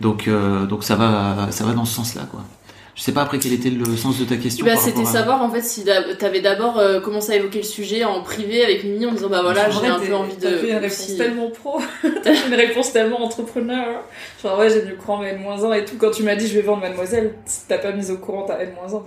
Donc 0.00 0.28
euh, 0.28 0.64
donc 0.66 0.84
ça 0.84 0.94
va 0.94 1.48
ça 1.50 1.64
va 1.64 1.72
dans 1.72 1.84
ce 1.84 1.94
sens-là 1.96 2.28
quoi. 2.30 2.44
Je 3.00 3.06
sais 3.06 3.12
pas 3.12 3.22
après 3.22 3.38
quel 3.38 3.54
était 3.54 3.70
le 3.70 3.96
sens 3.96 4.18
de 4.20 4.26
ta 4.26 4.36
question. 4.36 4.66
Bah, 4.66 4.76
c'était 4.76 5.00
à- 5.00 5.04
savoir 5.06 5.40
en 5.42 5.50
fait 5.50 5.62
si 5.62 5.86
t'avais 6.18 6.42
d'abord 6.42 6.78
euh, 6.78 7.00
commencé 7.00 7.32
à 7.32 7.36
évoquer 7.36 7.60
le 7.60 7.64
sujet 7.64 8.04
en 8.04 8.20
privé 8.22 8.62
avec 8.62 8.84
Mimi 8.84 9.06
en 9.06 9.12
disant 9.12 9.30
bah 9.30 9.40
voilà 9.40 9.70
j'ai 9.70 9.86
un 9.86 9.98
peu 9.98 10.14
envie 10.14 10.36
de 10.36 10.42
T'as 10.42 10.50
fait 10.58 10.68
une 10.68 10.76
réponse 10.76 11.00
aussi- 11.00 11.16
tellement 11.16 11.50
pro, 11.50 11.80
t'as 12.22 12.34
fait 12.34 12.48
une 12.48 12.54
réponse 12.54 12.92
tellement 12.92 13.22
entrepreneur. 13.24 14.04
Genre, 14.42 14.58
ouais, 14.58 14.68
j'ai 14.68 14.82
dû 14.82 14.92
prendre 14.92 15.24
N-1 15.24 15.72
et 15.78 15.84
tout. 15.86 15.94
Quand 15.98 16.10
tu 16.10 16.24
m'as 16.24 16.36
dit 16.36 16.46
je 16.46 16.52
vais 16.56 16.60
vendre 16.60 16.82
Mademoiselle, 16.82 17.36
t'as 17.68 17.78
pas 17.78 17.92
mis 17.92 18.10
au 18.10 18.18
courant 18.18 18.42
ta 18.42 18.62
N-1. 18.62 19.00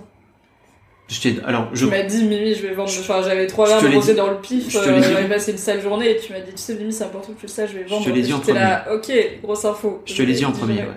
Je 1.06 1.20
t'ai 1.20 1.36
alors 1.44 1.68
je 1.72 1.84
Tu 1.84 1.90
m'as 1.92 2.02
dit 2.02 2.24
Mimi, 2.24 2.52
je 2.52 2.66
vais 2.66 2.74
vendre. 2.74 2.90
Enfin, 2.98 3.22
j'avais 3.22 3.46
trois 3.46 3.66
je 3.66 3.70
verres 3.70 3.80
te 3.80 3.84
de 3.84 3.90
l'ai 3.90 3.96
rosé 3.96 4.12
dit. 4.14 4.18
dans 4.18 4.30
le 4.30 4.38
pif, 4.40 4.70
Je 4.70 4.78
euh, 4.78 5.02
j'avais 5.02 5.28
passé 5.28 5.52
une 5.52 5.58
sale 5.58 5.80
journée 5.80 6.10
et 6.10 6.16
tu 6.16 6.32
m'as 6.32 6.40
dit 6.40 6.50
tu 6.50 6.58
sais, 6.60 6.74
Mimi, 6.74 6.92
c'est 6.92 7.04
important 7.04 7.32
que 7.32 7.38
tu 7.38 7.46
le 7.46 7.52
saches, 7.52 7.70
je 7.72 7.78
vais 7.78 7.84
vendre. 7.84 8.04
te 8.04 8.10
l'ai 8.10 8.22
dit 8.22 8.32
en 8.32 8.40
premier. 8.40 8.58
là, 8.58 8.86
ok, 8.92 9.12
grosse 9.42 9.64
info. 9.66 10.02
Je 10.04 10.14
te 10.16 10.22
l'ai 10.22 10.32
dit 10.32 10.44
en 10.44 10.50
premier, 10.50 10.78
ouais. 10.80 10.88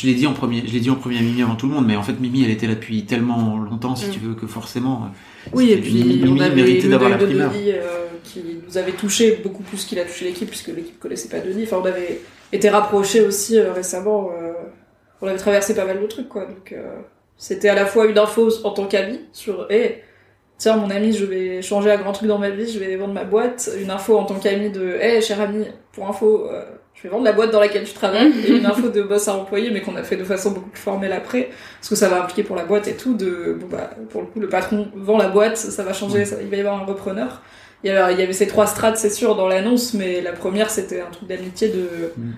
Je 0.00 0.06
l'ai 0.06 0.14
dit 0.14 0.26
en 0.26 0.32
premier, 0.32 0.62
je 0.66 0.72
l'ai 0.72 0.80
dit 0.80 0.90
en 0.90 0.94
premier 0.94 1.18
à 1.18 1.22
Mimi 1.22 1.42
avant 1.42 1.56
tout 1.56 1.66
le 1.66 1.74
monde, 1.74 1.86
mais 1.86 1.96
en 1.96 2.02
fait 2.02 2.12
Mimi 2.20 2.44
elle 2.44 2.50
était 2.50 2.66
là 2.68 2.74
depuis 2.74 3.04
tellement 3.04 3.58
longtemps 3.58 3.96
si 3.96 4.06
Mm. 4.06 4.10
tu 4.10 4.18
veux 4.20 4.34
que 4.34 4.46
forcément. 4.46 5.02
euh, 5.04 5.50
Oui, 5.54 5.72
et 5.72 5.78
puis 5.78 5.92
Mimi, 6.04 6.28
on 6.28 6.40
avait 6.40 6.54
méritait 6.54 6.88
d'avoir 6.88 7.10
la 7.10 7.16
de 7.16 7.26
primeur. 7.26 7.50
Denis 7.52 7.72
euh, 7.72 8.06
qui 8.22 8.42
nous 8.66 8.78
avait 8.78 8.92
touché 8.92 9.40
beaucoup 9.42 9.62
plus 9.62 9.84
qu'il 9.84 9.98
a 9.98 10.04
touché 10.04 10.24
l'équipe, 10.26 10.48
puisque 10.48 10.68
l'équipe 10.68 10.98
connaissait 11.00 11.28
pas 11.28 11.40
Denis. 11.40 11.64
Enfin, 11.64 11.78
on 11.82 11.84
avait 11.86 12.20
été 12.52 12.68
rapprochés 12.68 13.22
aussi 13.22 13.58
euh, 13.58 13.72
récemment. 13.72 14.30
euh, 14.40 14.52
on 15.20 15.26
avait 15.26 15.38
traversé 15.38 15.74
pas 15.74 15.84
mal 15.84 16.00
de 16.00 16.06
trucs, 16.06 16.28
quoi. 16.28 16.44
Donc, 16.44 16.72
c'était 17.36 17.68
à 17.68 17.74
la 17.74 17.86
fois 17.86 18.06
une 18.06 18.18
info 18.18 18.50
en 18.64 18.70
tant 18.70 18.86
qu'ami 18.86 19.18
sur, 19.32 19.66
hé, 19.70 20.02
tiens, 20.58 20.76
mon 20.76 20.90
ami, 20.90 21.12
je 21.12 21.24
vais 21.24 21.60
changer 21.60 21.90
un 21.90 21.96
grand 21.96 22.12
truc 22.12 22.28
dans 22.28 22.38
ma 22.38 22.50
vie, 22.50 22.70
je 22.70 22.78
vais 22.78 22.94
vendre 22.96 23.14
ma 23.14 23.24
boîte. 23.24 23.68
Une 23.82 23.90
info 23.90 24.16
en 24.16 24.24
tant 24.26 24.36
qu'ami 24.38 24.70
de, 24.70 24.96
hé, 25.00 25.20
cher 25.20 25.40
ami, 25.40 25.64
pour 25.92 26.08
info, 26.08 26.46
je 26.98 27.02
vais 27.04 27.08
vendre 27.10 27.24
la 27.24 27.32
boîte 27.32 27.50
dans 27.52 27.60
laquelle 27.60 27.84
tu 27.84 27.92
travailles. 27.94 28.32
et 28.46 28.50
une 28.56 28.66
info 28.66 28.88
de 28.88 29.02
boss 29.02 29.28
à 29.28 29.34
employé, 29.34 29.70
mais 29.70 29.80
qu'on 29.80 29.94
a 29.96 30.02
fait 30.02 30.16
de 30.16 30.24
façon 30.24 30.50
beaucoup 30.50 30.70
plus 30.70 30.80
formelle 30.82 31.12
après 31.12 31.50
parce 31.78 31.88
que 31.88 31.94
ça 31.94 32.08
va 32.08 32.22
impliquer 32.22 32.42
pour 32.42 32.56
la 32.56 32.64
boîte 32.64 32.88
et 32.88 32.94
tout 32.94 33.14
de 33.14 33.56
bon 33.60 33.66
bah 33.70 33.90
pour 34.10 34.20
le 34.22 34.26
coup 34.26 34.40
le 34.40 34.48
patron 34.48 34.88
vend 34.96 35.16
la 35.16 35.28
boîte 35.28 35.56
ça 35.56 35.82
va 35.84 35.92
changer 35.92 36.24
ça- 36.24 36.36
il 36.42 36.48
va 36.48 36.56
y 36.56 36.60
avoir 36.60 36.80
un 36.82 36.84
repreneur. 36.84 37.42
Il 37.84 37.88
y 37.88 37.90
avait, 37.94 38.12
il 38.14 38.18
y 38.18 38.22
avait 38.24 38.32
ces 38.32 38.48
trois 38.48 38.66
strates 38.66 38.96
c'est 38.96 39.10
sûr 39.10 39.36
dans 39.36 39.46
l'annonce 39.46 39.94
mais 39.94 40.20
la 40.20 40.32
première 40.32 40.68
c'était 40.70 41.00
un 41.00 41.10
truc 41.10 41.28
d'amitié 41.28 41.68
de 41.68 42.12
Mm. 42.18 42.32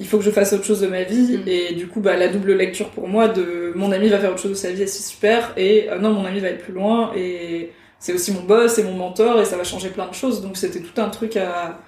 il 0.00 0.06
faut 0.06 0.18
que 0.18 0.24
je 0.24 0.30
fasse 0.30 0.52
autre 0.52 0.64
chose 0.64 0.80
de 0.82 0.86
ma 0.88 1.04
vie. 1.04 1.40
Et 1.46 1.72
du 1.74 1.86
coup 1.88 2.00
bah 2.00 2.16
la 2.16 2.28
double 2.28 2.52
lecture 2.52 2.90
pour 2.90 3.08
moi 3.08 3.28
de 3.28 3.72
mon 3.74 3.90
ami 3.92 4.08
va 4.08 4.18
faire 4.18 4.30
autre 4.32 4.40
chose 4.42 4.50
de 4.50 4.56
sa 4.56 4.70
vie 4.70 4.82
et 4.82 4.86
c'est 4.86 5.02
super. 5.08 5.52
Et 5.56 5.88
euh, 5.90 5.98
non 5.98 6.10
mon 6.10 6.26
ami 6.26 6.40
va 6.40 6.48
être 6.48 6.62
plus 6.62 6.74
loin 6.74 7.12
et 7.16 7.70
c'est 7.98 8.12
aussi 8.12 8.32
mon 8.32 8.42
boss 8.42 8.76
et 8.78 8.82
mon 8.82 8.92
mentor 8.92 9.40
et 9.40 9.46
ça 9.46 9.56
va 9.56 9.64
changer 9.64 9.88
plein 9.88 10.06
de 10.06 10.14
choses. 10.14 10.42
Donc 10.42 10.58
c'était 10.58 10.80
tout 10.80 11.00
un 11.00 11.08
truc 11.08 11.36
à 11.38 11.78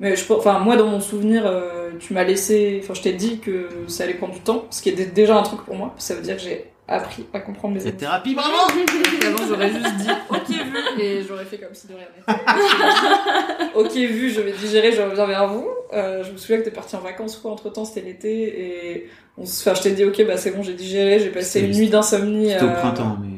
mais 0.00 0.14
je 0.16 0.24
pense- 0.24 0.38
enfin 0.38 0.58
moi 0.58 0.76
dans 0.76 0.86
mon 0.86 1.00
souvenir 1.00 1.44
euh, 1.46 1.90
tu 1.98 2.12
m'as 2.12 2.24
laissé 2.24 2.80
enfin 2.82 2.94
je 2.94 3.02
t'ai 3.02 3.12
dit 3.14 3.38
que 3.40 3.68
ça 3.88 4.04
allait 4.04 4.14
prendre 4.14 4.34
du 4.34 4.40
temps 4.40 4.66
ce 4.70 4.82
qui 4.82 4.90
était 4.90 5.06
déjà 5.06 5.36
un 5.36 5.42
truc 5.42 5.62
pour 5.64 5.74
moi 5.76 5.94
ça 5.98 6.14
veut 6.14 6.22
dire 6.22 6.36
que 6.36 6.42
j'ai 6.42 6.64
appris 6.88 7.24
à 7.34 7.40
comprendre 7.40 7.74
mes 7.74 7.80
Cette 7.80 7.96
thérapie, 7.96 8.34
bravo 8.36 8.50
Avant 9.26 9.46
j'aurais 9.48 9.70
juste 9.70 9.96
dit 9.96 10.08
ok 10.30 10.48
vu 10.48 11.02
et 11.02 11.22
j'aurais 11.26 11.44
fait 11.44 11.58
comme 11.58 11.74
si 11.74 11.88
de 11.88 11.94
rien 11.94 12.06
n'était. 12.16 13.70
ok 13.74 13.92
vu 13.94 14.30
je 14.30 14.40
vais 14.40 14.52
digérer 14.52 14.92
je 14.92 15.02
reviens 15.02 15.26
vers 15.26 15.48
vous 15.48 15.66
Euh, 15.92 16.22
je 16.24 16.32
me 16.32 16.36
souviens 16.36 16.58
que 16.58 16.64
t'es 16.64 16.70
parti 16.70 16.94
en 16.96 17.00
vacances 17.00 17.36
quoi 17.36 17.50
entre 17.52 17.70
temps 17.72 17.84
c'était 17.84 18.06
l'été 18.06 18.32
et 18.60 19.06
on 19.38 19.42
enfin 19.44 19.74
je 19.74 19.82
t'ai 19.82 19.90
dit 19.92 20.04
ok 20.04 20.26
bah 20.26 20.36
c'est 20.36 20.50
bon 20.50 20.62
j'ai 20.62 20.74
digéré 20.74 21.18
j'ai 21.20 21.30
passé 21.30 21.60
une 21.60 21.72
nuit 21.76 21.88
d'insomnie 21.88 22.50
C'était 22.50 22.64
au 22.64 22.68
euh, 22.68 22.74
printemps, 22.80 23.16
mais. 23.20 23.28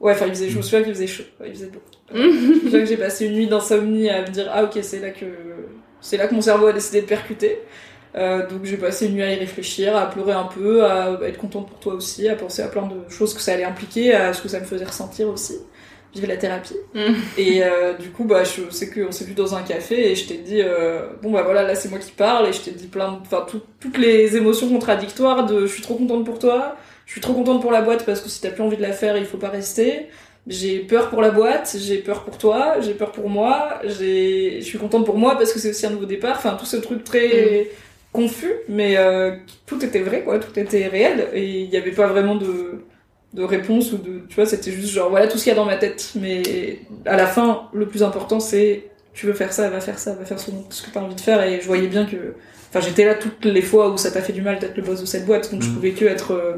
Ouais, 0.00 0.12
enfin, 0.12 0.26
il 0.26 0.32
faisait, 0.34 0.50
je 0.50 0.56
me 0.58 0.62
souviens 0.62 0.82
qu'il 0.82 0.92
faisait 0.92 1.06
chaud. 1.06 1.22
Il 1.46 1.52
faisait 1.54 1.68
beau. 1.68 1.78
Je 2.12 2.18
me 2.20 2.60
souviens 2.60 2.80
que 2.80 2.84
j'ai 2.86 2.96
passé 2.98 3.24
une 3.24 3.32
nuit 3.32 3.46
d'insomnie 3.46 4.10
à 4.10 4.20
me 4.20 4.26
dire, 4.26 4.50
ah 4.52 4.64
ok, 4.64 4.78
c'est 4.82 4.98
là 5.00 5.08
que, 5.08 5.24
c'est 6.04 6.16
là 6.18 6.28
que 6.28 6.34
mon 6.34 6.42
cerveau 6.42 6.66
a 6.68 6.72
décidé 6.72 7.02
de 7.02 7.06
percuter. 7.06 7.58
Euh, 8.16 8.46
donc 8.48 8.64
j'ai 8.64 8.76
passé 8.76 9.06
une 9.06 9.14
nuit 9.14 9.22
à 9.24 9.32
y 9.32 9.36
réfléchir, 9.36 9.96
à 9.96 10.08
pleurer 10.08 10.32
un 10.34 10.44
peu, 10.44 10.84
à 10.86 11.18
être 11.26 11.38
contente 11.38 11.68
pour 11.68 11.80
toi 11.80 11.94
aussi, 11.94 12.28
à 12.28 12.36
penser 12.36 12.62
à 12.62 12.68
plein 12.68 12.86
de 12.86 13.08
choses 13.10 13.34
que 13.34 13.40
ça 13.40 13.52
allait 13.54 13.64
impliquer, 13.64 14.14
à 14.14 14.32
ce 14.32 14.40
que 14.42 14.48
ça 14.48 14.60
me 14.60 14.64
faisait 14.66 14.84
ressentir 14.84 15.28
aussi. 15.28 15.54
Vive 16.14 16.26
la 16.26 16.36
thérapie. 16.36 16.76
Et 17.36 17.64
euh, 17.64 17.94
du 17.94 18.10
coup, 18.10 18.24
bah, 18.24 18.44
je 18.44 18.70
sais 18.70 18.88
qu'on 18.88 19.10
s'est 19.10 19.24
vu 19.24 19.34
dans 19.34 19.56
un 19.56 19.62
café 19.62 20.12
et 20.12 20.14
je 20.14 20.28
t'ai 20.28 20.36
dit, 20.38 20.60
euh, 20.62 21.08
bon 21.22 21.32
bah 21.32 21.42
voilà, 21.42 21.64
là 21.64 21.74
c'est 21.74 21.88
moi 21.88 21.98
qui 21.98 22.12
parle 22.12 22.46
et 22.48 22.52
je 22.52 22.60
t'ai 22.60 22.70
dit 22.70 22.86
plein 22.86 23.12
de, 23.12 23.16
enfin 23.22 23.44
tout- 23.48 23.62
toutes 23.80 23.98
les 23.98 24.36
émotions 24.36 24.68
contradictoires 24.68 25.46
de, 25.46 25.62
je 25.66 25.72
suis 25.72 25.82
trop 25.82 25.96
contente 25.96 26.24
pour 26.24 26.38
toi, 26.38 26.76
je 27.06 27.12
suis 27.12 27.20
trop 27.20 27.34
contente 27.34 27.60
pour 27.60 27.72
la 27.72 27.82
boîte 27.82 28.06
parce 28.06 28.20
que 28.20 28.28
si 28.28 28.40
t'as 28.40 28.50
plus 28.50 28.62
envie 28.62 28.76
de 28.76 28.82
la 28.82 28.92
faire, 28.92 29.16
il 29.16 29.26
faut 29.26 29.38
pas 29.38 29.48
rester. 29.50 30.06
J'ai 30.46 30.80
peur 30.80 31.08
pour 31.08 31.22
la 31.22 31.30
boîte, 31.30 31.74
j'ai 31.78 31.98
peur 31.98 32.24
pour 32.24 32.36
toi, 32.36 32.76
j'ai 32.80 32.92
peur 32.94 33.12
pour 33.12 33.30
moi, 33.30 33.80
j'ai, 33.84 34.60
je 34.60 34.64
suis 34.66 34.78
contente 34.78 35.06
pour 35.06 35.16
moi 35.16 35.36
parce 35.38 35.52
que 35.54 35.58
c'est 35.58 35.70
aussi 35.70 35.86
un 35.86 35.90
nouveau 35.90 36.04
départ. 36.04 36.36
Enfin, 36.36 36.56
tout 36.58 36.66
ce 36.66 36.76
truc 36.76 37.02
très 37.02 37.70
confus, 38.12 38.52
mais 38.68 38.96
euh, 38.98 39.36
tout 39.66 39.82
était 39.84 40.00
vrai, 40.02 40.22
quoi, 40.22 40.38
tout 40.38 40.56
était 40.58 40.86
réel 40.86 41.28
et 41.32 41.62
il 41.62 41.70
n'y 41.70 41.76
avait 41.76 41.92
pas 41.92 42.06
vraiment 42.08 42.36
de 42.36 42.84
de 43.32 43.42
réponse 43.42 43.92
ou 43.92 43.98
de, 43.98 44.20
tu 44.28 44.36
vois, 44.36 44.46
c'était 44.46 44.70
juste 44.70 44.92
genre 44.92 45.10
voilà 45.10 45.26
tout 45.26 45.38
ce 45.38 45.42
qu'il 45.44 45.50
y 45.50 45.54
a 45.54 45.56
dans 45.56 45.64
ma 45.64 45.76
tête. 45.76 46.12
Mais 46.14 46.80
à 47.04 47.16
la 47.16 47.26
fin, 47.26 47.68
le 47.72 47.88
plus 47.88 48.02
important 48.04 48.38
c'est 48.38 48.84
tu 49.12 49.26
veux 49.26 49.32
faire 49.32 49.52
ça, 49.52 49.70
va 49.70 49.80
faire 49.80 49.98
ça, 49.98 50.14
va 50.14 50.24
faire 50.24 50.38
ce, 50.40 50.50
ce 50.70 50.82
que 50.82 50.90
t'as 50.90 51.00
envie 51.00 51.14
de 51.16 51.20
faire 51.20 51.42
et 51.42 51.60
je 51.60 51.66
voyais 51.66 51.88
bien 51.88 52.04
que, 52.06 52.34
enfin, 52.70 52.80
j'étais 52.80 53.04
là 53.04 53.14
toutes 53.14 53.44
les 53.44 53.62
fois 53.62 53.90
où 53.90 53.96
ça 53.96 54.10
t'a 54.12 54.20
fait 54.22 54.32
du 54.32 54.42
mal 54.42 54.58
d'être 54.60 54.76
le 54.76 54.82
boss 54.84 55.00
de 55.00 55.06
cette 55.06 55.26
boîte, 55.26 55.50
donc 55.52 55.62
je 55.62 55.68
Mm. 55.68 55.74
pouvais 55.74 55.92
que 55.92 56.04
être 56.04 56.32
euh, 56.32 56.56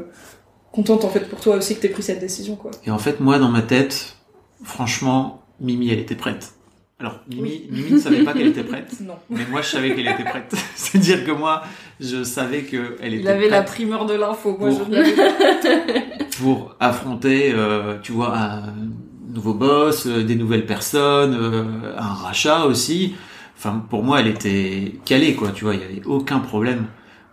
contente 0.71 1.03
en 1.05 1.09
fait 1.09 1.29
pour 1.29 1.39
toi 1.39 1.55
aussi 1.55 1.75
que 1.75 1.81
t'aies 1.81 1.89
pris 1.89 2.03
cette 2.03 2.19
décision, 2.19 2.55
quoi. 2.55 2.71
Et 2.85 2.91
en 2.91 2.97
fait, 2.99 3.19
moi, 3.19 3.39
dans 3.39 3.49
ma 3.49 3.61
tête, 3.61 4.15
franchement, 4.63 5.43
Mimi, 5.59 5.89
elle 5.89 5.99
était 5.99 6.15
prête. 6.15 6.53
Alors, 6.99 7.19
Mimi, 7.29 7.67
Mimi 7.69 7.91
ne 7.91 7.99
savait 7.99 8.23
pas 8.23 8.33
qu'elle 8.33 8.47
était 8.47 8.63
prête. 8.63 8.91
Non. 9.01 9.13
Mais 9.29 9.45
moi, 9.51 9.61
je 9.61 9.67
savais 9.69 9.93
qu'elle 9.95 10.07
était 10.07 10.23
prête. 10.23 10.53
C'est-à-dire 10.75 11.23
que 11.25 11.31
moi, 11.31 11.61
je 11.99 12.23
savais 12.23 12.63
qu'elle 12.63 13.13
était 13.13 13.21
Il 13.21 13.27
avait 13.27 13.49
la 13.49 13.61
primeur 13.61 14.05
de 14.05 14.15
l'info, 14.15 14.57
moi 14.59 14.69
Pour- 14.69 14.87
je 14.91 16.37
pour 16.41 16.75
affronter, 16.79 17.51
euh, 17.53 17.97
tu 18.01 18.11
vois, 18.13 18.35
un 18.37 18.73
nouveau 19.31 19.53
boss, 19.53 20.07
euh, 20.07 20.23
des 20.23 20.35
nouvelles 20.35 20.65
personnes, 20.65 21.37
euh, 21.39 21.95
un 21.97 22.13
rachat 22.13 22.65
aussi. 22.65 23.15
Enfin, 23.57 23.83
pour 23.89 24.03
moi, 24.03 24.19
elle 24.21 24.27
était 24.27 24.93
calée, 25.05 25.35
quoi. 25.35 25.49
Tu 25.51 25.63
vois, 25.65 25.75
il 25.75 25.81
y 25.81 25.83
avait 25.83 26.05
aucun 26.05 26.39
problème 26.39 26.85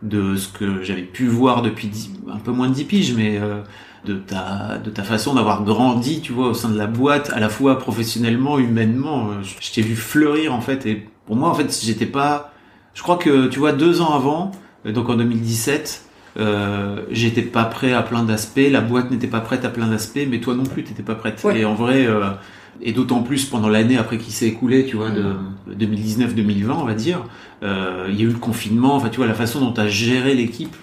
de 0.05 0.37
ce 0.37 0.49
que 0.49 0.83
j'avais 0.83 1.03
pu 1.03 1.27
voir 1.27 1.63
depuis 1.63 1.91
un 2.31 2.39
peu 2.39 2.53
moins 2.53 2.69
de 2.69 2.75
10 2.75 2.85
piges, 2.85 3.15
mais 3.15 3.39
euh, 3.39 3.63
de 4.05 4.15
ta 4.15 4.79
de 4.79 4.91
ta 4.91 5.03
façon 5.03 5.35
d'avoir 5.35 5.65
grandi, 5.65 6.21
tu 6.21 6.33
vois, 6.33 6.49
au 6.49 6.55
sein 6.55 6.69
de 6.69 6.79
la 6.79 6.87
boîte, 6.87 7.31
à 7.35 7.41
la 7.41 7.49
fois 7.49 7.79
professionnellement, 7.79 8.59
humainement. 8.59 9.31
Euh, 9.31 9.43
Je, 9.43 9.55
je 9.61 9.73
t'ai 9.73 9.83
vu 9.83 9.97
fleurir 9.97 10.55
en 10.55 10.61
fait, 10.61 10.87
et 10.87 11.07
pour 11.27 11.37
moi, 11.37 11.49
en 11.51 11.55
fait, 11.55 11.77
j'étais 11.83 12.07
pas. 12.07 12.53
Je 12.95 13.03
crois 13.03 13.17
que 13.17 13.49
tu 13.49 13.59
vois, 13.59 13.73
deux 13.73 14.01
ans 14.01 14.15
avant, 14.15 14.53
euh, 14.87 14.93
donc 14.93 15.09
en 15.09 15.17
2017. 15.17 16.03
Euh, 16.37 17.03
j'étais 17.11 17.43
pas 17.43 17.65
prêt 17.65 17.93
à 17.93 18.03
plein 18.03 18.25
d'aspects, 18.25 18.69
la 18.69 18.81
boîte 18.81 19.11
n'était 19.13 19.29
pas 19.29 19.41
prête 19.41 19.65
à 19.65 19.69
plein 19.69 19.87
d'aspects, 19.87 20.27
mais 20.29 20.41
toi 20.41 20.55
non 20.57 20.65
plus 20.65 20.83
t'étais 20.83 21.05
pas 21.05 21.15
prête. 21.15 21.41
Ouais. 21.45 21.61
Et 21.61 21.65
en 21.65 21.75
vrai, 21.75 22.07
euh, 22.07 22.31
et 22.83 22.93
d'autant 22.93 23.23
plus 23.23 23.45
pendant 23.47 23.69
l'année 23.69 23.97
après 23.97 24.19
qui 24.19 24.33
s'est 24.33 24.47
écoulée, 24.47 24.85
tu 24.87 24.97
vois, 24.97 25.11
de 25.11 25.23
Mm. 25.23 25.55
2019-2020, 25.73 26.71
on 26.73 26.85
va 26.85 26.95
dire, 26.95 27.25
euh, 27.63 28.07
il 28.11 28.17
y 28.17 28.21
a 28.21 28.25
eu 28.25 28.29
le 28.29 28.39
confinement, 28.39 28.95
enfin 28.97 29.09
tu 29.09 29.19
vois, 29.19 29.27
la 29.27 29.35
façon 29.35 29.61
dont 29.61 29.73
tu 29.73 29.81
as 29.81 29.89
géré 29.89 30.35
l'équipe, 30.35 30.77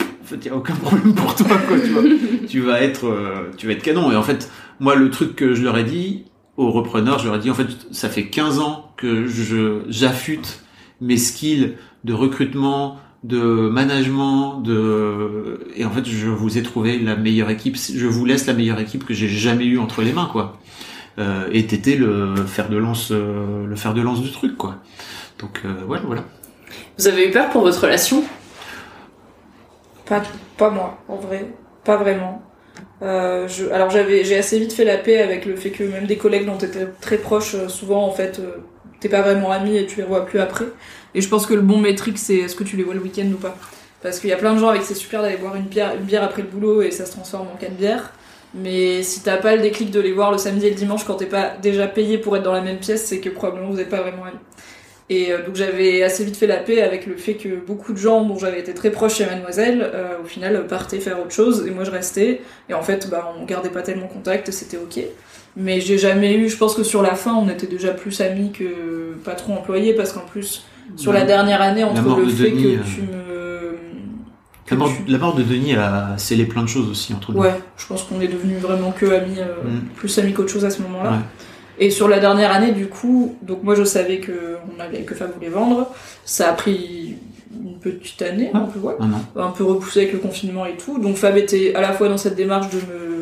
en 0.00 0.24
fait, 0.24 0.36
il 0.36 0.46
y 0.46 0.50
a 0.50 0.56
aucun 0.56 0.74
problème 0.82 1.14
pour 1.14 1.34
toi, 1.34 1.58
quoi, 1.68 1.78
tu 1.78 1.90
vois. 1.90 2.02
tu 2.48 2.60
vas 2.60 2.80
être, 2.80 3.06
euh, 3.06 3.50
tu 3.56 3.66
vas 3.66 3.72
être 3.72 3.82
canon. 3.82 4.10
Et 4.10 4.16
en 4.16 4.22
fait, 4.22 4.50
moi, 4.80 4.94
le 4.94 5.10
truc 5.10 5.36
que 5.36 5.54
je 5.54 5.62
leur 5.62 5.76
ai 5.76 5.84
dit 5.84 6.24
aux 6.56 6.70
repreneurs, 6.70 7.18
je 7.18 7.26
leur 7.26 7.36
ai 7.36 7.38
dit, 7.38 7.50
en 7.50 7.54
fait, 7.54 7.68
ça 7.90 8.08
fait 8.08 8.26
15 8.26 8.58
ans 8.58 8.92
que 8.96 9.26
je 9.26 9.80
j'affûte 9.88 10.64
mes 11.00 11.16
skills 11.16 11.74
de 12.04 12.12
recrutement, 12.12 12.98
de 13.24 13.68
management, 13.68 14.60
de 14.60 15.60
et 15.76 15.84
en 15.84 15.90
fait, 15.90 16.08
je 16.08 16.28
vous 16.28 16.58
ai 16.58 16.62
trouvé 16.62 16.98
la 16.98 17.16
meilleure 17.16 17.50
équipe. 17.50 17.76
Je 17.76 18.06
vous 18.06 18.24
laisse 18.24 18.46
la 18.46 18.54
meilleure 18.54 18.80
équipe 18.80 19.04
que 19.04 19.14
j'ai 19.14 19.28
jamais 19.28 19.64
eu 19.64 19.78
entre 19.78 20.02
les 20.02 20.12
mains, 20.12 20.28
quoi. 20.30 20.58
Euh, 21.18 21.48
et 21.52 21.66
t'étais 21.66 21.96
le 21.96 22.34
fer 22.46 22.68
de 22.68 22.76
lance, 22.76 23.10
euh, 23.10 23.66
le 23.66 23.76
fer 23.76 23.92
de 23.92 24.00
lance 24.00 24.22
du 24.22 24.32
truc, 24.32 24.56
quoi. 24.56 24.76
Donc 25.38 25.60
euh, 25.64 25.72
voilà, 25.86 26.02
voilà. 26.06 26.24
Vous 26.98 27.06
avez 27.06 27.28
eu 27.28 27.30
peur 27.30 27.50
pour 27.50 27.62
votre 27.62 27.80
relation? 27.82 28.24
Pas, 30.06 30.22
pas 30.56 30.70
moi, 30.70 30.98
en 31.08 31.16
vrai. 31.16 31.46
Pas 31.84 31.96
vraiment. 31.96 32.42
Euh, 33.02 33.48
je, 33.48 33.68
alors 33.70 33.90
j'avais, 33.90 34.24
j'ai 34.24 34.38
assez 34.38 34.58
vite 34.58 34.72
fait 34.72 34.84
la 34.84 34.96
paix 34.96 35.20
avec 35.20 35.44
le 35.44 35.56
fait 35.56 35.70
que 35.70 35.82
même 35.82 36.06
des 36.06 36.16
collègues 36.16 36.46
dont 36.46 36.56
t'étais 36.56 36.86
très 37.00 37.18
proche, 37.18 37.56
souvent 37.66 38.06
en 38.06 38.12
fait, 38.12 38.38
euh, 38.38 38.58
t'es 39.00 39.08
pas 39.08 39.22
vraiment 39.22 39.50
ami 39.50 39.76
et 39.76 39.86
tu 39.86 39.96
les 39.96 40.06
vois 40.06 40.24
plus 40.24 40.38
après. 40.38 40.66
Et 41.14 41.20
je 41.20 41.28
pense 41.28 41.44
que 41.44 41.54
le 41.54 41.62
bon 41.62 41.78
métrique 41.78 42.18
c'est 42.18 42.36
est-ce 42.36 42.54
que 42.54 42.64
tu 42.64 42.76
les 42.76 42.84
vois 42.84 42.94
le 42.94 43.00
week-end 43.00 43.26
ou 43.26 43.36
pas? 43.36 43.56
Parce 44.02 44.20
qu'il 44.20 44.30
y 44.30 44.32
a 44.32 44.36
plein 44.36 44.54
de 44.54 44.58
gens 44.58 44.68
avec 44.68 44.82
qui 44.82 44.88
c'est 44.88 44.94
super 44.94 45.20
d'aller 45.20 45.36
boire 45.36 45.56
une 45.56 45.64
bière, 45.64 45.94
une 45.94 46.04
bière 46.04 46.22
après 46.22 46.42
le 46.42 46.48
boulot 46.48 46.82
et 46.82 46.90
ça 46.90 47.04
se 47.04 47.12
transforme 47.12 47.48
en 47.52 47.56
quatre 47.56 47.76
bières. 47.76 48.12
Mais 48.54 49.02
si 49.02 49.22
t'as 49.22 49.38
pas 49.38 49.56
le 49.56 49.62
déclic 49.62 49.90
de 49.90 50.00
les 50.00 50.12
voir 50.12 50.30
le 50.30 50.38
samedi 50.38 50.66
et 50.66 50.70
le 50.70 50.76
dimanche 50.76 51.04
quand 51.04 51.14
t'es 51.14 51.26
pas 51.26 51.52
déjà 51.62 51.86
payé 51.86 52.18
pour 52.18 52.36
être 52.36 52.42
dans 52.42 52.52
la 52.52 52.60
même 52.60 52.78
pièce, 52.78 53.04
c'est 53.06 53.18
que 53.20 53.30
probablement 53.30 53.70
vous 53.70 53.80
êtes 53.80 53.88
pas 53.88 54.02
vraiment 54.02 54.24
amis. 54.24 54.36
Et 55.10 55.32
euh, 55.32 55.44
donc 55.44 55.56
j'avais 55.56 56.02
assez 56.02 56.24
vite 56.24 56.36
fait 56.36 56.46
la 56.46 56.56
paix 56.58 56.80
avec 56.82 57.06
le 57.06 57.16
fait 57.16 57.34
que 57.34 57.48
beaucoup 57.66 57.92
de 57.92 57.98
gens 57.98 58.22
dont 58.24 58.38
j'avais 58.38 58.60
été 58.60 58.72
très 58.74 58.90
proche 58.90 59.16
chez 59.16 59.26
Mademoiselle, 59.26 59.90
euh, 59.94 60.14
au 60.22 60.26
final 60.26 60.66
partaient 60.66 61.00
faire 61.00 61.18
autre 61.20 61.32
chose 61.32 61.64
et 61.66 61.70
moi 61.70 61.84
je 61.84 61.90
restais. 61.90 62.40
Et 62.68 62.74
en 62.74 62.82
fait, 62.82 63.08
bah, 63.10 63.34
on 63.40 63.44
gardait 63.44 63.68
pas 63.70 63.82
tellement 63.82 64.06
contact 64.06 64.50
c'était 64.50 64.76
ok. 64.78 65.00
Mais 65.56 65.80
j'ai 65.80 65.98
jamais 65.98 66.34
eu, 66.34 66.48
je 66.48 66.56
pense 66.56 66.74
que 66.74 66.82
sur 66.82 67.02
la 67.02 67.14
fin, 67.14 67.34
on 67.34 67.48
était 67.50 67.66
déjà 67.66 67.92
plus 67.92 68.20
amis 68.22 68.52
que 68.52 69.14
patron 69.24 69.54
employé 69.56 69.92
parce 69.92 70.12
qu'en 70.12 70.20
plus, 70.20 70.64
sur 70.96 71.12
la 71.12 71.20
La- 71.20 71.26
dernière 71.26 71.60
année, 71.60 71.84
entre 71.84 72.16
le 72.18 72.26
de 72.26 72.30
fait 72.30 72.50
Denis, 72.50 72.62
que 72.62 72.68
euh, 72.68 72.82
tu 72.84 73.00
me. 73.02 73.31
La 74.70 74.76
mort, 74.76 74.90
la 75.06 75.18
mort 75.18 75.34
de 75.34 75.42
Denis 75.42 75.74
a 75.74 76.14
scellé 76.16 76.44
plein 76.46 76.62
de 76.62 76.68
choses 76.68 76.88
aussi 76.88 77.12
entre 77.12 77.32
nous. 77.32 77.40
Ouais, 77.40 77.54
je 77.76 77.86
pense 77.86 78.04
qu'on 78.04 78.20
est 78.20 78.28
devenus 78.28 78.58
vraiment 78.58 78.90
que 78.92 79.06
amis, 79.06 79.38
euh, 79.38 79.54
Mm. 79.64 79.80
plus 79.96 80.18
amis 80.18 80.32
qu'autre 80.32 80.50
chose 80.50 80.64
à 80.64 80.70
ce 80.70 80.80
moment-là. 80.82 81.10
Ouais. 81.10 81.16
Et 81.78 81.90
sur 81.90 82.08
la 82.08 82.20
dernière 82.20 82.52
année, 82.52 82.72
du 82.72 82.86
coup, 82.86 83.36
donc 83.42 83.62
moi 83.64 83.74
je 83.74 83.84
savais 83.84 84.18
que 84.18 84.56
on 84.76 84.80
allait 84.80 85.02
que 85.02 85.14
Fab 85.14 85.32
voulait 85.34 85.48
vendre. 85.48 85.90
Ça 86.24 86.48
a 86.50 86.52
pris 86.52 87.16
une 87.52 87.78
petite 87.78 88.22
année, 88.22 88.50
un 88.54 88.60
peu 88.60 88.78
ouais, 88.78 88.94
an. 89.00 89.08
un 89.40 89.48
peu 89.50 89.64
repoussé 89.64 90.00
avec 90.02 90.12
le 90.12 90.18
confinement 90.20 90.64
et 90.64 90.76
tout. 90.76 90.98
Donc 90.98 91.16
Fab 91.16 91.36
était 91.36 91.74
à 91.74 91.80
la 91.80 91.92
fois 91.92 92.08
dans 92.08 92.16
cette 92.16 92.36
démarche 92.36 92.68
de 92.70 92.76
me 92.76 93.21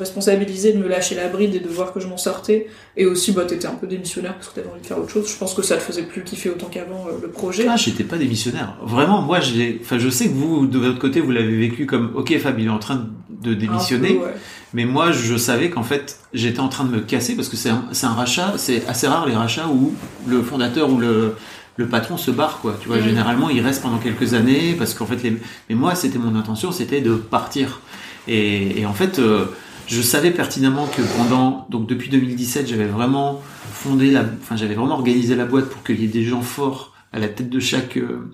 responsabiliser, 0.00 0.72
de 0.72 0.78
me 0.78 0.88
lâcher 0.88 1.14
la 1.14 1.28
bride 1.28 1.54
et 1.54 1.60
de 1.60 1.68
voir 1.68 1.92
que 1.92 2.00
je 2.00 2.08
m'en 2.08 2.16
sortais, 2.16 2.66
et 2.96 3.06
aussi 3.06 3.30
bah 3.32 3.44
t'étais 3.44 3.68
un 3.68 3.74
peu 3.74 3.86
démissionnaire 3.86 4.34
parce 4.34 4.48
que 4.48 4.56
t'avais 4.56 4.68
envie 4.68 4.80
de 4.80 4.86
faire 4.86 4.98
autre 4.98 5.10
chose. 5.10 5.30
Je 5.30 5.36
pense 5.36 5.54
que 5.54 5.62
ça 5.62 5.76
te 5.76 5.82
faisait 5.82 6.02
plus 6.02 6.24
kiffer 6.24 6.50
autant 6.50 6.66
qu'avant 6.66 7.06
euh, 7.06 7.12
le 7.22 7.28
projet. 7.28 7.66
Ah, 7.68 7.76
j'étais 7.76 8.04
pas 8.04 8.18
démissionnaire. 8.18 8.76
Vraiment, 8.82 9.22
moi, 9.22 9.38
j'ai, 9.40 9.78
enfin, 9.80 9.98
je 9.98 10.08
sais 10.08 10.26
que 10.26 10.34
vous, 10.34 10.66
de 10.66 10.78
votre 10.78 10.98
côté, 10.98 11.20
vous 11.20 11.30
l'avez 11.30 11.56
vécu 11.56 11.86
comme, 11.86 12.10
ok, 12.16 12.36
Fab, 12.38 12.58
il 12.58 12.66
est 12.66 12.70
en 12.70 12.80
train 12.80 13.06
de 13.28 13.54
démissionner. 13.54 14.10
Un 14.10 14.14
peu, 14.14 14.24
ouais. 14.24 14.34
Mais 14.72 14.84
moi, 14.84 15.12
je 15.12 15.36
savais 15.36 15.70
qu'en 15.70 15.82
fait, 15.82 16.18
j'étais 16.32 16.60
en 16.60 16.68
train 16.68 16.84
de 16.84 16.90
me 16.90 17.00
casser 17.00 17.34
parce 17.34 17.48
que 17.48 17.56
c'est 17.56 17.70
un, 17.70 17.84
c'est 17.92 18.06
un 18.06 18.12
rachat, 18.14 18.54
c'est 18.56 18.86
assez 18.86 19.06
rare 19.08 19.26
les 19.26 19.34
rachats 19.34 19.68
où 19.68 19.94
le 20.26 20.42
fondateur 20.42 20.90
ou 20.90 20.98
le, 20.98 21.34
le 21.76 21.86
patron 21.88 22.16
se 22.16 22.30
barre, 22.30 22.60
quoi. 22.60 22.76
Tu 22.80 22.86
vois, 22.88 23.00
généralement, 23.00 23.50
il 23.50 23.60
reste 23.62 23.82
pendant 23.82 23.98
quelques 23.98 24.34
années 24.34 24.74
parce 24.78 24.94
qu'en 24.94 25.06
fait, 25.06 25.22
les, 25.24 25.36
mais 25.68 25.74
moi, 25.74 25.94
c'était 25.94 26.18
mon 26.18 26.36
intention, 26.36 26.70
c'était 26.70 27.00
de 27.00 27.14
partir. 27.14 27.80
Et, 28.28 28.80
et 28.80 28.86
en 28.86 28.92
fait, 28.92 29.18
euh, 29.18 29.46
je 29.90 30.00
savais 30.02 30.30
pertinemment 30.30 30.86
que 30.86 31.02
pendant, 31.16 31.66
donc 31.70 31.88
depuis 31.88 32.10
2017, 32.10 32.68
j'avais 32.68 32.86
vraiment 32.86 33.42
fondé 33.72 34.10
la, 34.10 34.22
enfin, 34.40 34.56
j'avais 34.56 34.74
vraiment 34.74 34.94
organisé 34.94 35.34
la 35.34 35.44
boîte 35.46 35.68
pour 35.68 35.82
qu'il 35.82 36.00
y 36.00 36.04
ait 36.04 36.08
des 36.08 36.22
gens 36.24 36.42
forts 36.42 36.94
à 37.12 37.18
la 37.18 37.28
tête 37.28 37.50
de 37.50 37.58
chaque, 37.58 37.96
euh, 37.96 38.30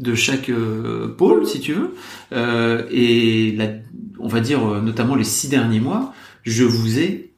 de 0.00 0.14
chaque 0.14 0.48
euh, 0.50 1.14
pôle, 1.16 1.46
si 1.46 1.60
tu 1.60 1.74
veux. 1.74 1.94
Euh, 2.32 2.84
et 2.90 3.52
la, 3.56 3.68
on 4.18 4.26
va 4.26 4.40
dire 4.40 4.66
euh, 4.66 4.80
notamment 4.80 5.14
les 5.14 5.24
six 5.24 5.48
derniers 5.48 5.78
mois, 5.80 6.12
je 6.42 6.64
vous 6.64 6.98
ai 6.98 7.32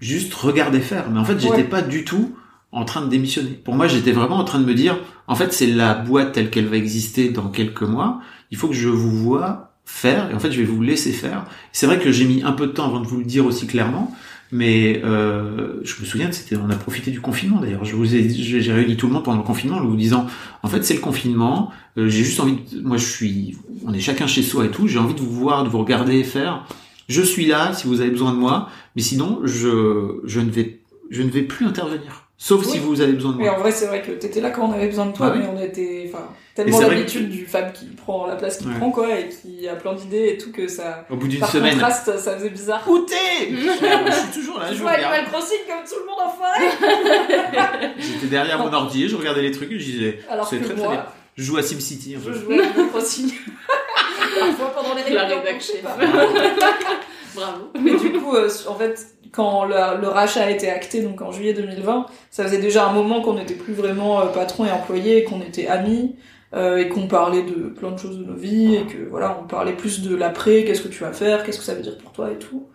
juste 0.00 0.32
regardé 0.34 0.80
faire. 0.80 1.10
Mais 1.10 1.18
en 1.18 1.24
fait, 1.24 1.40
j'étais 1.40 1.56
Ouais. 1.56 1.64
pas 1.64 1.82
du 1.82 2.04
tout 2.04 2.36
en 2.70 2.84
train 2.84 3.00
de 3.02 3.08
démissionner. 3.08 3.50
Pour 3.50 3.74
moi, 3.74 3.88
j'étais 3.88 4.12
vraiment 4.12 4.36
en 4.36 4.44
train 4.44 4.60
de 4.60 4.64
me 4.64 4.74
dire, 4.74 4.96
en 5.26 5.34
fait, 5.34 5.52
c'est 5.52 5.66
la 5.66 5.94
boîte 5.94 6.32
telle 6.32 6.50
qu'elle 6.50 6.68
va 6.68 6.76
exister 6.76 7.30
dans 7.30 7.48
quelques 7.48 7.82
mois. 7.82 8.20
Il 8.52 8.56
faut 8.58 8.68
que 8.68 8.74
je 8.74 8.88
vous 8.88 9.10
vois 9.10 9.72
faire, 9.90 10.30
et 10.30 10.34
en 10.34 10.38
fait, 10.38 10.52
je 10.52 10.58
vais 10.60 10.66
vous 10.66 10.82
laisser 10.82 11.12
faire. 11.12 11.46
C'est 11.72 11.86
vrai 11.86 11.98
que 11.98 12.12
j'ai 12.12 12.24
mis 12.26 12.42
un 12.42 12.52
peu 12.52 12.66
de 12.66 12.72
temps 12.72 12.86
avant 12.86 13.00
de 13.00 13.06
vous 13.06 13.16
le 13.18 13.24
dire 13.24 13.46
aussi 13.46 13.66
clairement, 13.66 14.14
mais 14.52 15.00
euh, 15.04 15.80
je 15.82 16.00
me 16.00 16.06
souviens 16.06 16.28
que 16.28 16.34
c'était, 16.34 16.56
on 16.56 16.70
a 16.70 16.76
profité 16.76 17.10
du 17.10 17.20
confinement 17.20 17.60
d'ailleurs. 17.60 17.84
Je 17.84 17.94
vous 17.96 18.14
ai, 18.14 18.28
j'ai 18.28 18.72
réuni 18.72 18.96
tout 18.96 19.06
le 19.06 19.12
monde 19.14 19.24
pendant 19.24 19.38
le 19.38 19.44
confinement 19.44 19.76
en 19.78 19.84
vous 19.84 19.96
disant, 19.96 20.26
en 20.62 20.68
fait, 20.68 20.84
c'est 20.84 20.94
le 20.94 21.00
confinement. 21.00 21.70
euh, 21.96 22.08
j'ai 22.08 22.22
juste 22.24 22.38
envie, 22.40 22.56
de, 22.72 22.80
moi, 22.82 22.96
je 22.98 23.06
suis, 23.06 23.56
on 23.86 23.92
est 23.94 24.00
chacun 24.00 24.26
chez 24.26 24.42
soi 24.42 24.66
et 24.66 24.70
tout. 24.70 24.86
J'ai 24.88 24.98
envie 24.98 25.14
de 25.14 25.20
vous 25.20 25.32
voir, 25.32 25.64
de 25.64 25.68
vous 25.68 25.78
regarder 25.78 26.22
faire. 26.24 26.66
Je 27.08 27.22
suis 27.22 27.46
là 27.46 27.72
si 27.74 27.86
vous 27.86 28.00
avez 28.02 28.10
besoin 28.10 28.32
de 28.32 28.36
moi, 28.38 28.68
mais 28.94 29.02
sinon, 29.02 29.40
je, 29.44 30.20
je 30.24 30.40
ne 30.40 30.50
vais, 30.50 30.80
je 31.10 31.22
ne 31.22 31.30
vais 31.30 31.42
plus 31.42 31.66
intervenir. 31.66 32.24
Sauf 32.40 32.64
si 32.64 32.78
vous 32.78 33.00
avez 33.00 33.14
besoin 33.14 33.32
de 33.32 33.38
Mais 33.38 33.44
moi. 33.46 33.56
en 33.56 33.60
vrai, 33.60 33.72
c'est 33.72 33.86
vrai 33.86 34.00
que 34.02 34.12
t'étais 34.12 34.40
là 34.40 34.50
quand 34.50 34.68
on 34.68 34.72
avait 34.72 34.86
besoin 34.88 35.06
de 35.06 35.12
toi, 35.12 35.30
Ah 35.30 35.36
oui. 35.36 35.42
mais 35.42 35.48
on 35.58 35.60
était, 35.60 36.08
enfin, 36.08 36.24
tellement 36.64 36.80
l'habitude 36.80 37.28
du 37.30 37.46
Fab 37.46 37.72
qui 37.72 37.86
prend 37.86 38.26
la 38.26 38.36
place 38.36 38.58
qu'il 38.58 38.68
Ouais. 38.68 38.74
prend, 38.78 38.90
quoi, 38.90 39.18
et 39.18 39.28
qui 39.28 39.68
a 39.68 39.74
plein 39.76 39.94
d'idées 39.94 40.28
et 40.34 40.38
tout, 40.38 40.52
que 40.52 40.68
ça. 40.68 41.04
Au 41.10 41.16
bout 41.16 41.28
d'une 41.28 41.40
par 41.40 41.50
semaine. 41.50 41.72
contraste, 41.72 42.16
ça 42.18 42.36
faisait 42.36 42.50
bizarre. 42.50 42.82
Où 42.88 42.98
t'es? 43.00 43.14
Je 43.50 44.12
suis 44.12 44.40
toujours 44.40 44.58
là, 44.58 44.66
Je 44.70 44.74
je 44.76 44.82
vois. 44.82 44.90
Animal 44.92 45.24
Crossing 45.30 45.58
comme 45.66 45.84
tout 45.88 45.94
le 46.00 46.06
monde 46.06 46.20
enfoiré 46.26 47.92
J'étais 47.98 48.26
derrière 48.26 48.58
mon 48.58 48.72
ordi, 48.72 49.08
je 49.08 49.16
regardais 49.16 49.42
les 49.42 49.50
trucs 49.52 49.70
et 49.72 49.78
je 49.78 49.84
disais, 49.84 50.18
Alors 50.30 50.46
c'est 50.46 50.58
que 50.58 50.64
très 50.64 50.74
moi, 50.74 50.86
très 50.86 50.96
bien. 50.96 51.06
Je 51.36 51.42
joue 51.44 51.56
à 51.56 51.62
SimCity. 51.62 52.16
en 52.16 52.20
Je 52.20 52.32
jouais 52.32 52.58
à 52.60 52.64
Animal 52.64 52.88
Crossing. 52.88 53.32
Parfois 54.40 54.74
pendant 54.74 54.94
les 54.94 55.02
réunions, 55.02 55.20
rédac 55.40 55.56
je 55.60 55.64
sais 55.64 55.72
chef. 55.74 55.82
pas. 55.82 55.96
Bravo. 57.34 57.70
Mais 57.80 57.92
du 57.96 58.12
coup, 58.12 58.34
euh, 58.34 58.48
en 58.68 58.74
fait, 58.74 59.06
quand 59.32 59.64
le, 59.64 60.00
le 60.00 60.08
rachat 60.08 60.44
a 60.44 60.50
été 60.50 60.68
acté, 60.70 61.02
donc 61.02 61.20
en 61.22 61.30
juillet 61.30 61.52
2020, 61.52 62.06
ça 62.30 62.42
faisait 62.44 62.58
déjà 62.58 62.86
un 62.86 62.92
moment 62.92 63.20
qu'on 63.22 63.34
n'était 63.34 63.54
plus 63.54 63.74
vraiment 63.74 64.20
euh, 64.20 64.26
patron 64.26 64.64
et 64.64 64.70
employé, 64.70 65.24
qu'on 65.24 65.40
était 65.40 65.68
amis, 65.68 66.16
euh, 66.54 66.78
et 66.78 66.88
qu'on 66.88 67.08
parlait 67.08 67.42
de 67.42 67.68
plein 67.68 67.90
de 67.92 67.98
choses 67.98 68.18
de 68.18 68.24
nos 68.24 68.36
vies, 68.36 68.76
et 68.76 68.86
que 68.86 69.08
voilà, 69.10 69.38
on 69.42 69.46
parlait 69.46 69.74
plus 69.74 70.02
de 70.02 70.14
l'après, 70.14 70.64
qu'est-ce 70.64 70.82
que 70.82 70.88
tu 70.88 71.00
vas 71.00 71.12
faire, 71.12 71.42
qu'est-ce 71.42 71.58
que 71.58 71.64
ça 71.64 71.74
veut 71.74 71.82
dire 71.82 71.98
pour 71.98 72.12
toi 72.12 72.30
et 72.30 72.38
tout, 72.38 72.66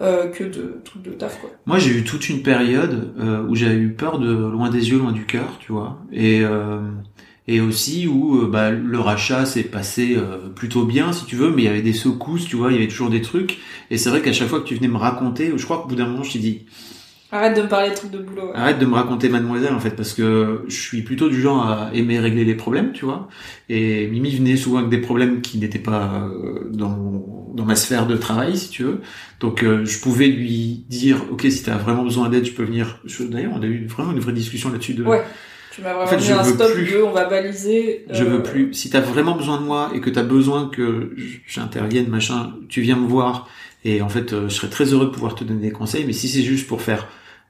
euh, 0.00 0.28
que 0.28 0.44
de 0.44 0.80
trucs 0.84 1.02
de 1.02 1.10
taf, 1.10 1.40
quoi. 1.40 1.50
Moi, 1.66 1.78
j'ai 1.78 1.90
eu 1.90 2.04
toute 2.04 2.28
une 2.28 2.42
période 2.42 3.12
euh, 3.18 3.46
où 3.48 3.54
j'avais 3.54 3.76
eu 3.76 3.92
peur 3.92 4.18
de 4.18 4.32
loin 4.32 4.70
des 4.70 4.90
yeux, 4.90 4.98
loin 4.98 5.12
du 5.12 5.26
cœur, 5.26 5.58
tu 5.60 5.72
vois. 5.72 5.98
Et 6.12 6.42
euh, 6.42 6.80
et 7.50 7.60
aussi 7.60 8.06
où 8.06 8.42
euh, 8.42 8.48
bah, 8.48 8.70
le 8.70 9.00
rachat 9.00 9.44
s'est 9.44 9.64
passé 9.64 10.14
euh, 10.16 10.48
plutôt 10.54 10.84
bien, 10.84 11.12
si 11.12 11.24
tu 11.24 11.34
veux, 11.34 11.50
mais 11.50 11.62
il 11.62 11.64
y 11.64 11.68
avait 11.68 11.82
des 11.82 11.92
secousses, 11.92 12.44
tu 12.44 12.54
vois, 12.54 12.70
il 12.70 12.74
y 12.74 12.78
avait 12.78 12.86
toujours 12.86 13.10
des 13.10 13.22
trucs. 13.22 13.58
Et 13.90 13.98
c'est 13.98 14.08
vrai 14.08 14.22
qu'à 14.22 14.32
chaque 14.32 14.46
fois 14.46 14.60
que 14.60 14.66
tu 14.66 14.76
venais 14.76 14.86
me 14.86 14.96
raconter, 14.96 15.52
je 15.56 15.64
crois 15.64 15.78
qu'au 15.78 15.88
bout 15.88 15.96
d'un 15.96 16.06
moment, 16.06 16.22
je 16.22 16.34
t'ai 16.34 16.38
dit, 16.38 16.66
Arrête 17.32 17.56
de 17.56 17.62
me 17.62 17.68
parler 17.68 17.90
de 17.90 17.94
trucs 17.94 18.10
de 18.10 18.18
boulot. 18.18 18.46
ouais. 18.48 18.56
Arrête 18.56 18.78
de 18.78 18.86
me 18.86 18.94
raconter 18.94 19.28
mademoiselle 19.28 19.72
en 19.72 19.80
fait 19.80 19.90
parce 19.90 20.14
que 20.14 20.64
je 20.66 20.80
suis 20.80 21.02
plutôt 21.02 21.28
du 21.28 21.40
genre 21.40 21.64
à 21.64 21.90
aimer 21.94 22.18
régler 22.18 22.44
les 22.44 22.56
problèmes, 22.56 22.92
tu 22.92 23.04
vois. 23.04 23.28
Et 23.68 24.08
Mimi 24.08 24.34
venait 24.34 24.56
souvent 24.56 24.78
avec 24.78 24.90
des 24.90 24.98
problèmes 24.98 25.40
qui 25.40 25.58
n'étaient 25.58 25.78
pas 25.78 26.28
euh, 26.28 26.68
dans 26.70 27.26
dans 27.54 27.64
ma 27.64 27.74
sphère 27.76 28.06
de 28.06 28.16
travail, 28.16 28.56
si 28.56 28.70
tu 28.70 28.84
veux. 28.84 29.00
Donc 29.40 29.62
euh, 29.62 29.84
je 29.84 29.98
pouvais 30.00 30.28
lui 30.28 30.84
dire 30.88 31.24
OK, 31.30 31.42
si 31.42 31.62
tu 31.62 31.70
as 31.70 31.76
vraiment 31.76 32.04
besoin 32.04 32.28
d'aide, 32.28 32.44
je 32.46 32.52
peux 32.52 32.64
venir. 32.64 33.00
D'ailleurs, 33.20 33.52
on 33.56 33.62
a 33.62 33.66
eu 33.66 33.86
vraiment 33.86 34.12
une 34.12 34.20
vraie 34.20 34.32
discussion 34.32 34.70
là-dessus 34.70 34.94
de 34.94 35.04
Ouais. 35.04 35.22
Tu 35.72 35.82
m'as 35.82 35.94
vraiment 35.94 36.04
En 36.04 36.06
fait, 36.08 36.18
je 36.18 36.32
un 36.32 36.42
veux 36.42 36.54
stop 36.54 36.72
plus. 36.72 37.02
on 37.02 37.12
va 37.12 37.26
baliser. 37.26 38.04
Je 38.10 38.24
euh, 38.24 38.28
veux 38.28 38.42
plus. 38.42 38.74
Si 38.74 38.90
t'as 38.90 39.00
vraiment 39.00 39.36
besoin 39.36 39.60
de 39.60 39.64
moi 39.64 39.92
et 39.94 40.00
que 40.00 40.10
t'as 40.10 40.24
besoin 40.24 40.68
que 40.68 41.14
j'intervienne, 41.46 42.08
machin, 42.08 42.54
tu 42.68 42.80
viens 42.80 42.96
me 42.96 43.06
voir. 43.06 43.48
Et 43.84 44.02
en 44.02 44.08
fait, 44.08 44.32
euh, 44.32 44.48
je 44.48 44.54
serais 44.54 44.68
très 44.68 44.86
heureux 44.86 45.06
de 45.06 45.10
pouvoir 45.10 45.34
te 45.34 45.44
donner 45.44 45.60
des 45.60 45.70
conseils. 45.72 46.04
Mais 46.04 46.12
si 46.12 46.28
c'est 46.28 46.42
juste 46.42 46.66
pour 46.66 46.82
faire, 46.82 47.08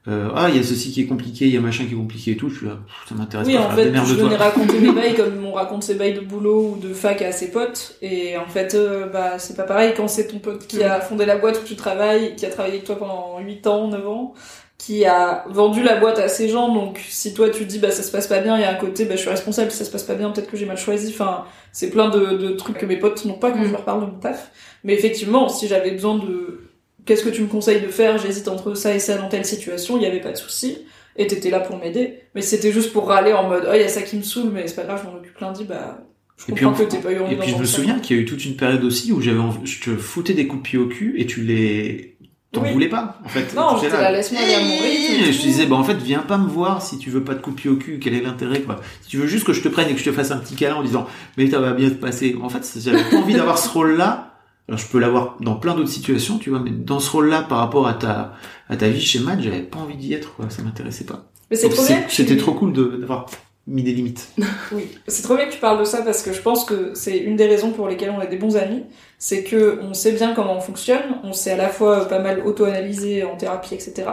euh, 0.08 0.30
ah, 0.34 0.48
il 0.48 0.56
y 0.56 0.58
a 0.58 0.62
ceci 0.62 0.92
qui 0.92 1.02
est 1.02 1.06
compliqué, 1.06 1.44
il 1.44 1.52
y 1.52 1.58
a 1.58 1.60
machin 1.60 1.84
qui 1.84 1.92
est 1.92 1.96
compliqué 1.96 2.30
et 2.30 2.36
tout, 2.36 2.48
je 2.48 2.56
suis 2.56 2.66
là, 2.66 2.78
ça 3.06 3.14
m'intéresse 3.14 3.46
Oui, 3.46 3.54
pas. 3.54 3.66
en 3.66 3.70
fait, 3.70 3.92
je 3.94 4.14
venais 4.14 4.36
raconter 4.36 4.80
mes 4.80 4.92
bails 4.94 5.14
comme 5.14 5.44
on 5.44 5.52
raconte 5.52 5.82
ses 5.82 5.94
bails 5.94 6.14
de 6.14 6.20
boulot 6.20 6.74
ou 6.74 6.80
de 6.80 6.94
fac 6.94 7.20
à 7.20 7.32
ses 7.32 7.50
potes. 7.50 7.96
Et 8.00 8.38
en 8.38 8.46
fait, 8.46 8.74
euh, 8.74 9.08
bah, 9.08 9.38
c'est 9.38 9.56
pas 9.56 9.64
pareil 9.64 9.92
quand 9.94 10.08
c'est 10.08 10.28
ton 10.28 10.38
pote 10.38 10.66
qui 10.66 10.82
a 10.82 11.02
fondé 11.02 11.26
la 11.26 11.36
boîte 11.36 11.60
où 11.62 11.66
tu 11.66 11.76
travailles, 11.76 12.34
qui 12.34 12.46
a 12.46 12.50
travaillé 12.50 12.76
avec 12.76 12.86
toi 12.86 12.96
pendant 12.96 13.40
8 13.40 13.66
ans, 13.66 13.88
9 13.88 14.08
ans, 14.08 14.34
qui 14.78 15.04
a 15.04 15.44
vendu 15.50 15.82
la 15.82 15.96
boîte 15.96 16.18
à 16.18 16.28
ses 16.28 16.48
gens. 16.48 16.72
Donc, 16.72 16.98
si 17.06 17.34
toi 17.34 17.50
tu 17.50 17.66
dis, 17.66 17.78
bah, 17.78 17.90
ça 17.90 18.02
se 18.02 18.10
passe 18.10 18.26
pas 18.26 18.38
bien, 18.38 18.56
il 18.56 18.62
y 18.62 18.64
a 18.64 18.70
un 18.70 18.76
côté, 18.76 19.04
bah, 19.04 19.16
je 19.16 19.20
suis 19.20 19.30
responsable, 19.30 19.70
si 19.70 19.76
ça 19.76 19.84
se 19.84 19.90
passe 19.90 20.04
pas 20.04 20.14
bien, 20.14 20.30
peut-être 20.30 20.50
que 20.50 20.56
j'ai 20.56 20.64
mal 20.64 20.78
choisi. 20.78 21.12
Enfin, 21.12 21.44
c'est 21.72 21.90
plein 21.90 22.08
de, 22.08 22.38
de 22.38 22.48
trucs 22.52 22.78
que 22.78 22.86
mes 22.86 22.96
potes 22.96 23.26
n'ont 23.26 23.34
pas 23.34 23.50
quand 23.50 23.62
je 23.64 23.70
leur 23.70 23.84
parle 23.84 24.00
de 24.00 24.06
mon 24.06 24.18
taf. 24.18 24.50
Mais 24.82 24.94
effectivement, 24.94 25.50
si 25.50 25.68
j'avais 25.68 25.90
besoin 25.90 26.16
de, 26.16 26.69
qu'est-ce 27.06 27.24
que 27.24 27.28
tu 27.30 27.42
me 27.42 27.48
conseilles 27.48 27.80
de 27.80 27.88
faire, 27.88 28.18
j'hésite 28.18 28.48
entre 28.48 28.74
ça 28.74 28.94
et 28.94 28.98
ça 28.98 29.16
dans 29.16 29.28
telle 29.28 29.44
situation, 29.44 29.96
il 29.96 30.02
y 30.02 30.06
avait 30.06 30.20
pas 30.20 30.32
de 30.32 30.36
souci. 30.36 30.78
Et 31.16 31.26
t'étais 31.26 31.50
là 31.50 31.60
pour 31.60 31.76
m'aider. 31.76 32.14
Mais 32.34 32.40
c'était 32.42 32.72
juste 32.72 32.92
pour 32.92 33.08
râler 33.08 33.32
en 33.32 33.48
mode, 33.48 33.64
oh, 33.68 33.72
il 33.74 33.80
y 33.80 33.84
a 33.84 33.88
ça 33.88 34.02
qui 34.02 34.16
me 34.16 34.22
saoule, 34.22 34.50
mais 34.52 34.66
c'est 34.68 34.76
pas 34.76 34.84
grave, 34.84 35.00
je 35.04 35.10
m'en 35.10 35.16
occupe 35.16 35.38
lundi, 35.38 35.64
bah, 35.64 35.98
je 36.38 36.50
Et 36.52 36.54
puis, 36.54 36.64
en- 36.64 36.72
que 36.72 36.82
pas 36.84 37.12
eu 37.12 37.18
envie 37.20 37.34
et 37.34 37.36
puis 37.36 37.50
je 37.50 37.56
me 37.56 37.64
souviens 37.64 37.98
qu'il 37.98 38.16
y 38.16 38.18
a 38.18 38.22
eu 38.22 38.24
toute 38.24 38.44
une 38.44 38.56
période 38.56 38.82
aussi 38.84 39.12
où 39.12 39.20
j'avais 39.20 39.38
envie- 39.40 39.66
je 39.66 39.82
te 39.82 39.96
foutais 39.96 40.32
des 40.32 40.46
coups 40.46 40.62
de 40.62 40.68
pied 40.68 40.78
au 40.78 40.86
cul 40.86 41.14
et 41.18 41.26
tu 41.26 41.42
les 41.42 42.16
t'en 42.52 42.62
Oui. 42.62 42.72
voulais 42.72 42.88
pas 42.88 43.18
en 43.24 43.28
fait. 43.28 43.54
Non, 43.54 43.76
j'étais 43.80 43.96
là, 43.96 44.10
laisse-moi 44.10 44.40
aller 44.40 44.54
à 44.54 44.60
mon 44.60 44.78
rythme 44.78 45.32
je 45.32 45.38
te 45.38 45.42
disais 45.42 45.66
bah 45.66 45.76
en 45.76 45.84
fait 45.84 45.94
viens 45.98 46.18
pas 46.20 46.36
me 46.38 46.48
voir 46.48 46.80
si 46.82 46.98
tu 46.98 47.08
veux 47.10 47.22
pas 47.22 47.34
de 47.34 47.40
coups 47.40 47.54
de 47.56 47.60
pied 47.60 47.70
au 47.70 47.76
cul, 47.76 47.98
quel 48.00 48.14
est 48.14 48.22
l'intérêt 48.22 48.60
quoi. 48.62 48.80
Si 49.02 49.08
tu 49.10 49.18
veux 49.18 49.26
juste 49.26 49.44
que 49.44 49.52
je 49.52 49.60
te 49.62 49.68
prenne 49.68 49.88
et 49.88 49.92
que 49.92 50.00
je 50.00 50.04
te 50.04 50.12
fasse 50.12 50.30
un 50.32 50.38
petit 50.38 50.56
câlin 50.56 50.76
en 50.76 50.82
disant 50.82 51.06
mais 51.36 51.48
ça 51.50 51.60
va 51.60 51.72
bien 51.72 51.88
se 51.88 51.94
passer. 51.94 52.34
En 52.42 52.48
fait, 52.48 52.66
j'avais 52.82 53.04
pas 53.10 53.16
envie 53.18 53.34
d'avoir 53.34 53.58
ce 53.58 53.68
rôle 53.68 53.96
là. 53.96 54.29
Alors 54.70 54.78
je 54.78 54.86
peux 54.86 55.00
l'avoir 55.00 55.36
dans 55.40 55.56
plein 55.56 55.74
d'autres 55.74 55.88
situations, 55.90 56.38
tu 56.38 56.48
vois, 56.50 56.60
mais 56.60 56.70
dans 56.70 57.00
ce 57.00 57.10
rôle-là 57.10 57.42
par 57.42 57.58
rapport 57.58 57.88
à 57.88 57.94
ta 57.94 58.34
à 58.68 58.76
ta 58.76 58.88
vie 58.88 59.00
chez 59.00 59.18
Matt, 59.18 59.40
j'avais 59.42 59.62
pas 59.62 59.80
envie 59.80 59.96
d'y 59.96 60.14
être 60.14 60.32
quoi, 60.36 60.48
ça 60.48 60.62
m'intéressait 60.62 61.04
pas. 61.04 61.24
Mais 61.50 61.56
c'est 61.56 61.68
trop 61.68 61.84
bien 61.84 62.02
tu- 62.08 62.14
C'était 62.14 62.36
trop 62.36 62.52
cool 62.52 62.72
de- 62.72 62.96
d'avoir 62.96 63.26
mis 63.66 63.82
des 63.82 63.92
limites. 63.92 64.28
Oui, 64.72 64.86
c'est 65.08 65.22
trop 65.24 65.34
bien 65.34 65.46
que 65.46 65.52
tu 65.52 65.58
parles 65.58 65.80
de 65.80 65.84
ça 65.84 66.02
parce 66.02 66.22
que 66.22 66.32
je 66.32 66.40
pense 66.40 66.64
que 66.64 66.92
c'est 66.94 67.18
une 67.18 67.34
des 67.34 67.48
raisons 67.48 67.72
pour 67.72 67.88
lesquelles 67.88 68.14
on 68.16 68.20
est 68.22 68.28
des 68.28 68.36
bons 68.38 68.56
amis, 68.56 68.84
c'est 69.18 69.42
que 69.42 69.80
on 69.82 69.92
sait 69.92 70.12
bien 70.12 70.34
comment 70.34 70.56
on 70.56 70.60
fonctionne, 70.60 71.16
on 71.24 71.32
s'est 71.32 71.50
à 71.50 71.56
la 71.56 71.68
fois 71.68 72.06
pas 72.08 72.20
mal 72.20 72.40
auto-analysé 72.46 73.24
en 73.24 73.36
thérapie, 73.36 73.74
etc. 73.74 74.04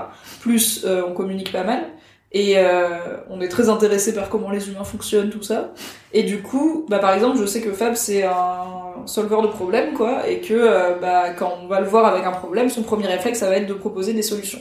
Plus 0.42 0.84
euh, 0.86 1.04
on 1.08 1.14
communique 1.14 1.52
pas 1.52 1.64
mal 1.64 1.84
et 2.32 2.56
euh, 2.58 3.18
on 3.30 3.40
est 3.40 3.48
très 3.48 3.70
intéressé 3.70 4.14
par 4.14 4.30
comment 4.30 4.52
les 4.52 4.70
humains 4.70 4.84
fonctionnent, 4.84 5.30
tout 5.30 5.44
ça. 5.44 5.72
Et 6.14 6.24
du 6.24 6.42
coup, 6.42 6.86
bah 6.90 7.00
par 7.00 7.14
exemple, 7.14 7.38
je 7.40 7.46
sais 7.46 7.62
que 7.62 7.72
Fab 7.72 7.96
c'est 7.96 8.24
un 8.24 9.06
solveur 9.06 9.42
de 9.42 9.48
problèmes 9.48 9.94
quoi, 9.94 10.28
et 10.28 10.42
que 10.42 10.54
euh, 10.54 10.96
bah 11.00 11.30
quand 11.32 11.58
on 11.64 11.68
va 11.68 11.80
le 11.80 11.88
voir 11.88 12.06
avec 12.06 12.26
un 12.26 12.32
problème, 12.32 12.70
son 12.70 12.84
premier 12.84 13.08
réflexe 13.08 13.40
ça 13.40 13.50
va 13.50 13.58
être 13.58 13.68
de 13.68 13.74
proposer 13.74 14.14
des 14.14 14.24
solutions. 14.24 14.60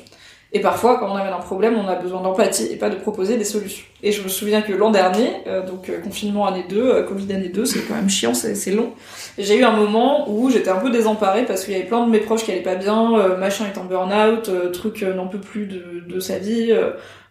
Et 0.52 0.60
parfois, 0.60 0.98
quand 0.98 1.10
on 1.10 1.16
amène 1.16 1.32
un 1.32 1.40
problème, 1.40 1.76
on 1.76 1.88
a 1.88 1.96
besoin 1.96 2.22
d'empathie 2.22 2.68
et 2.70 2.76
pas 2.76 2.88
de 2.88 2.96
proposer 2.96 3.36
des 3.36 3.44
solutions. 3.44 3.84
Et 4.02 4.12
je 4.12 4.22
me 4.22 4.28
souviens 4.28 4.62
que 4.62 4.72
l'an 4.72 4.90
dernier, 4.90 5.28
euh, 5.46 5.66
donc 5.66 5.88
euh, 5.88 6.00
confinement 6.00 6.46
année 6.46 6.64
2, 6.68 6.76
euh, 6.76 7.02
Covid 7.02 7.32
année 7.32 7.48
2, 7.48 7.64
c'est 7.64 7.80
quand 7.80 7.94
même 7.94 8.08
chiant, 8.08 8.32
c'est 8.32 8.70
long. 8.70 8.92
J'ai 9.38 9.58
eu 9.58 9.64
un 9.64 9.72
moment 9.72 10.30
où 10.30 10.48
j'étais 10.48 10.70
un 10.70 10.76
peu 10.76 10.90
désemparée 10.90 11.44
parce 11.44 11.64
qu'il 11.64 11.74
y 11.74 11.76
avait 11.76 11.86
plein 11.86 12.06
de 12.06 12.10
mes 12.10 12.20
proches 12.20 12.44
qui 12.44 12.52
allaient 12.52 12.62
pas 12.62 12.76
bien, 12.76 13.18
euh, 13.18 13.36
machin 13.36 13.66
est 13.66 13.76
en 13.76 13.84
burn-out, 13.84 14.48
euh, 14.48 14.70
truc 14.70 15.02
n'en 15.02 15.26
peut 15.26 15.40
plus 15.40 15.66
de, 15.66 16.04
de 16.08 16.20
sa 16.20 16.38
vie, 16.38 16.72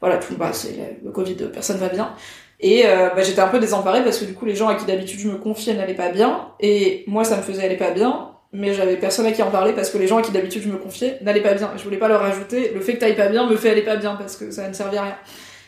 voilà, 0.01 0.17
tout, 0.17 0.35
bah, 0.37 0.51
c'est 0.51 0.99
le 1.03 1.11
Covid, 1.11 1.35
personne 1.53 1.77
va 1.77 1.89
bien. 1.89 2.13
Et 2.59 2.83
euh, 2.85 3.09
bah, 3.15 3.21
j'étais 3.21 3.41
un 3.41 3.47
peu 3.47 3.59
désemparée 3.59 4.03
parce 4.03 4.17
que 4.17 4.25
du 4.25 4.33
coup 4.33 4.45
les 4.45 4.55
gens 4.55 4.67
à 4.67 4.75
qui 4.75 4.85
d'habitude 4.85 5.19
je 5.19 5.27
me 5.27 5.35
confiais 5.35 5.73
n'allaient 5.73 5.93
pas 5.93 6.09
bien, 6.09 6.49
et 6.59 7.03
moi 7.07 7.23
ça 7.23 7.37
me 7.37 7.41
faisait 7.41 7.63
aller 7.63 7.77
pas 7.77 7.91
bien, 7.91 8.31
mais 8.55 8.73
j'avais 8.73 8.95
personne 8.95 9.25
à 9.25 9.31
qui 9.31 9.43
en 9.43 9.51
parler 9.51 9.73
parce 9.73 9.89
que 9.89 9.97
les 9.97 10.07
gens 10.07 10.17
à 10.17 10.21
qui 10.21 10.31
d'habitude 10.31 10.63
je 10.63 10.69
me 10.69 10.77
confiais 10.77 11.19
n'allaient 11.21 11.41
pas 11.41 11.53
bien. 11.53 11.71
Je 11.77 11.83
voulais 11.83 11.97
pas 11.97 12.07
leur 12.07 12.21
rajouter 12.21 12.71
le 12.73 12.79
fait 12.79 12.93
que 12.93 12.99
t'ailles 12.99 13.15
pas 13.15 13.27
bien 13.27 13.47
me 13.47 13.55
fait 13.55 13.69
aller 13.69 13.81
pas 13.81 13.97
bien 13.97 14.15
parce 14.15 14.37
que 14.37 14.51
ça 14.51 14.67
ne 14.67 14.73
servait 14.73 14.97
à 14.97 15.03
rien. 15.03 15.15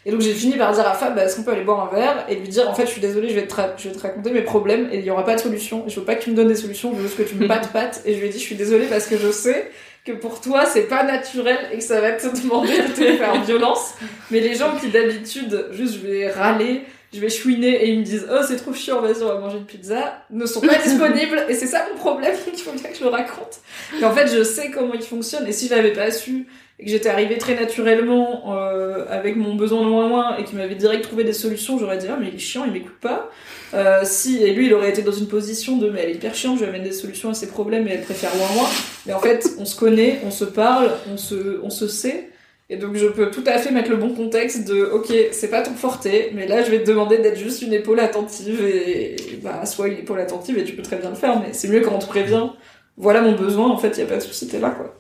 Et 0.05 0.11
donc 0.11 0.21
j'ai 0.21 0.33
fini 0.33 0.55
par 0.55 0.71
dire 0.71 0.87
à 0.87 0.93
Fab, 0.93 1.15
bah, 1.15 1.25
est-ce 1.25 1.35
qu'on 1.35 1.43
peut 1.43 1.51
aller 1.51 1.65
boire 1.65 1.91
un 1.91 1.95
verre 1.95 2.25
et 2.29 2.35
lui 2.35 2.47
dire 2.47 2.69
en 2.69 2.73
fait 2.73 2.85
je 2.85 2.91
suis 2.91 3.01
désolée, 3.01 3.27
je 3.27 3.35
vais 3.35 3.45
te, 3.45 3.53
raconter 3.53 4.31
mes 4.31 4.41
problèmes 4.41 4.87
et 4.91 4.99
il 4.99 5.03
y 5.03 5.11
aura 5.11 5.25
pas 5.25 5.35
de 5.35 5.41
solution. 5.41 5.83
Je 5.87 5.99
veux 5.99 6.05
pas 6.05 6.15
que 6.15 6.23
tu 6.23 6.31
me 6.31 6.35
donnes 6.35 6.47
des 6.47 6.55
solutions, 6.55 6.91
je 6.93 7.01
veux 7.01 7.07
juste 7.07 7.17
que 7.17 7.23
tu 7.23 7.35
me 7.35 7.45
pattes 7.47 7.73
pattes. 7.73 8.01
Et 8.05 8.13
je 8.13 8.19
lui 8.19 8.27
ai 8.27 8.29
dit 8.29 8.39
je 8.39 8.43
suis 8.43 8.55
désolée 8.55 8.85
parce 8.85 9.05
que 9.05 9.17
je 9.17 9.29
sais 9.31 9.69
que 10.05 10.13
pour 10.13 10.39
toi 10.39 10.65
c'est 10.65 10.87
pas 10.87 11.03
naturel 11.03 11.57
et 11.73 11.79
que 11.79 11.83
ça 11.83 11.99
va 11.99 12.13
te 12.13 12.27
demander 12.41 12.71
de 12.71 12.93
te 12.93 13.17
faire 13.17 13.43
violence. 13.43 13.95
Mais 14.31 14.39
les 14.39 14.55
gens 14.55 14.75
qui 14.79 14.87
d'habitude 14.87 15.67
juste 15.71 15.95
je 15.95 16.07
vais 16.07 16.29
râler, 16.31 16.83
je 17.13 17.19
vais 17.19 17.29
chouiner 17.29 17.83
et 17.83 17.89
ils 17.89 17.99
me 17.99 18.03
disent 18.03 18.27
oh 18.31 18.41
c'est 18.45 18.57
trop 18.57 18.73
chiant, 18.73 19.01
vas-y 19.01 19.23
on 19.23 19.27
va 19.27 19.39
manger 19.39 19.57
une 19.57 19.65
pizza, 19.65 20.23
ne 20.29 20.45
sont 20.45 20.61
pas 20.61 20.75
disponibles 20.83 21.45
et 21.47 21.53
c'est 21.53 21.67
ça 21.67 21.85
mon 21.91 21.97
problème, 21.97 22.35
il 22.53 22.59
faut 22.59 22.71
bien 22.71 22.89
que 22.89 22.97
je 22.97 23.03
le 23.03 23.09
raconte. 23.09 23.59
Et 23.99 24.03
en 24.03 24.11
fait 24.11 24.27
je 24.27 24.43
sais 24.43 24.71
comment 24.71 24.93
ils 24.93 25.01
fonctionnent 25.01 25.47
et 25.47 25.53
si 25.53 25.67
je 25.67 25.75
l'avais 25.75 25.93
pas 25.93 26.11
su 26.11 26.47
et 26.79 26.85
que 26.85 26.91
j'étais 26.91 27.09
arrivée 27.09 27.37
très 27.37 27.55
naturellement 27.55 28.53
euh, 28.55 29.05
avec 29.09 29.35
mon 29.35 29.55
besoin 29.55 29.83
de 29.83 29.87
moins 29.87 30.07
moins 30.07 30.37
et 30.37 30.43
qu'il 30.43 30.57
m'avait 30.57 30.75
direct 30.75 31.03
trouvé 31.03 31.23
des 31.23 31.33
solutions, 31.33 31.79
j'aurais 31.79 31.97
dit 31.97 32.07
ah 32.09 32.17
mais 32.19 32.27
il 32.27 32.35
est 32.35 32.39
chiant, 32.39 32.65
il 32.65 32.71
m'écoute 32.71 32.99
pas. 33.01 33.31
Euh, 33.73 34.01
si 34.03 34.43
et 34.43 34.53
lui 34.53 34.67
il 34.67 34.73
aurait 34.73 34.89
été 34.89 35.01
dans 35.01 35.11
une 35.11 35.27
position 35.27 35.77
de 35.77 35.89
mais 35.89 36.01
elle 36.03 36.09
est 36.09 36.15
hyper 36.15 36.35
chiante, 36.35 36.57
je 36.59 36.63
lui 36.63 36.69
amène 36.69 36.83
des 36.83 36.91
solutions 36.91 37.29
à 37.29 37.33
ses 37.33 37.47
problèmes 37.47 37.87
et 37.87 37.91
elle 37.91 38.03
préfère 38.03 38.35
moins 38.35 38.51
moins. 38.53 38.69
Mais 39.05 39.13
en 39.13 39.19
fait 39.19 39.47
on 39.57 39.65
se 39.65 39.77
connaît, 39.77 40.19
on 40.25 40.31
se 40.31 40.45
parle, 40.45 40.91
on 41.11 41.15
se 41.15 41.61
on 41.63 41.69
se 41.69 41.87
sait. 41.87 42.31
Et 42.69 42.75
donc 42.75 42.95
je 42.95 43.07
peux 43.07 43.31
tout 43.31 43.43
à 43.45 43.57
fait 43.57 43.71
mettre 43.71 43.89
le 43.89 43.95
bon 43.95 44.13
contexte 44.13 44.67
de 44.67 44.83
ok 44.83 45.13
c'est 45.31 45.49
pas 45.49 45.61
ton 45.61 45.73
forté 45.73 46.31
mais 46.33 46.47
là 46.47 46.63
je 46.63 46.69
vais 46.69 46.83
te 46.83 46.87
demander 46.89 47.17
d'être 47.17 47.37
juste 47.37 47.61
une 47.61 47.71
épaule 47.71 48.01
attentive 48.01 48.61
et, 48.65 49.15
et 49.15 49.35
bah 49.41 49.65
soit 49.65 49.87
une 49.87 49.99
épaule 49.99 50.19
attentive 50.19 50.57
et 50.57 50.65
tu 50.65 50.75
peux 50.75 50.81
très 50.81 50.97
bien 50.97 51.09
le 51.09 51.15
faire 51.15 51.39
mais 51.39 51.53
c'est 51.53 51.69
mieux 51.69 51.79
quand 51.79 51.95
on 51.95 51.99
te 51.99 52.07
prévient. 52.07 52.49
Voilà 52.97 53.21
mon 53.21 53.33
besoin 53.33 53.69
en 53.69 53.77
fait 53.77 53.97
y 53.97 54.01
a 54.01 54.05
pas 54.05 54.17
de 54.17 54.21
souci 54.21 54.49
t'es 54.49 54.59
là 54.59 54.71
quoi. 54.71 54.93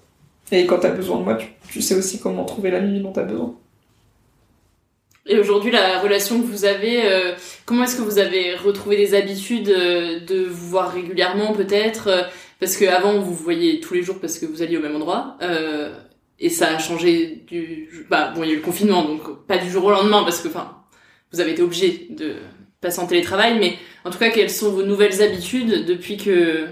Et 0.51 0.65
quand 0.65 0.79
t'as 0.79 0.91
besoin 0.91 1.17
de 1.17 1.23
moi 1.23 1.37
tu, 1.69 1.81
sais 1.81 1.95
aussi 1.95 2.19
comment 2.19 2.45
trouver 2.45 2.71
la 2.71 2.79
nuit 2.79 3.01
dont 3.01 3.11
t'as 3.11 3.23
besoin. 3.23 3.53
Et 5.29 5.37
aujourd'hui, 5.37 5.71
la 5.71 5.99
relation 5.99 6.41
que 6.41 6.45
vous 6.45 6.63
avez, 6.63 7.05
euh, 7.05 7.33
comment 7.65 7.83
est-ce 7.83 7.97
que 7.97 8.01
vous 8.01 8.17
avez 8.17 8.55
retrouvé 8.55 8.95
des 8.95 9.13
habitudes 9.13 9.67
euh, 9.67 10.21
de 10.21 10.45
vous 10.45 10.69
voir 10.69 10.93
régulièrement 10.93 11.51
peut-être? 11.51 12.07
Euh, 12.07 12.23
Parce 12.61 12.77
qu'avant, 12.77 13.19
vous 13.19 13.33
vous 13.33 13.43
voyez 13.43 13.81
tous 13.81 13.93
les 13.93 14.03
jours 14.03 14.19
parce 14.21 14.39
que 14.39 14.45
vous 14.45 14.61
alliez 14.61 14.77
au 14.77 14.81
même 14.81 14.95
endroit. 14.95 15.37
Et 16.39 16.49
ça 16.49 16.75
a 16.75 16.79
changé 16.79 17.43
du... 17.47 18.05
Bah 18.09 18.31
bon, 18.35 18.43
il 18.43 18.49
y 18.49 18.51
a 18.51 18.53
eu 18.53 18.57
le 18.57 18.61
confinement, 18.61 19.03
donc 19.03 19.45
pas 19.47 19.57
du 19.57 19.69
jour 19.69 19.85
au 19.85 19.91
lendemain 19.91 20.23
parce 20.23 20.41
que, 20.41 20.47
enfin, 20.47 20.77
vous 21.31 21.39
avez 21.39 21.51
été 21.51 21.61
obligé 21.61 22.07
de 22.09 22.35
passer 22.81 22.99
en 22.99 23.07
télétravail. 23.07 23.57
Mais 23.59 23.75
en 24.05 24.09
tout 24.09 24.19
cas, 24.19 24.29
quelles 24.29 24.49
sont 24.49 24.71
vos 24.71 24.83
nouvelles 24.83 25.21
habitudes 25.21 25.85
depuis 25.85 26.17
que... 26.17 26.67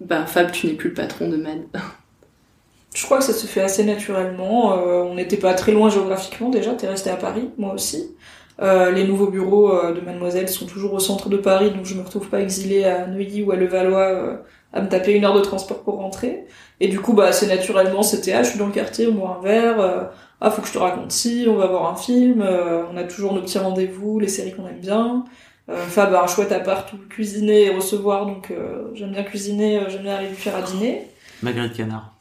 Bah 0.00 0.24
Fab, 0.26 0.50
tu 0.50 0.66
n'es 0.66 0.72
plus 0.72 0.88
le 0.88 0.94
patron 0.94 1.28
de 1.28 1.36
MAD. 1.36 1.66
Je 2.94 3.04
crois 3.04 3.18
que 3.18 3.24
ça 3.24 3.32
se 3.32 3.46
fait 3.46 3.60
assez 3.60 3.84
naturellement. 3.84 4.72
Euh, 4.72 5.02
on 5.02 5.14
n'était 5.14 5.36
pas 5.36 5.54
très 5.54 5.72
loin 5.72 5.90
géographiquement 5.90 6.48
déjà, 6.48 6.74
t'es 6.74 6.88
resté 6.88 7.10
à 7.10 7.16
Paris, 7.16 7.50
moi 7.56 7.74
aussi. 7.74 8.16
Euh, 8.60 8.90
les 8.90 9.04
nouveaux 9.04 9.28
bureaux 9.28 9.72
euh, 9.72 9.92
de 9.92 10.00
Mademoiselle 10.00 10.48
sont 10.48 10.66
toujours 10.66 10.92
au 10.94 10.98
centre 10.98 11.28
de 11.28 11.36
Paris, 11.36 11.70
donc 11.70 11.84
je 11.84 11.94
me 11.94 12.02
retrouve 12.02 12.28
pas 12.28 12.40
exilée 12.40 12.84
à 12.84 13.06
Neuilly 13.06 13.42
ou 13.42 13.52
à 13.52 13.56
Levallois 13.56 14.42
à 14.72 14.82
me 14.82 14.88
taper 14.88 15.12
une 15.12 15.24
heure 15.24 15.34
de 15.34 15.40
transport 15.40 15.82
pour 15.82 15.96
rentrer. 15.96 16.46
Et 16.80 16.88
du 16.88 16.98
coup, 16.98 17.12
bah, 17.12 17.26
assez 17.26 17.46
naturellement, 17.46 18.02
c'était 18.02 18.32
ah, 18.32 18.42
je 18.42 18.50
suis 18.50 18.58
dans 18.58 18.66
le 18.66 18.72
quartier, 18.72 19.06
on 19.06 19.12
boit 19.12 19.38
un 19.38 19.44
verre, 19.44 19.80
euh, 19.80 20.04
ah, 20.40 20.50
faut 20.50 20.62
que 20.62 20.68
je 20.68 20.72
te 20.72 20.78
raconte 20.78 21.12
ci, 21.12 21.46
on 21.48 21.56
va 21.56 21.66
voir 21.66 21.92
un 21.92 21.96
film, 21.96 22.42
euh, 22.42 22.82
on 22.92 22.96
a 22.96 23.04
toujours 23.04 23.34
nos 23.34 23.42
petits 23.42 23.58
rendez-vous, 23.58 24.18
les 24.18 24.28
séries 24.28 24.54
qu'on 24.54 24.66
aime 24.66 24.80
bien. 24.80 25.24
Euh, 25.68 25.76
Fab 25.86 26.14
a 26.14 26.22
un 26.22 26.26
chouette 26.26 26.52
appart 26.52 26.90
où 26.92 26.96
cuisiner 27.08 27.66
et 27.66 27.70
recevoir, 27.70 28.26
donc 28.26 28.50
euh, 28.50 28.90
j'aime 28.94 29.12
bien 29.12 29.22
cuisiner, 29.22 29.78
euh, 29.78 29.88
j'aime 29.88 30.02
bien 30.02 30.16
aller 30.16 30.28
lui 30.28 30.36
faire 30.36 30.56
à 30.56 30.62
dîner. 30.62 31.06
Marguerite 31.42 31.76
Canard. 31.76 32.14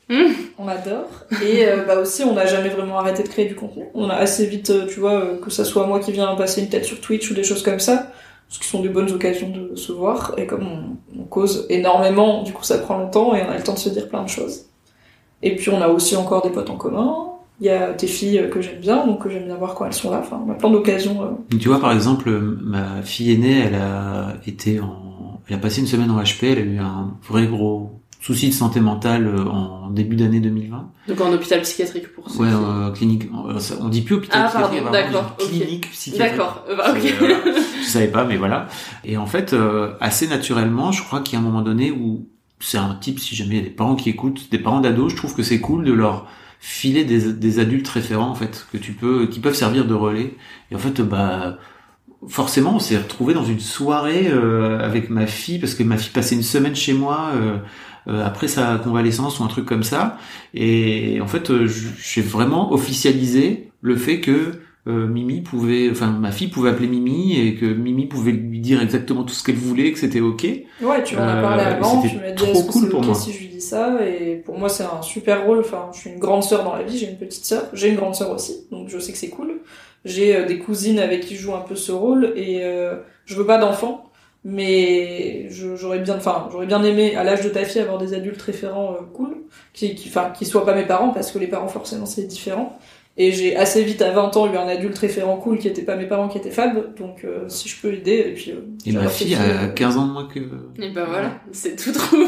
On 0.58 0.68
adore. 0.68 1.08
Et 1.44 1.68
euh, 1.68 1.84
bah 1.86 2.00
aussi, 2.00 2.24
on 2.24 2.34
n'a 2.34 2.46
jamais 2.46 2.70
vraiment 2.70 3.00
arrêté 3.00 3.24
de 3.24 3.28
créer 3.28 3.46
du 3.46 3.56
contenu. 3.56 3.86
On 3.94 4.10
a 4.10 4.16
assez 4.16 4.46
vite, 4.46 4.72
euh, 4.72 4.88
tu 4.88 5.00
vois, 5.00 5.14
euh, 5.14 5.40
que 5.40 5.52
ça 5.52 5.64
soit 5.64 5.86
moi 5.86 6.00
qui 6.00 6.12
viens 6.12 6.36
passer 6.36 6.62
une 6.62 6.70
tête 6.70 6.84
sur 6.84 7.00
Twitch 7.00 7.30
ou 7.30 7.34
des 7.36 7.44
choses 7.44 7.64
comme 7.64 7.80
ça, 7.80 8.12
ce 8.50 8.60
qui 8.60 8.68
sont 8.68 8.82
des 8.82 8.90
bonnes 8.90 9.12
occasions 9.12 9.50
de 9.50 9.76
se 9.76 9.92
voir. 9.92 10.34
Et 10.38 10.46
comme 10.46 10.68
on, 11.18 11.24
cause 11.26 11.66
énormément, 11.70 12.44
du 12.44 12.52
coup, 12.52 12.64
ça 12.64 12.80
prend 12.80 12.98
longtemps 12.98 13.36
et 13.36 13.44
on 13.44 13.50
a 13.50 13.56
le 13.58 13.64
temps 13.64 13.74
de 13.74 13.80
se 13.80 13.90
dire 13.90 14.10
plein 14.10 14.24
de 14.24 14.30
choses. 14.30 14.66
Et 15.44 15.56
puis, 15.56 15.70
on 15.70 15.82
a 15.82 15.88
aussi 15.88 16.16
encore 16.16 16.42
des 16.42 16.50
potes 16.50 16.70
en 16.70 16.76
commun. 16.76 17.16
Il 17.62 17.68
y 17.68 17.70
a 17.70 17.94
tes 17.94 18.08
filles 18.08 18.50
que 18.52 18.62
j'aime 18.62 18.80
bien, 18.80 19.06
donc 19.06 19.22
que 19.22 19.30
j'aime 19.30 19.46
bien 19.46 19.56
voir 19.56 19.76
quand 19.76 19.86
elles 19.86 19.94
sont 19.94 20.10
là. 20.10 20.20
Enfin, 20.22 20.42
on 20.46 20.52
a 20.52 20.56
plein 20.56 20.72
d'occasions. 20.72 21.22
euh. 21.22 21.58
Tu 21.58 21.68
vois, 21.68 21.80
par 21.80 21.92
exemple, 21.92 22.30
ma 22.32 23.02
fille 23.04 23.34
aînée, 23.34 23.60
elle 23.60 23.76
a 23.76 24.34
été 24.48 24.80
en, 24.80 25.42
elle 25.48 25.56
a 25.56 25.60
passé 25.60 25.82
une 25.82 25.88
semaine 25.88 26.10
en 26.10 26.22
HP, 26.22 26.46
elle 26.52 26.58
a 26.58 26.62
eu 26.62 26.78
un 26.80 27.14
vrai 27.28 27.46
gros 27.48 27.99
souci 28.20 28.50
de 28.50 28.54
santé 28.54 28.80
mentale 28.82 29.28
euh, 29.28 29.46
en 29.46 29.90
début 29.90 30.16
d'année 30.16 30.40
2020. 30.42 30.92
Donc 31.08 31.22
en 31.22 31.32
hôpital 31.32 31.62
psychiatrique 31.62 32.14
pour 32.14 32.30
ceux 32.30 32.40
Ouais, 32.42 32.50
euh, 32.52 32.92
clinique. 32.92 33.24
euh, 33.48 33.60
ça- 33.60 33.76
On 33.82 33.88
dit 33.90 34.02
plus 34.02 34.16
hôpital 34.16 34.42
Ah, 34.44 34.48
psychiatrique, 34.50 34.84
pardon, 34.84 34.92
d'accord, 34.92 35.36
on 35.40 35.44
dit 35.46 35.58
ok. 35.60 35.66
clinique 35.66 35.92
psychiatrique. 35.92 36.32
D'accord, 36.38 36.64
euh, 36.70 36.76
bah, 36.76 36.94
ok. 36.94 37.14
Voilà. 37.20 37.36
je 37.82 37.88
savais 37.88 38.08
pas, 38.10 38.26
mais 38.26 38.38
voilà. 38.38 38.68
Et 39.06 39.18
en 39.18 39.26
fait, 39.26 39.54
euh, 39.54 39.94
assez 40.02 40.28
naturellement, 40.28 40.92
je 40.92 41.02
crois 41.04 41.22
qu'il 41.22 41.34
y 41.34 41.36
a 41.38 41.40
un 41.40 41.44
moment 41.48 41.62
donné 41.62 41.92
où 41.92 42.28
c'est 42.60 42.78
un 42.78 42.94
type, 42.96 43.20
si 43.20 43.36
jamais 43.36 43.56
il 43.56 43.58
y 43.58 43.62
a 43.62 43.64
des 43.64 43.70
parents 43.70 43.96
qui 43.96 44.10
écoutent, 44.10 44.50
des 44.52 44.60
parents 44.60 44.82
d'ados, 44.82 45.12
je 45.12 45.16
trouve 45.18 45.34
que 45.34 45.44
c'est 45.44 45.62
cool 45.62 45.86
de 45.86 45.94
leur 45.94 46.28
filer 46.60 47.06
des, 47.06 47.32
des 47.32 47.60
adultes 47.60 47.88
référents 47.88 48.28
en 48.30 48.36
fait 48.36 48.68
que 48.74 48.78
tu 48.78 48.92
peux 48.92 49.28
qui 49.28 49.40
peuvent 49.40 49.56
servir 49.56 49.86
de 49.86 49.94
relais 49.94 50.36
et 50.72 50.76
en 50.76 50.78
fait 50.78 51.00
bah 51.02 51.58
forcément, 52.28 52.76
on 52.76 52.80
s'est 52.80 52.98
retrouvé 52.98 53.34
dans 53.34 53.46
une 53.46 53.62
soirée 53.62 54.28
euh, 54.30 54.78
avec 54.86 55.10
ma 55.10 55.26
fille 55.26 55.58
parce 55.60 55.74
que 55.74 55.84
ma 55.84 55.96
fille 55.98 56.12
passait 56.12 56.36
une 56.36 56.44
semaine 56.44 56.76
chez 56.76 56.92
moi 56.92 57.30
euh, 57.34 57.40
euh, 57.40 57.58
après 58.24 58.48
sa 58.48 58.78
convalescence 58.78 59.40
ou 59.40 59.44
un 59.44 59.48
truc 59.48 59.66
comme 59.66 59.84
ça. 59.84 60.18
Et 60.54 61.20
en 61.22 61.28
fait, 61.28 61.50
euh, 61.52 61.68
j'ai 61.68 62.22
vraiment 62.22 62.72
officialisé 62.74 63.72
le 63.82 63.96
fait 63.96 64.20
que 64.22 64.62
euh, 64.88 65.08
Mimi 65.08 65.42
pouvait, 65.42 65.90
enfin 65.92 66.08
ma 66.12 66.32
fille 66.32 66.48
pouvait 66.48 66.70
appeler 66.70 66.88
Mimi 66.88 67.38
et 67.40 67.56
que 67.56 67.66
Mimi 67.66 68.08
pouvait 68.08 68.32
lui 68.32 68.60
dire 68.60 68.82
exactement 68.82 69.24
tout 69.24 69.34
ce 69.34 69.44
qu'elle 69.44 69.56
voulait, 69.56 69.92
que 69.92 70.00
c'était 70.00 70.22
ok. 70.22 70.48
Ouais, 70.82 71.04
tu 71.04 71.18
m'en 71.18 71.28
as 71.28 71.36
parlé 71.38 71.64
Euh, 71.64 71.76
avant, 71.76 72.02
tu 72.02 72.18
m'as 72.18 72.32
dit 72.32 72.50
est-ce 72.50 72.64
que 72.64 72.72
cool 72.72 72.84
c'est 72.84 72.90
pour 72.90 73.02
ok 73.02 73.06
moi. 73.06 73.16
si 73.16 73.34
je 73.34 73.40
lui 73.40 73.50
dis 73.50 73.62
ça, 73.62 74.00
et 74.06 74.38
pour 74.38 74.58
moi 74.58 74.70
c'est 74.70 74.84
un 74.84 75.02
super 75.02 75.46
rôle, 75.46 75.60
enfin 75.60 75.90
je 75.94 76.00
suis 76.00 76.10
une 76.10 76.20
grande 76.20 76.44
sœur 76.44 76.64
dans 76.64 76.74
la 76.76 76.84
vie, 76.84 76.98
j'ai 76.98 77.10
une 77.10 77.18
petite 77.18 77.46
sœur, 77.46 77.66
j'ai 77.74 77.90
une 77.90 77.96
grande 77.98 78.16
sœur 78.16 78.32
aussi, 78.32 78.68
donc 78.72 78.90
je 78.90 78.98
sais 79.00 79.12
que 79.12 79.18
c'est 79.18 79.30
cool. 79.30 79.60
J'ai 80.06 80.36
euh, 80.36 80.46
des 80.46 80.60
cousines 80.60 81.00
avec 81.00 81.22
qui 81.22 81.36
je 81.36 81.42
joue 81.42 81.54
un 81.56 81.62
peu 81.62 81.76
ce 81.76 81.92
rôle, 81.92 82.34
et 82.36 82.64
euh, 82.64 82.96
je 83.26 83.36
veux 83.36 83.46
pas 83.46 83.58
d'enfants, 83.58 84.09
mais 84.46 85.48
je- 85.50 85.76
j'aurais 85.76 86.00
bien, 86.00 86.16
enfin 86.18 86.48
j'aurais 86.52 86.66
bien 86.66 86.84
aimé 86.84 87.16
à 87.16 87.24
l'âge 87.24 87.42
de 87.44 87.50
ta 87.50 87.64
fille 87.66 87.82
avoir 87.82 87.98
des 87.98 88.14
adultes 88.14 88.42
référents 88.42 88.94
euh, 88.94 89.04
cool, 89.14 89.38
qui, 89.74 89.96
qui, 89.96 90.10
enfin 90.10 90.32
qui 90.38 90.46
soient 90.46 90.66
pas 90.66 90.76
mes 90.76 90.86
parents, 90.86 91.10
parce 91.10 91.32
que 91.32 91.40
les 91.40 91.48
parents 91.48 91.68
forcément 91.68 92.06
c'est 92.06 92.24
différent. 92.24 92.78
Et 93.18 93.34
j'ai 93.34 93.58
assez 93.58 93.84
vite, 93.84 94.02
à 94.02 94.12
20 94.12 94.38
ans, 94.38 94.50
eu 94.50 94.56
un 94.56 94.68
adulte 94.70 94.98
référent 94.98 95.36
cool 95.36 95.58
qui 95.60 95.68
était 95.68 95.82
pas 95.82 95.98
mes 95.98 96.06
parents, 96.06 96.30
qui 96.30 96.38
était 96.38 96.52
Fab. 96.52 96.96
Donc, 96.96 97.26
euh, 97.26 97.50
si 97.50 97.68
je 97.68 97.76
peux 97.82 97.94
aider, 97.94 98.14
et 98.30 98.34
puis... 98.34 98.52
euh, 98.52 98.62
Et 98.86 98.94
ma 98.94 99.10
fille 99.10 99.36
a 99.36 99.42
euh, 99.42 99.68
15 99.68 99.98
ans 99.98 100.08
de 100.08 100.14
moins 100.14 100.26
que. 100.34 100.40
Et 100.82 100.90
ben 100.92 101.04
voilà, 101.04 101.32
c'est 101.52 101.76
tout 101.76 101.92
trouvé. 101.92 102.26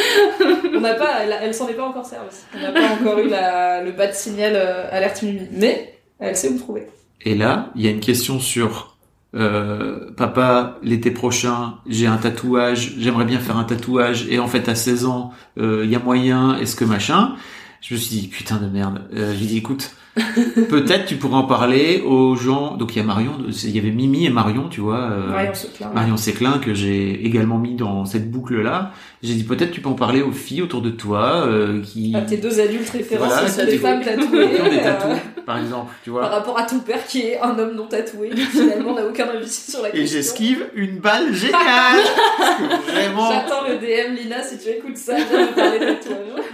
On 0.74 0.80
n'a 0.80 0.94
pas, 0.94 1.22
elle, 1.22 1.36
elle 1.42 1.52
s'en 1.52 1.68
est 1.68 1.74
pas 1.74 1.84
encore 1.86 2.06
servie. 2.06 2.28
On 2.56 2.60
n'a 2.62 2.72
pas 2.72 2.94
encore 2.98 3.18
eu 3.18 3.28
la, 3.28 3.82
le 3.82 3.92
bas 3.92 4.06
de 4.06 4.14
signal 4.14 4.54
euh, 4.56 4.88
alerte 4.90 5.20
Mimi. 5.22 5.40
Mais, 5.52 5.98
elle 6.18 6.34
sait 6.34 6.48
où 6.48 6.54
me 6.54 6.58
trouver. 6.58 6.86
Et 7.26 7.34
là, 7.34 7.70
il 7.76 7.82
y 7.84 7.88
a 7.88 7.90
une 7.90 8.00
question 8.00 8.40
sur 8.40 8.91
euh, 9.34 10.10
papa, 10.16 10.78
l'été 10.82 11.10
prochain, 11.10 11.74
j'ai 11.88 12.06
un 12.06 12.18
tatouage, 12.18 12.94
j'aimerais 12.98 13.24
bien 13.24 13.38
faire 13.38 13.56
un 13.56 13.64
tatouage, 13.64 14.26
et 14.28 14.38
en 14.38 14.48
fait 14.48 14.68
à 14.68 14.74
16 14.74 15.06
ans, 15.06 15.32
euh, 15.58 15.82
il 15.84 15.90
y 15.90 15.96
a 15.96 15.98
moyen, 15.98 16.58
est-ce 16.58 16.76
que 16.76 16.84
machin? 16.84 17.34
Je 17.80 17.94
me 17.94 17.98
suis 17.98 18.20
dit, 18.20 18.28
putain 18.28 18.58
de 18.58 18.66
merde. 18.66 19.02
Euh, 19.14 19.34
J'ai 19.36 19.46
dit, 19.46 19.56
écoute, 19.58 19.96
peut-être 20.68 21.06
tu 21.06 21.16
pourrais 21.16 21.36
en 21.36 21.44
parler 21.44 22.02
aux 22.06 22.36
gens. 22.36 22.76
Donc 22.76 22.94
il 22.94 22.98
y 22.98 23.00
a 23.00 23.04
Marion, 23.04 23.32
il 23.48 23.70
y 23.70 23.78
avait 23.78 23.90
Mimi 23.90 24.26
et 24.26 24.30
Marion, 24.30 24.68
tu 24.68 24.80
vois. 24.82 25.10
euh, 25.10 25.28
Marion 25.30 25.54
Seclin, 25.54 25.88
ouais. 25.88 25.94
Marion 25.94 26.16
Séclin 26.18 26.58
que 26.58 26.74
j'ai 26.74 27.24
également 27.24 27.56
mis 27.58 27.74
dans 27.76 28.04
cette 28.04 28.30
boucle-là. 28.30 28.92
J'ai 29.22 29.34
dit, 29.34 29.44
peut-être 29.44 29.70
tu 29.70 29.80
peux 29.80 29.88
en 29.88 29.94
parler 29.94 30.20
aux 30.20 30.32
filles 30.32 30.60
autour 30.62 30.82
de 30.82 30.90
toi 30.90 31.46
euh, 31.46 31.80
qui... 31.80 32.14
À 32.14 32.20
tes 32.22 32.36
deux 32.36 32.60
adultes 32.60 32.90
référents, 32.90 33.24
Voilà, 33.26 33.48
sont 33.48 33.64
des 33.64 33.78
femmes 33.78 34.00
tatouées. 34.04 34.48
Des 34.48 34.78
euh, 34.78 34.82
tatous, 34.82 35.18
par 35.46 35.58
exemple, 35.58 35.92
tu 36.04 36.10
vois. 36.10 36.22
Par 36.22 36.32
rapport 36.32 36.58
à 36.58 36.64
ton 36.64 36.80
père 36.80 37.06
qui 37.06 37.22
est 37.22 37.40
un 37.40 37.58
homme 37.58 37.74
non 37.74 37.86
tatoué, 37.86 38.30
qui 38.30 38.40
finalement 38.42 38.94
n'a 38.94 39.06
aucun 39.06 39.28
avis 39.28 39.48
sur 39.48 39.80
la 39.80 39.88
Et 39.90 39.92
question. 39.92 40.16
j'esquive 40.18 40.66
une 40.74 40.98
balle 40.98 41.32
géniale 41.32 41.56
Parce 42.38 42.56
que 42.58 42.90
vraiment... 42.92 43.30
J'attends 43.30 43.62
le 43.68 43.76
DM, 43.78 44.14
Lina, 44.14 44.42
si 44.42 44.58
tu 44.58 44.68
écoutes 44.68 44.96
ça, 44.98 45.14
viens 45.14 45.46
me 45.46 45.54
parler 45.54 45.78
de 45.78 45.84
tatouage. 45.94 46.44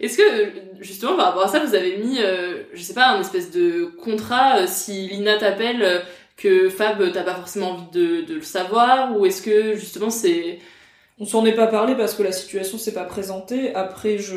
Est-ce 0.00 0.16
que 0.16 0.22
justement 0.82 1.16
par 1.16 1.26
rapport 1.26 1.44
à 1.44 1.48
ça, 1.48 1.64
vous 1.64 1.74
avez 1.74 1.96
mis, 1.96 2.18
euh, 2.20 2.64
je 2.74 2.82
sais 2.82 2.94
pas, 2.94 3.08
un 3.08 3.20
espèce 3.20 3.50
de 3.50 3.84
contrat 4.02 4.58
euh, 4.58 4.66
si 4.66 5.08
Lina 5.08 5.38
t'appelle 5.38 5.82
euh, 5.82 6.00
que 6.36 6.68
Fab 6.68 7.00
euh, 7.00 7.10
t'as 7.12 7.22
pas 7.22 7.34
forcément 7.34 7.70
envie 7.70 7.90
de, 7.92 8.26
de 8.26 8.34
le 8.34 8.42
savoir 8.42 9.16
ou 9.16 9.26
est-ce 9.26 9.42
que 9.42 9.74
justement 9.76 10.10
c'est 10.10 10.58
On 11.18 11.24
s'en 11.24 11.44
est 11.46 11.54
pas 11.54 11.66
parlé 11.66 11.94
parce 11.94 12.14
que 12.14 12.22
la 12.22 12.32
situation 12.32 12.78
s'est 12.78 12.94
pas 12.94 13.04
présentée. 13.04 13.74
Après, 13.74 14.18
je, 14.18 14.36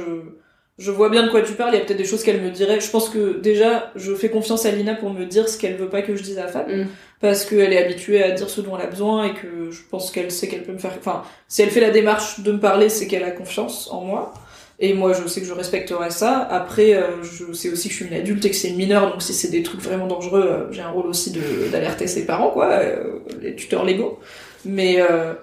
je 0.78 0.92
vois 0.92 1.10
bien 1.10 1.24
de 1.24 1.30
quoi 1.30 1.42
tu 1.42 1.54
parles. 1.54 1.74
Il 1.74 1.80
y 1.80 1.82
a 1.82 1.86
peut-être 1.86 1.98
des 1.98 2.06
choses 2.06 2.24
qu'elle 2.24 2.42
me 2.42 2.52
dirait. 2.52 2.80
Je 2.80 2.92
pense 2.92 3.10
que 3.10 3.40
déjà, 3.40 3.92
je 3.96 4.14
fais 4.14 4.30
confiance 4.30 4.66
à 4.66 4.72
Lina 4.72 4.94
pour 4.94 5.10
me 5.10 5.26
dire 5.26 5.48
ce 5.50 5.58
qu'elle 5.58 5.76
veut 5.78 5.90
pas 5.90 6.02
que 6.02 6.16
je 6.16 6.22
dise 6.22 6.38
à 6.38 6.48
Fab. 6.48 6.70
Mm. 6.70 6.88
Parce 7.22 7.46
qu'elle 7.46 7.74
est 7.74 7.84
habituée 7.84 8.22
à 8.22 8.32
dire 8.32 8.50
ce 8.50 8.62
dont 8.62 8.78
elle 8.78 8.84
a 8.84 8.90
besoin 8.90 9.26
et 9.26 9.34
que 9.34 9.72
je 9.72 9.82
pense 9.90 10.12
qu'elle 10.12 10.32
sait 10.32 10.48
qu'elle 10.48 10.64
peut 10.64 10.74
me 10.74 10.78
faire, 10.78 10.94
enfin, 11.00 11.24
si 11.48 11.62
elle 11.62 11.72
fait 11.72 11.80
la 11.80 11.90
démarche 11.92 12.42
de 12.42 12.52
me 12.52 12.60
parler, 12.60 12.90
c'est 12.90 13.08
qu'elle 13.08 13.24
a 13.24 13.32
confiance 13.32 13.90
en 13.90 14.02
moi. 14.02 14.34
Et 14.80 14.94
moi, 14.94 15.14
je 15.14 15.28
sais 15.28 15.40
que 15.40 15.48
je 15.48 15.54
respecterai 15.54 16.10
ça. 16.10 16.40
Après, 16.52 16.94
euh, 16.94 17.24
je 17.24 17.54
sais 17.54 17.70
aussi 17.70 17.88
que 17.88 17.94
je 17.94 18.04
suis 18.04 18.06
une 18.06 18.14
adulte 18.14 18.44
et 18.44 18.50
que 18.50 18.56
c'est 18.56 18.70
une 18.70 18.76
mineure, 18.76 19.10
donc 19.10 19.22
si 19.22 19.34
c'est 19.34 19.50
des 19.50 19.64
trucs 19.64 19.82
vraiment 19.82 20.08
dangereux, 20.08 20.46
euh, 20.46 20.72
j'ai 20.72 20.82
un 20.82 20.90
rôle 20.90 21.06
aussi 21.08 21.32
d'alerter 21.72 22.08
ses 22.08 22.26
parents, 22.26 22.50
quoi, 22.50 22.72
euh, 22.72 23.20
les 23.42 23.56
tuteurs 23.56 23.86
légaux. 23.86 24.20
Mais 24.66 24.98
euh, 25.00 25.34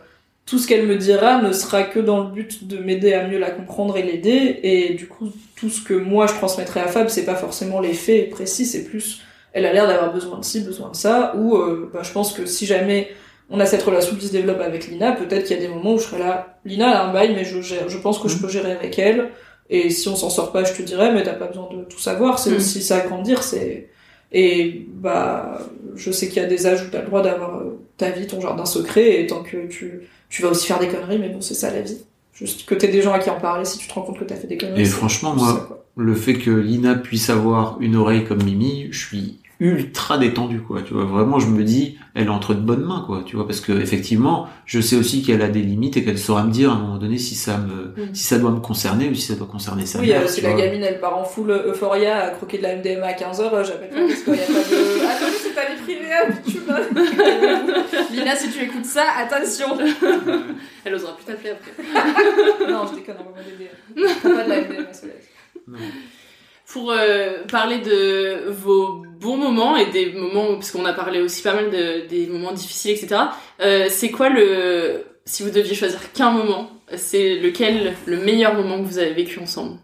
tout 0.44 0.58
ce 0.58 0.66
qu'elle 0.66 0.86
me 0.86 0.96
dira 0.96 1.40
ne 1.40 1.52
sera 1.52 1.84
que 1.84 1.98
dans 1.98 2.24
le 2.24 2.30
but 2.30 2.66
de 2.68 2.76
m'aider 2.78 3.14
à 3.14 3.26
mieux 3.26 3.38
la 3.38 3.50
comprendre 3.50 3.96
et 3.96 4.02
l'aider. 4.02 4.60
Et 4.62 4.94
du 4.94 5.08
coup, 5.08 5.32
tout 5.56 5.70
ce 5.70 5.80
que 5.80 5.94
moi 5.94 6.26
je 6.26 6.34
transmettrai 6.34 6.80
à 6.80 6.88
Fab, 6.88 7.08
c'est 7.08 7.24
pas 7.24 7.36
forcément 7.36 7.80
les 7.80 7.94
faits 7.94 8.28
précis, 8.28 8.66
c'est 8.66 8.84
plus, 8.84 9.22
elle 9.54 9.64
a 9.64 9.72
l'air 9.72 9.86
d'avoir 9.86 10.12
besoin 10.12 10.38
de 10.38 10.44
ci, 10.44 10.60
besoin 10.60 10.90
de 10.90 10.96
ça. 10.96 11.34
Ou 11.36 11.56
bah, 11.92 12.02
je 12.02 12.12
pense 12.12 12.34
que 12.34 12.44
si 12.44 12.66
jamais 12.66 13.08
on 13.52 13.60
a 13.60 13.66
cette 13.66 13.82
relation 13.82 14.16
qui 14.16 14.26
se 14.26 14.32
développe 14.32 14.60
avec 14.60 14.88
Lina, 14.88 15.12
peut-être 15.12 15.44
qu'il 15.46 15.56
y 15.56 15.58
a 15.60 15.62
des 15.62 15.68
moments 15.68 15.94
où 15.94 15.98
je 15.98 16.04
serai 16.04 16.18
là. 16.18 16.58
Lina 16.64 16.88
elle 16.88 16.96
a 16.96 17.04
un 17.08 17.12
bail, 17.12 17.34
mais 17.34 17.44
je 17.44 17.60
gère. 17.60 17.88
Je 17.88 17.98
pense 17.98 18.18
que 18.18 18.28
je 18.28 18.38
peux 18.38 18.48
gérer 18.48 18.72
avec 18.72 18.98
elle. 18.98 19.30
Et 19.70 19.90
si 19.90 20.08
on 20.08 20.16
s'en 20.16 20.28
sort 20.30 20.52
pas, 20.52 20.64
je 20.64 20.72
te 20.72 20.82
dirai, 20.82 21.12
mais 21.12 21.22
t'as 21.22 21.34
pas 21.34 21.46
besoin 21.46 21.68
de 21.72 21.84
tout 21.84 21.98
savoir. 22.00 22.38
C'est 22.38 22.50
Mm. 22.50 22.56
aussi 22.56 22.82
ça 22.82 23.00
grandir. 23.00 23.42
C'est 23.42 23.88
et 24.34 24.86
bah, 24.94 25.58
je 25.94 26.10
sais 26.10 26.28
qu'il 26.28 26.40
y 26.42 26.44
a 26.44 26.48
des 26.48 26.66
âges 26.66 26.82
où 26.86 26.90
t'as 26.90 27.00
le 27.00 27.06
droit 27.06 27.20
d'avoir 27.22 27.58
euh, 27.58 27.78
ta 27.98 28.10
vie, 28.10 28.26
ton 28.26 28.40
jardin 28.40 28.64
secret, 28.64 29.20
et 29.20 29.26
tant 29.26 29.42
que 29.42 29.66
tu, 29.66 30.00
tu 30.30 30.40
vas 30.42 30.48
aussi 30.48 30.66
faire 30.66 30.78
des 30.78 30.88
conneries, 30.88 31.18
mais 31.18 31.28
bon, 31.28 31.42
c'est 31.42 31.52
ça 31.54 31.70
la 31.70 31.82
vie. 31.82 31.98
Juste 32.32 32.64
que 32.64 32.74
t'aies 32.74 32.88
des 32.88 33.02
gens 33.02 33.12
à 33.12 33.18
qui 33.18 33.28
en 33.28 33.38
parler 33.38 33.66
si 33.66 33.76
tu 33.76 33.86
te 33.86 33.92
rends 33.92 34.00
compte 34.00 34.18
que 34.18 34.24
t'as 34.24 34.36
fait 34.36 34.46
des 34.46 34.56
conneries. 34.56 34.80
Et 34.80 34.84
franchement, 34.86 35.36
ça, 35.36 35.44
moi, 35.44 35.84
le 35.96 36.14
fait 36.14 36.34
que 36.34 36.50
Lina 36.50 36.94
puisse 36.94 37.28
avoir 37.28 37.76
une 37.80 37.94
oreille 37.94 38.24
comme 38.24 38.42
Mimi, 38.42 38.88
je 38.90 39.06
suis 39.06 39.38
ultra 39.62 40.18
détendu, 40.18 40.60
quoi. 40.60 40.82
Tu 40.82 40.92
vois, 40.92 41.04
vraiment, 41.04 41.38
je 41.38 41.46
me 41.46 41.62
dis, 41.62 41.96
elle 42.14 42.26
est 42.26 42.30
entre 42.30 42.52
de 42.54 42.60
bonnes 42.60 42.84
mains, 42.84 43.04
quoi. 43.06 43.22
Tu 43.24 43.36
vois, 43.36 43.46
parce 43.46 43.60
que 43.60 43.72
effectivement, 43.72 44.48
je 44.66 44.80
sais 44.80 44.96
aussi 44.96 45.22
qu'elle 45.22 45.40
a 45.42 45.48
des 45.48 45.62
limites 45.62 45.96
et 45.96 46.04
qu'elle 46.04 46.18
saura 46.18 46.42
me 46.42 46.50
dire 46.50 46.70
à 46.72 46.74
un 46.74 46.78
moment 46.78 46.98
donné 46.98 47.16
si 47.18 47.34
ça 47.36 47.58
me, 47.58 47.92
Mm. 47.96 48.14
si 48.14 48.24
ça 48.24 48.38
doit 48.38 48.50
me 48.50 48.60
concerner 48.60 49.08
ou 49.08 49.14
si 49.14 49.22
ça 49.22 49.34
doit 49.34 49.46
concerner 49.46 49.86
sa 49.86 50.00
Oui, 50.00 50.10
euh, 50.12 50.18
mère. 50.20 50.28
si 50.28 50.40
la 50.40 50.50
vois. 50.50 50.60
gamine 50.60 50.82
elle 50.82 50.98
part 51.00 51.16
en 51.16 51.24
full 51.24 51.50
euphoria 51.50 52.18
à 52.24 52.30
croquer 52.30 52.58
de 52.58 52.62
la 52.64 52.74
MDMA 52.76 53.06
à 53.06 53.12
15h, 53.12 53.64
j'appelle 53.64 53.90
pas 53.90 54.00
parce 54.08 54.20
qu'il 54.22 54.34
y 54.34 54.40
a 54.40 54.46
pas 54.46 54.52
de. 54.52 55.06
Attends, 55.06 55.32
c'est 55.40 55.54
ta 55.54 55.72
vie 55.72 55.80
privée, 55.82 56.12
hein, 56.12 56.32
tu. 56.44 58.14
Lina, 58.16 58.34
si 58.36 58.50
tu 58.50 58.64
écoutes 58.64 58.84
ça, 58.84 59.04
attention 59.18 59.66
Elle 60.84 60.94
osera 60.94 61.14
plus 61.16 61.24
t'appeler 61.24 61.50
après. 61.50 62.70
Non, 62.72 62.86
je 62.90 62.96
déconne, 62.96 63.16
on 63.20 63.30
va 63.30 64.36
pas 64.36 64.44
de 64.44 64.48
la 64.48 64.60
MDMA, 64.62 64.92
Soleil. 64.92 65.14
Pour 66.72 66.90
euh, 66.90 67.44
parler 67.50 67.78
de 67.78 68.50
vos 68.50 69.02
bons 69.20 69.36
moments 69.36 69.76
et 69.76 69.90
des 69.90 70.12
moments, 70.12 70.54
parce 70.54 70.70
qu'on 70.70 70.86
a 70.86 70.94
parlé 70.94 71.20
aussi 71.20 71.42
pas 71.42 71.54
mal 71.54 71.70
de, 71.70 72.06
des 72.08 72.26
moments 72.26 72.52
difficiles, 72.52 72.92
etc. 72.92 73.14
Euh, 73.60 73.88
c'est 73.90 74.10
quoi 74.10 74.30
le, 74.30 75.04
si 75.26 75.42
vous 75.42 75.50
deviez 75.50 75.74
choisir 75.74 76.12
qu'un 76.12 76.30
moment, 76.30 76.70
c'est 76.96 77.36
lequel 77.36 77.94
le 78.06 78.16
meilleur 78.16 78.54
moment 78.54 78.78
que 78.78 78.84
vous 78.84 78.98
avez 78.98 79.12
vécu 79.12 79.38
ensemble? 79.38 79.78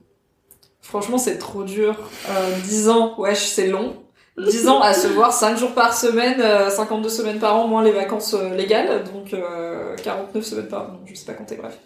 Franchement, 0.81 1.19
c'est 1.19 1.37
trop 1.37 1.65
dur. 1.65 1.99
Euh, 2.31 2.59
10 2.65 2.89
ans, 2.89 3.15
wesh, 3.19 3.45
c'est 3.45 3.67
long. 3.67 3.95
10 4.39 4.69
ans 4.69 4.81
à 4.81 4.95
se 4.95 5.09
voir 5.09 5.33
5 5.33 5.59
jours 5.59 5.75
par 5.75 5.95
semaine, 5.95 6.41
euh, 6.41 6.71
52 6.71 7.09
semaines 7.09 7.39
par 7.39 7.57
an, 7.57 7.67
moins 7.67 7.83
les 7.83 7.93
vacances 7.93 8.35
euh, 8.35 8.55
légales, 8.55 9.05
donc 9.05 9.35
euh, 9.35 9.97
49 9.97 10.45
semaines 10.45 10.69
par 10.69 10.83
an, 10.83 11.01
je 11.07 11.15
sais 11.15 11.27
pas 11.27 11.33
compter, 11.33 11.57
bref. 11.57 11.79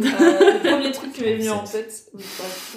Euh, 0.00 0.04
le 0.04 0.70
premier 0.70 0.92
truc 0.92 1.12
qui 1.12 1.22
m'est 1.22 1.36
venu 1.36 1.50
en 1.50 1.64
tête, 1.64 2.04
oui, 2.14 2.24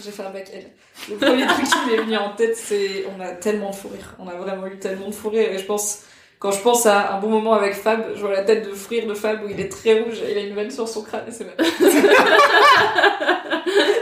j'ai 0.04 0.12
fait 0.12 0.24
un 0.24 0.32
bac 0.32 0.50
L. 0.54 0.66
Le 1.10 1.16
premier 1.18 1.46
truc 1.48 1.66
qui 1.66 1.90
m'est 1.90 2.04
venu 2.04 2.18
en 2.18 2.36
tête, 2.36 2.56
c'est 2.56 3.06
on 3.16 3.22
a 3.22 3.30
tellement 3.30 3.70
de 3.70 3.76
fou 3.76 3.90
rire. 3.90 4.16
On 4.20 4.28
a 4.28 4.34
vraiment 4.34 4.68
eu 4.68 4.80
tellement 4.80 5.08
de 5.08 5.14
fou 5.14 5.30
rire 5.30 5.52
et 5.52 5.58
je 5.58 5.66
pense 5.66 6.00
quand 6.42 6.52
je 6.52 6.60
pense 6.60 6.88
à 6.88 7.14
un 7.14 7.20
bon 7.20 7.30
moment 7.30 7.54
avec 7.54 7.76
Fab, 7.76 8.04
je 8.16 8.20
vois 8.20 8.32
la 8.32 8.42
tête 8.42 8.68
de 8.68 8.74
frire 8.74 9.06
de 9.06 9.14
Fab 9.14 9.44
où 9.46 9.48
il 9.48 9.60
est 9.60 9.70
très 9.70 10.00
rouge, 10.02 10.16
il 10.28 10.36
a 10.36 10.42
une 10.42 10.56
veine 10.56 10.72
sur 10.72 10.88
son 10.88 11.04
crâne 11.04 11.26
et 11.28 11.32
c'est 11.32 11.46
ma 11.46 11.52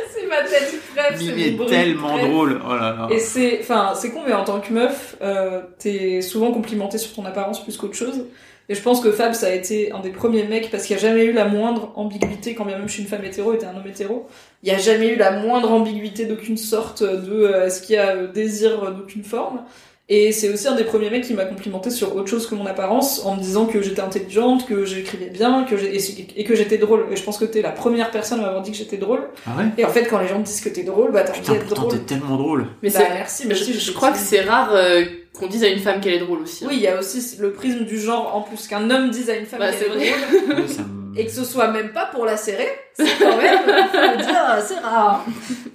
c'est 0.10 0.26
ma 0.26 0.42
tête 0.44 0.74
bref, 0.96 1.16
c'est 1.18 1.26
est 1.26 1.52
bruit, 1.52 1.68
tellement 1.68 2.14
bref. 2.14 2.30
drôle. 2.30 2.62
Oh 2.66 2.70
là 2.76 2.96
là. 2.98 3.10
Et 3.12 3.20
c'est, 3.20 3.60
enfin, 3.60 3.92
c'est 3.94 4.12
con, 4.12 4.22
mais 4.26 4.32
en 4.32 4.46
tant 4.46 4.62
que 4.62 4.72
meuf, 4.72 5.18
euh, 5.22 5.64
t'es 5.80 6.22
souvent 6.22 6.54
complimentée 6.54 6.98
sur 6.98 7.14
ton 7.14 7.26
apparence 7.26 7.62
plus 7.62 7.76
qu'autre 7.76 7.96
chose. 7.96 8.24
Et 8.70 8.76
je 8.76 8.82
pense 8.84 9.02
que 9.02 9.12
Fab, 9.12 9.34
ça 9.34 9.48
a 9.48 9.50
été 9.50 9.92
un 9.92 10.00
des 10.00 10.12
premiers 10.12 10.44
mecs 10.44 10.70
parce 10.70 10.86
qu'il 10.86 10.96
n'y 10.96 11.02
a 11.04 11.08
jamais 11.08 11.26
eu 11.26 11.34
la 11.34 11.46
moindre 11.46 11.92
ambiguïté, 11.96 12.54
quand 12.54 12.66
bien 12.66 12.78
même 12.78 12.88
je 12.88 12.94
suis 12.94 13.02
une 13.02 13.10
femme 13.10 13.26
hétéro 13.26 13.52
et 13.52 13.58
t'es 13.58 13.66
un 13.66 13.76
homme 13.76 13.88
hétéro. 13.88 14.28
Il 14.62 14.70
n'y 14.70 14.76
a 14.76 14.78
jamais 14.78 15.08
eu 15.08 15.16
la 15.16 15.32
moindre 15.32 15.72
ambiguïté 15.72 16.26
d'aucune 16.26 16.56
sorte 16.56 17.02
de 17.02 17.34
euh, 17.34 17.66
est-ce 17.66 17.82
qu'il 17.82 17.96
y 17.96 17.98
a 17.98 18.16
euh, 18.16 18.28
désir 18.28 18.84
euh, 18.84 18.92
d'aucune 18.92 19.24
forme. 19.24 19.64
Et 20.12 20.32
c'est 20.32 20.50
aussi 20.52 20.68
un 20.68 20.74
des 20.76 20.86
premiers 20.86 21.12
mecs 21.12 21.24
qui 21.24 21.36
m'a 21.36 21.46
complimenté 21.46 21.92
sur 21.92 22.16
autre 22.16 22.28
chose 22.28 22.48
que 22.48 22.56
mon 22.56 22.66
apparence 22.66 23.24
en 23.26 23.36
me 23.36 23.40
disant 23.42 23.68
que 23.68 23.80
j'étais 23.84 24.02
intelligente, 24.02 24.66
que 24.66 24.84
j'écrivais 24.84 25.28
bien, 25.30 25.66
que 25.70 25.78
j'ai, 25.78 25.96
et, 25.96 26.02
et 26.38 26.44
que 26.44 26.56
j'étais 26.56 26.80
drôle. 26.80 27.06
Et 27.12 27.16
je 27.16 27.22
pense 27.24 27.38
que 27.38 27.46
t'es 27.46 27.62
la 27.62 27.70
première 27.70 28.10
personne 28.10 28.40
à 28.40 28.44
m'avoir 28.44 28.64
dit 28.64 28.72
que 28.72 28.78
j'étais 28.78 28.98
drôle. 28.98 29.22
Ah 29.46 29.52
ouais? 29.58 29.66
Et 29.78 29.86
en 29.86 29.90
fait, 29.90 30.06
quand 30.06 30.18
les 30.20 30.28
gens 30.28 30.42
te 30.42 30.48
disent 30.48 30.62
que 30.62 30.70
t'es 30.70 30.82
drôle, 30.82 31.12
bah 31.12 31.22
t'as 31.22 31.34
envie 31.34 31.42
d'être 31.42 31.66
pourtant 31.68 31.82
drôle. 31.84 32.00
t'es 32.00 32.06
tellement 32.16 32.38
drôle. 32.38 32.66
Mais 32.82 32.90
Bah, 32.90 33.00
c'est- 33.02 33.14
merci, 33.14 33.44
merci, 33.48 33.74
je, 33.80 33.92
crois 33.92 34.12
que 34.12 34.18
c'est 34.18 34.42
rare 34.42 34.72
euh, 34.74 35.06
qu'on 35.34 35.46
dise 35.46 35.64
à 35.64 35.68
une 35.68 35.78
femme 35.80 36.02
qu'elle 36.02 36.16
est 36.16 36.20
drôle 36.26 36.40
aussi. 36.40 36.66
hein. 36.66 36.70
Oui, 36.72 36.78
il 36.78 36.82
y 36.84 36.88
a 36.88 36.98
aussi 36.98 37.38
le 37.40 37.52
prisme 37.52 37.86
du 37.86 38.00
genre 38.00 38.36
en 38.36 38.42
plus 38.42 38.68
qu'un 38.68 38.90
homme 38.90 39.12
dise 39.12 39.30
à 39.30 39.36
une 39.36 39.46
femme 39.46 39.60
Bah, 39.60 39.70
qu'elle 39.70 39.80
c'est 39.80 39.86
est 40.08 40.12
vrai. 40.12 40.54
drôle 40.56 40.68
ça 40.68 40.82
me- 40.82 41.09
et 41.20 41.26
que 41.26 41.32
ce 41.32 41.44
soit 41.44 41.70
même 41.70 41.92
pas 41.92 42.06
pour 42.06 42.26
la 42.26 42.38
serrer, 42.38 42.70
c'est 42.94 43.20
quand 43.20 43.36
même, 43.36 43.60
faut 43.60 43.98
le 43.98 44.18
dire, 44.24 44.64
c'est 44.66 44.80
rare. 44.80 45.26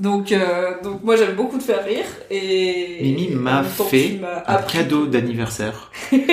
Donc, 0.01 0.33
euh, 0.33 0.81
donc 0.83 1.05
moi 1.05 1.17
j'aime 1.17 1.35
beaucoup 1.35 1.59
te 1.59 1.63
faire 1.63 1.85
rire 1.85 2.07
et 2.31 3.01
Mimi 3.03 3.29
m'a 3.29 3.63
fait 3.63 4.21
un 4.47 4.63
cadeau 4.63 5.07
d'anniversaire. 5.07 5.91
je 6.13 6.25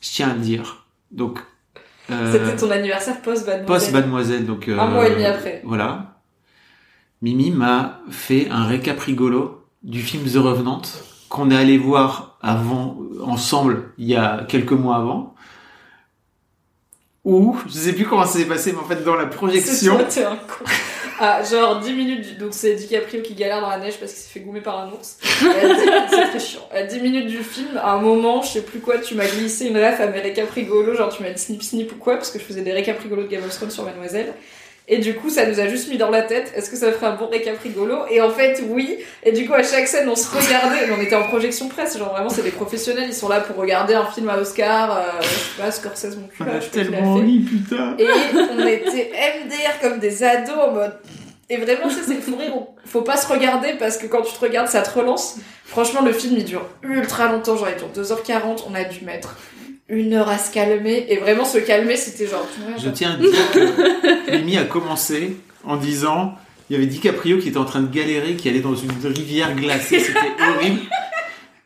tiens 0.00 0.30
à 0.30 0.34
le 0.34 0.40
dire. 0.40 0.86
Donc, 1.10 1.38
euh, 2.10 2.32
C'était 2.32 2.56
ton 2.56 2.70
anniversaire 2.70 3.22
post-Mademoiselle. 3.22 3.64
post-Mademoiselle, 3.64 4.46
donc... 4.46 4.68
Un 4.68 4.86
mois 4.86 5.08
et 5.08 5.12
demi 5.12 5.24
après. 5.24 5.62
Voilà. 5.64 6.20
Mimi 7.22 7.50
m'a 7.50 8.00
fait 8.10 8.48
un 8.50 8.66
récap 8.66 9.00
rigolo 9.00 9.64
du 9.82 10.02
film 10.02 10.24
The 10.24 10.36
Revenant 10.36 10.82
qu'on 11.30 11.50
est 11.50 11.56
allé 11.56 11.78
voir 11.78 12.38
avant, 12.42 12.98
ensemble, 13.22 13.92
il 13.96 14.08
y 14.08 14.16
a 14.16 14.44
quelques 14.46 14.72
mois 14.72 14.96
avant. 14.96 15.34
Où, 17.28 17.58
je 17.66 17.72
sais 17.72 17.92
plus 17.92 18.06
comment 18.06 18.24
ça 18.24 18.38
s'est 18.38 18.46
passé, 18.46 18.72
mais 18.72 18.78
en 18.78 18.84
fait, 18.84 19.04
dans 19.04 19.14
la 19.16 19.26
projection... 19.26 19.98
C'est 20.08 20.24
un 20.24 20.36
con. 20.36 20.64
Ah, 21.20 21.42
genre 21.42 21.80
10 21.80 21.92
minutes, 21.94 22.38
donc 22.38 22.50
c'est 22.52 22.74
DiCaprio 22.74 23.20
qui 23.22 23.34
galère 23.34 23.60
dans 23.60 23.68
la 23.68 23.78
neige 23.78 23.98
parce 23.98 24.12
qu'il 24.12 24.22
s'est 24.22 24.30
fait 24.32 24.40
goumer 24.40 24.60
par 24.60 24.78
un 24.78 24.88
ours. 24.92 25.18
Et 25.42 25.46
à 25.46 25.68
10 25.74 25.80
minutes- 25.80 25.92
C'est 26.10 26.28
très 26.28 26.38
chiant. 26.40 26.60
À 26.72 26.82
10 26.84 27.00
minutes 27.00 27.26
du 27.26 27.38
film, 27.38 27.76
à 27.76 27.92
un 27.94 28.00
moment, 28.00 28.40
je 28.42 28.48
sais 28.52 28.62
plus 28.62 28.78
quoi, 28.78 28.98
tu 28.98 29.14
m'as 29.16 29.26
glissé 29.26 29.66
une 29.66 29.76
ref 29.76 30.00
à 30.00 30.06
mes 30.06 30.20
récaps 30.20 30.50
rigolos, 30.52 30.94
genre 30.94 31.08
tu 31.14 31.22
m'as 31.24 31.30
dit 31.30 31.42
snip 31.42 31.62
snip 31.62 31.92
ou 31.92 31.96
quoi, 31.96 32.14
parce 32.16 32.30
que 32.30 32.38
je 32.38 32.44
faisais 32.44 32.62
des 32.62 32.72
récaps 32.72 33.02
rigolos 33.02 33.24
de 33.24 33.28
Game 33.28 33.42
of 33.44 33.54
Thrones 33.54 33.70
sur 33.72 33.84
Mademoiselle. 33.84 34.32
Et 34.90 34.98
du 34.98 35.14
coup, 35.14 35.28
ça 35.28 35.44
nous 35.44 35.60
a 35.60 35.68
juste 35.68 35.90
mis 35.90 35.98
dans 35.98 36.08
la 36.08 36.22
tête, 36.22 36.50
est-ce 36.56 36.70
que 36.70 36.76
ça 36.76 36.90
ferait 36.92 37.06
un 37.06 37.14
bon 37.14 37.26
récap 37.26 37.58
rigolo 37.62 37.98
Et 38.10 38.22
en 38.22 38.30
fait, 38.30 38.62
oui. 38.70 38.98
Et 39.22 39.32
du 39.32 39.46
coup, 39.46 39.52
à 39.52 39.62
chaque 39.62 39.86
scène, 39.86 40.08
on 40.08 40.16
se 40.16 40.34
regardait, 40.34 40.86
mais 40.86 40.94
on 40.98 41.02
était 41.02 41.14
en 41.14 41.24
projection 41.24 41.68
presse, 41.68 41.98
genre 41.98 42.12
vraiment, 42.12 42.30
c'est 42.30 42.42
des 42.42 42.50
professionnels, 42.50 43.04
ils 43.06 43.14
sont 43.14 43.28
là 43.28 43.40
pour 43.40 43.56
regarder 43.56 43.92
un 43.92 44.06
film 44.06 44.30
à 44.30 44.38
Oscar, 44.38 44.96
euh, 44.96 45.02
je 45.20 45.26
sais 45.28 45.62
pas, 45.62 45.70
Scorsese, 45.70 46.16
mon 46.16 46.28
cul, 46.28 46.42
On 46.42 46.44
là, 46.44 46.52
a 46.54 46.60
je 46.60 46.68
tellement 46.68 47.14
ri, 47.16 47.40
putain 47.40 47.96
Et 47.98 48.06
on 48.58 48.66
était 48.66 49.12
MDR 49.44 49.80
comme 49.82 49.98
des 49.98 50.22
ados 50.22 50.56
en 50.56 50.72
mode. 50.72 50.94
Et 51.50 51.56
vraiment, 51.58 51.90
ça, 51.90 52.00
c'est 52.06 52.14
le 52.14 52.20
fou 52.20 52.36
rire. 52.36 52.52
Faut 52.84 53.02
pas 53.02 53.16
se 53.16 53.26
regarder 53.26 53.74
parce 53.78 53.96
que 53.96 54.06
quand 54.06 54.22
tu 54.22 54.32
te 54.34 54.40
regardes, 54.40 54.68
ça 54.68 54.82
te 54.82 54.98
relance. 54.98 55.36
Franchement, 55.64 56.02
le 56.02 56.12
film, 56.12 56.34
il 56.36 56.44
dure 56.44 56.66
ultra 56.82 57.32
longtemps. 57.32 57.56
Genre, 57.56 57.68
il 57.70 57.76
dure 57.76 58.04
2h40. 58.04 58.64
On 58.70 58.74
a 58.74 58.84
dû 58.84 59.04
mettre 59.04 59.34
une 59.88 60.12
heure 60.14 60.28
à 60.28 60.38
se 60.38 60.52
calmer. 60.52 61.06
Et 61.08 61.16
vraiment, 61.18 61.44
se 61.44 61.58
calmer, 61.58 61.96
c'était 61.96 62.26
genre. 62.26 62.46
Je 62.76 62.82
genre- 62.84 62.92
tiens 62.92 63.12
à 63.12 63.16
dire 63.16 63.30
que 63.52 64.36
Mimi 64.36 64.56
a 64.58 64.64
commencé 64.64 65.36
en 65.64 65.76
disant 65.76 66.34
il 66.70 66.74
y 66.74 66.76
avait 66.76 66.86
DiCaprio 66.86 67.38
qui 67.38 67.48
était 67.48 67.56
en 67.58 67.64
train 67.64 67.80
de 67.80 67.92
galérer, 67.92 68.34
qui 68.36 68.48
allait 68.48 68.60
dans 68.60 68.74
une 68.76 68.90
rivière 69.04 69.54
glacée, 69.56 70.00
c'était 70.00 70.18
horrible. 70.56 70.80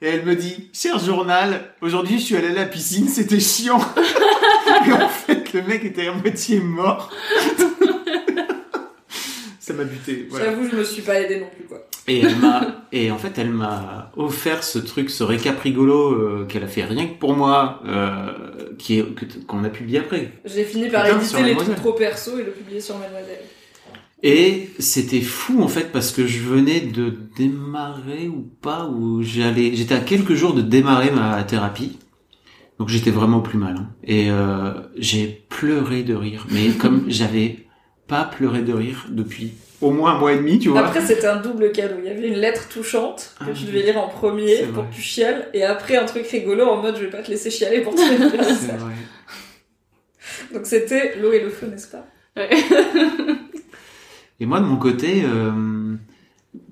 Et 0.00 0.08
elle 0.08 0.24
me 0.24 0.34
dit, 0.34 0.68
cher 0.72 0.98
journal, 0.98 1.60
aujourd'hui 1.80 2.18
je 2.18 2.24
suis 2.24 2.36
allée 2.36 2.48
à 2.48 2.52
la 2.54 2.64
piscine, 2.66 3.08
c'était 3.08 3.38
chiant. 3.40 3.78
Et 4.86 4.92
en 4.92 5.08
fait, 5.08 5.52
le 5.52 5.62
mec 5.62 5.84
était 5.84 6.08
à 6.08 6.12
moitié 6.12 6.58
mort. 6.60 7.10
Ça 9.60 9.72
m'a 9.74 9.84
buté. 9.84 10.26
voilà. 10.28 10.46
J'avoue, 10.46 10.68
je 10.70 10.76
me 10.76 10.84
suis 10.84 11.02
pas 11.02 11.20
aidée 11.20 11.38
non 11.40 11.46
plus, 11.56 11.64
quoi. 11.66 11.78
Et 12.08 12.20
elle 12.20 12.36
m'a, 12.36 12.84
et 12.92 13.10
en 13.10 13.18
fait, 13.18 13.38
elle 13.38 13.50
m'a 13.50 14.10
offert 14.16 14.64
ce 14.64 14.78
truc, 14.78 15.10
ce 15.10 15.22
récap 15.22 15.58
rigolo 15.60 16.12
euh, 16.12 16.46
qu'elle 16.46 16.64
a 16.64 16.68
fait 16.68 16.84
rien 16.84 17.06
que 17.06 17.18
pour 17.18 17.36
moi, 17.36 17.80
euh, 17.86 18.74
qui 18.78 18.98
est 18.98 19.46
qu'on 19.46 19.64
a 19.64 19.68
publié 19.68 20.00
après. 20.00 20.32
J'ai 20.44 20.64
fini 20.64 20.88
par 20.88 21.04
Putain, 21.04 21.18
éditer 21.18 21.42
les 21.42 21.56
trucs 21.56 21.76
trop 21.76 21.92
perso 21.92 22.38
et 22.38 22.44
le 22.44 22.50
publier 22.50 22.80
sur 22.80 22.98
Mademoiselle. 22.98 23.40
Et 24.24 24.70
c'était 24.78 25.20
fou 25.20 25.62
en 25.62 25.68
fait 25.68 25.90
parce 25.90 26.12
que 26.12 26.26
je 26.26 26.40
venais 26.40 26.80
de 26.80 27.12
démarrer 27.36 28.28
ou 28.28 28.48
pas 28.60 28.86
ou 28.86 29.22
j'allais 29.22 29.74
j'étais 29.74 29.96
à 29.96 30.00
quelques 30.00 30.34
jours 30.34 30.54
de 30.54 30.62
démarrer 30.62 31.10
ma 31.10 31.42
thérapie. 31.42 31.98
Donc 32.78 32.88
j'étais 32.88 33.10
vraiment 33.10 33.38
au 33.38 33.42
plus 33.42 33.58
mal 33.58 33.76
hein. 33.78 33.88
et 34.04 34.30
euh, 34.30 34.72
j'ai 34.96 35.44
pleuré 35.48 36.02
de 36.02 36.14
rire 36.14 36.46
mais 36.50 36.70
comme 36.70 37.04
j'avais 37.08 37.66
pas 38.08 38.24
pleuré 38.24 38.62
de 38.62 38.72
rire 38.72 39.06
depuis 39.10 39.52
au 39.82 39.90
moins 39.90 40.14
un 40.14 40.18
mois 40.18 40.32
et 40.32 40.36
demi, 40.36 40.58
tu 40.58 40.68
vois. 40.70 40.80
Après, 40.80 41.00
c'était 41.00 41.26
un 41.26 41.36
double 41.40 41.72
cadeau. 41.72 41.96
Il 42.02 42.06
y 42.06 42.10
avait 42.10 42.28
une 42.28 42.36
lettre 42.38 42.68
touchante 42.68 43.34
que 43.40 43.44
Ah, 43.50 43.52
tu 43.54 43.64
devais 43.64 43.82
lire 43.82 43.98
en 43.98 44.08
premier 44.08 44.62
pour 44.62 44.82
vrai. 44.84 44.90
que 44.90 44.94
tu 44.96 45.02
chiales. 45.02 45.48
Et 45.52 45.64
après, 45.64 45.96
un 45.96 46.04
truc 46.06 46.26
rigolo 46.28 46.64
en 46.66 46.80
mode 46.80 46.96
je 46.96 47.04
vais 47.04 47.10
pas 47.10 47.22
te 47.22 47.30
laisser 47.30 47.50
chialer 47.50 47.80
pour 47.80 47.94
ton 47.96 48.02
anniversaire. 48.02 48.56
C'est 48.58 48.76
vrai. 48.76 48.92
Donc 50.54 50.66
c'était 50.66 51.16
l'eau 51.20 51.32
et 51.32 51.40
le 51.40 51.50
feu, 51.50 51.66
n'est-ce 51.66 51.88
pas? 51.88 52.06
Et 54.40 54.46
moi 54.46 54.60
de 54.60 54.64
mon 54.64 54.76
côté 54.76 55.22
euh, 55.24 55.94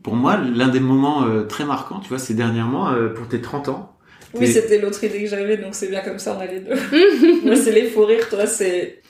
pour 0.03 0.15
moi 0.17 0.37
l'un 0.39 0.69
des 0.69 0.81
moments 0.81 1.25
euh, 1.25 1.43
très 1.45 1.65
marquants, 1.65 2.01
tu 2.01 2.09
vois, 2.09 2.19
c'est 2.19 2.35
dernièrement 2.35 2.91
euh, 2.93 3.09
pour 3.09 3.29
tes 3.29 3.41
30 3.41 3.69
ans. 3.69 3.97
Oui, 4.35 4.47
c'était 4.47 4.79
l'autre 4.81 5.03
idée 5.03 5.23
que 5.25 5.29
j'avais, 5.29 5.57
donc 5.57 5.75
c'est 5.75 5.89
bien 5.89 6.01
comme 6.03 6.19
ça, 6.21 6.37
on 6.39 6.41
a 6.41 6.47
les 6.47 6.61
deux. 6.61 6.75
Moi, 7.45 7.57
c'est 7.57 7.73
les 7.73 7.87
faux 7.89 8.07
rires, 8.07 8.29
toi, 8.29 8.47
c'est 8.47 9.03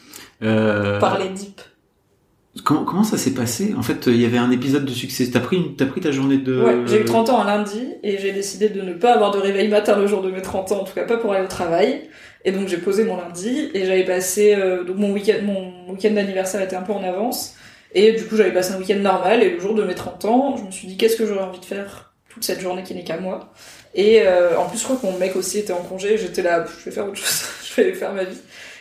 euh, 0.42 0.98
parler 0.98 1.28
deep. 1.28 1.60
Comment, 2.64 2.84
comment 2.84 3.04
ça 3.04 3.16
s'est 3.16 3.32
passé? 3.32 3.74
En 3.78 3.82
fait, 3.82 4.06
il 4.08 4.20
y 4.20 4.24
avait 4.24 4.38
un 4.38 4.50
épisode 4.50 4.84
de 4.84 4.90
succès. 4.92 5.30
T'as 5.32 5.38
pris, 5.40 5.56
une- 5.56 5.76
pris 5.76 6.00
ta 6.00 6.10
journée 6.10 6.36
de. 6.38 6.60
Ouais, 6.60 6.74
j'ai 6.86 7.00
eu 7.02 7.04
30 7.04 7.30
ans 7.30 7.40
un 7.42 7.44
lundi 7.46 7.94
et 8.02 8.18
j'ai 8.18 8.32
décidé 8.32 8.68
de 8.68 8.82
ne 8.82 8.92
pas 8.94 9.14
avoir 9.14 9.30
de 9.30 9.38
réveil 9.38 9.68
matin 9.68 9.96
le 9.96 10.06
jour 10.08 10.20
de 10.20 10.30
mes 10.32 10.42
30 10.42 10.72
ans, 10.72 10.80
en 10.80 10.84
tout 10.84 10.92
cas 10.94 11.04
pas 11.04 11.16
pour 11.16 11.32
aller 11.32 11.44
au 11.44 11.48
travail. 11.48 12.08
Et 12.44 12.50
donc 12.52 12.66
j'ai 12.68 12.78
posé 12.78 13.04
mon 13.04 13.16
lundi 13.16 13.70
et 13.74 13.84
j'avais 13.86 14.04
passé 14.04 14.54
euh, 14.58 14.82
donc 14.82 14.96
mon 14.96 15.12
week-end 15.12 15.36
mon 15.44 15.92
week-end 15.92 16.10
d'anniversaire 16.12 16.62
était 16.62 16.74
un 16.74 16.80
peu 16.82 16.92
en 16.94 17.04
avance 17.04 17.54
et 17.94 18.12
du 18.12 18.24
coup 18.24 18.34
j'avais 18.34 18.52
passé 18.52 18.72
un 18.72 18.78
week-end 18.78 18.96
normal 18.98 19.42
et 19.42 19.50
le 19.50 19.60
jour 19.60 19.74
de 19.74 19.82
mes 19.84 19.94
30 19.94 20.24
ans, 20.24 20.56
je 20.56 20.64
me 20.64 20.70
suis 20.70 20.88
dit 20.88 20.96
qu'est-ce 20.96 21.16
que 21.16 21.26
j'aurais 21.26 21.42
envie 21.44 21.60
de 21.60 21.64
faire 21.66 22.14
toute 22.30 22.42
cette 22.42 22.60
journée 22.60 22.82
qui 22.82 22.94
n'est 22.94 23.04
qu'à 23.04 23.20
moi? 23.20 23.52
Et 23.94 24.22
euh, 24.22 24.56
en 24.58 24.66
plus 24.68 24.78
je 24.78 24.84
crois 24.84 24.96
que 24.96 25.04
mon 25.06 25.18
mec 25.18 25.36
aussi 25.36 25.58
était 25.58 25.72
en 25.74 25.82
congé, 25.82 26.16
j'étais 26.16 26.40
là 26.42 26.64
je 26.66 26.84
vais 26.86 26.90
faire 26.90 27.04
autre 27.06 27.16
chose, 27.16 27.42
je 27.76 27.82
vais 27.82 27.92
faire 27.92 28.12
ma 28.14 28.24
vie. 28.24 28.38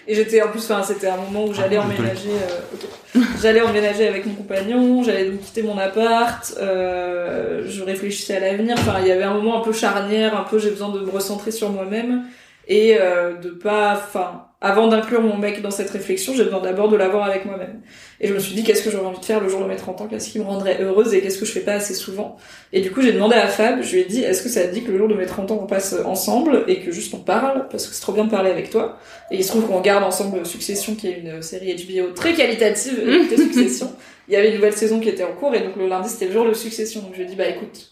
Et 0.09 0.15
j'étais 0.15 0.41
en 0.41 0.47
plus 0.47 0.63
enfin 0.71 0.81
c'était 0.81 1.05
un 1.05 1.17
moment 1.17 1.45
où 1.45 1.53
j'allais 1.53 1.77
Ah, 1.77 1.85
je 1.87 2.01
emménager 2.01 2.31
euh. 2.31 3.19
J'allais 3.39 3.61
emménager 3.61 4.07
avec 4.07 4.25
mon 4.25 4.33
compagnon, 4.33 5.03
j'allais 5.03 5.29
donc 5.29 5.39
quitter 5.39 5.61
mon 5.61 5.77
appart, 5.77 6.51
euh, 6.59 7.63
je 7.67 7.83
réfléchissais 7.83 8.37
à 8.37 8.39
l'avenir. 8.39 8.75
Enfin, 8.79 8.95
il 9.01 9.07
y 9.07 9.11
avait 9.11 9.23
un 9.23 9.35
moment 9.35 9.61
un 9.61 9.63
peu 9.63 9.71
charnière, 9.71 10.35
un 10.35 10.45
peu 10.45 10.57
j'ai 10.57 10.71
besoin 10.71 10.89
de 10.89 10.99
me 11.01 11.11
recentrer 11.11 11.51
sur 11.51 11.69
moi-même 11.69 12.23
et 12.67 12.97
euh, 12.99 13.35
de 13.35 13.51
pas, 13.51 13.93
enfin, 13.93 14.47
avant 14.61 14.87
d'inclure 14.87 15.21
mon 15.21 15.37
mec 15.37 15.61
dans 15.61 15.71
cette 15.71 15.89
réflexion, 15.89 16.33
j'ai 16.35 16.43
besoin 16.43 16.59
d'abord 16.59 16.89
de 16.89 16.97
l'avoir 16.97 17.23
avec 17.23 17.45
moi-même. 17.45 17.79
Et 18.19 18.27
je 18.27 18.33
me 18.33 18.39
suis 18.39 18.53
dit 18.53 18.63
qu'est-ce 18.63 18.83
que 18.83 18.91
j'aurais 18.91 19.05
envie 19.05 19.19
de 19.19 19.25
faire 19.25 19.39
le 19.39 19.47
jour 19.47 19.61
de 19.61 19.65
mes 19.65 19.77
30 19.77 20.01
ans, 20.01 20.07
qu'est-ce 20.07 20.29
qui 20.29 20.39
me 20.39 20.43
rendrait 20.43 20.81
heureuse 20.81 21.13
et 21.13 21.21
qu'est-ce 21.21 21.37
que 21.37 21.45
je 21.45 21.51
fais 21.51 21.61
pas 21.61 21.73
assez 21.73 21.93
souvent? 21.93 22.35
Et 22.73 22.81
du 22.81 22.91
coup, 22.91 23.01
j'ai 23.01 23.13
demandé 23.13 23.35
à 23.35 23.47
Fab, 23.47 23.81
je 23.81 23.93
lui 23.93 24.01
ai 24.01 24.05
dit 24.05 24.21
est-ce 24.21 24.43
que 24.43 24.49
ça 24.49 24.67
te 24.67 24.73
dit 24.73 24.83
que 24.83 24.91
le 24.91 24.97
jour 24.97 25.07
de 25.07 25.13
mes 25.13 25.25
30 25.25 25.51
ans 25.51 25.59
on 25.63 25.65
passe 25.65 25.95
ensemble 26.05 26.65
et 26.67 26.81
que 26.81 26.91
juste 26.91 27.13
on 27.13 27.19
parle? 27.19 27.67
Parce 27.69 27.87
que 27.87 27.93
c'est 27.93 28.01
trop 28.01 28.11
bien 28.11 28.25
de 28.25 28.29
parler 28.31 28.51
avec 28.51 28.69
toi. 28.69 28.97
Et 29.31 29.37
il 29.37 29.43
se 29.45 29.49
trouve 29.49 29.65
qu'on 29.65 29.77
regarde 29.77 30.03
ensemble 30.03 30.45
Succession 30.45 30.95
qui 30.95 31.07
est 31.07 31.19
une 31.19 31.41
série 31.41 31.73
HBO 31.75 32.11
très 32.11 32.33
qualitative, 32.33 32.99
écoutez 33.07 33.37
Succession. 33.43 33.93
Il 34.27 34.33
y 34.33 34.35
avait 34.35 34.49
une 34.49 34.55
nouvelle 34.55 34.75
saison 34.75 34.99
qui 34.99 35.07
était 35.07 35.23
en 35.23 35.33
cours 35.33 35.55
et 35.55 35.61
donc 35.61 35.77
le 35.77 35.87
lundi 35.87 36.09
c'était 36.09 36.25
le 36.25 36.33
jour 36.33 36.45
de 36.45 36.53
Succession. 36.53 37.01
Donc 37.01 37.11
je 37.13 37.19
lui 37.19 37.23
ai 37.23 37.27
dit 37.27 37.35
bah 37.35 37.47
écoute, 37.47 37.91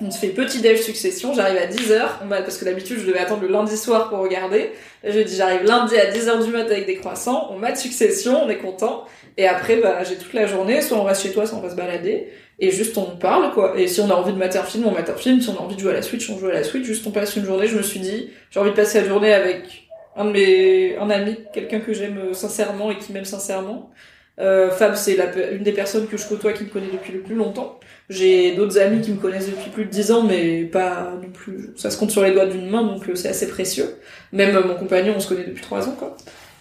on 0.00 0.10
se 0.10 0.18
fait 0.18 0.28
petit 0.28 0.60
déj 0.60 0.80
Succession, 0.80 1.32
j'arrive 1.32 1.56
à 1.56 1.66
10h, 1.66 2.02
on 2.22 2.26
va, 2.26 2.42
parce 2.42 2.58
que 2.58 2.64
d'habitude 2.64 2.98
je 3.00 3.06
devais 3.06 3.18
attendre 3.18 3.42
le 3.42 3.48
lundi 3.48 3.76
soir 3.76 4.10
pour 4.10 4.18
regarder. 4.18 4.72
Et 5.02 5.10
je 5.10 5.12
lui 5.12 5.20
ai 5.20 5.24
dit 5.24 5.36
j'arrive 5.36 5.62
lundi 5.64 5.96
à 5.96 6.10
10h 6.10 6.44
du 6.44 6.50
mat 6.50 6.66
avec 6.70 6.86
des 6.86 6.96
croissants, 6.96 7.48
on 7.50 7.58
mate 7.58 7.78
Succession, 7.78 8.44
on 8.44 8.48
est 8.48 8.58
content. 8.58 9.04
Et 9.38 9.46
après 9.46 9.76
bah 9.76 10.02
j'ai 10.04 10.16
toute 10.16 10.34
la 10.34 10.46
journée, 10.46 10.82
soit 10.82 10.98
on 10.98 11.04
reste 11.04 11.22
chez 11.22 11.32
toi, 11.32 11.46
soit 11.46 11.58
on 11.58 11.62
va 11.62 11.70
se 11.70 11.76
balader. 11.76 12.28
Et 12.58 12.70
juste 12.70 12.96
on 12.98 13.16
parle 13.16 13.52
quoi. 13.52 13.78
Et 13.78 13.86
si 13.86 14.00
on 14.00 14.10
a 14.10 14.14
envie 14.14 14.32
de 14.32 14.38
mater 14.38 14.58
un 14.58 14.64
film, 14.64 14.86
on 14.86 14.92
mate 14.92 15.10
un 15.10 15.16
film. 15.16 15.40
Si 15.40 15.48
on 15.48 15.56
a 15.56 15.60
envie 15.60 15.76
de 15.76 15.80
jouer 15.80 15.92
à 15.92 15.94
la 15.94 16.02
Switch, 16.02 16.28
on 16.30 16.38
joue 16.38 16.48
à 16.48 16.52
la 16.52 16.64
Switch. 16.64 16.84
Juste 16.84 17.06
on 17.06 17.10
passe 17.10 17.36
une 17.36 17.44
journée. 17.44 17.66
Je 17.66 17.76
me 17.76 17.82
suis 17.82 18.00
dit, 18.00 18.30
j'ai 18.50 18.60
envie 18.60 18.70
de 18.70 18.76
passer 18.76 19.00
la 19.00 19.08
journée 19.08 19.32
avec 19.32 19.88
un 20.16 20.24
de 20.24 20.30
mes, 20.30 20.96
un 20.96 21.10
ami, 21.10 21.36
quelqu'un 21.52 21.80
que 21.80 21.92
j'aime 21.92 22.32
sincèrement 22.32 22.90
et 22.90 22.98
qui 22.98 23.12
m'aime 23.12 23.26
sincèrement. 23.26 23.90
Euh, 24.38 24.70
Fab, 24.70 24.94
c'est 24.94 25.16
une 25.52 25.62
des 25.62 25.72
personnes 25.72 26.06
que 26.06 26.16
je 26.16 26.26
côtoie 26.26 26.52
qui 26.52 26.64
me 26.64 26.68
connaît 26.68 26.90
depuis 26.92 27.12
le 27.12 27.20
plus 27.20 27.34
longtemps. 27.34 27.80
J'ai 28.08 28.54
d'autres 28.54 28.78
amis 28.78 29.00
qui 29.00 29.12
me 29.12 29.16
connaissent 29.16 29.48
depuis 29.48 29.70
plus 29.70 29.84
de 29.86 29.90
10 29.90 30.12
ans, 30.12 30.22
mais 30.22 30.64
pas 30.64 31.14
non 31.22 31.30
plus. 31.30 31.70
Ça 31.76 31.90
se 31.90 31.98
compte 31.98 32.10
sur 32.10 32.22
les 32.22 32.32
doigts 32.32 32.46
d'une 32.46 32.68
main, 32.68 32.82
donc 32.82 33.08
euh, 33.08 33.14
c'est 33.14 33.28
assez 33.28 33.48
précieux. 33.48 33.96
Même 34.32 34.54
euh, 34.54 34.62
mon 34.64 34.74
compagnon, 34.74 35.14
on 35.16 35.20
se 35.20 35.28
connaît 35.28 35.44
depuis 35.44 35.62
3 35.62 35.88
ans, 35.88 35.96
quoi. 35.98 36.16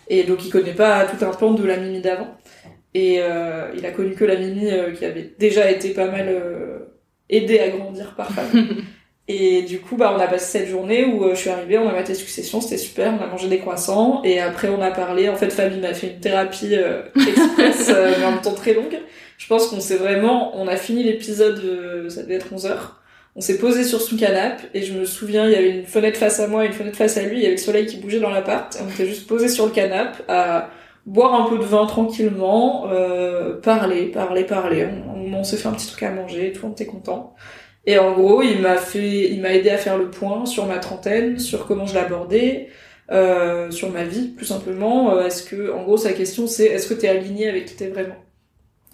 Et 0.07 0.23
donc 0.23 0.45
il 0.45 0.51
connaît 0.51 0.73
pas 0.73 1.05
tout 1.05 1.23
un 1.25 1.31
pan 1.31 1.51
de 1.51 1.65
la 1.65 1.77
Mimi 1.77 2.01
d'avant. 2.01 2.37
Et 2.93 3.17
euh, 3.19 3.71
il 3.75 3.85
a 3.85 3.91
connu 3.91 4.15
que 4.15 4.23
la 4.23 4.37
Mimi 4.37 4.71
euh, 4.71 4.91
qui 4.91 5.03
avait 5.03 5.33
déjà 5.37 5.69
été 5.69 5.89
pas 5.89 6.07
mal 6.09 6.33
aidée 7.29 7.59
à 7.59 7.69
grandir 7.69 8.15
par 8.15 8.31
Fab. 8.31 8.45
Et 9.27 9.63
du 9.63 9.79
coup, 9.81 9.95
bah, 9.95 10.13
on 10.15 10.19
a 10.19 10.27
passé 10.27 10.59
cette 10.59 10.69
journée 10.69 11.03
où 11.03 11.23
euh, 11.23 11.31
je 11.33 11.39
suis 11.39 11.49
arrivée, 11.49 11.79
on 11.79 11.89
a 11.89 11.93
maté 11.93 12.13
Succession, 12.13 12.61
c'était 12.61 12.77
super, 12.77 13.11
on 13.19 13.23
a 13.23 13.27
mangé 13.27 13.47
des 13.47 13.57
croissants, 13.57 14.21
et 14.23 14.39
après 14.39 14.69
on 14.69 14.79
a 14.81 14.91
parlé, 14.91 15.29
en 15.29 15.35
fait 15.35 15.49
Fabien 15.49 15.79
m'a 15.79 15.95
fait 15.95 16.07
une 16.07 16.19
thérapie 16.19 16.75
euh, 16.75 17.01
express, 17.15 17.89
euh, 17.89 18.13
mais 18.19 18.25
en 18.25 18.31
même 18.33 18.41
temps 18.41 18.53
très 18.53 18.75
longue. 18.75 18.99
Je 19.39 19.47
pense 19.47 19.67
qu'on 19.67 19.79
s'est 19.79 19.95
vraiment, 19.95 20.55
on 20.55 20.67
a 20.67 20.75
fini 20.75 21.03
l'épisode, 21.03 21.59
euh, 21.65 22.07
ça 22.07 22.21
devait 22.21 22.35
être 22.35 22.53
11 22.53 22.67
heures, 22.67 23.01
on 23.35 23.41
s'est 23.41 23.57
posé 23.57 23.83
sur 23.83 23.99
son 23.99 24.15
canapé, 24.15 24.65
et 24.75 24.83
je 24.83 24.93
me 24.93 25.05
souviens, 25.05 25.45
il 25.45 25.53
y 25.53 25.55
avait 25.55 25.71
une 25.71 25.87
fenêtre 25.87 26.19
face 26.19 26.39
à 26.39 26.47
moi 26.47 26.63
et 26.63 26.67
une 26.67 26.73
fenêtre 26.73 26.97
face 26.97 27.17
à 27.17 27.23
lui, 27.23 27.37
il 27.37 27.41
y 27.41 27.45
avait 27.47 27.55
le 27.55 27.61
soleil 27.61 27.87
qui 27.87 27.97
bougeait 27.97 28.19
dans 28.19 28.29
l'appart, 28.29 28.75
et 28.75 28.79
on 28.85 28.89
était 28.91 29.07
juste 29.07 29.25
posé 29.25 29.47
sur 29.47 29.65
le 29.65 29.71
canapé 29.71 30.19
à 30.27 30.69
boire 31.07 31.33
un 31.33 31.49
peu 31.49 31.57
de 31.57 31.63
vin 31.63 31.87
tranquillement, 31.87 32.87
euh, 32.91 33.59
parler, 33.59 34.05
parler, 34.05 34.43
parler. 34.43 34.87
On, 35.07 35.33
on, 35.33 35.33
on 35.39 35.43
s'est 35.43 35.57
fait 35.57 35.67
un 35.67 35.73
petit 35.73 35.87
truc 35.87 36.03
à 36.03 36.11
manger, 36.11 36.51
tout 36.51 36.61
le 36.61 36.67
monde 36.69 36.79
était 36.79 36.85
content. 36.85 37.35
Et 37.85 37.97
en 37.99 38.13
gros, 38.13 38.41
il 38.41 38.61
m'a 38.61 38.77
fait, 38.77 39.29
il 39.31 39.41
m'a 39.41 39.53
aidé 39.53 39.69
à 39.69 39.77
faire 39.77 39.97
le 39.97 40.09
point 40.09 40.45
sur 40.45 40.65
ma 40.65 40.79
trentaine, 40.79 41.39
sur 41.39 41.67
comment 41.67 41.85
je 41.85 41.93
l'abordais, 41.95 42.69
euh, 43.11 43.69
sur 43.71 43.91
ma 43.91 44.03
vie, 44.03 44.29
plus 44.29 44.45
simplement. 44.45 45.15
Euh, 45.17 45.25
Est-ce 45.25 45.43
que, 45.43 45.71
en 45.71 45.83
gros, 45.83 45.97
sa 45.97 46.13
question 46.13 46.47
c'est, 46.47 46.65
est-ce 46.65 46.87
que 46.87 46.95
t'es 46.95 47.07
aligné 47.07 47.47
avec 47.47 47.65
qui 47.65 47.75
t'es 47.75 47.87
vraiment? 47.89 48.15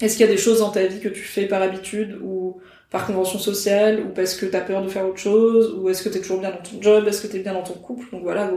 Est-ce 0.01 0.18
qu'il 0.18 0.26
y 0.26 0.30
a 0.30 0.31
des 0.31 0.38
choses 0.38 0.59
dans 0.59 0.72
ta 0.72 0.85
vie 0.88 0.99
que 0.99 1.09
tu 1.09 1.22
fais 1.22 1.45
par 1.47 1.61
habitude 1.61 2.19
ou 2.23 2.59
par 2.89 3.05
convention 3.05 3.39
sociale 3.39 4.01
ou 4.01 4.09
parce 4.13 4.35
que 4.35 4.45
t'as 4.45 4.61
peur 4.61 4.81
de 4.84 4.89
faire 4.89 5.05
autre 5.07 5.19
chose 5.19 5.76
ou 5.77 5.89
est-ce 5.89 6.03
que 6.03 6.09
t'es 6.09 6.19
toujours 6.19 6.39
bien 6.39 6.51
dans 6.51 6.57
ton 6.57 6.81
job? 6.81 7.07
Est-ce 7.07 7.22
que 7.22 7.27
t'es 7.27 7.39
bien 7.39 7.53
dans 7.53 7.63
ton 7.63 7.76
couple? 7.76 8.05
Donc 8.11 8.23
voilà, 8.23 8.51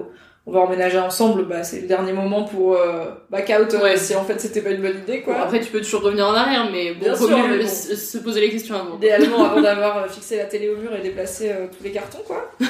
on 0.46 0.52
va 0.52 0.60
emménager 0.60 0.98
ensemble, 0.98 1.46
bah 1.46 1.64
c'est 1.64 1.80
le 1.80 1.86
dernier 1.86 2.12
moment 2.12 2.44
pour 2.44 2.74
euh, 2.76 3.06
back 3.30 3.50
out 3.58 3.72
euh, 3.72 3.82
Ouais. 3.82 3.96
si 3.96 4.14
en 4.14 4.24
fait 4.24 4.38
c'était 4.40 4.60
pas 4.60 4.70
une 4.70 4.82
bonne 4.82 4.98
idée 4.98 5.22
quoi. 5.22 5.34
Bon, 5.34 5.40
après, 5.40 5.60
tu 5.60 5.70
peux 5.70 5.80
toujours 5.80 6.02
revenir 6.02 6.26
en 6.28 6.34
arrière, 6.34 6.68
mais 6.70 6.92
bon, 6.92 7.00
Bien 7.06 7.14
faut 7.14 7.26
sûr, 7.28 7.38
mieux 7.38 7.56
mais 7.56 7.64
bon. 7.64 7.68
se 7.70 7.96
se 7.96 8.18
poser 8.18 8.42
les 8.42 8.50
questions 8.50 8.74
avant. 8.74 8.96
Idéalement 8.96 9.42
avant 9.50 9.62
d'avoir 9.62 9.96
euh, 10.04 10.08
fixé 10.08 10.36
la 10.36 10.44
télé 10.44 10.68
au 10.68 10.76
mur 10.76 10.94
et 10.94 11.00
déplacé 11.00 11.48
euh, 11.48 11.66
tous 11.76 11.82
les 11.82 11.90
cartons 11.92 12.22
quoi. 12.26 12.50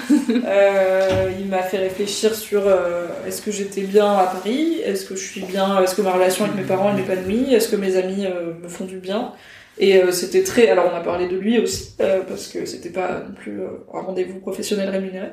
Euh, 0.47 1.31
il 1.39 1.47
m'a 1.47 1.63
fait 1.63 1.79
réfléchir 1.79 2.35
sur 2.35 2.63
euh, 2.67 3.07
est-ce 3.27 3.43
que 3.43 3.51
j'étais 3.51 3.83
bien 3.83 4.11
à 4.13 4.25
Paris, 4.25 4.81
est-ce 4.85 5.05
que 5.07 5.17
je 5.17 5.25
suis 5.25 5.43
bien, 5.43 5.83
est-ce 5.83 5.95
que 5.95 6.03
ma 6.03 6.13
relation 6.13 6.45
avec 6.45 6.57
mes 6.57 6.63
parents 6.63 6.91
est 6.91 6.95
m'épanouie, 7.01 7.55
est-ce 7.55 7.69
que 7.69 7.77
mes 7.77 7.97
amis 7.97 8.27
me 8.63 8.69
font 8.69 8.85
du 8.85 8.99
bien? 8.99 9.33
Et 9.79 9.97
euh, 10.03 10.13
c'était 10.13 10.45
très. 10.45 10.69
Alors 10.69 10.91
on 10.93 10.97
a 10.97 11.01
parlé 11.01 11.27
de 11.29 11.37
lui 11.37 11.59
aussi 11.59 11.95
euh, 12.01 12.23
parce 12.29 12.49
que 12.49 12.65
c'était 12.65 12.91
pas 12.91 13.21
non 13.29 13.35
plus 13.35 13.61
euh, 13.61 13.69
un 13.93 14.03
rendez-vous 14.03 14.39
professionnel 14.41 14.89
rémunéré. 14.91 15.29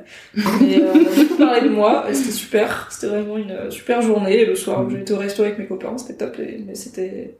Mais 0.61 0.81
euh, 0.81 0.93
on 0.95 1.05
a 1.05 1.11
beaucoup 1.11 1.37
parlé 1.37 1.61
de 1.61 1.69
moi 1.69 2.05
et 2.09 2.13
c'était 2.15 2.31
super. 2.31 2.87
C'était 2.91 3.07
vraiment 3.07 3.37
une 3.37 3.51
euh, 3.51 3.69
super 3.71 4.01
journée. 4.01 4.39
Et 4.41 4.45
le 4.45 4.55
soir, 4.55 4.89
j'ai 4.89 4.99
été 5.01 5.13
au 5.13 5.17
resto 5.17 5.43
avec 5.43 5.59
mes 5.59 5.67
copains, 5.67 5.97
c'était 5.97 6.15
top. 6.25 6.39
et- 6.39 6.63
mais 6.65 6.75
c'était 6.75 7.37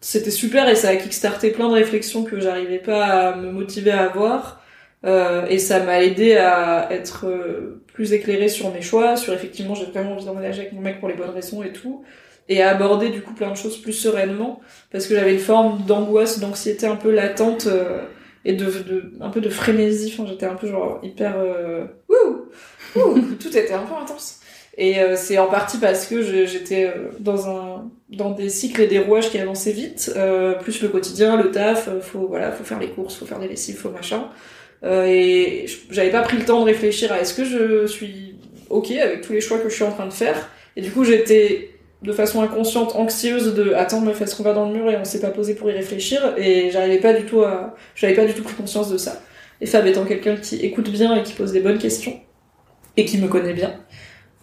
c'était 0.00 0.30
super 0.30 0.68
et 0.68 0.74
ça 0.76 0.90
a 0.90 0.96
kickstarté 0.96 1.50
plein 1.50 1.68
de 1.68 1.74
réflexions 1.74 2.24
que 2.24 2.40
j'arrivais 2.40 2.78
pas 2.78 3.04
à 3.30 3.36
me 3.36 3.50
motiver 3.50 3.90
à 3.92 4.04
avoir. 4.04 4.62
Euh, 5.04 5.46
et 5.48 5.58
ça 5.58 5.80
m'a 5.84 6.02
aidé 6.02 6.36
à 6.36 6.88
être 6.92 7.26
euh, 7.26 7.82
plus 7.92 8.12
éclairée 8.12 8.48
sur 8.48 8.72
mes 8.72 8.82
choix, 8.82 9.16
sur 9.16 9.32
effectivement 9.34 9.74
j'ai 9.74 9.84
vraiment 9.86 10.12
envie 10.14 10.24
d'emménager 10.24 10.62
avec 10.62 10.72
mon 10.72 10.80
mec 10.80 10.98
pour 11.00 11.08
les 11.08 11.14
bonnes 11.14 11.30
raisons 11.30 11.62
et 11.62 11.72
tout, 11.72 12.04
et 12.48 12.62
à 12.62 12.70
aborder 12.70 13.08
du 13.08 13.22
coup 13.22 13.34
plein 13.34 13.50
de 13.50 13.56
choses 13.56 13.76
plus 13.76 13.92
sereinement, 13.92 14.60
parce 14.90 15.06
que 15.06 15.14
j'avais 15.14 15.32
une 15.32 15.40
forme 15.40 15.84
d'angoisse, 15.86 16.38
d'anxiété 16.38 16.86
un 16.86 16.96
peu 16.96 17.10
latente 17.10 17.66
euh, 17.66 18.02
et 18.44 18.52
de, 18.52 18.66
de 18.66 19.12
un 19.20 19.30
peu 19.30 19.40
de 19.40 19.48
frénésie. 19.50 20.12
Enfin 20.12 20.28
j'étais 20.28 20.46
un 20.46 20.54
peu 20.54 20.68
genre 20.68 21.00
hyper 21.02 21.34
euh, 21.38 21.86
ouh, 22.08 23.00
ouh, 23.00 23.20
tout 23.40 23.56
était 23.56 23.74
un 23.74 23.82
peu 23.82 23.94
intense. 23.94 24.40
Et 24.78 25.00
euh, 25.00 25.16
c'est 25.16 25.38
en 25.38 25.46
partie 25.46 25.78
parce 25.78 26.06
que 26.06 26.22
j'étais 26.46 26.84
euh, 26.84 27.08
dans 27.18 27.48
un 27.48 27.90
dans 28.10 28.30
des 28.30 28.50
cycles 28.50 28.82
et 28.82 28.86
des 28.86 28.98
rouages 28.98 29.30
qui 29.30 29.38
avançaient 29.38 29.72
vite, 29.72 30.12
euh, 30.16 30.54
plus 30.54 30.82
le 30.82 30.88
quotidien, 30.88 31.36
le 31.36 31.50
taf, 31.50 31.88
euh, 31.88 32.00
faut 32.00 32.28
voilà, 32.28 32.52
faut 32.52 32.62
faire 32.62 32.78
les 32.78 32.90
courses, 32.90 33.16
faut 33.16 33.24
faire 33.24 33.38
des 33.38 33.48
lessives, 33.48 33.76
faut 33.76 33.90
machin. 33.90 34.28
Et 34.84 35.66
j'avais 35.90 36.10
pas 36.10 36.22
pris 36.22 36.36
le 36.36 36.44
temps 36.44 36.60
de 36.60 36.66
réfléchir 36.66 37.10
à 37.10 37.20
est-ce 37.20 37.34
que 37.34 37.44
je 37.44 37.86
suis 37.86 38.36
ok 38.70 38.92
avec 38.92 39.22
tous 39.22 39.32
les 39.32 39.40
choix 39.40 39.58
que 39.58 39.68
je 39.68 39.74
suis 39.74 39.82
en 39.82 39.90
train 39.90 40.06
de 40.06 40.12
faire. 40.12 40.48
Et 40.76 40.82
du 40.82 40.92
coup, 40.92 41.02
j'étais 41.02 41.70
de 42.02 42.12
façon 42.12 42.42
inconsciente 42.42 42.94
anxieuse 42.94 43.54
de 43.54 43.72
attends 43.74 44.00
meuf 44.00 44.20
est-ce 44.20 44.36
qu'on 44.36 44.42
va 44.42 44.52
dans 44.52 44.68
le 44.68 44.74
mur 44.74 44.90
et 44.90 44.96
on 44.96 45.04
s'est 45.04 45.20
pas 45.20 45.30
posé 45.30 45.54
pour 45.54 45.70
y 45.70 45.72
réfléchir? 45.72 46.34
Et 46.36 46.70
j'arrivais 46.70 46.98
pas 46.98 47.14
du 47.14 47.24
tout 47.24 47.42
à 47.42 47.74
j'avais 47.94 48.14
pas 48.14 48.24
du 48.24 48.34
tout 48.34 48.42
pris 48.42 48.54
conscience 48.54 48.90
de 48.90 48.98
ça. 48.98 49.22
Et 49.60 49.66
Fab 49.66 49.86
étant 49.86 50.04
quelqu'un 50.04 50.36
qui 50.36 50.56
écoute 50.56 50.90
bien 50.90 51.16
et 51.16 51.22
qui 51.22 51.32
pose 51.32 51.52
des 51.52 51.60
bonnes 51.60 51.78
questions 51.78 52.20
et 52.96 53.04
qui 53.04 53.18
me 53.18 53.28
connaît 53.28 53.54
bien 53.54 53.74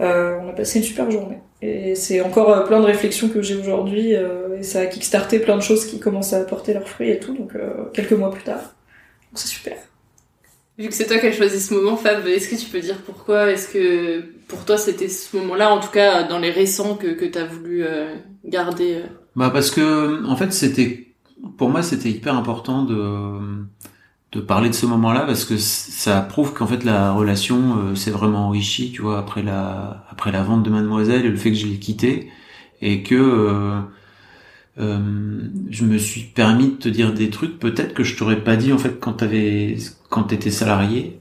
euh, 0.02 0.38
on 0.42 0.50
a 0.50 0.54
passé 0.54 0.80
une 0.80 0.86
super 0.86 1.10
journée. 1.12 1.38
Et 1.62 1.96
c'est 1.96 2.20
encore 2.22 2.50
euh, 2.50 2.66
plein 2.66 2.80
de 2.80 2.86
réflexions 2.86 3.30
que 3.30 3.42
j'ai 3.42 3.56
aujourd'hui 3.56 4.16
euh, 4.16 4.58
et 4.58 4.64
ça 4.64 4.80
a 4.82 4.86
kickstarté 4.88 5.40
plein 5.40 5.56
de 5.56 5.62
choses 5.62 5.86
qui 5.86 6.00
commencent 6.00 6.34
à 6.34 6.44
porter 6.44 6.74
leurs 6.74 6.88
fruits 6.88 7.12
et 7.12 7.20
tout 7.20 7.36
donc 7.36 7.54
quelques 7.94 8.14
mois 8.14 8.32
plus 8.32 8.44
tard 8.44 8.76
donc 9.34 9.40
c'est 9.40 9.48
super. 9.48 9.78
Vu 10.78 10.90
que 10.90 10.94
c'est 10.94 11.06
toi 11.06 11.20
qui 11.20 11.28
as 11.28 11.32
choisi 11.32 11.60
ce 11.60 11.74
moment, 11.74 11.96
Fab, 11.98 12.26
est-ce 12.28 12.50
que 12.50 12.56
tu 12.56 12.68
peux 12.68 12.80
dire 12.80 12.98
pourquoi? 13.06 13.52
Est-ce 13.52 13.68
que 13.68 14.24
pour 14.48 14.66
toi 14.66 14.78
c'était 14.78 15.10
ce 15.10 15.36
moment-là, 15.38 15.74
en 15.74 15.80
tout 15.80 15.92
cas 15.92 16.24
dans 16.24 16.40
les 16.40 16.52
récents, 16.52 16.96
que, 16.96 17.26
tu 17.26 17.38
as 17.38 17.46
voulu 17.46 17.84
euh, 17.84 18.16
garder 18.46 18.96
euh 18.96 19.08
Bah 19.36 19.50
parce 19.50 19.72
que 19.72 20.26
en 20.26 20.36
fait 20.36 20.54
c'était 20.54 21.08
pour 21.58 21.70
moi 21.70 21.84
c'était 21.84 22.10
hyper 22.10 22.36
important 22.36 22.84
de 22.84 23.66
de 24.32 24.40
parler 24.40 24.70
de 24.70 24.74
ce 24.74 24.88
moment-là 24.88 25.22
parce 25.22 25.46
que 25.46 25.58
ça 25.58 26.22
prouve 26.22 26.54
qu'en 26.54 26.66
fait 26.66 26.84
la 26.84 27.12
relation 27.12 27.78
euh, 27.78 27.96
s'est 27.96 28.12
vraiment 28.12 28.48
enrichie 28.48 28.92
tu 28.92 29.02
vois 29.02 29.20
après 29.20 29.44
la 29.44 30.06
après 30.10 30.32
la 30.32 30.44
vente 30.44 30.64
de 30.64 30.70
Mademoiselle 30.70 31.26
et 31.26 31.30
le 31.30 31.36
fait 31.36 31.52
que 31.52 31.58
je 31.58 31.68
l'ai 31.68 31.78
quitté 31.78 32.30
et 32.82 33.04
que 33.04 33.82
je 34.78 35.86
me 35.86 35.98
suis 36.00 36.22
permis 36.22 36.72
de 36.72 36.76
te 36.78 36.90
dire 36.90 37.14
des 37.14 37.30
trucs 37.30 37.60
peut-être 37.60 37.94
que 37.94 38.04
je 38.04 38.18
t'aurais 38.18 38.44
pas 38.44 38.56
dit 38.56 38.74
en 38.74 38.80
fait 38.80 39.00
quand 39.00 39.14
t'avais 39.14 39.78
quand 40.10 40.50
salarié 40.50 41.20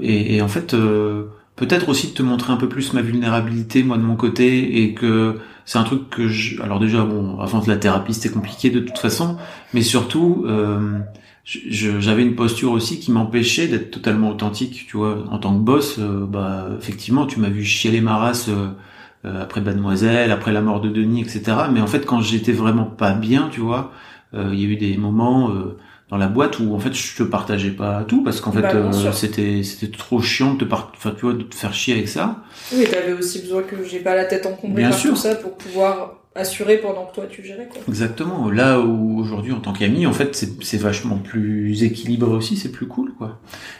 et, 0.00 0.36
et 0.36 0.42
en 0.42 0.48
fait 0.48 0.74
euh, 0.74 1.24
peut-être 1.56 1.88
aussi 1.88 2.08
de 2.08 2.12
te 2.12 2.22
montrer 2.22 2.52
un 2.52 2.56
peu 2.56 2.68
plus 2.68 2.92
ma 2.92 3.02
vulnérabilité 3.02 3.82
moi 3.82 3.96
de 3.96 4.02
mon 4.02 4.16
côté 4.16 4.82
et 4.82 4.94
que 4.94 5.36
c'est 5.64 5.78
un 5.78 5.84
truc 5.84 6.10
que 6.10 6.28
je 6.28 6.60
alors 6.62 6.80
déjà 6.80 7.04
bon 7.04 7.38
avant 7.40 7.60
de 7.60 7.68
la 7.68 7.76
thérapie 7.76 8.14
c'était 8.14 8.34
compliqué 8.34 8.70
de 8.70 8.80
toute 8.80 8.98
façon 8.98 9.36
mais 9.72 9.82
surtout 9.82 10.44
euh, 10.46 10.98
j'avais 11.44 12.22
une 12.22 12.34
posture 12.34 12.72
aussi 12.72 12.98
qui 12.98 13.12
m'empêchait 13.12 13.68
d'être 13.68 13.90
totalement 13.90 14.30
authentique 14.30 14.86
tu 14.88 14.96
vois. 14.96 15.24
En 15.30 15.38
tant 15.38 15.54
que 15.54 15.62
boss 15.62 15.96
euh, 15.98 16.26
bah 16.26 16.68
effectivement 16.78 17.26
tu 17.26 17.38
m'as 17.40 17.50
vu 17.50 17.64
chialer 17.64 18.00
ma 18.00 18.16
race 18.16 18.48
euh, 18.48 18.68
euh, 19.24 19.42
après 19.42 19.60
Mademoiselle 19.60 20.32
après 20.32 20.52
la 20.52 20.60
mort 20.60 20.80
de 20.80 20.88
Denis 20.88 21.20
etc 21.22 21.56
mais 21.72 21.80
en 21.80 21.86
fait 21.86 22.04
quand 22.06 22.20
j'étais 22.20 22.52
vraiment 22.52 22.84
pas 22.84 23.12
bien 23.12 23.48
tu 23.52 23.60
vois 23.60 23.92
euh, 24.34 24.50
il 24.52 24.60
y 24.60 24.64
a 24.64 24.68
eu 24.68 24.76
des 24.76 24.96
moments 24.96 25.50
dans 26.10 26.16
la 26.18 26.28
boîte 26.28 26.58
où 26.60 26.74
en 26.74 26.78
fait 26.78 26.92
je 26.94 27.16
te 27.16 27.22
partageais 27.22 27.70
pas 27.70 28.04
tout 28.04 28.22
parce 28.22 28.40
qu'en 28.40 28.52
fait 28.52 28.60
Bah, 28.62 28.72
euh, 28.74 29.12
c'était 29.12 29.62
c'était 29.62 29.96
trop 29.96 30.20
chiant 30.20 30.54
de 30.54 30.58
te 30.60 30.64
par... 30.64 30.92
enfin 30.94 31.12
tu 31.16 31.22
vois 31.22 31.34
de 31.34 31.42
te 31.42 31.54
faire 31.54 31.72
chier 31.74 31.94
avec 31.94 32.08
ça 32.08 32.42
oui 32.74 32.84
t'avais 32.90 33.12
aussi 33.12 33.40
besoin 33.40 33.62
que 33.62 33.82
j'ai 33.84 34.00
pas 34.00 34.14
la 34.14 34.24
tête 34.26 34.46
encombrée 34.46 34.82
Bien 34.82 34.90
par 34.90 34.98
sûr. 34.98 35.10
tout 35.10 35.16
ça 35.16 35.34
pour 35.34 35.56
pouvoir 35.56 36.20
assurer 36.36 36.78
pendant 36.78 37.06
que 37.06 37.14
toi 37.14 37.24
tu 37.30 37.44
gérais 37.44 37.68
quoi 37.72 37.80
Exactement. 37.88 38.50
Là 38.50 38.80
où 38.80 39.20
aujourd'hui, 39.20 39.52
en 39.52 39.60
tant 39.60 39.72
qu'ami, 39.72 40.04
en 40.04 40.12
fait, 40.12 40.34
c'est 40.34 40.64
c'est 40.64 40.78
vachement 40.78 41.16
plus 41.18 41.84
équilibré 41.84 42.28
aussi, 42.32 42.56
c'est 42.56 42.72
plus 42.72 42.88
cool, 42.88 43.12
quoi. 43.16 43.38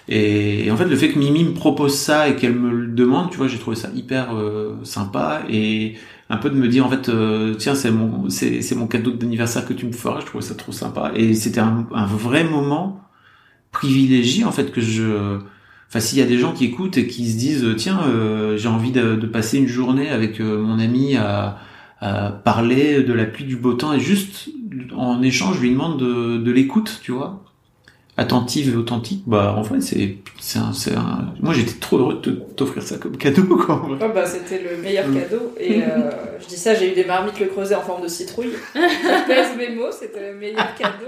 Et, 0.09 0.65
et 0.67 0.71
en 0.71 0.77
fait, 0.77 0.85
le 0.85 0.95
fait 0.95 1.09
que 1.11 1.19
Mimi 1.19 1.43
me 1.43 1.53
propose 1.53 1.97
ça 1.99 2.29
et 2.29 2.37
qu'elle 2.37 2.55
me 2.55 2.71
le 2.71 2.87
demande, 2.87 3.31
tu 3.33 3.39
vois, 3.39 3.49
j'ai 3.49 3.59
trouvé 3.59 3.75
ça 3.77 3.89
hyper 3.93 4.37
euh, 4.37 4.77
sympa 4.85 5.43
et 5.51 5.95
un 6.31 6.37
peu 6.39 6.51
de 6.51 6.57
me 6.57 6.69
dire 6.69 6.87
en 6.87 6.91
fait, 6.91 7.09
euh, 7.09 7.55
tiens, 7.55 7.75
c'est 7.75 7.91
mon 7.91 8.29
c'est 8.31 8.75
mon 8.75 8.87
cadeau 8.87 9.11
d'anniversaire 9.13 9.67
que 9.67 9.75
tu 9.75 9.87
me 9.87 9.93
feras. 9.93 10.21
Je 10.21 10.27
trouvais 10.27 10.45
ça 10.45 10.55
trop 10.55 10.73
sympa 10.73 11.13
et 11.15 11.35
c'était 11.35 11.61
un, 11.61 11.87
un 11.93 12.07
vrai 12.07 12.45
moment 12.45 13.03
privilégié 13.73 14.45
en 14.45 14.53
fait 14.53 14.73
que 14.73 14.81
je 14.81 15.39
Enfin, 15.89 16.01
s'il 16.01 16.19
y 16.19 16.23
a 16.23 16.27
des 16.27 16.39
gens 16.39 16.53
qui 16.53 16.65
écoutent 16.65 16.99
et 16.99 17.07
qui 17.07 17.31
se 17.31 17.39
disent, 17.39 17.67
tiens, 17.77 18.01
euh, 18.09 18.57
j'ai 18.57 18.69
envie 18.69 18.91
de, 18.91 19.15
de 19.17 19.27
passer 19.27 19.59
une 19.59 19.69
journée 19.69 20.11
avec 20.11 20.41
euh, 20.41 20.61
mon 20.61 20.81
ami 20.81 21.17
à, 21.17 21.59
à 22.01 22.31
parler 22.33 23.05
de 23.05 23.13
la 23.13 23.27
pluie 23.27 23.45
du 23.45 23.57
beau 23.57 23.75
temps 23.75 23.93
et 23.93 24.01
juste 24.01 24.49
en 24.97 25.23
échange, 25.23 25.57
je 25.57 25.63
lui 25.63 25.71
demande 25.71 25.99
de, 26.01 26.39
de 26.39 26.51
l'écoute, 26.53 27.01
tu 27.03 27.13
vois, 27.13 27.44
attentive 28.17 28.73
et 28.73 28.77
authentique. 28.77 29.23
Bah, 29.27 29.55
en 29.59 29.65
fait, 29.65 29.81
c'est, 29.81 30.17
c'est 30.41 30.59
un, 30.59 30.71
un... 30.97 31.35
moi, 31.41 31.53
j'étais 31.53 31.79
trop 31.81 31.99
heureux 31.99 32.21
de 32.23 32.31
t'offrir 32.57 32.83
ça 32.83 32.97
comme 32.99 33.17
cadeau, 33.17 33.43
quoi. 33.57 33.75
en 33.77 33.89
vrai. 33.89 33.99
Ah 34.01 34.09
bah, 34.09 34.25
c'était 34.27 34.63
le 34.63 34.77
meilleur 34.83 35.09
Mm. 35.09 35.15
cadeau. 35.21 35.55
Et 35.59 35.83
euh, 35.83 36.11
je 36.41 36.47
dis 36.47 36.57
ça, 36.57 36.75
j'ai 36.75 36.93
eu 36.93 36.95
des 36.95 37.05
marmites 37.05 37.41
le 37.41 37.47
creuset 37.47 37.75
en 37.75 37.83
forme 37.83 38.03
de 38.03 38.09
citrouille. 38.09 38.53
Je 38.75 39.27
pèse 39.27 39.57
mes 39.59 39.75
mots, 39.75 39.91
c'était 39.91 40.31
le 40.33 40.39
meilleur 40.39 40.75
cadeau. 40.77 41.07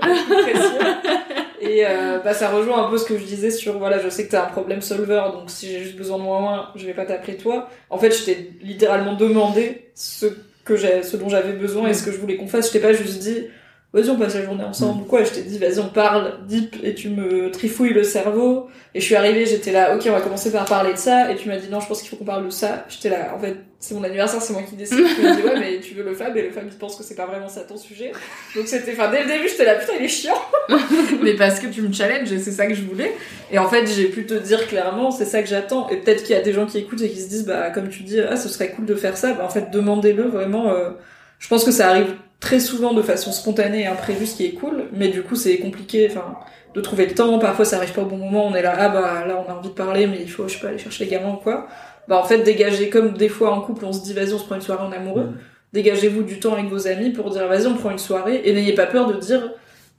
Et 1.60 1.84
euh, 1.86 2.18
bah, 2.22 2.34
ça 2.34 2.50
rejoint 2.50 2.86
un 2.86 2.90
peu 2.90 2.98
ce 2.98 3.04
que 3.06 3.16
je 3.18 3.24
disais 3.24 3.50
sur, 3.50 3.78
voilà, 3.78 3.98
je 3.98 4.08
sais 4.08 4.26
que 4.26 4.30
t'as 4.32 4.44
un 4.44 4.50
problème 4.50 4.82
solver, 4.82 5.22
donc 5.32 5.44
si 5.48 5.68
j'ai 5.68 5.82
juste 5.82 5.96
besoin 5.96 6.18
de 6.18 6.22
moi, 6.22 6.72
je 6.76 6.84
vais 6.86 6.92
pas 6.94 7.04
t'appeler 7.06 7.36
toi. 7.36 7.68
En 7.90 7.98
fait, 7.98 8.10
je 8.10 8.24
t'ai 8.24 8.50
littéralement 8.62 9.14
demandé 9.14 9.86
ce 9.94 10.26
que 10.64 10.76
j'ai, 10.76 11.02
ce 11.02 11.16
dont 11.16 11.28
j'avais 11.28 11.52
besoin 11.52 11.88
et 11.88 11.94
ce 11.94 12.02
que 12.04 12.12
je 12.12 12.18
voulais 12.18 12.36
qu'on 12.36 12.46
fasse. 12.46 12.68
Je 12.68 12.72
t'ai 12.72 12.80
pas 12.80 12.92
juste 12.92 13.20
dit, 13.20 13.44
vas-y, 13.92 14.10
on 14.10 14.16
passe 14.16 14.34
la 14.34 14.44
journée 14.44 14.64
ensemble 14.64 15.02
ou 15.02 15.04
quoi. 15.04 15.24
Je 15.24 15.30
t'ai 15.30 15.42
dit, 15.42 15.58
vas-y, 15.58 15.78
on 15.78 15.88
parle 15.88 16.46
deep 16.46 16.76
et 16.82 16.94
tu 16.94 17.08
me 17.08 17.50
trifouilles 17.50 17.94
le 17.94 18.02
cerveau. 18.02 18.68
Et 18.94 19.00
je 19.00 19.04
suis 19.04 19.14
arrivée, 19.14 19.46
j'étais 19.46 19.72
là, 19.72 19.94
ok, 19.94 20.02
on 20.06 20.12
va 20.12 20.20
commencer 20.20 20.52
par 20.52 20.64
parler 20.64 20.92
de 20.92 20.98
ça. 20.98 21.30
Et 21.30 21.36
tu 21.36 21.48
m'as 21.48 21.56
dit, 21.56 21.68
non, 21.70 21.80
je 21.80 21.88
pense 21.88 22.00
qu'il 22.00 22.10
faut 22.10 22.16
qu'on 22.16 22.24
parle 22.24 22.44
de 22.44 22.50
ça. 22.50 22.84
J'étais 22.88 23.10
là, 23.10 23.32
en 23.34 23.38
fait, 23.38 23.56
c'est 23.78 23.94
mon 23.94 24.02
anniversaire, 24.04 24.40
c'est 24.42 24.52
moi 24.52 24.62
qui 24.62 24.74
décide. 24.76 24.98
Tu 25.16 25.22
m'as 25.22 25.36
dit, 25.36 25.42
ouais, 25.42 25.58
mais 25.58 25.80
tu 25.80 25.94
veux 25.94 26.02
le 26.02 26.14
Fab, 26.14 26.36
et 26.36 26.42
le 26.42 26.50
Fab, 26.50 26.64
il 26.66 26.76
pense 26.76 26.96
que 26.96 27.04
c'est 27.04 27.14
pas 27.14 27.26
vraiment 27.26 27.48
ça 27.48 27.60
ton 27.60 27.76
sujet. 27.76 28.12
Donc 28.54 28.66
c'était, 28.66 28.92
enfin, 28.92 29.10
dès 29.10 29.22
le 29.22 29.28
début, 29.28 29.48
j'étais 29.48 29.64
là, 29.64 29.76
putain, 29.76 29.92
il 29.98 30.04
est 30.04 30.08
chiant. 30.08 30.40
mais 31.22 31.34
parce 31.34 31.60
que 31.60 31.68
tu 31.68 31.82
me 31.82 31.92
challenges 31.92 32.32
et 32.32 32.38
c'est 32.38 32.52
ça 32.52 32.66
que 32.66 32.74
je 32.74 32.82
voulais. 32.82 33.12
Et 33.50 33.58
en 33.58 33.68
fait, 33.68 33.86
j'ai 33.86 34.06
pu 34.08 34.26
te 34.26 34.34
dire 34.34 34.66
clairement, 34.66 35.10
c'est 35.10 35.24
ça 35.24 35.42
que 35.42 35.48
j'attends. 35.48 35.88
Et 35.88 35.96
peut-être 35.98 36.22
qu'il 36.22 36.34
y 36.34 36.38
a 36.38 36.42
des 36.42 36.52
gens 36.52 36.66
qui 36.66 36.78
écoutent 36.78 37.02
et 37.02 37.08
qui 37.08 37.20
se 37.20 37.28
disent, 37.28 37.46
bah, 37.46 37.70
comme 37.70 37.88
tu 37.88 38.02
dis, 38.02 38.20
ah, 38.20 38.36
ce 38.36 38.48
serait 38.48 38.70
cool 38.72 38.86
de 38.86 38.94
faire 38.94 39.16
ça. 39.16 39.32
Bah, 39.34 39.44
en 39.44 39.50
fait, 39.50 39.70
demandez-le 39.70 40.24
vraiment. 40.24 40.70
euh, 40.70 40.90
je 41.38 41.48
pense 41.48 41.64
que 41.64 41.70
ça 41.70 41.90
arrive 41.90 42.14
très 42.40 42.60
souvent 42.60 42.92
de 42.92 43.02
façon 43.02 43.32
spontanée 43.32 43.82
et 43.82 43.86
imprévue, 43.86 44.26
ce 44.26 44.36
qui 44.36 44.46
est 44.46 44.52
cool. 44.52 44.84
Mais 44.92 45.08
du 45.08 45.22
coup, 45.22 45.36
c'est 45.36 45.58
compliqué, 45.58 46.08
enfin, 46.10 46.36
de 46.74 46.80
trouver 46.80 47.06
le 47.06 47.14
temps. 47.14 47.38
Parfois, 47.38 47.64
ça 47.64 47.76
arrive 47.76 47.92
pas 47.92 48.02
au 48.02 48.06
bon 48.06 48.18
moment. 48.18 48.46
On 48.46 48.54
est 48.54 48.62
là, 48.62 48.74
ah, 48.78 48.88
bah, 48.88 49.24
là, 49.26 49.42
on 49.46 49.50
a 49.50 49.54
envie 49.54 49.68
de 49.68 49.74
parler, 49.74 50.06
mais 50.06 50.18
il 50.20 50.30
faut, 50.30 50.46
je 50.48 50.54
sais 50.54 50.60
pas, 50.60 50.68
aller 50.68 50.78
chercher 50.78 51.04
les 51.04 51.10
gamins 51.10 51.34
ou 51.34 51.36
quoi. 51.36 51.66
Bah, 52.08 52.18
en 52.18 52.24
fait, 52.24 52.38
dégagez 52.38 52.90
comme 52.90 53.12
des 53.14 53.28
fois 53.28 53.52
en 53.52 53.60
couple, 53.60 53.84
on 53.84 53.92
se 53.92 54.02
dit, 54.02 54.12
vas-y, 54.12 54.32
on 54.32 54.38
se 54.38 54.44
prend 54.44 54.54
une 54.54 54.60
soirée 54.60 54.84
en 54.84 54.92
amoureux. 54.92 55.30
Dégagez-vous 55.72 56.22
du 56.22 56.38
temps 56.38 56.52
avec 56.52 56.66
vos 56.66 56.86
amis 56.86 57.10
pour 57.10 57.30
dire, 57.30 57.46
vas-y, 57.48 57.66
on 57.66 57.74
prend 57.74 57.90
une 57.90 57.98
soirée. 57.98 58.42
Et 58.44 58.52
n'ayez 58.52 58.74
pas 58.74 58.86
peur 58.86 59.06
de 59.08 59.18
dire, 59.18 59.50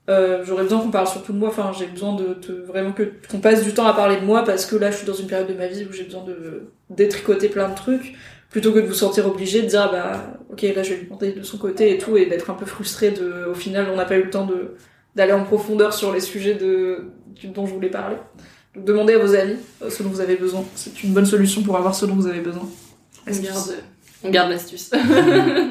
euh, 0.10 0.44
j'aurais 0.46 0.64
besoin 0.64 0.80
qu'on 0.80 0.92
parle 0.92 1.08
surtout 1.08 1.34
de 1.34 1.38
moi. 1.38 1.50
Enfin, 1.50 1.72
j'ai 1.78 1.88
besoin 1.88 2.16
de 2.16 2.34
te, 2.34 2.52
vraiment 2.52 2.94
que 2.94 3.12
qu'on 3.30 3.40
passe 3.40 3.64
du 3.64 3.74
temps 3.74 3.86
à 3.86 3.94
parler 3.94 4.18
de 4.18 4.26
moi 4.26 4.44
parce 4.44 4.66
que 4.66 4.76
là, 4.76 4.92
je 4.92 4.98
suis 4.98 5.06
dans 5.08 5.14
une 5.14 5.28
période 5.28 5.48
de 5.48 5.54
ma 5.54 5.68
vie 5.68 5.86
où 5.90 5.94
j'ai 5.94 6.04
besoin 6.04 6.24
de 6.24 6.72
détricoter 6.90 7.50
plein 7.50 7.70
de 7.70 7.76
trucs 7.76 8.16
plutôt 8.50 8.72
que 8.72 8.80
de 8.80 8.86
vous 8.88 8.94
sentir 8.94 9.28
obligé 9.28 9.62
de 9.62 9.68
dire 9.68 9.82
ah 9.82 9.92
bah 9.92 10.40
ok 10.52 10.62
là 10.62 10.84
je 10.84 10.92
vais 10.92 10.98
lui 10.98 11.06
demander 11.06 11.34
de 11.34 11.44
son 11.44 11.58
côté 11.58 11.94
et 11.94 11.98
tout 11.98 12.18
et 12.18 12.26
d'être 12.26 12.50
un 12.50 12.54
peu 12.54 12.66
frustré 12.66 13.12
de 13.12 13.46
au 13.50 13.54
final 13.54 13.88
on 13.92 13.96
n'a 13.96 14.06
pas 14.06 14.18
eu 14.18 14.24
le 14.24 14.30
temps 14.30 14.46
de 14.46 14.76
d'aller 15.16 15.34
en 15.34 15.44
profondeur 15.44 15.94
sur 15.94 16.14
les 16.14 16.22
sujets 16.22 16.54
de 16.54 17.12
dont 17.44 17.66
je 17.66 17.74
voulais 17.74 17.90
parler. 17.90 18.18
demandez 18.76 19.14
à 19.14 19.20
vos 19.20 19.36
amis 19.36 19.58
euh, 19.82 19.90
ce 19.90 20.04
dont 20.04 20.10
vous 20.10 20.22
avez 20.22 20.36
besoin. 20.36 20.64
C'est 20.76 21.04
une 21.04 21.14
bonne 21.14 21.26
solution 21.26 21.62
pour 21.64 21.76
avoir 21.76 21.94
ce 21.96 22.06
dont 22.06 22.16
vous 22.16 22.28
avez 22.28 22.40
besoin. 22.40 22.68
On 23.28 23.32
garde, 23.32 23.76
on 24.24 24.30
garde 24.30 24.52
l'astuce. 24.52 24.92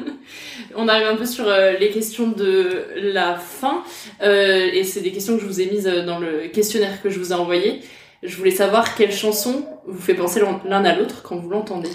on 0.75 0.87
arrive 0.87 1.07
un 1.07 1.15
peu 1.15 1.25
sur 1.25 1.47
euh, 1.47 1.73
les 1.79 1.89
questions 1.89 2.29
de 2.31 2.85
la 2.95 3.35
fin, 3.35 3.83
euh, 4.21 4.69
et 4.71 4.83
c'est 4.83 5.01
des 5.01 5.11
questions 5.11 5.35
que 5.35 5.41
je 5.41 5.47
vous 5.47 5.61
ai 5.61 5.65
mises 5.71 5.85
dans 6.05 6.19
le 6.19 6.49
questionnaire 6.49 7.01
que 7.01 7.09
je 7.09 7.19
vous 7.19 7.31
ai 7.31 7.35
envoyé. 7.35 7.81
Je 8.23 8.35
voulais 8.35 8.51
savoir 8.51 8.95
quelle 8.95 9.11
chanson 9.11 9.65
vous 9.85 10.01
fait 10.01 10.15
penser 10.15 10.41
l'un 10.65 10.85
à 10.85 10.95
l'autre 10.95 11.23
quand 11.23 11.37
vous 11.37 11.49
l'entendez. 11.49 11.89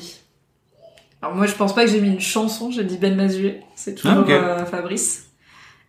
Alors 1.23 1.35
moi 1.37 1.47
je 1.47 1.55
pense 1.55 1.75
pas 1.75 1.85
que 1.85 1.91
j'ai 1.91 2.01
mis 2.01 2.09
une 2.09 2.21
chanson, 2.21 2.71
j'ai 2.71 2.85
dit 2.85 2.99
Ben 2.99 3.15
Mazué, 3.15 3.61
c'est 3.77 3.95
toujours 3.95 4.17
Ah, 4.19 4.21
ok. 4.21 4.31
euh, 4.31 4.65
Fabrice. 4.67 5.29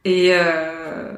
Et 0.05 0.29
euh, 0.33 1.11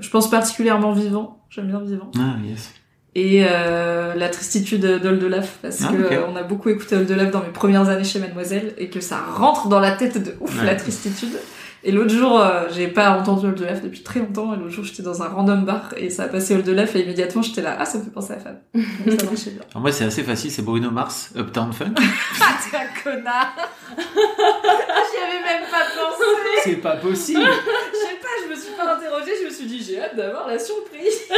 je 0.00 0.08
pense 0.10 0.30
particulièrement 0.30 0.92
Vivant, 0.92 1.44
j'aime 1.50 1.66
bien 1.68 1.80
Vivant. 1.80 2.10
Ah, 2.18 2.36
yes. 2.44 2.72
Et 3.14 3.44
euh, 3.48 4.14
la 4.14 4.28
tristitude 4.28 4.80
d'Oldelaf, 5.02 5.58
parce 5.60 5.82
Ah, 5.82 5.88
que 5.92 6.30
on 6.30 6.36
a 6.36 6.42
beaucoup 6.44 6.68
écouté 6.68 6.94
Oldelaf 6.96 7.30
dans 7.30 7.40
mes 7.42 7.48
premières 7.48 7.88
années 7.88 8.04
chez 8.04 8.20
Mademoiselle, 8.20 8.74
et 8.78 8.88
que 8.90 9.00
ça 9.00 9.18
rentre 9.18 9.68
dans 9.68 9.80
la 9.80 9.92
tête 9.92 10.22
de 10.22 10.34
ouf 10.40 10.58
Ouais. 10.60 10.66
la 10.66 10.76
tristitude. 10.76 11.36
Et 11.84 11.92
l'autre 11.92 12.10
jour, 12.10 12.40
euh, 12.40 12.64
j'ai 12.74 12.88
pas 12.88 13.10
entendu 13.18 13.46
Oldelaf 13.46 13.82
depuis 13.82 14.02
très 14.02 14.20
longtemps, 14.20 14.52
et 14.52 14.56
l'autre 14.56 14.70
jour 14.70 14.84
j'étais 14.84 15.02
dans 15.02 15.22
un 15.22 15.28
random 15.28 15.64
bar, 15.64 15.94
et 15.96 16.10
ça 16.10 16.24
a 16.24 16.28
passé 16.28 16.54
Oldelaf, 16.54 16.96
et 16.96 17.02
immédiatement 17.02 17.42
j'étais 17.42 17.62
là, 17.62 17.76
ah 17.78 17.84
ça 17.84 17.98
me 17.98 18.04
fait 18.04 18.10
penser 18.10 18.32
à 18.32 18.38
Fab. 18.38 18.58
Donc 18.74 19.20
ça 19.20 19.26
marchait 19.26 19.50
bien. 19.50 19.62
Alors 19.70 19.82
moi, 19.82 19.92
c'est 19.92 20.04
assez 20.04 20.24
facile, 20.24 20.50
c'est 20.50 20.62
Bruno 20.62 20.90
Mars, 20.90 21.32
Uptown 21.36 21.72
Funk. 21.72 21.94
Ah 22.40 22.54
t'es 22.70 22.76
un 22.76 23.02
connard 23.02 23.54
J'y 23.96 25.22
avais 25.22 25.42
même 25.44 25.70
pas 25.70 25.84
pensé 25.94 26.28
c'est 26.64 26.76
pas 26.76 26.96
possible. 26.96 27.40
Je 27.40 27.98
sais 27.98 28.18
pas, 28.20 28.28
je 28.44 28.50
me 28.50 28.56
suis 28.56 28.72
pas 28.76 28.96
interrogée, 28.96 29.32
je 29.40 29.46
me 29.46 29.52
suis 29.52 29.66
dit 29.66 29.82
j'ai 29.82 30.00
hâte 30.00 30.16
d'avoir 30.16 30.48
la 30.48 30.58
surprise. 30.58 31.28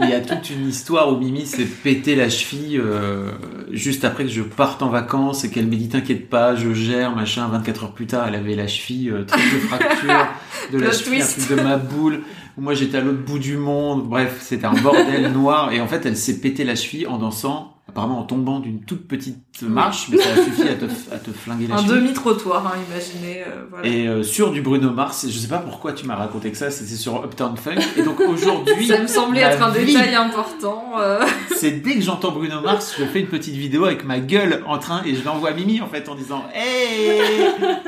Il 0.00 0.08
y 0.08 0.14
a 0.14 0.20
toute 0.20 0.50
une 0.50 0.68
histoire 0.68 1.12
où 1.12 1.16
Mimi 1.16 1.46
s'est 1.46 1.64
pété 1.64 2.14
la 2.14 2.28
cheville 2.28 2.78
euh, 2.78 3.30
juste 3.70 4.04
après 4.04 4.24
que 4.24 4.30
je 4.30 4.42
parte 4.42 4.82
en 4.82 4.88
vacances 4.88 5.44
et 5.44 5.50
qu'elle 5.50 5.66
me 5.66 5.76
dit 5.76 5.88
t'inquiète 5.88 6.28
pas, 6.28 6.54
je 6.54 6.72
gère, 6.72 7.14
machin. 7.14 7.48
24 7.48 7.84
heures 7.84 7.92
plus 7.92 8.06
tard, 8.06 8.26
elle 8.28 8.34
avait 8.34 8.54
la 8.54 8.66
cheville, 8.66 9.10
euh, 9.10 9.24
triple 9.38 9.66
fracture 9.66 10.28
de 10.72 10.78
la 10.78 10.92
cheville, 10.92 11.22
un 11.22 11.24
twist. 11.24 11.46
truc 11.46 11.58
de 11.58 11.62
ma 11.62 11.76
boule. 11.76 12.20
Moi, 12.56 12.74
j'étais 12.74 12.98
à 12.98 13.00
l'autre 13.00 13.24
bout 13.24 13.38
du 13.38 13.56
monde. 13.56 14.08
Bref, 14.08 14.38
c'était 14.40 14.66
un 14.66 14.74
bordel 14.74 15.32
noir. 15.32 15.72
Et 15.72 15.80
en 15.80 15.86
fait, 15.86 16.04
elle 16.06 16.16
s'est 16.16 16.40
pété 16.40 16.64
la 16.64 16.74
cheville 16.74 17.06
en 17.06 17.18
dansant, 17.18 17.77
apparemment 17.88 18.20
en 18.20 18.24
tombant 18.24 18.60
d'une 18.60 18.80
toute 18.82 19.08
petite 19.08 19.38
marche, 19.62 20.08
mais 20.10 20.18
ça 20.18 20.28
a 20.30 20.44
suffi 20.44 20.62
à 20.68 20.74
te, 20.74 20.84
à 21.12 21.18
te 21.18 21.30
flinguer 21.30 21.66
la 21.66 21.76
Un 21.76 21.82
demi-trottoir, 21.82 22.66
hein, 22.66 22.78
imaginez. 22.90 23.42
euh, 23.42 23.64
voilà. 23.70 23.86
Et 23.88 24.06
euh, 24.06 24.22
sur 24.22 24.52
du 24.52 24.60
Bruno 24.60 24.90
Mars, 24.90 25.26
je 25.28 25.36
sais 25.38 25.48
pas 25.48 25.58
pourquoi 25.58 25.92
tu 25.94 26.06
m'as 26.06 26.14
raconté 26.14 26.50
que 26.50 26.56
ça, 26.58 26.70
c'était 26.70 26.94
sur 26.96 27.24
Uptown 27.24 27.56
Funk. 27.56 27.76
Et 27.96 28.02
donc 28.02 28.20
aujourd'hui, 28.20 28.86
Ça 28.88 29.00
me 29.00 29.06
semblait 29.06 29.40
être 29.40 29.62
un 29.62 29.70
vie, 29.70 29.86
détail 29.86 30.14
important. 30.14 30.92
euh. 31.00 31.20
C'est 31.56 31.72
dès 31.82 31.94
que 31.94 32.02
j'entends 32.02 32.30
Bruno 32.30 32.60
Mars, 32.60 32.94
je 32.98 33.04
fais 33.04 33.20
une 33.20 33.28
petite 33.28 33.54
vidéo 33.54 33.84
avec 33.86 34.04
ma 34.04 34.20
gueule 34.20 34.62
en 34.66 34.78
train 34.78 35.02
et 35.04 35.14
je 35.14 35.24
l'envoie 35.24 35.50
à 35.50 35.52
Mimi 35.54 35.80
en 35.80 35.88
fait 35.88 36.08
en 36.08 36.14
disant 36.14 36.44
Hey 36.54 37.20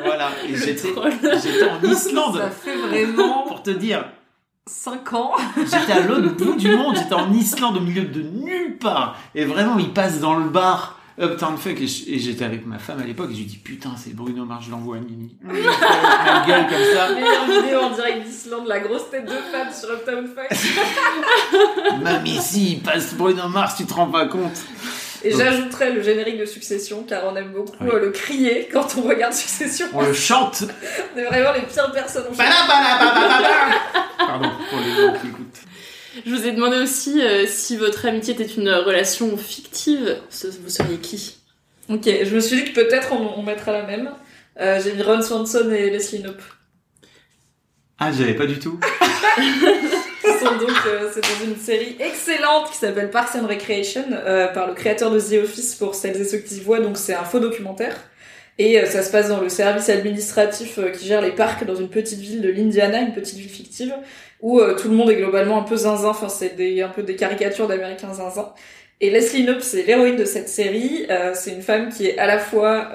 Voilà. 0.04 0.30
Et 0.48 0.56
j'étais 0.56 0.88
j'étais 1.42 1.68
en 1.70 1.90
Islande 1.90 2.38
Ça 2.38 2.50
fait 2.50 2.76
vraiment 3.06 3.42
pour 3.46 3.62
te 3.62 3.70
dire. 3.70 4.04
5 4.70 5.12
ans. 5.14 5.32
J'étais 5.56 5.92
à 5.92 6.00
l'autre 6.00 6.36
bout 6.36 6.54
du 6.54 6.74
monde, 6.76 6.96
j'étais 6.96 7.14
en 7.14 7.32
Islande 7.32 7.78
au 7.78 7.80
milieu 7.80 8.04
de 8.04 8.22
nulle 8.22 8.78
part. 8.78 9.16
Et 9.34 9.44
vraiment, 9.44 9.78
il 9.78 9.92
passe 9.92 10.20
dans 10.20 10.36
le 10.36 10.48
bar 10.48 10.96
Uptown 11.20 11.58
Funk 11.58 11.74
et 11.80 12.18
j'étais 12.18 12.44
avec 12.44 12.64
ma 12.64 12.78
femme 12.78 13.00
à 13.00 13.04
l'époque 13.04 13.30
et 13.30 13.34
je 13.34 13.38
lui 13.40 13.46
dis 13.46 13.56
putain, 13.56 13.90
c'est 13.96 14.14
Bruno 14.14 14.44
Mars, 14.46 14.64
je 14.64 14.70
l'envoie 14.70 14.96
à 14.96 15.00
Mimi. 15.00 15.36
Ma 15.42 15.52
gueule 16.46 16.66
comme 16.66 16.94
ça. 16.94 17.10
Meilleure 17.14 17.62
vidéo 17.62 17.80
en 17.80 17.90
direct 17.90 18.26
d'Islande, 18.26 18.66
la 18.68 18.80
grosse 18.80 19.10
tête 19.10 19.26
de 19.26 19.30
femme 19.30 19.68
sur 19.72 19.90
Uptown 19.90 20.26
Funk. 20.28 21.98
Mamie, 22.02 22.38
si, 22.40 22.74
il 22.74 22.80
passe 22.80 23.14
Bruno 23.14 23.48
Mars, 23.48 23.76
tu 23.76 23.84
te 23.84 23.92
rends 23.92 24.06
pas 24.06 24.26
compte. 24.26 24.62
Et 25.22 25.30
Donc, 25.32 25.40
j'ajouterais 25.40 25.90
le 25.92 26.02
générique 26.02 26.38
de 26.38 26.44
Succession, 26.46 27.02
car 27.02 27.24
on 27.30 27.36
aime 27.36 27.52
beaucoup 27.52 27.76
Oui. 27.80 27.90
euh, 27.92 28.00
le 28.00 28.10
crier 28.10 28.68
quand 28.72 28.86
on 28.96 29.02
regarde 29.02 29.32
Succession. 29.34 29.86
On 29.92 30.02
le 30.02 30.12
chante. 30.14 30.62
On 31.14 31.18
est 31.18 31.24
vraiment 31.24 31.52
les 31.52 31.60
pires 31.62 31.92
personnes. 31.92 32.24
On 32.30 32.34
Pardon 34.18 34.50
pour 34.70 34.78
les 34.80 34.94
gens 34.94 35.12
qui 35.20 35.26
écoutent. 35.28 35.60
Je 36.26 36.34
vous 36.34 36.46
ai 36.46 36.52
demandé 36.52 36.76
aussi 36.78 37.20
euh, 37.22 37.46
si 37.46 37.76
votre 37.76 38.06
amitié 38.06 38.34
était 38.34 38.44
une 38.46 38.70
relation 38.70 39.36
fictive, 39.36 40.16
vous 40.62 40.68
seriez 40.70 40.98
qui? 40.98 41.36
Ok, 41.88 42.04
je 42.06 42.34
me 42.34 42.40
suis 42.40 42.56
dit 42.62 42.72
que 42.72 42.80
peut-être 42.80 43.12
on, 43.12 43.38
on 43.38 43.42
mettrait 43.42 43.72
la 43.72 43.82
même. 43.82 44.10
Euh, 44.60 44.80
J'ai 44.82 44.92
mis 44.92 45.02
Ron 45.02 45.22
Swanson 45.22 45.70
et 45.70 45.90
Leslie 45.90 46.20
Knope. 46.22 46.42
Ah, 48.02 48.10
j'avais 48.10 48.34
pas 48.34 48.46
du 48.46 48.58
tout. 48.58 48.80
Donc, 50.42 50.70
euh, 50.86 51.10
c'est 51.12 51.20
dans 51.20 51.50
une 51.50 51.56
série 51.56 51.96
excellente 52.00 52.70
qui 52.70 52.78
s'appelle 52.78 53.10
Parks 53.10 53.36
and 53.36 53.46
Recreation 53.46 54.04
euh, 54.12 54.48
par 54.48 54.66
le 54.66 54.74
créateur 54.74 55.10
de 55.10 55.20
The 55.20 55.44
Office 55.44 55.74
pour 55.74 55.94
celles 55.94 56.18
et 56.18 56.24
ceux 56.24 56.38
qui 56.38 56.60
voient. 56.60 56.80
Donc 56.80 56.96
c'est 56.96 57.14
un 57.14 57.24
faux 57.24 57.40
documentaire 57.40 57.94
et 58.58 58.80
euh, 58.80 58.86
ça 58.86 59.02
se 59.02 59.12
passe 59.12 59.28
dans 59.28 59.40
le 59.40 59.50
service 59.50 59.90
administratif 59.90 60.78
qui 60.98 61.06
gère 61.06 61.20
les 61.20 61.32
parcs 61.32 61.64
dans 61.64 61.74
une 61.74 61.90
petite 61.90 62.20
ville 62.20 62.40
de 62.40 62.48
l'Indiana, 62.48 63.00
une 63.00 63.12
petite 63.12 63.36
ville 63.36 63.50
fictive 63.50 63.94
où 64.40 64.60
tout 64.80 64.88
le 64.88 64.94
monde 64.94 65.10
est 65.10 65.16
globalement 65.16 65.58
un 65.58 65.64
peu 65.64 65.76
zinzin. 65.76 66.08
Enfin 66.08 66.30
c'est 66.30 66.56
des, 66.56 66.80
un 66.80 66.88
peu 66.88 67.02
des 67.02 67.16
caricatures 67.16 67.68
d'Américains 67.68 68.14
zinzin. 68.14 68.52
Et 69.02 69.10
Leslie 69.10 69.44
Knope, 69.44 69.60
c'est 69.60 69.82
l'héroïne 69.82 70.16
de 70.16 70.24
cette 70.24 70.48
série. 70.48 71.06
C'est 71.34 71.52
une 71.52 71.62
femme 71.62 71.90
qui 71.90 72.06
est 72.06 72.18
à 72.18 72.26
la 72.26 72.38
fois 72.38 72.90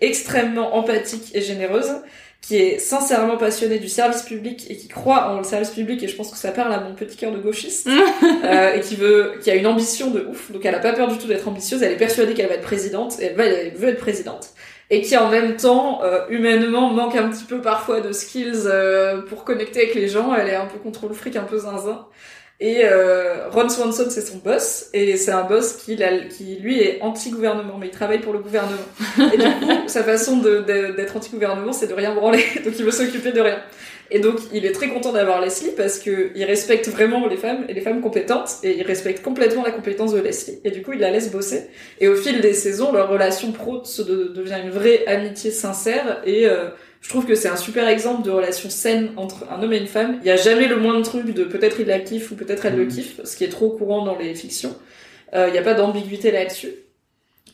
extrêmement 0.00 0.76
empathique 0.76 1.34
et 1.34 1.42
généreuse, 1.42 1.90
qui 2.40 2.56
est 2.56 2.78
sincèrement 2.78 3.36
passionnée 3.36 3.78
du 3.78 3.88
service 3.88 4.22
public 4.22 4.70
et 4.70 4.76
qui 4.76 4.88
croit 4.88 5.30
en 5.30 5.38
le 5.38 5.44
service 5.44 5.70
public. 5.70 6.02
Et 6.02 6.08
je 6.08 6.16
pense 6.16 6.30
que 6.30 6.38
ça 6.38 6.50
parle 6.50 6.72
à 6.72 6.80
mon 6.80 6.94
petit 6.94 7.16
cœur 7.16 7.32
de 7.32 7.38
gauchiste 7.38 7.88
euh, 8.44 8.74
et 8.74 8.80
qui 8.80 8.96
veut, 8.96 9.34
qui 9.42 9.50
a 9.50 9.54
une 9.54 9.66
ambition 9.66 10.10
de 10.10 10.26
ouf. 10.30 10.50
Donc 10.50 10.64
elle 10.64 10.74
a 10.74 10.78
pas 10.78 10.92
peur 10.92 11.08
du 11.08 11.18
tout 11.18 11.26
d'être 11.26 11.46
ambitieuse. 11.46 11.82
Elle 11.82 11.92
est 11.92 11.96
persuadée 11.96 12.34
qu'elle 12.34 12.48
va 12.48 12.54
être 12.54 12.62
présidente 12.62 13.20
et 13.20 13.26
elle, 13.26 13.36
va, 13.36 13.44
elle 13.44 13.74
veut 13.74 13.88
être 13.88 14.00
présidente. 14.00 14.50
Et 14.90 15.02
qui 15.02 15.16
en 15.18 15.28
même 15.28 15.56
temps, 15.56 16.02
euh, 16.02 16.20
humainement, 16.30 16.88
manque 16.88 17.16
un 17.16 17.28
petit 17.28 17.44
peu 17.44 17.60
parfois 17.60 18.00
de 18.00 18.12
skills 18.12 18.62
euh, 18.66 19.20
pour 19.20 19.44
connecter 19.44 19.82
avec 19.82 19.94
les 19.94 20.08
gens. 20.08 20.34
Elle 20.34 20.48
est 20.48 20.56
un 20.56 20.66
peu 20.66 20.78
contrôle 20.78 21.12
fric, 21.12 21.36
un 21.36 21.44
peu 21.44 21.58
zinzin. 21.58 22.06
Et 22.60 22.80
euh, 22.82 23.48
Ron 23.50 23.68
Swanson, 23.68 24.06
c'est 24.10 24.20
son 24.20 24.38
boss, 24.38 24.86
et 24.92 25.16
c'est 25.16 25.30
un 25.30 25.44
boss 25.44 25.74
qui, 25.74 25.94
l'a- 25.94 26.24
qui 26.24 26.56
lui 26.56 26.80
est 26.82 27.00
anti-gouvernement, 27.02 27.76
mais 27.78 27.86
il 27.86 27.92
travaille 27.92 28.18
pour 28.18 28.32
le 28.32 28.40
gouvernement. 28.40 28.82
Et 29.32 29.36
du 29.36 29.44
coup, 29.44 29.72
sa 29.86 30.02
façon 30.02 30.38
de- 30.38 30.58
de- 30.66 30.96
d'être 30.96 31.16
anti-gouvernement, 31.16 31.72
c'est 31.72 31.86
de 31.86 31.94
rien 31.94 32.12
branler, 32.16 32.42
donc 32.64 32.74
il 32.76 32.84
veut 32.84 32.90
s'occuper 32.90 33.30
de 33.30 33.40
rien. 33.40 33.60
Et 34.10 34.18
donc, 34.20 34.38
il 34.52 34.64
est 34.66 34.72
très 34.72 34.88
content 34.88 35.12
d'avoir 35.12 35.40
Leslie 35.40 35.70
parce 35.76 35.98
que 36.00 36.30
il 36.34 36.42
respecte 36.44 36.88
vraiment 36.88 37.28
les 37.28 37.36
femmes 37.36 37.64
et 37.68 37.74
les 37.74 37.80
femmes 37.80 38.00
compétentes, 38.00 38.50
et 38.64 38.76
il 38.76 38.82
respecte 38.82 39.22
complètement 39.22 39.62
la 39.62 39.70
compétence 39.70 40.12
de 40.12 40.18
Leslie. 40.18 40.58
Et 40.64 40.72
du 40.72 40.82
coup, 40.82 40.94
il 40.94 40.98
la 40.98 41.10
laisse 41.10 41.30
bosser. 41.30 41.68
Et 42.00 42.08
au 42.08 42.16
fil 42.16 42.40
des 42.40 42.54
saisons, 42.54 42.90
leur 42.90 43.08
relation 43.08 43.52
pro 43.52 43.84
se 43.84 44.02
de- 44.02 44.32
devient 44.34 44.56
une 44.64 44.70
vraie 44.70 45.06
amitié 45.06 45.52
sincère, 45.52 46.22
et 46.26 46.46
euh, 46.48 46.70
je 47.00 47.08
trouve 47.08 47.26
que 47.26 47.34
c'est 47.34 47.48
un 47.48 47.56
super 47.56 47.88
exemple 47.88 48.22
de 48.22 48.30
relation 48.30 48.70
saine 48.70 49.12
entre 49.16 49.46
un 49.50 49.62
homme 49.62 49.72
et 49.72 49.78
une 49.78 49.86
femme. 49.86 50.18
Il 50.22 50.26
y 50.26 50.30
a 50.30 50.36
jamais 50.36 50.66
le 50.66 50.76
moindre 50.76 51.02
truc 51.02 51.32
de 51.32 51.44
peut-être 51.44 51.80
il 51.80 51.86
la 51.86 52.00
kiffe 52.00 52.30
ou 52.32 52.34
peut-être 52.34 52.66
elle 52.66 52.76
le 52.76 52.86
kiffe, 52.86 53.20
ce 53.24 53.36
qui 53.36 53.44
est 53.44 53.48
trop 53.48 53.70
courant 53.70 54.04
dans 54.04 54.18
les 54.18 54.34
fictions. 54.34 54.76
Euh, 55.34 55.46
Il 55.48 55.52
n'y 55.52 55.58
a 55.58 55.62
pas 55.62 55.74
d'ambiguïté 55.74 56.30
là-dessus. 56.30 56.72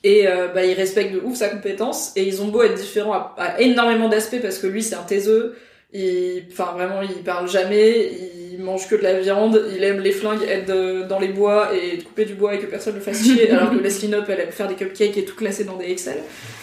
Et 0.03 0.29
euh, 0.29 0.49
bah, 0.49 0.65
ils 0.65 0.75
respectent 0.75 1.15
de 1.15 1.21
ouf 1.21 1.37
sa 1.37 1.49
compétence 1.49 2.13
et 2.17 2.25
ils 2.25 2.43
ont 2.43 2.49
beau 2.49 2.63
être 2.63 2.75
différents 2.75 3.15
à, 3.15 3.35
à 3.39 3.61
énormément 3.61 4.09
d'aspects 4.09 4.41
parce 4.43 4.59
que 4.59 4.67
lui 4.67 4.83
c'est 4.83 4.97
un 4.97 5.03
taiseux, 5.03 5.57
il, 5.95 6.45
enfin 6.53 6.73
vraiment 6.75 7.01
il 7.01 7.23
parle 7.23 7.49
jamais, 7.49 8.11
il 8.13 8.44
mange 8.65 8.89
que 8.89 8.97
de 8.97 9.03
la 9.03 9.21
viande, 9.21 9.63
il 9.77 9.85
aime 9.85 10.01
les 10.01 10.13
flingues, 10.13 10.43
être 10.49 11.07
dans 11.07 11.19
les 11.19 11.29
bois 11.29 11.71
et 11.75 11.99
couper 11.99 12.25
du 12.25 12.35
bois 12.35 12.55
et 12.55 12.59
que 12.59 12.67
personne 12.67 12.95
le 12.95 13.01
fasse 13.01 13.23
chier, 13.23 13.51
alors 13.53 13.71
que 13.71 13.77
Leslie 13.77 14.09
Knope 14.09 14.29
elle 14.29 14.41
aime 14.41 14.51
faire 14.51 14.69
des 14.69 14.75
cupcakes 14.75 15.17
et 15.17 15.25
tout 15.25 15.37
classer 15.37 15.65
dans 15.65 15.77
des 15.77 15.91
Excel. 15.91 16.19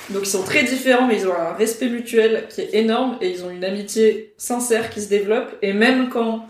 Donc 0.09 0.23
ils 0.23 0.29
sont 0.29 0.43
très 0.43 0.63
différents 0.63 1.07
mais 1.07 1.17
ils 1.17 1.27
ont 1.27 1.33
un 1.33 1.53
respect 1.53 1.87
mutuel 1.87 2.45
qui 2.49 2.61
est 2.61 2.73
énorme 2.73 3.17
et 3.21 3.29
ils 3.29 3.43
ont 3.45 3.49
une 3.49 3.63
amitié 3.63 4.33
sincère 4.37 4.89
qui 4.89 5.01
se 5.01 5.09
développe 5.09 5.55
et 5.61 5.73
même 5.73 6.09
quand 6.09 6.47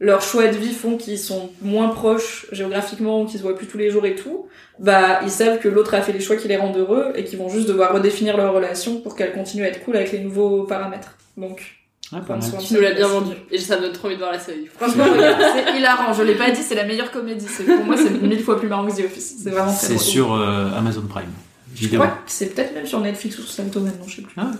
leurs 0.00 0.22
choix 0.22 0.48
de 0.48 0.56
vie 0.56 0.72
font 0.72 0.96
qu'ils 0.96 1.18
sont 1.18 1.50
moins 1.60 1.88
proches 1.88 2.46
géographiquement 2.50 3.22
ou 3.22 3.26
qu'ils 3.26 3.38
se 3.38 3.44
voient 3.44 3.56
plus 3.56 3.68
tous 3.68 3.78
les 3.78 3.90
jours 3.90 4.04
et 4.04 4.16
tout, 4.16 4.48
bah 4.78 5.20
ils 5.22 5.30
savent 5.30 5.60
que 5.60 5.68
l'autre 5.68 5.94
a 5.94 6.02
fait 6.02 6.12
les 6.12 6.20
choix 6.20 6.36
qui 6.36 6.48
les 6.48 6.56
rendent 6.56 6.76
heureux 6.76 7.12
et 7.14 7.22
qu'ils 7.22 7.38
vont 7.38 7.48
juste 7.48 7.68
devoir 7.68 7.94
redéfinir 7.94 8.36
leur 8.36 8.52
relation 8.52 9.00
pour 9.00 9.14
qu'elle 9.14 9.32
continue 9.32 9.64
à 9.64 9.68
être 9.68 9.84
cool 9.84 9.96
avec 9.96 10.10
les 10.10 10.18
nouveaux 10.18 10.64
paramètres. 10.64 11.16
Donc 11.36 11.81
pas 12.20 12.36
mal. 12.36 12.50
Tu 12.66 12.74
nous 12.74 12.80
l'as 12.80 12.92
bien 12.92 13.08
vendu. 13.08 13.32
Et 13.50 13.58
ça 13.58 13.76
me 13.76 13.82
donne 13.82 13.92
trop 13.92 14.06
envie 14.08 14.16
de 14.16 14.20
voir 14.20 14.32
la 14.32 14.38
série. 14.38 14.66
Franchement, 14.76 15.04
regarde, 15.16 15.40
c'est 15.54 15.78
hilarant. 15.78 16.12
Je 16.12 16.22
l'ai 16.22 16.34
pas 16.34 16.50
dit, 16.50 16.62
c'est 16.62 16.74
la 16.74 16.84
meilleure 16.84 17.10
comédie. 17.10 17.46
Pour 17.46 17.84
moi, 17.84 17.96
c'est 17.96 18.10
mille 18.22 18.42
fois 18.42 18.58
plus 18.58 18.68
marrant 18.68 18.86
que 18.86 18.92
The 19.00 19.04
Office. 19.06 19.36
C'est 19.42 19.50
vraiment 19.50 19.72
très 19.72 19.86
C'est 19.86 19.98
sur 19.98 20.34
euh, 20.34 20.68
Amazon 20.76 21.02
Prime. 21.08 21.30
Je 21.74 21.88
crois 21.88 22.06
que 22.08 22.12
c'est 22.26 22.54
peut-être 22.54 22.74
même 22.74 22.86
sur 22.86 23.00
Netflix 23.00 23.38
ou 23.38 23.42
sur 23.42 23.50
Salto 23.50 23.80
maintenant, 23.80 24.06
je 24.06 24.16
sais 24.16 24.22
plus. 24.22 24.34
Ah. 24.36 24.50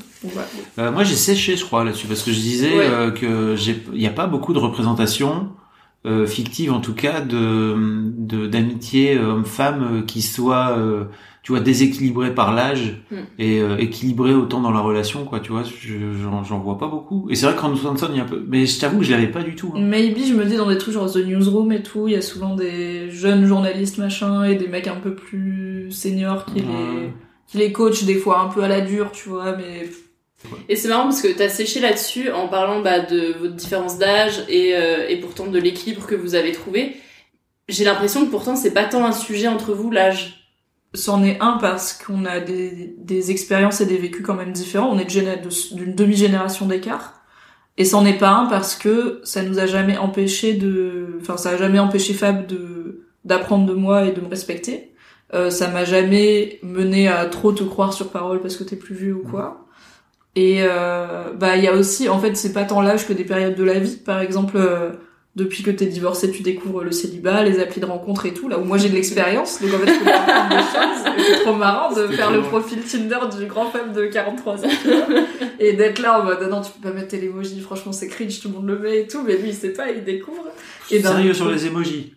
Euh, 0.79 0.91
moi, 0.93 1.05
j'ai 1.05 1.15
séché, 1.15 1.57
je 1.59 1.65
crois, 1.65 1.85
là-dessus, 1.85 2.07
parce 2.07 2.23
que 2.23 2.31
je 2.33 2.41
disais 2.41 2.73
Ouais. 2.75 2.87
euh, 2.89 3.11
que 3.11 3.55
j'ai, 3.55 3.83
il 3.93 3.99
n'y 4.01 4.07
a 4.07 4.11
pas 4.13 4.27
beaucoup 4.27 4.55
de 4.55 4.59
représentation 4.59 5.51
euh, 6.05 6.27
fictive 6.27 6.73
en 6.73 6.81
tout 6.81 6.95
cas 6.95 7.21
de 7.21 8.47
d'amitié 8.47 9.17
euh, 9.17 9.33
homme-femme 9.33 9.83
euh, 9.99 10.03
qui 10.03 10.21
soit 10.23 10.77
euh, 10.77 11.05
tu 11.43 11.53
vois 11.53 11.61
déséquilibrée 11.61 12.35
par 12.35 12.53
l'âge 12.55 12.97
Mm. 13.11 13.17
et 13.39 13.61
euh, 13.61 13.77
équilibrée 13.79 14.35
autant 14.35 14.61
dans 14.61 14.71
la 14.71 14.81
relation 14.81 15.25
quoi 15.25 15.41
tu 15.41 15.53
vois 15.53 15.63
je- 15.65 16.13
j'en 16.23 16.43
j'en 16.45 16.59
vois 16.61 16.79
pas 16.79 16.87
beaucoup 16.89 17.27
et 17.31 17.35
c'est 17.35 17.47
vrai 17.47 17.55
que 17.55 17.61
Ron 17.61 17.77
Swanson 17.77 18.09
il 18.11 18.17
y 18.17 18.21
a 18.21 18.23
un 18.23 18.27
peu 18.27 18.43
mais 18.49 18.65
je 18.67 18.81
t'avoue 18.81 18.99
que 18.99 19.05
je 19.05 19.13
l'avais 19.13 19.27
pas 19.29 19.43
du 19.43 19.55
tout 19.55 19.73
hein. 19.77 19.81
Maybe, 19.81 20.19
je 20.27 20.35
me 20.35 20.45
dis 20.45 20.57
dans 20.57 20.69
des 20.69 20.79
trucs 20.79 20.95
genre 20.95 21.11
The 21.13 21.19
Newsroom 21.25 21.71
et 21.73 21.83
tout, 21.83 22.09
il 22.09 22.15
y 22.15 22.17
a 22.17 22.23
souvent 22.23 22.55
des 22.57 23.11
jeunes 23.11 23.45
journalistes 23.47 23.99
machin 23.99 24.45
et 24.45 24.55
des 24.57 24.69
mecs 24.69 24.89
un 24.89 24.97
peu 24.97 25.15
plus 25.15 25.91
seniors 25.91 26.45
qui 26.47 26.61
les 26.61 27.13
qui 27.49 27.59
les 27.59 27.71
coachent 27.73 28.05
des 28.05 28.15
fois 28.17 28.41
un 28.41 28.49
peu 28.49 28.63
à 28.63 28.69
la 28.69 28.81
dure, 28.81 29.13
tu 29.13 29.29
vois, 29.29 29.55
mais 29.57 29.89
Et 30.69 30.77
c'est 30.77 30.89
marrant 30.89 31.05
parce 31.05 31.23
que 31.23 31.29
t'as 31.29 31.49
séché 31.49 31.81
là-dessus 31.81 32.31
en 32.31 32.49
parlant 32.49 32.81
bah, 32.81 33.01
de 33.01 33.33
votre 33.39 33.55
différence 33.55 33.99
d'âge 33.99 34.45
et, 34.49 34.75
euh, 34.75 35.07
et 35.09 35.17
pourtant 35.21 35.47
de 35.47 35.59
l'équilibre 35.59 36.07
que 36.07 36.15
vous 36.15 36.35
avez 36.35 36.53
trouvé. 36.53 36.97
J'ai 37.69 37.85
l'impression 37.85 38.25
que 38.27 38.31
pourtant 38.31 38.57
c'est 38.57 38.73
pas 38.73 38.85
tant 38.85 39.05
un 39.05 39.13
sujet 39.13 39.49
entre 39.49 39.73
vous 39.75 39.91
l'âge. 39.91 40.39
c'en 40.95 41.25
est 41.25 41.41
un 41.41 41.53
parce 41.59 41.95
qu'on 41.95 42.25
a 42.27 42.41
des, 42.41 42.95
des 42.99 43.31
expériences 43.31 43.81
et 43.81 43.87
des 43.87 43.97
vécus 43.99 44.25
quand 44.27 44.35
même 44.35 44.53
différents. 44.53 44.91
On 44.91 44.99
est 44.99 45.05
de 45.07 45.11
géné- 45.11 45.41
de- 45.41 45.75
d'une 45.77 45.95
demi-génération 45.95 46.67
d'écart. 46.67 47.23
Et 47.79 47.85
c'en 47.87 48.05
est 48.05 48.19
pas 48.19 48.31
un 48.31 48.47
parce 48.47 48.75
que 48.77 49.21
ça 49.25 49.43
nous 49.43 49.59
a 49.59 49.67
jamais 49.67 49.97
empêché 49.97 50.55
de, 50.55 51.19
enfin, 51.21 51.37
ça 51.39 51.51
a 51.51 51.57
jamais 51.57 51.79
empêché 51.79 52.13
Fab 52.15 52.47
de, 52.47 53.07
d'apprendre 53.25 53.67
de 53.67 53.75
moi 53.75 54.05
et 54.07 54.13
de 54.13 54.21
me 54.21 54.29
respecter. 54.29 54.93
Euh, 55.35 55.49
ça 55.51 55.69
m'a 55.69 55.85
jamais 55.87 56.59
mené 56.63 57.09
à 57.09 57.25
trop 57.27 57.53
te 57.53 57.65
croire 57.65 57.93
sur 57.95 58.11
parole 58.11 58.43
parce 58.43 58.57
que 58.57 58.65
t'es 58.65 58.77
plus 58.77 58.95
vieux 58.95 59.15
ou 59.15 59.23
quoi. 59.23 59.62
Et 60.35 60.61
euh, 60.63 61.33
bah 61.35 61.57
il 61.57 61.65
y 61.65 61.69
a 61.69 61.75
aussi, 61.75 62.09
en 62.09 62.19
fait, 62.19 62.35
c'est 62.37 62.53
pas 62.53 62.65
tant 62.65 62.81
l'âge 62.81 63.07
que 63.07 63.13
des 63.13 63.25
périodes 63.25 63.55
de 63.55 63.65
la 63.65 63.79
vie. 63.79 63.97
Par 63.97 64.21
exemple, 64.21 64.57
euh, 64.57 64.91
depuis 65.37 65.63
que 65.63 65.71
t'es 65.71 65.87
divorcé, 65.87 66.31
tu 66.31 66.43
découvres 66.43 66.83
le 66.83 66.91
célibat, 66.91 67.43
les 67.43 67.59
applis 67.59 67.81
de 67.81 67.87
rencontre 67.87 68.27
et 68.27 68.35
tout. 68.35 68.49
Là 68.49 68.59
où 68.59 68.65
moi 68.65 68.79
j'ai 68.79 68.89
de 68.89 68.95
l'expérience, 68.95 69.61
donc 69.61 69.73
en 69.75 69.79
fait 69.79 69.93
C'est 71.19 71.41
trop 71.43 71.55
marrant 71.55 71.95
de 71.95 72.07
faire 72.09 72.31
le 72.31 72.39
drôle. 72.39 72.51
profil 72.51 72.81
Tinder 72.83 73.19
du 73.39 73.47
grand 73.47 73.67
femme 73.67 73.93
de 73.93 74.07
43 74.07 74.65
ans 74.65 74.69
et 75.59 75.73
d'être 75.75 76.01
là 76.01 76.21
en 76.21 76.25
mode 76.25 76.39
ah 76.43 76.49
non 76.49 76.61
tu 76.61 76.73
peux 76.73 76.89
pas 76.89 76.95
mettre 76.95 77.09
tes 77.09 77.25
emoji, 77.25 77.61
franchement 77.61 77.93
c'est 77.93 78.09
cringe, 78.09 78.41
tout 78.41 78.49
le 78.49 78.55
monde 78.55 78.67
le 78.67 78.79
met 78.79 79.01
et 79.01 79.07
tout, 79.07 79.23
mais 79.23 79.37
lui 79.37 79.49
il 79.51 79.55
sait 79.55 79.73
pas, 79.73 79.91
il 79.91 80.05
découvre. 80.05 80.45
Et 80.91 81.01
d'un 81.01 81.13
sérieux 81.13 81.35
sur 81.35 81.51
les 81.51 81.67
emojis 81.67 82.15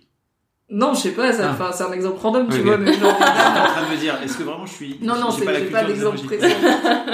Non, 0.72 0.94
je 0.96 1.00
sais 1.02 1.12
pas, 1.12 1.32
ça, 1.32 1.56
Ah. 1.60 1.72
c'est 1.74 1.84
un 1.84 1.92
exemple 1.92 2.18
random, 2.20 2.48
tu 2.50 2.62
vois, 2.62 2.78
mais 2.78 2.92
genre. 2.94 3.14
En 3.20 3.68
train 3.68 3.86
de 3.88 3.96
me 3.96 4.00
dire 4.00 4.18
est-ce 4.24 4.38
que 4.38 4.44
vraiment 4.44 4.66
je 4.66 4.74
suis 4.74 4.98
Non, 5.02 5.16
non, 5.20 5.30
c'est 5.32 5.46
pas 5.46 5.52
pas 5.72 5.84
d'exemple 5.84 6.18
précis. 6.26 6.54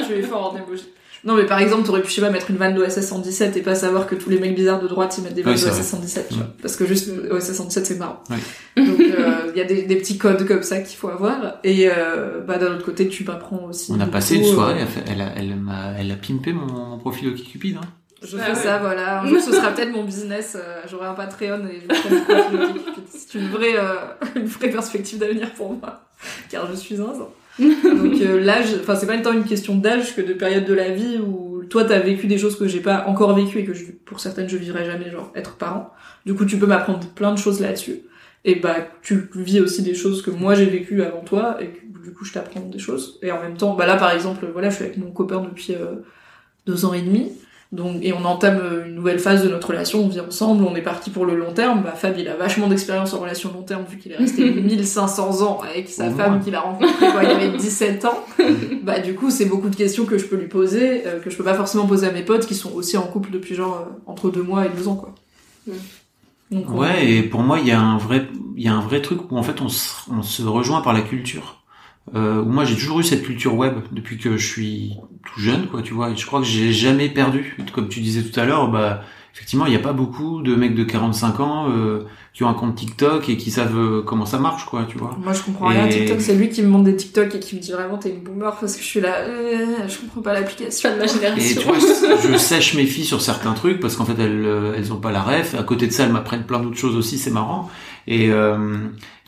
tu 0.07 0.13
es 0.13 0.21
fort 0.21 0.53
en 0.53 0.57
emoji. 0.57 0.85
Non, 1.23 1.35
mais 1.35 1.45
par 1.45 1.59
exemple, 1.59 1.85
t'aurais 1.85 2.01
pu, 2.01 2.09
je 2.09 2.15
sais 2.15 2.21
pas, 2.21 2.31
mettre 2.31 2.49
une 2.49 2.57
vanne 2.57 2.73
d'OSS 2.73 3.01
117 3.01 3.55
et 3.55 3.61
pas 3.61 3.75
savoir 3.75 4.07
que 4.07 4.15
tous 4.15 4.31
les 4.31 4.39
mecs 4.39 4.55
bizarres 4.55 4.81
de 4.81 4.87
droite 4.87 5.13
ils 5.19 5.23
mettent 5.23 5.35
des 5.35 5.43
vannes 5.43 5.55
c'est 5.55 5.67
d'OSS 5.67 5.73
vrai. 5.75 5.83
117, 5.83 6.29
tu 6.29 6.33
vois. 6.35 6.47
Parce 6.61 6.75
que 6.75 6.85
juste 6.87 7.11
OSS 7.29 7.53
117 7.53 7.85
c'est 7.85 7.99
marrant. 7.99 8.23
Oui. 8.31 8.37
Donc 8.87 8.95
il 8.99 9.57
y 9.57 9.61
a 9.61 9.65
des, 9.65 9.83
des 9.83 9.95
petits 9.97 10.17
codes 10.17 10.47
comme 10.47 10.63
ça 10.63 10.79
qu'il 10.79 10.97
faut 10.97 11.09
avoir. 11.09 11.57
Et 11.63 11.89
euh, 11.91 12.39
bah 12.39 12.57
d'un 12.57 12.73
autre 12.73 12.85
côté, 12.85 13.07
tu 13.07 13.23
m'apprends 13.23 13.65
aussi. 13.69 13.91
on 13.91 13.95
a 13.95 13.97
beaucoup, 13.99 14.11
passé 14.13 14.37
une 14.37 14.45
soirée 14.45 14.81
euh, 14.81 15.01
elle, 15.11 15.21
a 15.21 15.27
elle 15.35 15.55
m'a 15.57 15.91
elle 15.99 16.09
a 16.11 16.15
pimpé 16.15 16.53
mon, 16.53 16.65
mon 16.65 16.97
profil 16.97 17.27
OkCupid 17.29 17.77
hein. 17.77 17.81
Je 18.21 18.37
Ah 18.37 18.43
fais 18.43 18.51
ouais. 18.51 18.55
ça, 18.55 18.77
voilà. 18.77 19.21
Un 19.21 19.27
jour, 19.27 19.39
ce 19.39 19.51
sera 19.51 19.71
peut-être 19.73 19.91
mon 19.91 20.03
business. 20.03 20.55
euh, 20.59 20.81
J'aurai 20.89 21.07
un 21.07 21.13
Patreon 21.13 21.65
et 21.67 21.81
je. 21.81 22.15
C'est 23.11 23.39
une 23.39 23.49
vraie, 23.49 23.75
euh, 23.77 23.95
une 24.35 24.45
vraie 24.45 24.69
perspective 24.69 25.17
d'avenir 25.19 25.51
pour 25.53 25.73
moi. 25.73 26.01
Car 26.49 26.67
je 26.69 26.75
suis 26.75 26.95
un 27.01 27.13
Donc 27.59 28.21
euh, 28.21 28.39
l'âge, 28.39 28.67
enfin 28.79 28.95
c'est 28.95 29.07
pas 29.07 29.17
tant 29.17 29.33
une 29.33 29.43
question 29.43 29.75
d'âge 29.75 30.15
que 30.15 30.21
de 30.21 30.33
période 30.33 30.65
de 30.65 30.73
la 30.73 30.89
vie 30.91 31.17
où 31.17 31.63
toi 31.69 31.83
t'as 31.83 31.99
vécu 31.99 32.27
des 32.27 32.37
choses 32.37 32.57
que 32.57 32.67
j'ai 32.67 32.79
pas 32.79 33.05
encore 33.07 33.33
vécues 33.35 33.59
et 33.59 33.65
que 33.65 33.73
je, 33.73 33.85
pour 34.05 34.19
certaines 34.19 34.47
je 34.47 34.57
vivrai 34.57 34.85
jamais, 34.85 35.09
genre 35.09 35.31
être 35.35 35.55
parent. 35.55 35.91
Du 36.25 36.33
coup 36.35 36.45
tu 36.45 36.57
peux 36.57 36.67
m'apprendre 36.67 37.07
plein 37.15 37.33
de 37.33 37.37
choses 37.39 37.59
là-dessus. 37.59 38.01
Et 38.45 38.55
bah 38.55 38.75
tu 39.01 39.29
vis 39.35 39.59
aussi 39.59 39.81
des 39.81 39.93
choses 39.95 40.21
que 40.21 40.31
moi 40.31 40.53
j'ai 40.55 40.65
vécues 40.65 41.01
avant 41.03 41.21
toi 41.21 41.57
et 41.59 41.67
que 41.67 41.79
du 42.03 42.13
coup 42.13 42.23
je 42.25 42.33
t'apprends 42.33 42.61
des 42.61 42.79
choses. 42.79 43.19
Et 43.23 43.31
en 43.31 43.41
même 43.41 43.57
temps, 43.57 43.75
bah 43.75 43.85
là 43.87 43.95
par 43.97 44.11
exemple, 44.11 44.45
voilà, 44.51 44.69
je 44.69 44.75
suis 44.75 44.85
avec 44.85 44.97
mon 44.97 45.11
copain 45.11 45.41
depuis 45.41 45.73
euh, 45.73 45.95
deux 46.65 46.85
ans 46.85 46.93
et 46.93 47.01
demi. 47.01 47.31
Donc, 47.71 47.99
et 48.01 48.11
on 48.11 48.25
entame 48.25 48.59
euh, 48.61 48.85
une 48.85 48.95
nouvelle 48.95 49.19
phase 49.19 49.43
de 49.45 49.49
notre 49.49 49.69
relation, 49.69 50.03
on 50.03 50.09
vit 50.09 50.19
ensemble, 50.19 50.65
on 50.65 50.75
est 50.75 50.81
parti 50.81 51.09
pour 51.09 51.25
le 51.25 51.37
long 51.37 51.53
terme. 51.53 51.83
Bah, 51.83 51.93
Fab, 51.95 52.15
il 52.19 52.27
a 52.27 52.35
vachement 52.35 52.67
d'expérience 52.67 53.13
en 53.13 53.19
relation 53.19 53.49
long 53.53 53.61
terme 53.61 53.83
vu 53.89 53.97
qu'il 53.97 54.11
est 54.11 54.17
resté 54.17 54.51
1500 54.51 55.41
ans 55.41 55.61
avec 55.61 55.87
sa 55.87 56.09
Au 56.09 56.11
femme 56.11 56.41
qu'il 56.43 56.53
a 56.53 56.59
rencontrée 56.59 57.07
quand 57.13 57.21
il 57.21 57.29
avait 57.29 57.51
17 57.57 58.03
ans. 58.05 58.25
bah, 58.83 58.99
du 58.99 59.15
coup, 59.15 59.29
c'est 59.31 59.45
beaucoup 59.45 59.69
de 59.69 59.75
questions 59.77 60.03
que 60.05 60.17
je 60.17 60.25
peux 60.25 60.35
lui 60.35 60.47
poser, 60.49 61.07
euh, 61.07 61.19
que 61.21 61.29
je 61.29 61.37
peux 61.37 61.45
pas 61.45 61.53
forcément 61.53 61.87
poser 61.87 62.07
à 62.07 62.11
mes 62.11 62.23
potes 62.23 62.45
qui 62.45 62.55
sont 62.55 62.73
aussi 62.73 62.97
en 62.97 63.03
couple 63.03 63.31
depuis 63.31 63.55
genre 63.55 63.87
euh, 63.87 64.01
entre 64.05 64.29
deux 64.31 64.43
mois 64.43 64.65
et 64.65 64.69
deux 64.69 64.89
ans, 64.89 64.95
quoi. 64.95 65.15
Mm. 65.65 65.71
Donc, 66.51 66.65
on- 66.69 66.77
Ouais, 66.79 67.09
et 67.09 67.23
pour 67.23 67.39
moi, 67.39 67.59
il 67.59 67.67
y 67.67 67.71
a 67.71 67.79
un 67.79 67.97
vrai, 67.97 68.27
il 68.57 68.63
y 68.63 68.67
a 68.67 68.73
un 68.73 68.81
vrai 68.81 69.01
truc 69.01 69.31
où 69.31 69.37
en 69.37 69.43
fait 69.43 69.61
on 69.61 69.69
se, 69.69 69.89
on 70.11 70.21
se 70.21 70.43
rejoint 70.43 70.81
par 70.81 70.91
la 70.91 71.01
culture. 71.01 71.60
Euh, 72.15 72.43
moi 72.43 72.65
j'ai 72.65 72.75
toujours 72.75 72.99
eu 72.99 73.03
cette 73.03 73.23
culture 73.23 73.55
web 73.55 73.75
depuis 73.91 74.17
que 74.17 74.35
je 74.37 74.45
suis 74.45 74.93
tout 75.25 75.39
jeune, 75.39 75.67
quoi, 75.67 75.81
tu 75.81 75.93
vois. 75.93 76.09
Et 76.09 76.15
je 76.17 76.25
crois 76.25 76.39
que 76.41 76.45
j'ai 76.45 76.73
jamais 76.73 77.09
perdu. 77.09 77.55
Comme 77.73 77.87
tu 77.87 78.01
disais 78.01 78.21
tout 78.23 78.37
à 78.39 78.45
l'heure, 78.45 78.69
bah 78.69 79.01
effectivement, 79.33 79.65
il 79.65 79.69
n'y 79.69 79.77
a 79.77 79.79
pas 79.79 79.93
beaucoup 79.93 80.41
de 80.41 80.53
mecs 80.55 80.75
de 80.75 80.83
45 80.83 81.39
ans 81.39 81.69
euh, 81.69 82.03
qui 82.33 82.43
ont 82.43 82.49
un 82.49 82.53
compte 82.53 82.75
TikTok 82.75 83.29
et 83.29 83.37
qui 83.37 83.49
savent 83.49 83.77
euh, 83.77 84.01
comment 84.01 84.25
ça 84.25 84.39
marche, 84.39 84.65
quoi, 84.65 84.85
tu 84.89 84.97
vois. 84.97 85.15
Moi, 85.23 85.31
je 85.31 85.41
comprends 85.41 85.67
rien 85.67 85.85
Et- 85.85 85.89
TikTok, 85.89 86.19
c'est 86.19 86.35
lui 86.35 86.49
qui 86.49 86.61
me 86.63 86.67
montre 86.67 86.83
des 86.85 86.97
TikTok 86.97 87.33
et 87.35 87.39
qui 87.39 87.55
me 87.55 87.61
dit 87.61 87.71
vraiment 87.71 87.97
t'es 87.97 88.09
une 88.09 88.19
boomer 88.19 88.53
parce 88.59 88.75
que 88.75 88.81
je 88.81 88.87
suis 88.87 88.99
là, 88.99 89.19
euh, 89.19 89.65
je 89.87 89.97
comprends 89.99 90.21
pas 90.21 90.33
l'application. 90.33 90.91
De 90.91 90.97
ma 90.97 91.05
Et 91.05 91.07
génération. 91.07 91.61
tu 91.61 91.67
vois, 91.67 91.77
je 92.31 92.37
sèche 92.37 92.73
mes 92.73 92.85
filles 92.85 93.05
sur 93.05 93.21
certains 93.21 93.53
trucs 93.53 93.79
parce 93.79 93.95
qu'en 93.95 94.03
fait 94.05 94.19
elles 94.19 94.43
euh, 94.45 94.73
elles 94.75 94.91
ont 94.91 94.97
pas 94.99 95.11
la 95.13 95.21
ref. 95.21 95.55
À 95.55 95.63
côté 95.63 95.87
de 95.87 95.93
ça, 95.93 96.03
elles 96.03 96.11
m'apprennent 96.11 96.43
plein 96.45 96.59
d'autres 96.59 96.77
choses 96.77 96.97
aussi, 96.97 97.17
c'est 97.17 97.31
marrant. 97.31 97.69
Et, 98.07 98.29
euh, 98.31 98.77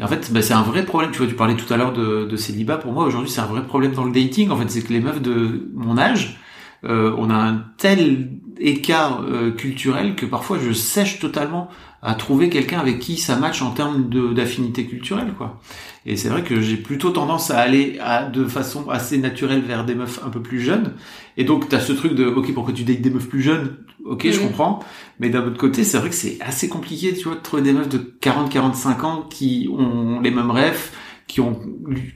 en 0.01 0.07
fait, 0.07 0.31
bah, 0.33 0.41
c'est 0.41 0.53
un 0.53 0.63
vrai 0.63 0.83
problème. 0.83 1.11
Tu 1.11 1.19
vois, 1.19 1.27
tu 1.27 1.35
parlais 1.35 1.55
tout 1.55 1.71
à 1.73 1.77
l'heure 1.77 1.93
de, 1.93 2.25
de 2.25 2.35
célibat. 2.35 2.77
Pour 2.77 2.91
moi, 2.91 3.05
aujourd'hui, 3.05 3.29
c'est 3.29 3.41
un 3.41 3.45
vrai 3.45 3.63
problème 3.63 3.93
dans 3.93 4.05
le 4.05 4.11
dating. 4.11 4.49
En 4.49 4.57
fait, 4.57 4.69
c'est 4.69 4.81
que 4.81 4.93
les 4.93 4.99
meufs 4.99 5.21
de 5.21 5.69
mon 5.73 5.97
âge, 5.97 6.39
euh, 6.85 7.15
on 7.17 7.29
a 7.29 7.35
un 7.35 7.63
tel 7.77 8.29
écart 8.59 9.23
euh, 9.23 9.51
culturel 9.51 10.15
que 10.15 10.25
parfois 10.25 10.57
je 10.59 10.73
sèche 10.73 11.19
totalement 11.19 11.69
à 12.01 12.13
trouver 12.13 12.49
quelqu'un 12.49 12.79
avec 12.79 12.99
qui 12.99 13.17
ça 13.17 13.37
match 13.37 13.61
en 13.61 13.71
termes 13.71 14.09
d'affinité 14.33 14.85
culturelle, 14.85 15.33
quoi. 15.37 15.61
Et 16.05 16.17
c'est 16.17 16.27
vrai 16.27 16.43
que 16.43 16.59
j'ai 16.61 16.75
plutôt 16.75 17.11
tendance 17.11 17.49
à 17.49 17.59
aller 17.59 17.97
à, 18.01 18.25
de 18.25 18.45
façon 18.45 18.89
assez 18.89 19.17
naturelle 19.17 19.61
vers 19.61 19.85
des 19.85 19.95
meufs 19.95 20.19
un 20.25 20.29
peu 20.29 20.41
plus 20.41 20.59
jeunes. 20.59 20.93
Et 21.37 21.45
donc, 21.45 21.69
t'as 21.69 21.79
ce 21.79 21.93
truc 21.93 22.13
de, 22.13 22.25
ok, 22.25 22.53
pourquoi 22.53 22.73
tu 22.73 22.83
dates 22.83 23.01
des 23.01 23.09
meufs 23.09 23.27
plus 23.27 23.41
jeunes? 23.41 23.77
Ok, 24.05 24.27
je 24.29 24.39
comprends. 24.39 24.79
Mais 25.19 25.29
d'un 25.29 25.45
autre 25.45 25.57
côté, 25.57 25.85
c'est 25.85 25.97
vrai 25.97 26.09
que 26.09 26.15
c'est 26.15 26.37
assez 26.41 26.67
compliqué, 26.67 27.13
tu 27.13 27.23
vois, 27.23 27.35
de 27.35 27.41
trouver 27.41 27.61
des 27.61 27.71
meufs 27.71 27.87
de 27.87 27.97
40, 27.97 28.51
45 28.51 29.03
ans 29.05 29.25
qui 29.29 29.69
ont 29.71 30.19
les 30.19 30.31
mêmes 30.31 30.51
rêves, 30.51 30.89
qui 31.27 31.39
ont, 31.39 31.57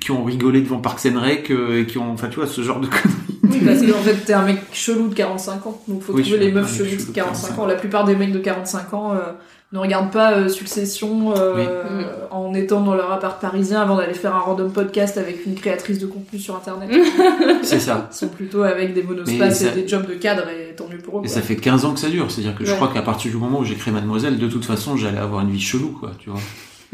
qui 0.01 0.11
ont 0.11 0.25
rigolé 0.25 0.61
devant 0.61 0.79
Parks 0.79 1.05
and 1.05 1.19
Rec, 1.21 1.49
euh, 1.49 1.81
et 1.81 1.85
qui 1.85 1.97
ont, 1.97 2.11
enfin, 2.11 2.27
tu 2.27 2.35
vois, 2.35 2.47
ce 2.47 2.61
genre 2.61 2.81
de 2.81 2.87
conneries. 2.87 3.39
Oui, 3.43 3.61
parce 3.63 3.81
qu'en 3.81 4.01
fait, 4.03 4.15
t'es 4.25 4.33
un 4.33 4.43
mec 4.43 4.59
chelou 4.73 5.07
de 5.07 5.13
45 5.15 5.65
ans. 5.65 5.81
Donc, 5.87 6.01
faut 6.01 6.11
Oui, 6.11 6.23
trouver 6.23 6.39
les 6.39 6.51
meufs 6.51 6.69
mec 6.69 6.77
cheloues 6.77 6.89
chelou 6.89 7.03
de 7.03 7.07
de 7.07 7.13
45 7.13 7.47
45 7.47 7.61
ans. 7.61 7.65
La 7.65 7.75
plupart 7.75 8.03
des 8.03 8.17
mecs 8.17 8.33
de 8.33 8.39
45 8.39 8.93
ans 8.93 9.13
euh, 9.13 9.31
ne 9.73 9.79
regardent 9.79 10.11
pas 10.11 10.33
euh, 10.33 10.47
Succession 10.47 11.33
euh, 11.35 11.53
Oui. 11.55 12.05
en 12.31 12.53
étant 12.53 12.81
dans 12.81 12.95
leur 12.95 13.11
appart 13.11 13.39
parisien 13.41 13.81
avant 13.81 13.97
d'aller 13.97 14.13
faire 14.13 14.35
un 14.35 14.39
random 14.39 14.71
podcast 14.71 15.17
avec 15.17 15.45
une 15.45 15.55
créatrice 15.55 15.99
de 15.99 16.07
contenu 16.07 16.39
sur 16.39 16.55
internet. 16.55 16.89
C'est 17.63 17.79
ça. 17.79 18.09
Ils 18.11 18.15
sont 18.15 18.29
plutôt 18.29 18.63
avec 18.63 18.93
des 18.93 19.03
monospaces 19.03 19.63
et 19.63 19.71
des 19.71 19.87
jobs 19.87 20.07
de 20.07 20.13
cadre 20.13 20.43
et 20.49 20.73
tant 20.75 20.87
mieux 20.87 20.99
pour 20.99 21.17
eux. 21.17 21.21
Et 21.23 21.27
quoi. 21.27 21.35
ça 21.35 21.41
fait 21.41 21.57
15 21.57 21.85
ans 21.85 21.93
que 21.93 21.99
ça 21.99 22.09
dure. 22.09 22.31
C'est-à-dire 22.31 22.55
que 22.55 22.63
je 22.65 22.73
crois 22.73 22.89
qu'à 22.93 23.01
partir 23.01 23.31
du 23.31 23.37
moment 23.37 23.59
où 23.59 23.65
j'ai 23.65 23.75
créé 23.75 23.93
Mademoiselle, 23.93 24.37
de 24.37 24.47
toute 24.47 24.65
façon, 24.65 24.95
j'allais 24.95 25.17
avoir 25.17 25.41
une 25.41 25.51
vie 25.51 25.59
chelou, 25.59 25.89
quoi, 25.99 26.11
tu 26.17 26.29
vois. 26.29 26.39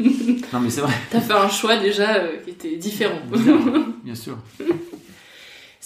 non, 0.00 0.60
mais 0.60 0.70
c'est 0.70 0.80
vrai. 0.80 0.92
T'as 1.10 1.20
fait 1.20 1.32
un 1.32 1.48
choix 1.48 1.76
déjà 1.76 2.16
euh, 2.16 2.38
qui 2.44 2.50
était 2.50 2.76
différent. 2.76 3.20
Bien 4.02 4.14
sûr. 4.14 4.36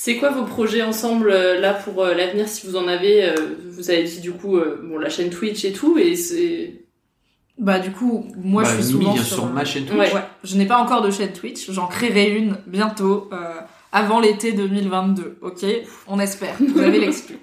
C'est 0.00 0.16
quoi 0.16 0.30
vos 0.30 0.44
projets 0.44 0.82
ensemble 0.82 1.28
euh, 1.28 1.58
là 1.58 1.74
pour 1.74 2.04
euh, 2.04 2.14
l'avenir 2.14 2.48
si 2.48 2.68
vous 2.68 2.76
en 2.76 2.86
avez 2.86 3.24
euh, 3.30 3.34
Vous 3.66 3.90
avez 3.90 4.04
dit 4.04 4.20
du 4.20 4.30
coup 4.30 4.56
euh, 4.56 4.80
bon 4.84 4.96
la 4.96 5.08
chaîne 5.08 5.28
Twitch 5.28 5.64
et 5.64 5.72
tout 5.72 5.98
et 5.98 6.14
c'est 6.14 6.84
Bah 7.58 7.80
du 7.80 7.90
coup, 7.90 8.24
moi 8.36 8.62
Bah, 8.62 8.68
je 8.70 8.80
suis 8.80 8.92
souvent 8.92 9.12
vient 9.14 9.22
sur, 9.24 9.36
sur 9.38 9.46
ma 9.46 9.64
chaîne 9.64 9.86
Twitch. 9.86 9.98
Ouais, 9.98 10.14
ouais. 10.14 10.22
Je 10.44 10.56
n'ai 10.56 10.66
pas 10.66 10.78
encore 10.78 11.02
de 11.02 11.10
chaîne 11.10 11.32
Twitch, 11.32 11.68
j'en 11.72 11.88
créerai 11.88 12.30
une 12.30 12.58
bientôt, 12.68 13.28
euh, 13.32 13.54
avant 13.90 14.20
l'été 14.20 14.52
2022, 14.52 15.38
ok? 15.42 15.66
On 16.06 16.20
espère, 16.20 16.54
vous 16.60 16.78
avez 16.80 17.00
l'exclu. 17.04 17.36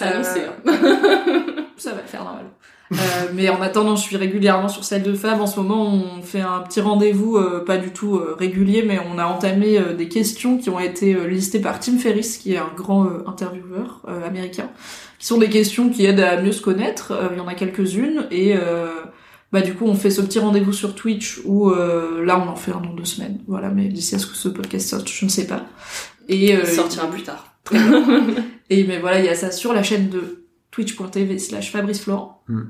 Annoncé, 0.00 0.40
Euh, 0.66 0.72
Ça 1.76 1.92
va 1.92 2.02
le 2.02 2.08
faire 2.08 2.24
normalement. 2.24 2.50
Euh, 2.92 2.96
mais 3.34 3.48
en 3.48 3.60
attendant, 3.60 3.96
je 3.96 4.02
suis 4.02 4.16
régulièrement 4.16 4.68
sur 4.68 4.84
celle 4.84 5.02
de 5.02 5.12
Fab. 5.12 5.40
En 5.40 5.46
ce 5.46 5.58
moment, 5.58 5.92
on 5.92 6.22
fait 6.22 6.40
un 6.40 6.60
petit 6.60 6.80
rendez-vous, 6.80 7.36
euh, 7.36 7.64
pas 7.64 7.78
du 7.78 7.90
tout 7.90 8.16
euh, 8.16 8.36
régulier, 8.38 8.84
mais 8.86 9.00
on 9.12 9.18
a 9.18 9.26
entamé 9.26 9.78
euh, 9.78 9.94
des 9.94 10.08
questions 10.08 10.56
qui 10.58 10.70
ont 10.70 10.78
été 10.78 11.14
euh, 11.14 11.26
listées 11.26 11.60
par 11.60 11.80
Tim 11.80 11.98
Ferriss, 11.98 12.38
qui 12.38 12.54
est 12.54 12.58
un 12.58 12.70
grand 12.76 13.06
euh, 13.06 13.24
intervieweur 13.26 14.02
euh, 14.08 14.26
américain, 14.26 14.70
qui 15.18 15.26
sont 15.26 15.38
des 15.38 15.48
questions 15.48 15.88
qui 15.90 16.06
aident 16.06 16.20
à 16.20 16.40
mieux 16.40 16.52
se 16.52 16.62
connaître. 16.62 17.12
Euh, 17.12 17.28
Il 17.32 17.38
y 17.38 17.40
en 17.40 17.48
a 17.48 17.54
quelques-unes 17.54 18.26
et 18.30 18.54
euh, 18.56 18.88
bah 19.52 19.62
du 19.62 19.74
coup, 19.74 19.86
on 19.86 19.94
fait 19.94 20.10
ce 20.10 20.20
petit 20.20 20.38
rendez-vous 20.38 20.72
sur 20.72 20.94
Twitch 20.94 21.40
où 21.44 21.70
euh, 21.70 22.24
là, 22.24 22.38
on 22.38 22.48
en 22.48 22.56
fait 22.56 22.72
un 22.72 22.80
dans 22.80 22.94
deux 22.94 23.04
semaines. 23.04 23.40
Voilà, 23.48 23.68
mais 23.70 23.88
d'ici 23.88 24.14
à 24.14 24.18
ce 24.18 24.26
que 24.26 24.36
ce 24.36 24.48
podcast 24.48 24.88
sorte, 24.88 25.08
je 25.08 25.24
ne 25.24 25.30
sais 25.30 25.46
pas. 25.46 25.64
Et 26.28 26.54
euh, 26.54 26.60
il 26.62 26.68
sortira 26.68 27.08
plus 27.08 27.22
tard. 27.22 27.52
Et 28.70 28.84
mais 28.84 28.98
voilà, 28.98 29.18
il 29.20 29.24
y 29.24 29.28
a 29.28 29.34
ça 29.34 29.50
sur 29.50 29.72
la 29.72 29.82
chaîne 29.82 30.08
de 30.08 30.45
twitch.tv 30.76 31.38
slash 31.38 31.72
Fabrice 31.72 32.00
Florent. 32.00 32.42
Mm. 32.48 32.62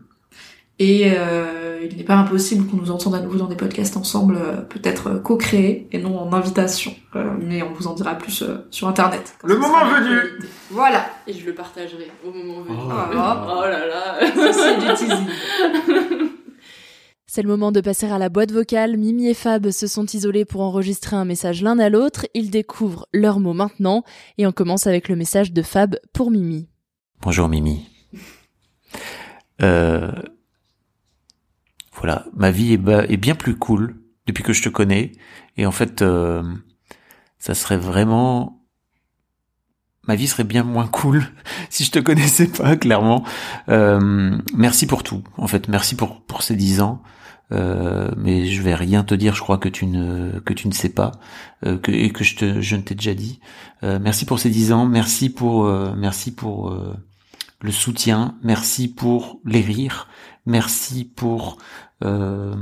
Et 0.78 1.05
euh, 1.07 1.87
il 1.91 1.97
n'est 1.97 2.05
pas 2.05 2.16
impossible 2.16 2.66
qu'on 2.66 2.77
nous 2.77 2.91
entende 2.91 3.15
à 3.15 3.20
nouveau 3.20 3.39
dans 3.39 3.47
des 3.47 3.57
podcasts 3.57 3.97
ensemble, 3.97 4.37
euh, 4.37 4.61
peut-être 4.61 5.07
euh, 5.09 5.19
co-créés 5.19 5.89
et 5.91 5.99
non 5.99 6.19
en 6.19 6.33
invitation. 6.35 6.95
Euh, 7.15 7.31
mais 7.41 7.62
on 7.62 7.73
vous 7.73 7.87
en 7.87 7.95
dira 7.95 8.15
plus 8.15 8.43
euh, 8.43 8.59
sur 8.70 8.87
internet. 8.87 9.35
Le 9.43 9.55
ça 9.55 9.61
moment 9.61 9.87
venu. 9.87 10.19
Voilà. 10.70 11.07
Et 11.27 11.33
je 11.33 11.47
le 11.47 11.55
partagerai 11.55 12.11
au 12.24 12.31
moment 12.31 12.61
venu. 12.61 12.77
Oh 12.78 12.89
là 12.91 13.09
là. 13.15 13.47
Oh 13.49 13.62
là 13.62 13.87
là. 13.87 14.53
C'est 14.53 14.78
du 14.78 14.95
teasing. 14.95 16.31
C'est 17.27 17.43
le 17.43 17.49
moment 17.49 17.73
de 17.73 17.81
passer 17.81 18.07
à 18.07 18.19
la 18.19 18.28
boîte 18.28 18.53
vocale. 18.53 18.99
Mimi 18.99 19.28
et 19.28 19.35
Fab 19.35 19.70
se 19.70 19.87
sont 19.87 20.07
isolés 20.07 20.45
pour 20.45 20.61
enregistrer 20.61 21.16
un 21.16 21.24
message 21.24 21.62
l'un 21.62 21.78
à 21.78 21.89
l'autre. 21.89 22.27
Ils 22.35 22.51
découvrent 22.51 23.09
leurs 23.15 23.41
mots 23.41 23.55
maintenant. 23.55 24.05
Et 24.37 24.47
on 24.47 24.53
commence 24.53 24.87
avec 24.87 25.09
le 25.09 25.16
message 25.16 25.53
de 25.53 25.62
Fab 25.62 25.97
pour 26.12 26.31
Mimi. 26.31 26.69
Bonjour 27.23 27.49
Mimi. 27.49 27.95
Euh, 29.62 30.12
voilà, 31.93 32.27
ma 32.35 32.51
vie 32.51 32.74
est, 32.74 33.16
bien 33.16 33.35
plus 33.35 33.57
cool 33.57 33.97
depuis 34.27 34.43
que 34.43 34.53
je 34.53 34.62
te 34.62 34.69
connais. 34.69 35.12
Et 35.57 35.66
en 35.66 35.73
fait, 35.73 36.03
euh, 36.03 36.43
ça 37.39 37.55
serait 37.55 37.78
vraiment... 37.78 38.62
Ma 40.07 40.15
vie 40.15 40.28
serait 40.28 40.45
bien 40.45 40.62
moins 40.62 40.87
cool 40.87 41.24
si 41.70 41.85
je 41.85 41.91
te 41.91 41.99
connaissais 41.99 42.47
pas, 42.47 42.77
clairement. 42.77 43.24
Euh, 43.69 44.39
merci 44.55 44.87
pour 44.87 45.03
tout. 45.03 45.24
En 45.37 45.47
fait, 45.47 45.69
merci 45.69 45.97
pour, 45.97 46.23
pour 46.23 46.43
ces 46.43 46.55
dix 46.55 46.81
ans. 46.81 47.03
Euh, 47.53 48.11
mais 48.16 48.47
je 48.47 48.61
vais 48.62 48.74
rien 48.74 49.05
te 49.05 49.15
dire, 49.15 49.35
je 49.35 49.41
crois 49.41 49.59
que 49.59 49.69
tu 49.69 49.87
ne 49.87 50.41
que 50.41 50.53
tu 50.53 50.66
ne 50.66 50.73
sais 50.73 50.89
pas 50.89 51.12
euh, 51.65 51.78
que, 51.78 51.93
et 51.93 52.11
que 52.11 52.24
je 52.24 52.35
te 52.37 52.61
je 52.61 52.77
ne 52.77 52.83
t'ai 52.83 52.95
déjà 52.97 53.15
dit. 53.15 53.41
Euh, 53.85 53.99
merci 54.01 54.24
pour 54.27 54.41
ces 54.41 54.51
dix 54.51 54.73
ans, 54.73 54.85
merci 54.85 55.31
pour 55.31 55.65
euh, 55.65 55.95
merci 55.97 56.35
pour 56.35 56.70
euh, 56.70 56.97
le 57.61 57.70
soutien, 57.70 58.39
merci 58.43 58.89
pour 58.89 59.41
les 59.45 59.61
rires, 59.61 60.09
merci 60.45 61.05
pour 61.05 61.59
euh, 62.05 62.55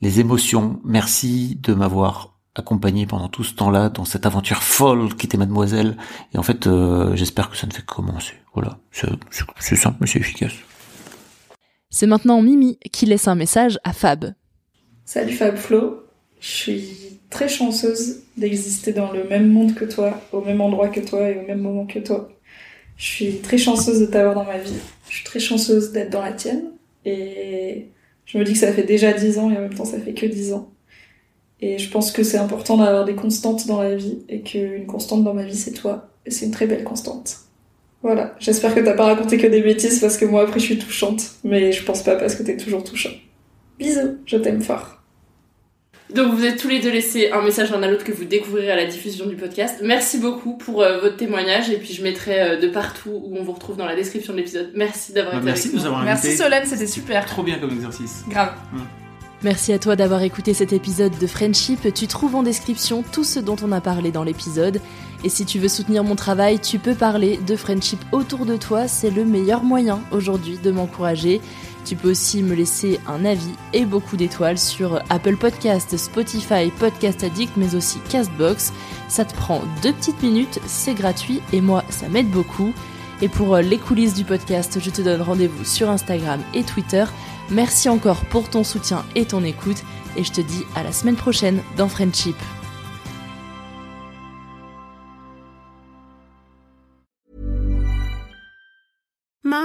les 0.00 0.20
émotions, 0.20 0.80
merci 0.84 1.58
de 1.62 1.74
m'avoir 1.74 2.38
accompagné 2.54 3.06
pendant 3.06 3.28
tout 3.28 3.42
ce 3.42 3.54
temps-là 3.54 3.88
dans 3.88 4.04
cette 4.04 4.26
aventure 4.26 4.62
folle 4.62 5.14
qui 5.16 5.26
était 5.26 5.36
Mademoiselle. 5.36 5.96
Et 6.32 6.38
en 6.38 6.42
fait, 6.42 6.66
euh, 6.66 7.16
j'espère 7.16 7.50
que 7.50 7.56
ça 7.56 7.66
ne 7.66 7.72
fait 7.72 7.82
que 7.82 7.92
commencer. 7.92 8.34
Voilà, 8.54 8.78
c'est 8.92 9.76
simple 9.76 9.96
mais 10.00 10.06
c'est 10.06 10.20
efficace. 10.20 10.52
C'est 11.90 12.06
maintenant 12.06 12.40
Mimi 12.42 12.78
qui 12.92 13.06
laisse 13.06 13.28
un 13.28 13.34
message 13.34 13.78
à 13.84 13.92
Fab. 13.92 14.34
Salut 15.04 15.32
Fab 15.32 15.56
Flo, 15.56 16.04
je 16.40 16.48
suis 16.48 17.20
très 17.30 17.48
chanceuse 17.48 18.22
d'exister 18.36 18.92
dans 18.92 19.10
le 19.12 19.28
même 19.28 19.50
monde 19.50 19.74
que 19.74 19.84
toi, 19.84 20.20
au 20.32 20.40
même 20.40 20.60
endroit 20.60 20.88
que 20.88 21.00
toi 21.00 21.28
et 21.28 21.38
au 21.38 21.46
même 21.46 21.60
moment 21.60 21.86
que 21.86 21.98
toi. 21.98 22.28
Je 22.96 23.04
suis 23.04 23.38
très 23.38 23.58
chanceuse 23.58 24.00
de 24.00 24.06
t'avoir 24.06 24.34
dans 24.34 24.44
ma 24.44 24.58
vie. 24.58 24.78
Je 25.08 25.16
suis 25.16 25.24
très 25.24 25.40
chanceuse 25.40 25.92
d'être 25.92 26.10
dans 26.10 26.22
la 26.22 26.32
tienne. 26.32 26.72
Et 27.04 27.88
je 28.24 28.38
me 28.38 28.44
dis 28.44 28.52
que 28.52 28.58
ça 28.58 28.72
fait 28.72 28.84
déjà 28.84 29.12
10 29.12 29.38
ans 29.38 29.50
et 29.50 29.56
en 29.56 29.60
même 29.60 29.74
temps 29.74 29.84
ça 29.84 29.98
fait 29.98 30.14
que 30.14 30.26
10 30.26 30.52
ans. 30.54 30.72
Et 31.60 31.78
je 31.78 31.90
pense 31.90 32.12
que 32.12 32.22
c'est 32.22 32.38
important 32.38 32.76
d'avoir 32.76 33.04
des 33.04 33.14
constantes 33.14 33.66
dans 33.66 33.80
la 33.80 33.94
vie 33.94 34.18
et 34.28 34.40
qu'une 34.42 34.86
constante 34.86 35.24
dans 35.24 35.34
ma 35.34 35.44
vie 35.44 35.56
c'est 35.56 35.72
toi. 35.72 36.10
Et 36.26 36.30
c'est 36.30 36.46
une 36.46 36.52
très 36.52 36.66
belle 36.66 36.84
constante. 36.84 37.38
Voilà, 38.02 38.34
j'espère 38.38 38.74
que 38.74 38.80
t'as 38.80 38.94
pas 38.94 39.06
raconté 39.06 39.38
que 39.38 39.46
des 39.46 39.62
bêtises 39.62 40.00
parce 40.00 40.18
que 40.18 40.24
moi 40.24 40.42
après 40.42 40.60
je 40.60 40.64
suis 40.64 40.78
touchante. 40.78 41.22
Mais 41.42 41.72
je 41.72 41.84
pense 41.84 42.02
pas 42.02 42.16
parce 42.16 42.34
que 42.34 42.42
t'es 42.42 42.56
toujours 42.56 42.84
touchant. 42.84 43.12
Bisous, 43.78 44.18
je 44.26 44.36
t'aime 44.36 44.62
fort. 44.62 45.03
Donc 46.14 46.34
vous 46.34 46.44
êtes 46.44 46.58
tous 46.60 46.68
les 46.68 46.80
deux 46.80 46.90
laissés 46.90 47.30
un 47.30 47.40
message 47.40 47.70
l'un 47.70 47.82
à 47.82 47.88
l'autre 47.88 48.04
que 48.04 48.12
vous 48.12 48.24
découvrirez 48.24 48.70
à 48.70 48.76
la 48.76 48.84
diffusion 48.84 49.26
du 49.26 49.36
podcast. 49.36 49.76
Merci 49.82 50.18
beaucoup 50.18 50.56
pour 50.56 50.82
euh, 50.82 51.00
votre 51.00 51.16
témoignage 51.16 51.70
et 51.70 51.78
puis 51.78 51.94
je 51.94 52.02
mettrai 52.02 52.40
euh, 52.42 52.60
de 52.60 52.68
partout 52.68 53.22
où 53.24 53.36
on 53.38 53.42
vous 53.42 53.52
retrouve 53.52 53.76
dans 53.76 53.86
la 53.86 53.96
description 53.96 54.34
de 54.34 54.38
l'épisode. 54.38 54.70
Merci 54.74 55.12
d'avoir 55.14 55.34
Bah, 55.36 55.40
été 55.40 55.46
merci 55.46 55.68
avec 55.68 55.74
de 55.76 55.80
nous 55.80 55.86
avoir 55.86 56.04
Merci. 56.04 56.36
Solène, 56.36 56.64
c'était 56.66 56.86
super. 56.86 57.24
Trop 57.24 57.42
bien 57.42 57.58
comme 57.58 57.70
exercice. 57.70 58.22
Grave. 58.28 58.52
Merci 59.42 59.72
à 59.72 59.78
toi 59.78 59.94
d'avoir 59.96 60.22
écouté 60.22 60.54
cet 60.54 60.72
épisode 60.72 61.12
de 61.18 61.26
Friendship. 61.26 61.92
Tu 61.94 62.06
trouves 62.06 62.34
en 62.34 62.42
description 62.42 63.02
tout 63.12 63.24
ce 63.24 63.40
dont 63.40 63.56
on 63.62 63.72
a 63.72 63.80
parlé 63.80 64.10
dans 64.10 64.24
l'épisode. 64.24 64.80
Et 65.22 65.28
si 65.28 65.44
tu 65.46 65.58
veux 65.58 65.68
soutenir 65.68 66.02
mon 66.04 66.16
travail, 66.16 66.58
tu 66.60 66.78
peux 66.78 66.94
parler 66.94 67.38
de 67.46 67.56
Friendship 67.56 67.98
autour 68.12 68.46
de 68.46 68.56
toi. 68.56 68.88
C'est 68.88 69.10
le 69.10 69.24
meilleur 69.24 69.62
moyen 69.62 70.00
aujourd'hui 70.12 70.58
de 70.62 70.70
m'encourager. 70.70 71.40
Tu 71.84 71.96
peux 71.96 72.10
aussi 72.10 72.42
me 72.42 72.54
laisser 72.54 72.98
un 73.06 73.24
avis 73.24 73.52
et 73.72 73.84
beaucoup 73.84 74.16
d'étoiles 74.16 74.58
sur 74.58 75.02
Apple 75.10 75.36
Podcast, 75.36 75.96
Spotify, 75.96 76.70
Podcast 76.78 77.22
Addict, 77.22 77.52
mais 77.56 77.74
aussi 77.74 77.98
Castbox. 78.08 78.72
Ça 79.08 79.24
te 79.24 79.34
prend 79.34 79.62
deux 79.82 79.92
petites 79.92 80.22
minutes, 80.22 80.60
c'est 80.66 80.94
gratuit 80.94 81.40
et 81.52 81.60
moi, 81.60 81.84
ça 81.90 82.08
m'aide 82.08 82.30
beaucoup. 82.30 82.72
Et 83.22 83.28
pour 83.28 83.54
euh, 83.54 83.60
les 83.60 83.78
coulisses 83.78 84.14
du 84.14 84.24
podcast, 84.24 84.78
je 84.80 84.90
te 84.90 85.02
donne 85.02 85.22
rendez-vous 85.22 85.64
sur 85.64 85.90
Instagram 85.90 86.40
et 86.54 86.64
Twitter. 86.64 87.04
Merci 87.50 87.88
encore 87.88 88.24
pour 88.24 88.48
ton 88.48 88.64
soutien 88.64 89.04
et 89.14 89.26
ton 89.26 89.44
écoute 89.44 89.82
et 90.16 90.24
je 90.24 90.32
te 90.32 90.40
dis 90.40 90.64
à 90.74 90.82
la 90.82 90.92
semaine 90.92 91.16
prochaine 91.16 91.62
dans 91.76 91.88
Friendship. 91.88 92.36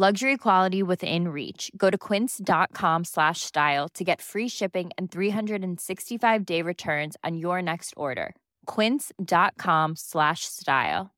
Luxury 0.00 0.38
quality 0.38 0.82
within 0.82 1.28
reach. 1.28 1.70
Go 1.76 1.90
to 1.90 1.98
quince.com 1.98 3.04
slash 3.04 3.42
style 3.42 3.86
to 3.92 4.02
get 4.02 4.22
free 4.22 4.48
shipping 4.48 4.88
and 4.96 5.10
365 5.10 6.46
day 6.46 6.62
returns 6.62 7.18
on 7.22 7.36
your 7.36 7.60
next 7.60 7.92
order. 7.98 8.34
Quince.com 8.64 9.96
slash 9.96 10.46
style. 10.46 11.10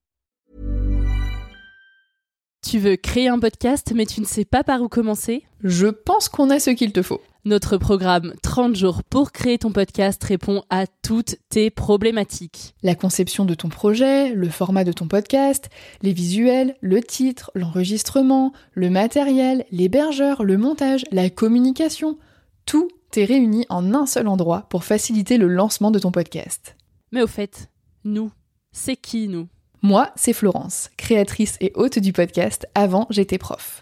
Tu 2.67 2.81
veux 2.81 2.97
créer 2.97 3.29
un 3.29 3.39
podcast 3.39 3.93
mais 3.95 4.05
tu 4.05 4.21
ne 4.21 4.27
sais 4.27 4.45
pas 4.45 4.65
par 4.65 4.83
où 4.83 4.89
commencer? 4.89 5.47
Je 5.63 5.87
pense 5.87 6.29
qu'on 6.29 6.51
a 6.51 6.59
ce 6.59 6.71
qu'il 6.71 6.93
te 6.93 7.03
faut. 7.03 7.21
Notre 7.44 7.77
programme 7.77 8.35
30 8.40 8.77
jours 8.77 9.02
pour 9.02 9.32
créer 9.32 9.59
ton 9.59 9.73
podcast 9.73 10.23
répond 10.23 10.62
à 10.70 10.86
toutes 10.86 11.35
tes 11.48 11.70
problématiques. 11.70 12.77
La 12.85 12.94
conception 12.94 13.44
de 13.44 13.55
ton 13.55 13.69
projet, 13.69 14.32
le 14.32 14.48
format 14.48 14.85
de 14.85 14.93
ton 14.93 15.09
podcast, 15.09 15.69
les 16.02 16.12
visuels, 16.12 16.77
le 16.81 17.02
titre, 17.02 17.51
l'enregistrement, 17.56 18.52
le 18.74 18.90
matériel, 18.90 19.66
l'hébergeur, 19.73 20.44
le 20.44 20.56
montage, 20.56 21.02
la 21.10 21.31
communication, 21.31 22.16
tout 22.64 22.89
est 23.16 23.24
réuni 23.24 23.66
en 23.70 23.93
un 23.93 24.06
seul 24.06 24.28
endroit 24.28 24.69
pour 24.70 24.85
faciliter 24.85 25.36
le 25.36 25.48
lancement 25.48 25.90
de 25.90 25.98
ton 25.98 26.12
podcast. 26.12 26.77
Mais 27.10 27.23
au 27.23 27.27
fait, 27.27 27.70
nous, 28.05 28.31
c'est 28.70 28.94
qui 28.94 29.27
nous? 29.27 29.48
Moi, 29.82 30.12
c'est 30.14 30.32
Florence, 30.32 30.90
créatrice 30.97 31.56
et 31.60 31.73
hôte 31.74 31.98
du 31.98 32.12
podcast 32.12 32.69
Avant 32.77 33.09
j'étais 33.10 33.39
prof. 33.39 33.82